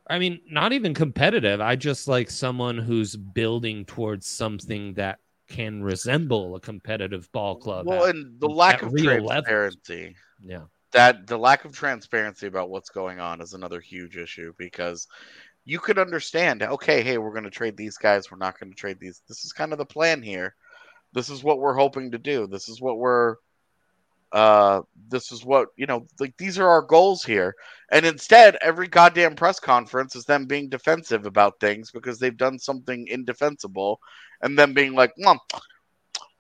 I 0.09 0.19
mean, 0.19 0.41
not 0.51 0.73
even 0.73 0.95
competitive. 0.95 1.61
I 1.61 1.77
just 1.77 2.09
like 2.09 2.31
someone 2.31 2.77
who's 2.77 3.17
building 3.17 3.85
towards 3.85 4.27
something 4.27 4.95
that 4.95 5.19
can 5.49 5.83
resemble 5.83 6.57
a 6.57 6.61
competitive 6.61 7.31
ball 7.33 7.57
club. 7.57 7.87
Well, 7.87 8.05
at- 8.05 8.15
and 8.15 8.41
the 8.41 8.49
lack 8.49 8.83
of 8.83 8.93
real 8.93 9.05
levels. 9.07 9.29
transparency. 9.31 10.17
yeah. 10.45 10.63
that 10.93 11.27
the 11.27 11.39
lack 11.39 11.65
of 11.65 11.73
transparency 11.73 12.47
about 12.47 12.71
what's 12.71 12.91
going 12.91 13.21
on 13.21 13.41
is 13.41 13.55
another 13.55 13.81
huge 13.81 14.17
issue 14.17 14.53
because 14.59 15.07
you 15.65 15.79
could 15.79 15.99
understand 15.99 16.63
okay 16.63 17.03
hey 17.03 17.19
we're 17.19 17.31
going 17.33 17.45
to 17.45 17.51
trade 17.51 17.77
these 17.77 17.97
guys 17.97 18.31
we're 18.31 18.37
not 18.37 18.59
going 18.59 18.71
to 18.71 18.77
trade 18.77 18.99
these 19.01 19.23
this 19.29 19.45
is 19.45 19.53
kind 19.53 19.73
of 19.73 19.79
the 19.79 19.87
plan 19.87 20.21
here 20.21 20.55
this 21.13 21.31
is 21.31 21.45
what 21.45 21.61
we're 21.61 21.73
hoping 21.75 22.11
to 22.11 22.19
do 22.19 22.47
this 22.49 22.69
is 22.69 22.81
what 22.81 22.99
we're 22.99 23.37
uh 24.33 24.81
this 25.09 25.31
is 25.31 25.45
what 25.45 25.69
you 25.77 25.87
know 25.87 26.07
like 26.19 26.35
these 26.39 26.59
are 26.59 26.69
our 26.69 26.83
goals 26.83 27.23
here 27.23 27.55
and 27.91 28.07
instead 28.07 28.57
every 28.63 28.89
goddamn 28.89 29.35
press 29.35 29.61
conference 29.61 30.17
is 30.17 30.25
them 30.25 30.47
being 30.47 30.69
defensive 30.69 31.27
about 31.27 31.61
things 31.61 31.91
because 31.91 32.19
they've 32.19 32.37
done 32.39 32.59
something 32.59 33.07
indefensible 33.09 34.01
and 34.43 34.59
them 34.59 34.73
being 34.73 34.95
like 34.95 35.13
Mom, 35.19 35.39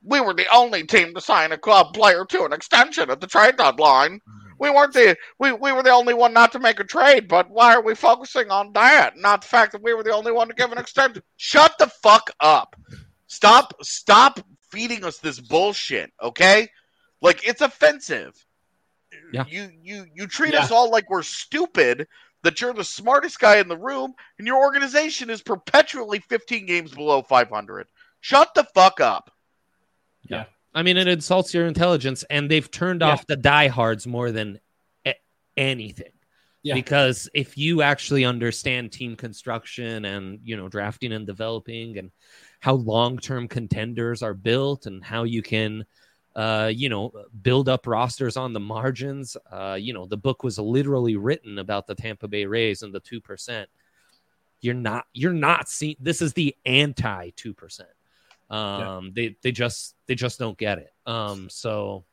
we 0.04 0.20
were 0.20 0.34
the 0.34 0.52
only 0.52 0.84
team 0.84 1.14
to 1.14 1.20
sign 1.20 1.52
a 1.52 1.58
club 1.58 1.94
player 1.94 2.24
to 2.24 2.44
an 2.44 2.52
extension 2.52 3.10
at 3.10 3.20
the 3.20 3.26
trade 3.26 3.56
deadline. 3.56 4.20
We 4.58 4.70
weren't 4.70 4.92
the 4.92 5.16
we, 5.38 5.52
we 5.52 5.72
were 5.72 5.82
the 5.82 5.90
only 5.90 6.14
one 6.14 6.32
not 6.32 6.52
to 6.52 6.60
make 6.60 6.78
a 6.78 6.84
trade, 6.84 7.28
but 7.28 7.50
why 7.50 7.74
are 7.74 7.82
we 7.82 7.94
focusing 7.94 8.50
on 8.50 8.72
that? 8.74 9.16
Not 9.16 9.42
the 9.42 9.48
fact 9.48 9.72
that 9.72 9.82
we 9.82 9.94
were 9.94 10.04
the 10.04 10.14
only 10.14 10.32
one 10.32 10.48
to 10.48 10.54
give 10.54 10.70
an 10.70 10.78
extension. 10.78 11.22
Shut 11.36 11.76
the 11.78 11.88
fuck 12.02 12.30
up. 12.40 12.76
Stop 13.26 13.74
stop 13.82 14.40
feeding 14.70 15.04
us 15.04 15.18
this 15.18 15.40
bullshit, 15.40 16.12
okay? 16.22 16.68
Like 17.22 17.46
it's 17.46 17.60
offensive. 17.62 18.44
Yeah. 19.32 19.44
You 19.48 19.70
you 19.82 20.06
you 20.14 20.26
treat 20.26 20.52
Yeah. 20.52 20.60
us 20.64 20.70
all 20.70 20.90
like 20.90 21.08
we're 21.08 21.22
stupid 21.22 22.06
that 22.42 22.60
you're 22.60 22.74
the 22.74 22.84
smartest 22.84 23.38
guy 23.38 23.58
in 23.58 23.68
the 23.68 23.76
room 23.78 24.12
and 24.38 24.46
your 24.46 24.58
organization 24.58 25.30
is 25.30 25.40
perpetually 25.40 26.18
15 26.18 26.66
games 26.66 26.92
below 26.92 27.22
500. 27.22 27.86
Shut 28.20 28.52
the 28.54 28.64
fuck 28.74 29.00
up. 29.00 29.30
Yeah. 30.28 30.44
I 30.74 30.82
mean, 30.82 30.96
it 30.96 31.06
insults 31.06 31.52
your 31.52 31.66
intelligence, 31.66 32.24
and 32.30 32.50
they've 32.50 32.70
turned 32.70 33.02
Yeah. 33.02 33.08
off 33.10 33.26
the 33.26 33.36
diehards 33.36 34.06
more 34.06 34.32
than 34.32 34.58
a- 35.06 35.14
anything. 35.56 36.12
Yeah. 36.62 36.74
Because 36.74 37.28
if 37.34 37.58
you 37.58 37.82
actually 37.82 38.24
understand 38.24 38.90
team 38.92 39.14
construction 39.16 40.04
and 40.04 40.40
you 40.44 40.56
know 40.56 40.68
drafting 40.68 41.12
and 41.12 41.26
developing 41.26 41.98
and 41.98 42.10
how 42.60 42.74
long-term 42.74 43.48
contenders 43.48 44.22
are 44.22 44.34
built 44.34 44.86
and 44.86 45.04
how 45.04 45.24
you 45.24 45.42
can 45.42 45.84
uh, 46.34 46.70
you 46.72 46.88
know, 46.88 47.12
build 47.42 47.68
up 47.68 47.86
rosters 47.86 48.36
on 48.36 48.52
the 48.52 48.60
margins. 48.60 49.36
Uh, 49.50 49.76
you 49.78 49.92
know, 49.92 50.06
the 50.06 50.16
book 50.16 50.42
was 50.42 50.58
literally 50.58 51.16
written 51.16 51.58
about 51.58 51.86
the 51.86 51.94
Tampa 51.94 52.28
Bay 52.28 52.46
Rays 52.46 52.82
and 52.82 52.94
the 52.94 53.00
two 53.00 53.20
percent. 53.20 53.68
You're 54.60 54.74
not 54.74 55.06
you're 55.12 55.32
not 55.32 55.68
seeing 55.68 55.96
this 56.00 56.22
is 56.22 56.32
the 56.32 56.56
anti 56.64 57.30
two 57.36 57.52
percent. 57.52 57.88
Um, 58.50 59.12
they 59.14 59.36
they 59.42 59.52
just 59.52 59.94
they 60.06 60.14
just 60.14 60.38
don't 60.38 60.56
get 60.58 60.78
it. 60.78 60.92
Um, 61.06 61.48
so 61.50 62.04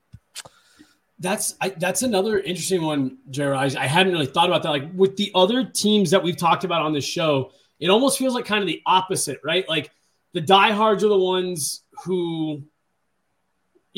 That's 1.20 1.56
I, 1.60 1.70
that's 1.70 2.02
another 2.02 2.40
interesting 2.40 2.82
one, 2.82 3.18
Jared. 3.30 3.76
I, 3.76 3.84
I 3.84 3.88
hadn't 3.88 4.14
really 4.14 4.26
thought 4.26 4.48
about 4.48 4.64
that. 4.64 4.70
Like 4.70 4.90
with 4.96 5.18
the 5.18 5.32
other 5.36 5.66
teams 5.66 6.12
that 6.12 6.24
we've 6.24 6.38
talked 6.38 6.64
about 6.64 6.82
on 6.82 6.94
this 6.94 7.04
show, 7.04 7.52
it 7.80 7.90
almost 7.90 8.18
feels 8.18 8.34
like 8.34 8.46
kind 8.46 8.62
of 8.62 8.68
the 8.68 8.82
opposite, 8.86 9.40
right? 9.44 9.68
Like 9.68 9.92
the 10.34 10.40
diehards 10.42 11.04
are 11.04 11.10
the 11.10 11.18
ones 11.18 11.84
who, 12.06 12.64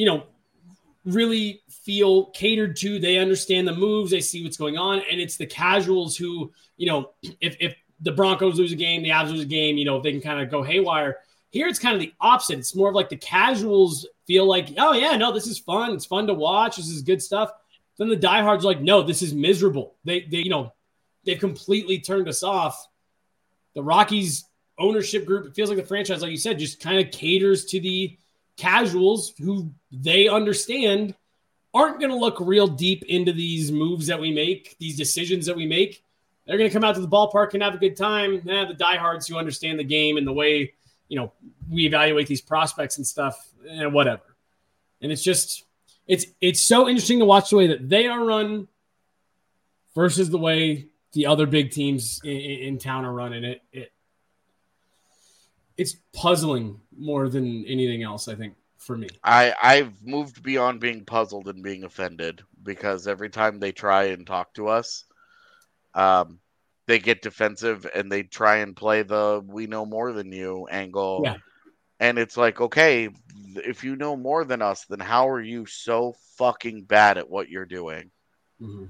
you 0.02 0.08
know, 0.08 0.24
really 1.06 1.62
feel 1.70 2.32
catered 2.32 2.76
to. 2.78 2.98
They 2.98 3.20
understand 3.20 3.68
the 3.68 3.76
moves, 3.76 4.10
they 4.10 4.20
see 4.20 4.44
what's 4.44 4.58
going 4.58 4.76
on, 4.76 5.04
and 5.12 5.22
it's 5.22 5.38
the 5.38 5.46
casuals 5.46 6.18
who, 6.18 6.52
you 6.76 6.88
know, 6.88 7.12
if 7.40 7.56
if 7.60 7.76
the 8.00 8.12
Broncos 8.12 8.58
lose 8.58 8.72
a 8.72 8.76
game, 8.76 9.04
the 9.04 9.10
Avs 9.10 9.30
lose 9.30 9.42
a 9.42 9.46
game, 9.46 9.78
you 9.78 9.86
know, 9.86 10.02
they 10.02 10.12
can 10.12 10.20
kind 10.22 10.42
of 10.42 10.50
go 10.50 10.64
haywire. 10.64 11.18
Here 11.52 11.68
it's 11.68 11.78
kind 11.78 11.94
of 11.94 12.02
the 12.02 12.14
opposite. 12.20 12.58
It's 12.58 12.76
more 12.76 12.90
of 12.90 12.96
like 12.96 13.10
the 13.10 13.16
casuals 13.16 14.08
feel 14.26 14.48
like, 14.48 14.70
oh 14.80 14.94
yeah, 14.94 15.16
no, 15.18 15.32
this 15.32 15.46
is 15.46 15.60
fun. 15.60 15.94
It's 15.94 16.06
fun 16.08 16.26
to 16.26 16.34
watch. 16.34 16.78
This 16.78 16.90
is 16.90 17.04
good 17.04 17.22
stuff. 17.22 17.52
Then 18.00 18.10
the 18.10 18.16
diehards 18.16 18.66
are 18.66 18.70
like, 18.70 18.82
no, 18.82 19.04
this 19.04 19.22
is 19.22 19.36
miserable. 19.36 19.98
They 20.04 20.22
they 20.22 20.40
you 20.40 20.50
know 20.50 20.74
they've 21.26 21.40
completely 21.40 22.00
turned 22.00 22.28
us 22.28 22.42
off. 22.42 22.88
The 23.76 23.84
Rockies 23.84 24.46
ownership 24.80 25.28
group, 25.28 25.46
it 25.46 25.54
feels 25.54 25.70
like 25.70 25.78
the 25.78 25.86
franchise, 25.86 26.24
like 26.24 26.32
you 26.32 26.38
said, 26.38 26.58
just 26.58 26.80
kind 26.80 27.06
of 27.06 27.12
caters 27.12 27.66
to 27.66 27.80
the 27.80 28.18
casuals 28.62 29.34
who 29.40 29.72
they 29.92 30.28
understand 30.28 31.16
aren't 31.74 32.00
going 32.00 32.12
to 32.12 32.18
look 32.18 32.38
real 32.40 32.68
deep 32.68 33.04
into 33.04 33.32
these 33.32 33.72
moves 33.72 34.08
that 34.08 34.20
we 34.20 34.32
make, 34.32 34.78
these 34.78 34.98
decisions 34.98 35.46
that 35.46 35.56
we 35.56 35.66
make. 35.66 36.04
They're 36.46 36.58
going 36.58 36.70
to 36.70 36.74
come 36.74 36.84
out 36.84 36.96
to 36.96 37.02
the 37.02 37.08
ballpark 37.08 37.54
and 37.54 37.64
have 37.64 37.76
a 37.76 37.78
good 37.78 37.96
time. 37.96 38.42
Nah, 38.44 38.66
the 38.66 38.74
diehards 38.74 39.28
who 39.28 39.38
understand 39.38 39.80
the 39.80 39.84
game 39.84 40.18
and 40.18 40.28
the 40.28 40.34
way 40.34 40.74
you 41.12 41.18
know 41.18 41.34
we 41.70 41.86
evaluate 41.86 42.26
these 42.26 42.42
prospects 42.42 42.98
and 42.98 43.06
stuff 43.06 43.38
and 43.70 43.82
eh, 43.82 43.86
whatever 43.86 44.24
and 45.02 45.12
it's 45.12 45.22
just 45.22 45.66
it's 46.08 46.26
it's 46.40 46.62
so 46.62 46.88
interesting 46.88 47.20
to 47.20 47.26
watch 47.26 47.50
the 47.50 47.58
way 47.58 47.68
that 47.68 47.90
they 47.90 48.08
are 48.08 48.24
run 48.24 48.68
versus 49.94 50.30
the 50.30 50.38
way 50.38 50.88
the 51.12 51.26
other 51.26 51.46
big 51.46 51.72
teams 51.72 52.22
in, 52.24 52.32
in 52.32 52.78
town 52.78 53.04
are 53.04 53.12
running 53.12 53.44
it 53.44 53.62
it 53.74 53.92
it's 55.82 55.96
puzzling 56.14 56.80
more 56.96 57.28
than 57.28 57.66
anything 57.66 58.04
else 58.04 58.28
i 58.28 58.36
think 58.36 58.54
for 58.78 58.98
me 58.98 59.08
I 59.24 59.54
I've 59.62 59.94
moved 60.06 60.42
beyond 60.42 60.80
being 60.80 61.06
puzzled 61.06 61.48
and 61.48 61.64
being 61.64 61.84
offended 61.84 62.42
because 62.64 63.08
every 63.08 63.30
time 63.30 63.60
they 63.60 63.72
try 63.72 64.06
and 64.06 64.26
talk 64.26 64.54
to 64.56 64.68
us, 64.68 65.06
um, 65.94 66.40
they 66.88 66.98
get 66.98 67.22
defensive 67.22 67.86
and 67.94 68.12
they 68.12 68.24
try 68.24 68.58
and 68.58 68.76
play 68.76 69.04
the 69.04 69.44
"we 69.46 69.68
know 69.68 69.86
more 69.86 70.14
than 70.14 70.32
you" 70.32 70.68
angle. 70.72 71.22
Yeah. 71.24 71.38
And 72.00 72.18
it's 72.18 72.38
like, 72.38 72.60
okay, 72.60 73.10
if 73.56 73.84
you 73.84 73.96
know 73.96 74.16
more 74.16 74.44
than 74.44 74.64
us, 74.64 74.86
then 74.86 75.00
how 75.00 75.30
are 75.30 75.42
you 75.42 75.68
so 75.68 76.16
fucking 76.38 76.86
bad 76.86 77.20
at 77.20 77.30
what 77.30 77.50
you're 77.50 77.66
doing? 77.80 78.10
Mhm. 78.60 78.90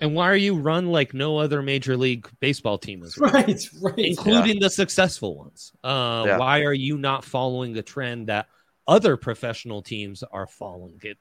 And 0.00 0.14
why 0.14 0.28
are 0.30 0.36
you 0.36 0.54
run 0.56 0.86
like 0.86 1.14
no 1.14 1.38
other 1.38 1.62
major 1.62 1.96
league 1.96 2.28
baseball 2.40 2.78
team 2.78 3.02
is 3.02 3.16
run? 3.18 3.32
right 3.34 3.68
right 3.82 3.98
including 3.98 4.60
the 4.60 4.70
successful 4.70 5.36
ones. 5.36 5.72
Uh, 5.82 6.24
Yeah. 6.26 6.38
Why 6.38 6.60
are 6.62 6.72
you 6.74 6.98
not 6.98 7.24
following 7.24 7.72
the 7.72 7.82
trend 7.82 8.26
that 8.28 8.46
other 8.86 9.16
professional 9.16 9.82
teams 9.82 10.22
are 10.22 10.46
following? 10.46 11.00
It, 11.02 11.18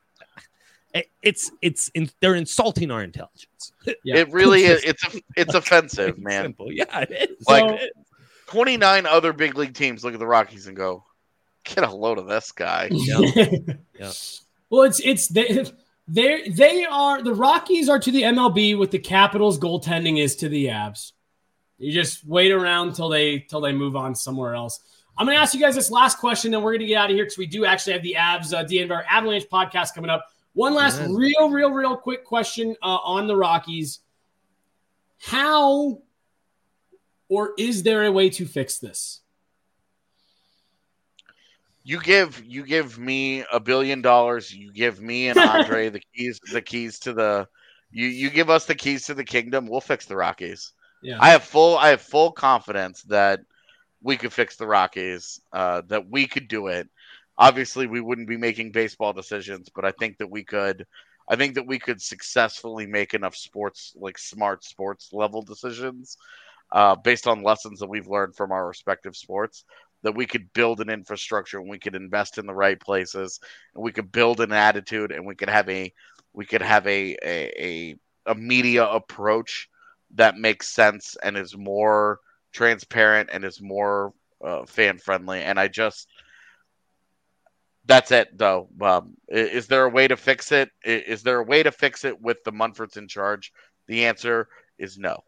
it 0.94 1.08
it's 1.22 1.52
it's 1.62 1.90
in, 1.96 2.10
they're 2.22 2.36
insulting 2.36 2.92
our 2.92 3.04
intelligence. 3.04 3.72
Yeah. 4.04 4.18
It 4.18 4.32
really 4.32 4.64
is. 4.66 4.84
It's 4.84 5.04
it's 5.36 5.54
offensive, 5.54 6.18
man. 6.20 6.44
Simple. 6.46 6.72
Yeah, 6.72 7.00
it 7.02 7.30
is. 7.40 7.48
Like- 7.48 7.80
So- 7.80 7.88
29 8.48 9.08
other 9.08 9.34
big 9.34 9.58
league 9.58 9.74
teams 9.74 10.04
look 10.04 10.14
at 10.14 10.20
the 10.20 10.28
Rockies 10.28 10.68
and 10.68 10.78
go, 10.78 11.04
"Get 11.64 11.84
a 11.84 11.90
load 11.92 12.20
of 12.20 12.28
this 12.28 12.52
guy." 12.52 12.90
Yeah. 12.92 14.12
Well, 14.70 14.84
it's 14.84 15.00
it's 15.00 15.28
they 15.30 15.66
they 16.08 16.50
they 16.50 16.86
are 16.86 17.22
the 17.24 17.34
Rockies 17.34 17.90
are 17.90 18.00
to 18.00 18.12
the 18.12 18.24
MLB 18.24 18.78
what 18.78 18.92
the 18.92 19.00
Capitals 19.00 19.60
goaltending 19.60 20.20
is 20.20 20.36
to 20.38 20.50
the 20.50 20.68
Avs. 20.68 21.14
You 21.78 21.92
just 21.92 22.26
wait 22.26 22.52
around 22.52 22.94
till 22.96 23.10
they 23.10 23.40
till 23.40 23.62
they 23.62 23.74
move 23.74 23.96
on 23.96 24.16
somewhere 24.16 24.56
else. 24.56 24.80
I'm 25.18 25.26
going 25.26 25.38
to 25.38 25.42
ask 25.42 25.54
you 25.54 25.62
guys 25.62 25.76
this 25.76 25.90
last 25.90 26.18
question, 26.20 26.52
then 26.52 26.62
we're 26.62 26.72
going 26.72 26.82
to 26.82 26.88
get 26.88 26.98
out 26.98 27.10
of 27.10 27.16
here 27.16 27.24
because 27.24 27.38
we 27.38 27.46
do 27.48 27.66
actually 27.66 27.94
have 27.94 28.04
the 28.04 28.16
Avs 28.20 28.54
uh, 28.54 28.66
DNVR 28.66 29.04
Avalanche 29.10 29.46
podcast 29.50 29.94
coming 29.96 30.10
up. 30.10 30.26
One 30.54 30.74
last 30.74 31.00
Yes. 31.00 31.10
real, 31.10 31.50
real, 31.50 31.72
real 31.72 31.96
quick 31.96 32.26
question 32.26 32.76
uh, 32.82 32.98
on 32.98 33.28
the 33.28 33.36
Rockies: 33.36 34.00
How 35.20 36.02
or 37.30 37.54
is 37.58 37.84
there 37.84 38.04
a 38.06 38.12
way 38.12 38.30
to 38.32 38.46
fix 38.46 38.78
this? 38.78 39.22
You 41.86 42.02
give 42.02 42.44
you 42.44 42.66
give 42.66 42.98
me 42.98 43.46
a 43.54 43.60
billion 43.60 44.02
dollars. 44.02 44.52
You 44.52 44.74
give 44.74 45.00
me 45.00 45.30
and 45.30 45.40
Andre 45.40 45.90
the 45.90 46.02
keys 46.16 46.40
the 46.52 46.62
keys 46.62 47.00
to 47.02 47.14
the. 47.14 47.48
You 47.92 48.08
you 48.08 48.32
give 48.32 48.50
us 48.50 48.66
the 48.66 48.74
keys 48.74 49.06
to 49.06 49.14
the 49.14 49.24
kingdom. 49.24 49.68
We'll 49.68 49.82
fix 49.82 50.08
the 50.08 50.18
Rockies. 50.18 50.74
Yeah, 51.04 51.20
I 51.22 51.30
have 51.30 51.44
full 51.44 51.78
I 51.78 51.90
have 51.90 52.02
full 52.02 52.32
confidence 52.32 53.04
that 53.04 53.42
we 54.02 54.18
could 54.18 54.34
fix 54.34 54.56
the 54.58 54.66
Rockies. 54.66 55.40
Uh, 55.54 55.84
that 55.88 56.10
we 56.10 56.26
could 56.26 56.48
do 56.48 56.68
it. 56.68 56.90
Obviously, 57.38 57.86
we 57.86 58.02
wouldn't 58.02 58.28
be 58.28 58.38
making 58.38 58.72
baseball 58.72 59.14
decisions, 59.14 59.70
but 59.70 59.86
I 59.86 59.92
think 59.92 60.18
that 60.18 60.30
we 60.32 60.44
could. 60.44 60.88
I 61.30 61.36
think 61.36 61.54
that 61.56 61.68
we 61.68 61.78
could 61.78 62.02
successfully 62.02 62.88
make 62.88 63.14
enough 63.14 63.36
sports 63.36 63.94
like 63.96 64.18
smart 64.18 64.64
sports 64.64 65.10
level 65.14 65.44
decisions 65.44 66.18
uh, 66.72 66.96
based 66.96 67.28
on 67.28 67.44
lessons 67.44 67.80
that 67.80 67.90
we've 67.90 68.08
learned 68.08 68.36
from 68.36 68.52
our 68.52 68.68
respective 68.68 69.16
sports 69.16 69.66
that 70.06 70.16
we 70.16 70.28
could 70.28 70.54
build 70.54 70.82
an 70.82 70.90
infrastructure 70.90 71.60
and 71.60 71.70
we 71.70 71.80
could 71.80 71.96
invest 71.96 72.38
in 72.38 72.46
the 72.46 72.54
right 72.54 72.80
places 72.80 73.40
and 73.74 73.84
we 73.84 73.92
could 73.92 74.12
build 74.12 74.40
an 74.40 74.54
attitude 74.54 75.12
and 75.12 75.26
we 75.26 75.36
could 75.36 75.50
have 75.50 75.68
a 75.70 75.92
we 76.34 76.46
could 76.46 76.62
have 76.62 76.86
a 76.88 77.18
a, 77.24 77.52
a, 77.60 77.96
a 78.28 78.36
media 78.36 78.86
approach 78.86 79.70
that 80.16 80.38
makes 80.38 80.70
sense 80.70 81.18
and 81.24 81.36
is 81.36 81.58
more 81.58 82.20
transparent 82.54 83.30
and 83.34 83.44
is 83.44 83.62
more 83.62 84.14
uh, 84.46 84.64
fan 84.66 85.00
friendly 85.00 85.42
and 85.42 85.60
i 85.60 85.68
just 85.68 86.08
that's 87.86 88.12
it 88.12 88.38
though. 88.38 88.70
Um, 88.82 89.16
is 89.30 89.68
there 89.68 89.86
a 89.86 89.90
way 89.90 90.08
to 90.08 90.18
fix 90.18 90.52
it? 90.52 90.70
Is 90.84 91.24
there 91.24 91.40
a 91.40 91.44
way 91.44 91.64
to 91.64 91.72
fix 91.72 92.04
it 92.04 92.20
with 92.22 92.44
the 92.44 92.52
Monforts 92.52 92.98
in 92.98 93.08
charge? 93.08 93.52
The 93.88 94.06
answer 94.06 94.48
is 94.80 94.98
no 94.98 95.24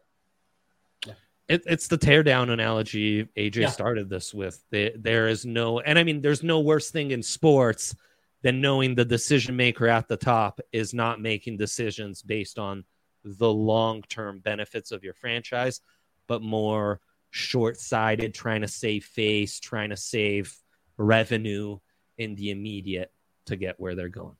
It, 1.48 1.62
it's 1.66 1.88
the 1.88 1.98
teardown 1.98 2.50
analogy 2.50 3.24
AJ 3.36 3.56
Yeah. 3.56 3.68
started 3.70 4.10
this 4.10 4.34
with. 4.34 4.62
There, 4.70 4.90
there 4.96 5.28
is 5.28 5.46
no, 5.46 5.80
and 5.80 5.98
I 5.98 6.04
mean, 6.04 6.20
there's 6.20 6.42
no 6.42 6.60
worse 6.60 6.90
thing 6.90 7.10
in 7.10 7.22
sports 7.22 7.94
than 8.42 8.60
knowing 8.60 8.94
the 8.94 9.04
decision 9.04 9.56
maker 9.56 9.88
at 9.88 10.08
the 10.08 10.16
top 10.16 10.60
is 10.72 10.92
not 10.94 11.20
making 11.20 11.56
decisions 11.56 12.22
based 12.22 12.58
on 12.58 12.84
the 13.24 13.50
long 13.52 14.02
term 14.02 14.40
benefits 14.40 14.92
of 14.92 15.02
your 15.02 15.14
franchise, 15.14 15.80
but 16.26 16.42
more 16.42 17.00
short 17.30 17.78
sighted, 17.78 18.34
trying 18.34 18.60
to 18.60 18.68
save 18.68 19.04
face, 19.04 19.58
trying 19.58 19.90
to 19.90 19.96
save 19.96 20.54
revenue 20.96 21.78
in 22.16 22.34
the 22.34 22.50
immediate 22.50 23.10
to 23.46 23.56
get 23.56 23.80
where 23.80 23.94
they're 23.94 24.08
going. 24.08 24.36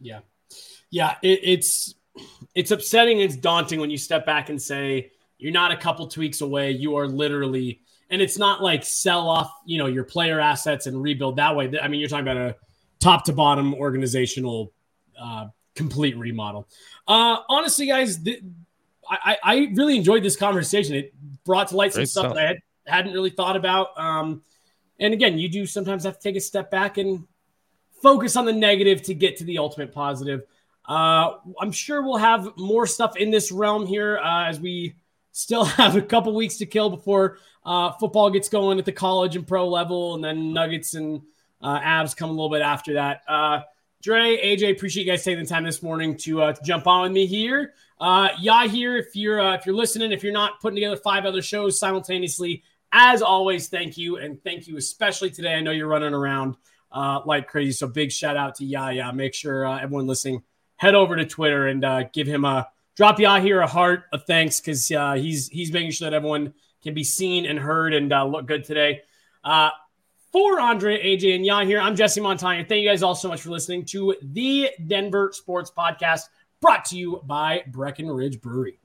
Yeah, 0.00 0.20
yeah. 0.90 1.16
It, 1.22 1.40
it's 1.42 1.94
it's 2.54 2.70
upsetting. 2.70 3.20
It's 3.20 3.36
daunting 3.36 3.80
when 3.80 3.90
you 3.90 3.98
step 3.98 4.26
back 4.26 4.48
and 4.48 4.60
say 4.60 5.12
you're 5.40 5.52
not 5.52 5.72
a 5.72 5.76
couple 5.76 6.06
tweaks 6.06 6.40
away. 6.40 6.70
You 6.70 6.96
are 6.96 7.08
literally, 7.08 7.80
and 8.10 8.20
it's 8.22 8.38
not 8.38 8.62
like 8.62 8.84
sell 8.84 9.28
off, 9.28 9.52
you 9.64 9.78
know, 9.78 9.86
your 9.86 10.04
player 10.04 10.38
assets 10.38 10.86
and 10.86 11.00
rebuild 11.00 11.36
that 11.36 11.56
way. 11.56 11.72
I 11.80 11.88
mean, 11.88 12.00
you're 12.00 12.08
talking 12.08 12.28
about 12.28 12.36
a 12.36 12.56
top 13.00 13.24
to 13.24 13.32
bottom 13.32 13.74
organizational 13.74 14.72
uh, 15.20 15.46
complete 15.74 16.16
remodel. 16.16 16.68
Uh, 17.08 17.38
honestly, 17.48 17.86
guys, 17.86 18.22
th- 18.22 18.42
I, 19.08 19.38
I 19.42 19.72
really 19.74 19.96
enjoyed 19.96 20.22
this 20.22 20.36
conversation. 20.36 20.94
It 20.94 21.14
brought 21.44 21.68
to 21.68 21.76
light 21.76 21.92
some 21.92 22.00
Great 22.00 22.08
stuff 22.08 22.24
stuff. 22.26 22.34
that 22.34 22.44
I 22.44 22.46
had, 22.46 22.58
hadn't 22.86 23.12
really 23.12 23.30
thought 23.30 23.56
about. 23.56 23.98
Um, 23.98 24.42
and 25.00 25.12
again, 25.12 25.38
you 25.38 25.48
do 25.48 25.66
sometimes 25.66 26.04
have 26.04 26.16
to 26.16 26.22
take 26.22 26.36
a 26.36 26.40
step 26.40 26.70
back 26.70 26.98
and 26.98 27.26
focus 28.02 28.36
on 28.36 28.44
the 28.44 28.52
negative 28.52 29.02
to 29.02 29.14
get 29.14 29.36
to 29.38 29.44
the 29.44 29.58
ultimate 29.58 29.92
positive. 29.92 30.42
Uh, 30.88 31.36
I'm 31.60 31.72
sure 31.72 32.02
we'll 32.02 32.18
have 32.18 32.56
more 32.56 32.86
stuff 32.86 33.16
in 33.16 33.30
this 33.30 33.50
realm 33.50 33.86
here 33.86 34.18
uh, 34.18 34.46
as 34.46 34.60
we 34.60 34.94
still 35.32 35.64
have 35.80 35.96
a 35.96 36.02
couple 36.02 36.34
weeks 36.34 36.56
to 36.58 36.66
kill 36.66 36.90
before 36.90 37.38
uh, 37.64 37.92
football 37.92 38.30
gets 38.30 38.48
going 38.48 38.78
at 38.78 38.84
the 38.84 38.92
college 38.92 39.36
and 39.36 39.46
pro 39.46 39.68
level, 39.68 40.14
and 40.14 40.24
then 40.24 40.52
Nuggets 40.52 40.94
and 40.94 41.22
uh, 41.60 41.80
Avs 41.80 42.16
come 42.16 42.30
a 42.30 42.32
little 42.32 42.50
bit 42.50 42.62
after 42.62 42.94
that. 42.94 43.22
Uh, 43.28 43.60
Dre, 44.02 44.38
AJ, 44.42 44.72
appreciate 44.72 45.04
you 45.04 45.12
guys 45.12 45.22
taking 45.22 45.44
the 45.44 45.48
time 45.48 45.64
this 45.64 45.82
morning 45.82 46.16
to, 46.18 46.42
uh, 46.42 46.52
to 46.54 46.62
jump 46.62 46.86
on 46.86 47.02
with 47.02 47.12
me 47.12 47.26
here. 47.26 47.74
Uh, 48.00 48.30
yeah, 48.40 48.66
here 48.66 48.96
if 48.96 49.14
you're 49.14 49.40
uh, 49.40 49.54
if 49.54 49.66
you're 49.66 49.74
listening, 49.74 50.10
if 50.10 50.22
you're 50.22 50.32
not 50.32 50.58
putting 50.60 50.76
together 50.76 50.96
five 50.96 51.26
other 51.26 51.42
shows 51.42 51.78
simultaneously, 51.78 52.62
as 52.92 53.20
always, 53.20 53.68
thank 53.68 53.98
you 53.98 54.16
and 54.16 54.42
thank 54.42 54.66
you 54.66 54.78
especially 54.78 55.30
today. 55.30 55.54
I 55.54 55.60
know 55.60 55.70
you're 55.70 55.86
running 55.86 56.14
around 56.14 56.56
uh, 56.92 57.20
like 57.26 57.46
crazy. 57.46 57.72
So 57.72 57.86
big 57.88 58.10
shout 58.10 58.38
out 58.38 58.54
to 58.56 58.64
Yaya. 58.64 59.12
Make 59.12 59.34
sure 59.34 59.66
uh, 59.66 59.78
everyone 59.78 60.06
listening 60.06 60.42
head 60.76 60.94
over 60.94 61.14
to 61.14 61.26
Twitter 61.26 61.66
and 61.66 61.84
uh, 61.84 62.04
give 62.04 62.26
him 62.26 62.46
a 62.46 62.68
drop 62.96 63.18
Yaya 63.18 63.40
here 63.40 63.60
a 63.60 63.66
heart, 63.66 64.04
of 64.12 64.24
thanks 64.24 64.60
because 64.60 64.90
uh, 64.90 65.14
he's 65.14 65.48
he's 65.48 65.72
making 65.72 65.90
sure 65.92 66.10
that 66.10 66.16
everyone 66.16 66.54
can 66.82 66.94
be 66.94 67.04
seen 67.04 67.46
and 67.46 67.58
heard 67.58 67.94
and 67.94 68.12
uh, 68.12 68.24
look 68.24 68.46
good 68.46 68.64
today. 68.64 69.02
Uh, 69.44 69.70
for 70.32 70.60
Andre, 70.60 71.02
AJ, 71.02 71.34
and 71.34 71.68
here, 71.68 71.80
I'm 71.80 71.96
Jesse 71.96 72.20
Montagna. 72.20 72.68
Thank 72.68 72.82
you 72.82 72.88
guys 72.88 73.02
all 73.02 73.16
so 73.16 73.28
much 73.28 73.42
for 73.42 73.50
listening 73.50 73.84
to 73.86 74.14
the 74.22 74.70
Denver 74.86 75.30
Sports 75.32 75.72
Podcast 75.76 76.22
brought 76.60 76.84
to 76.86 76.96
you 76.96 77.20
by 77.24 77.64
Breckenridge 77.66 78.40
Brewery. 78.40 78.78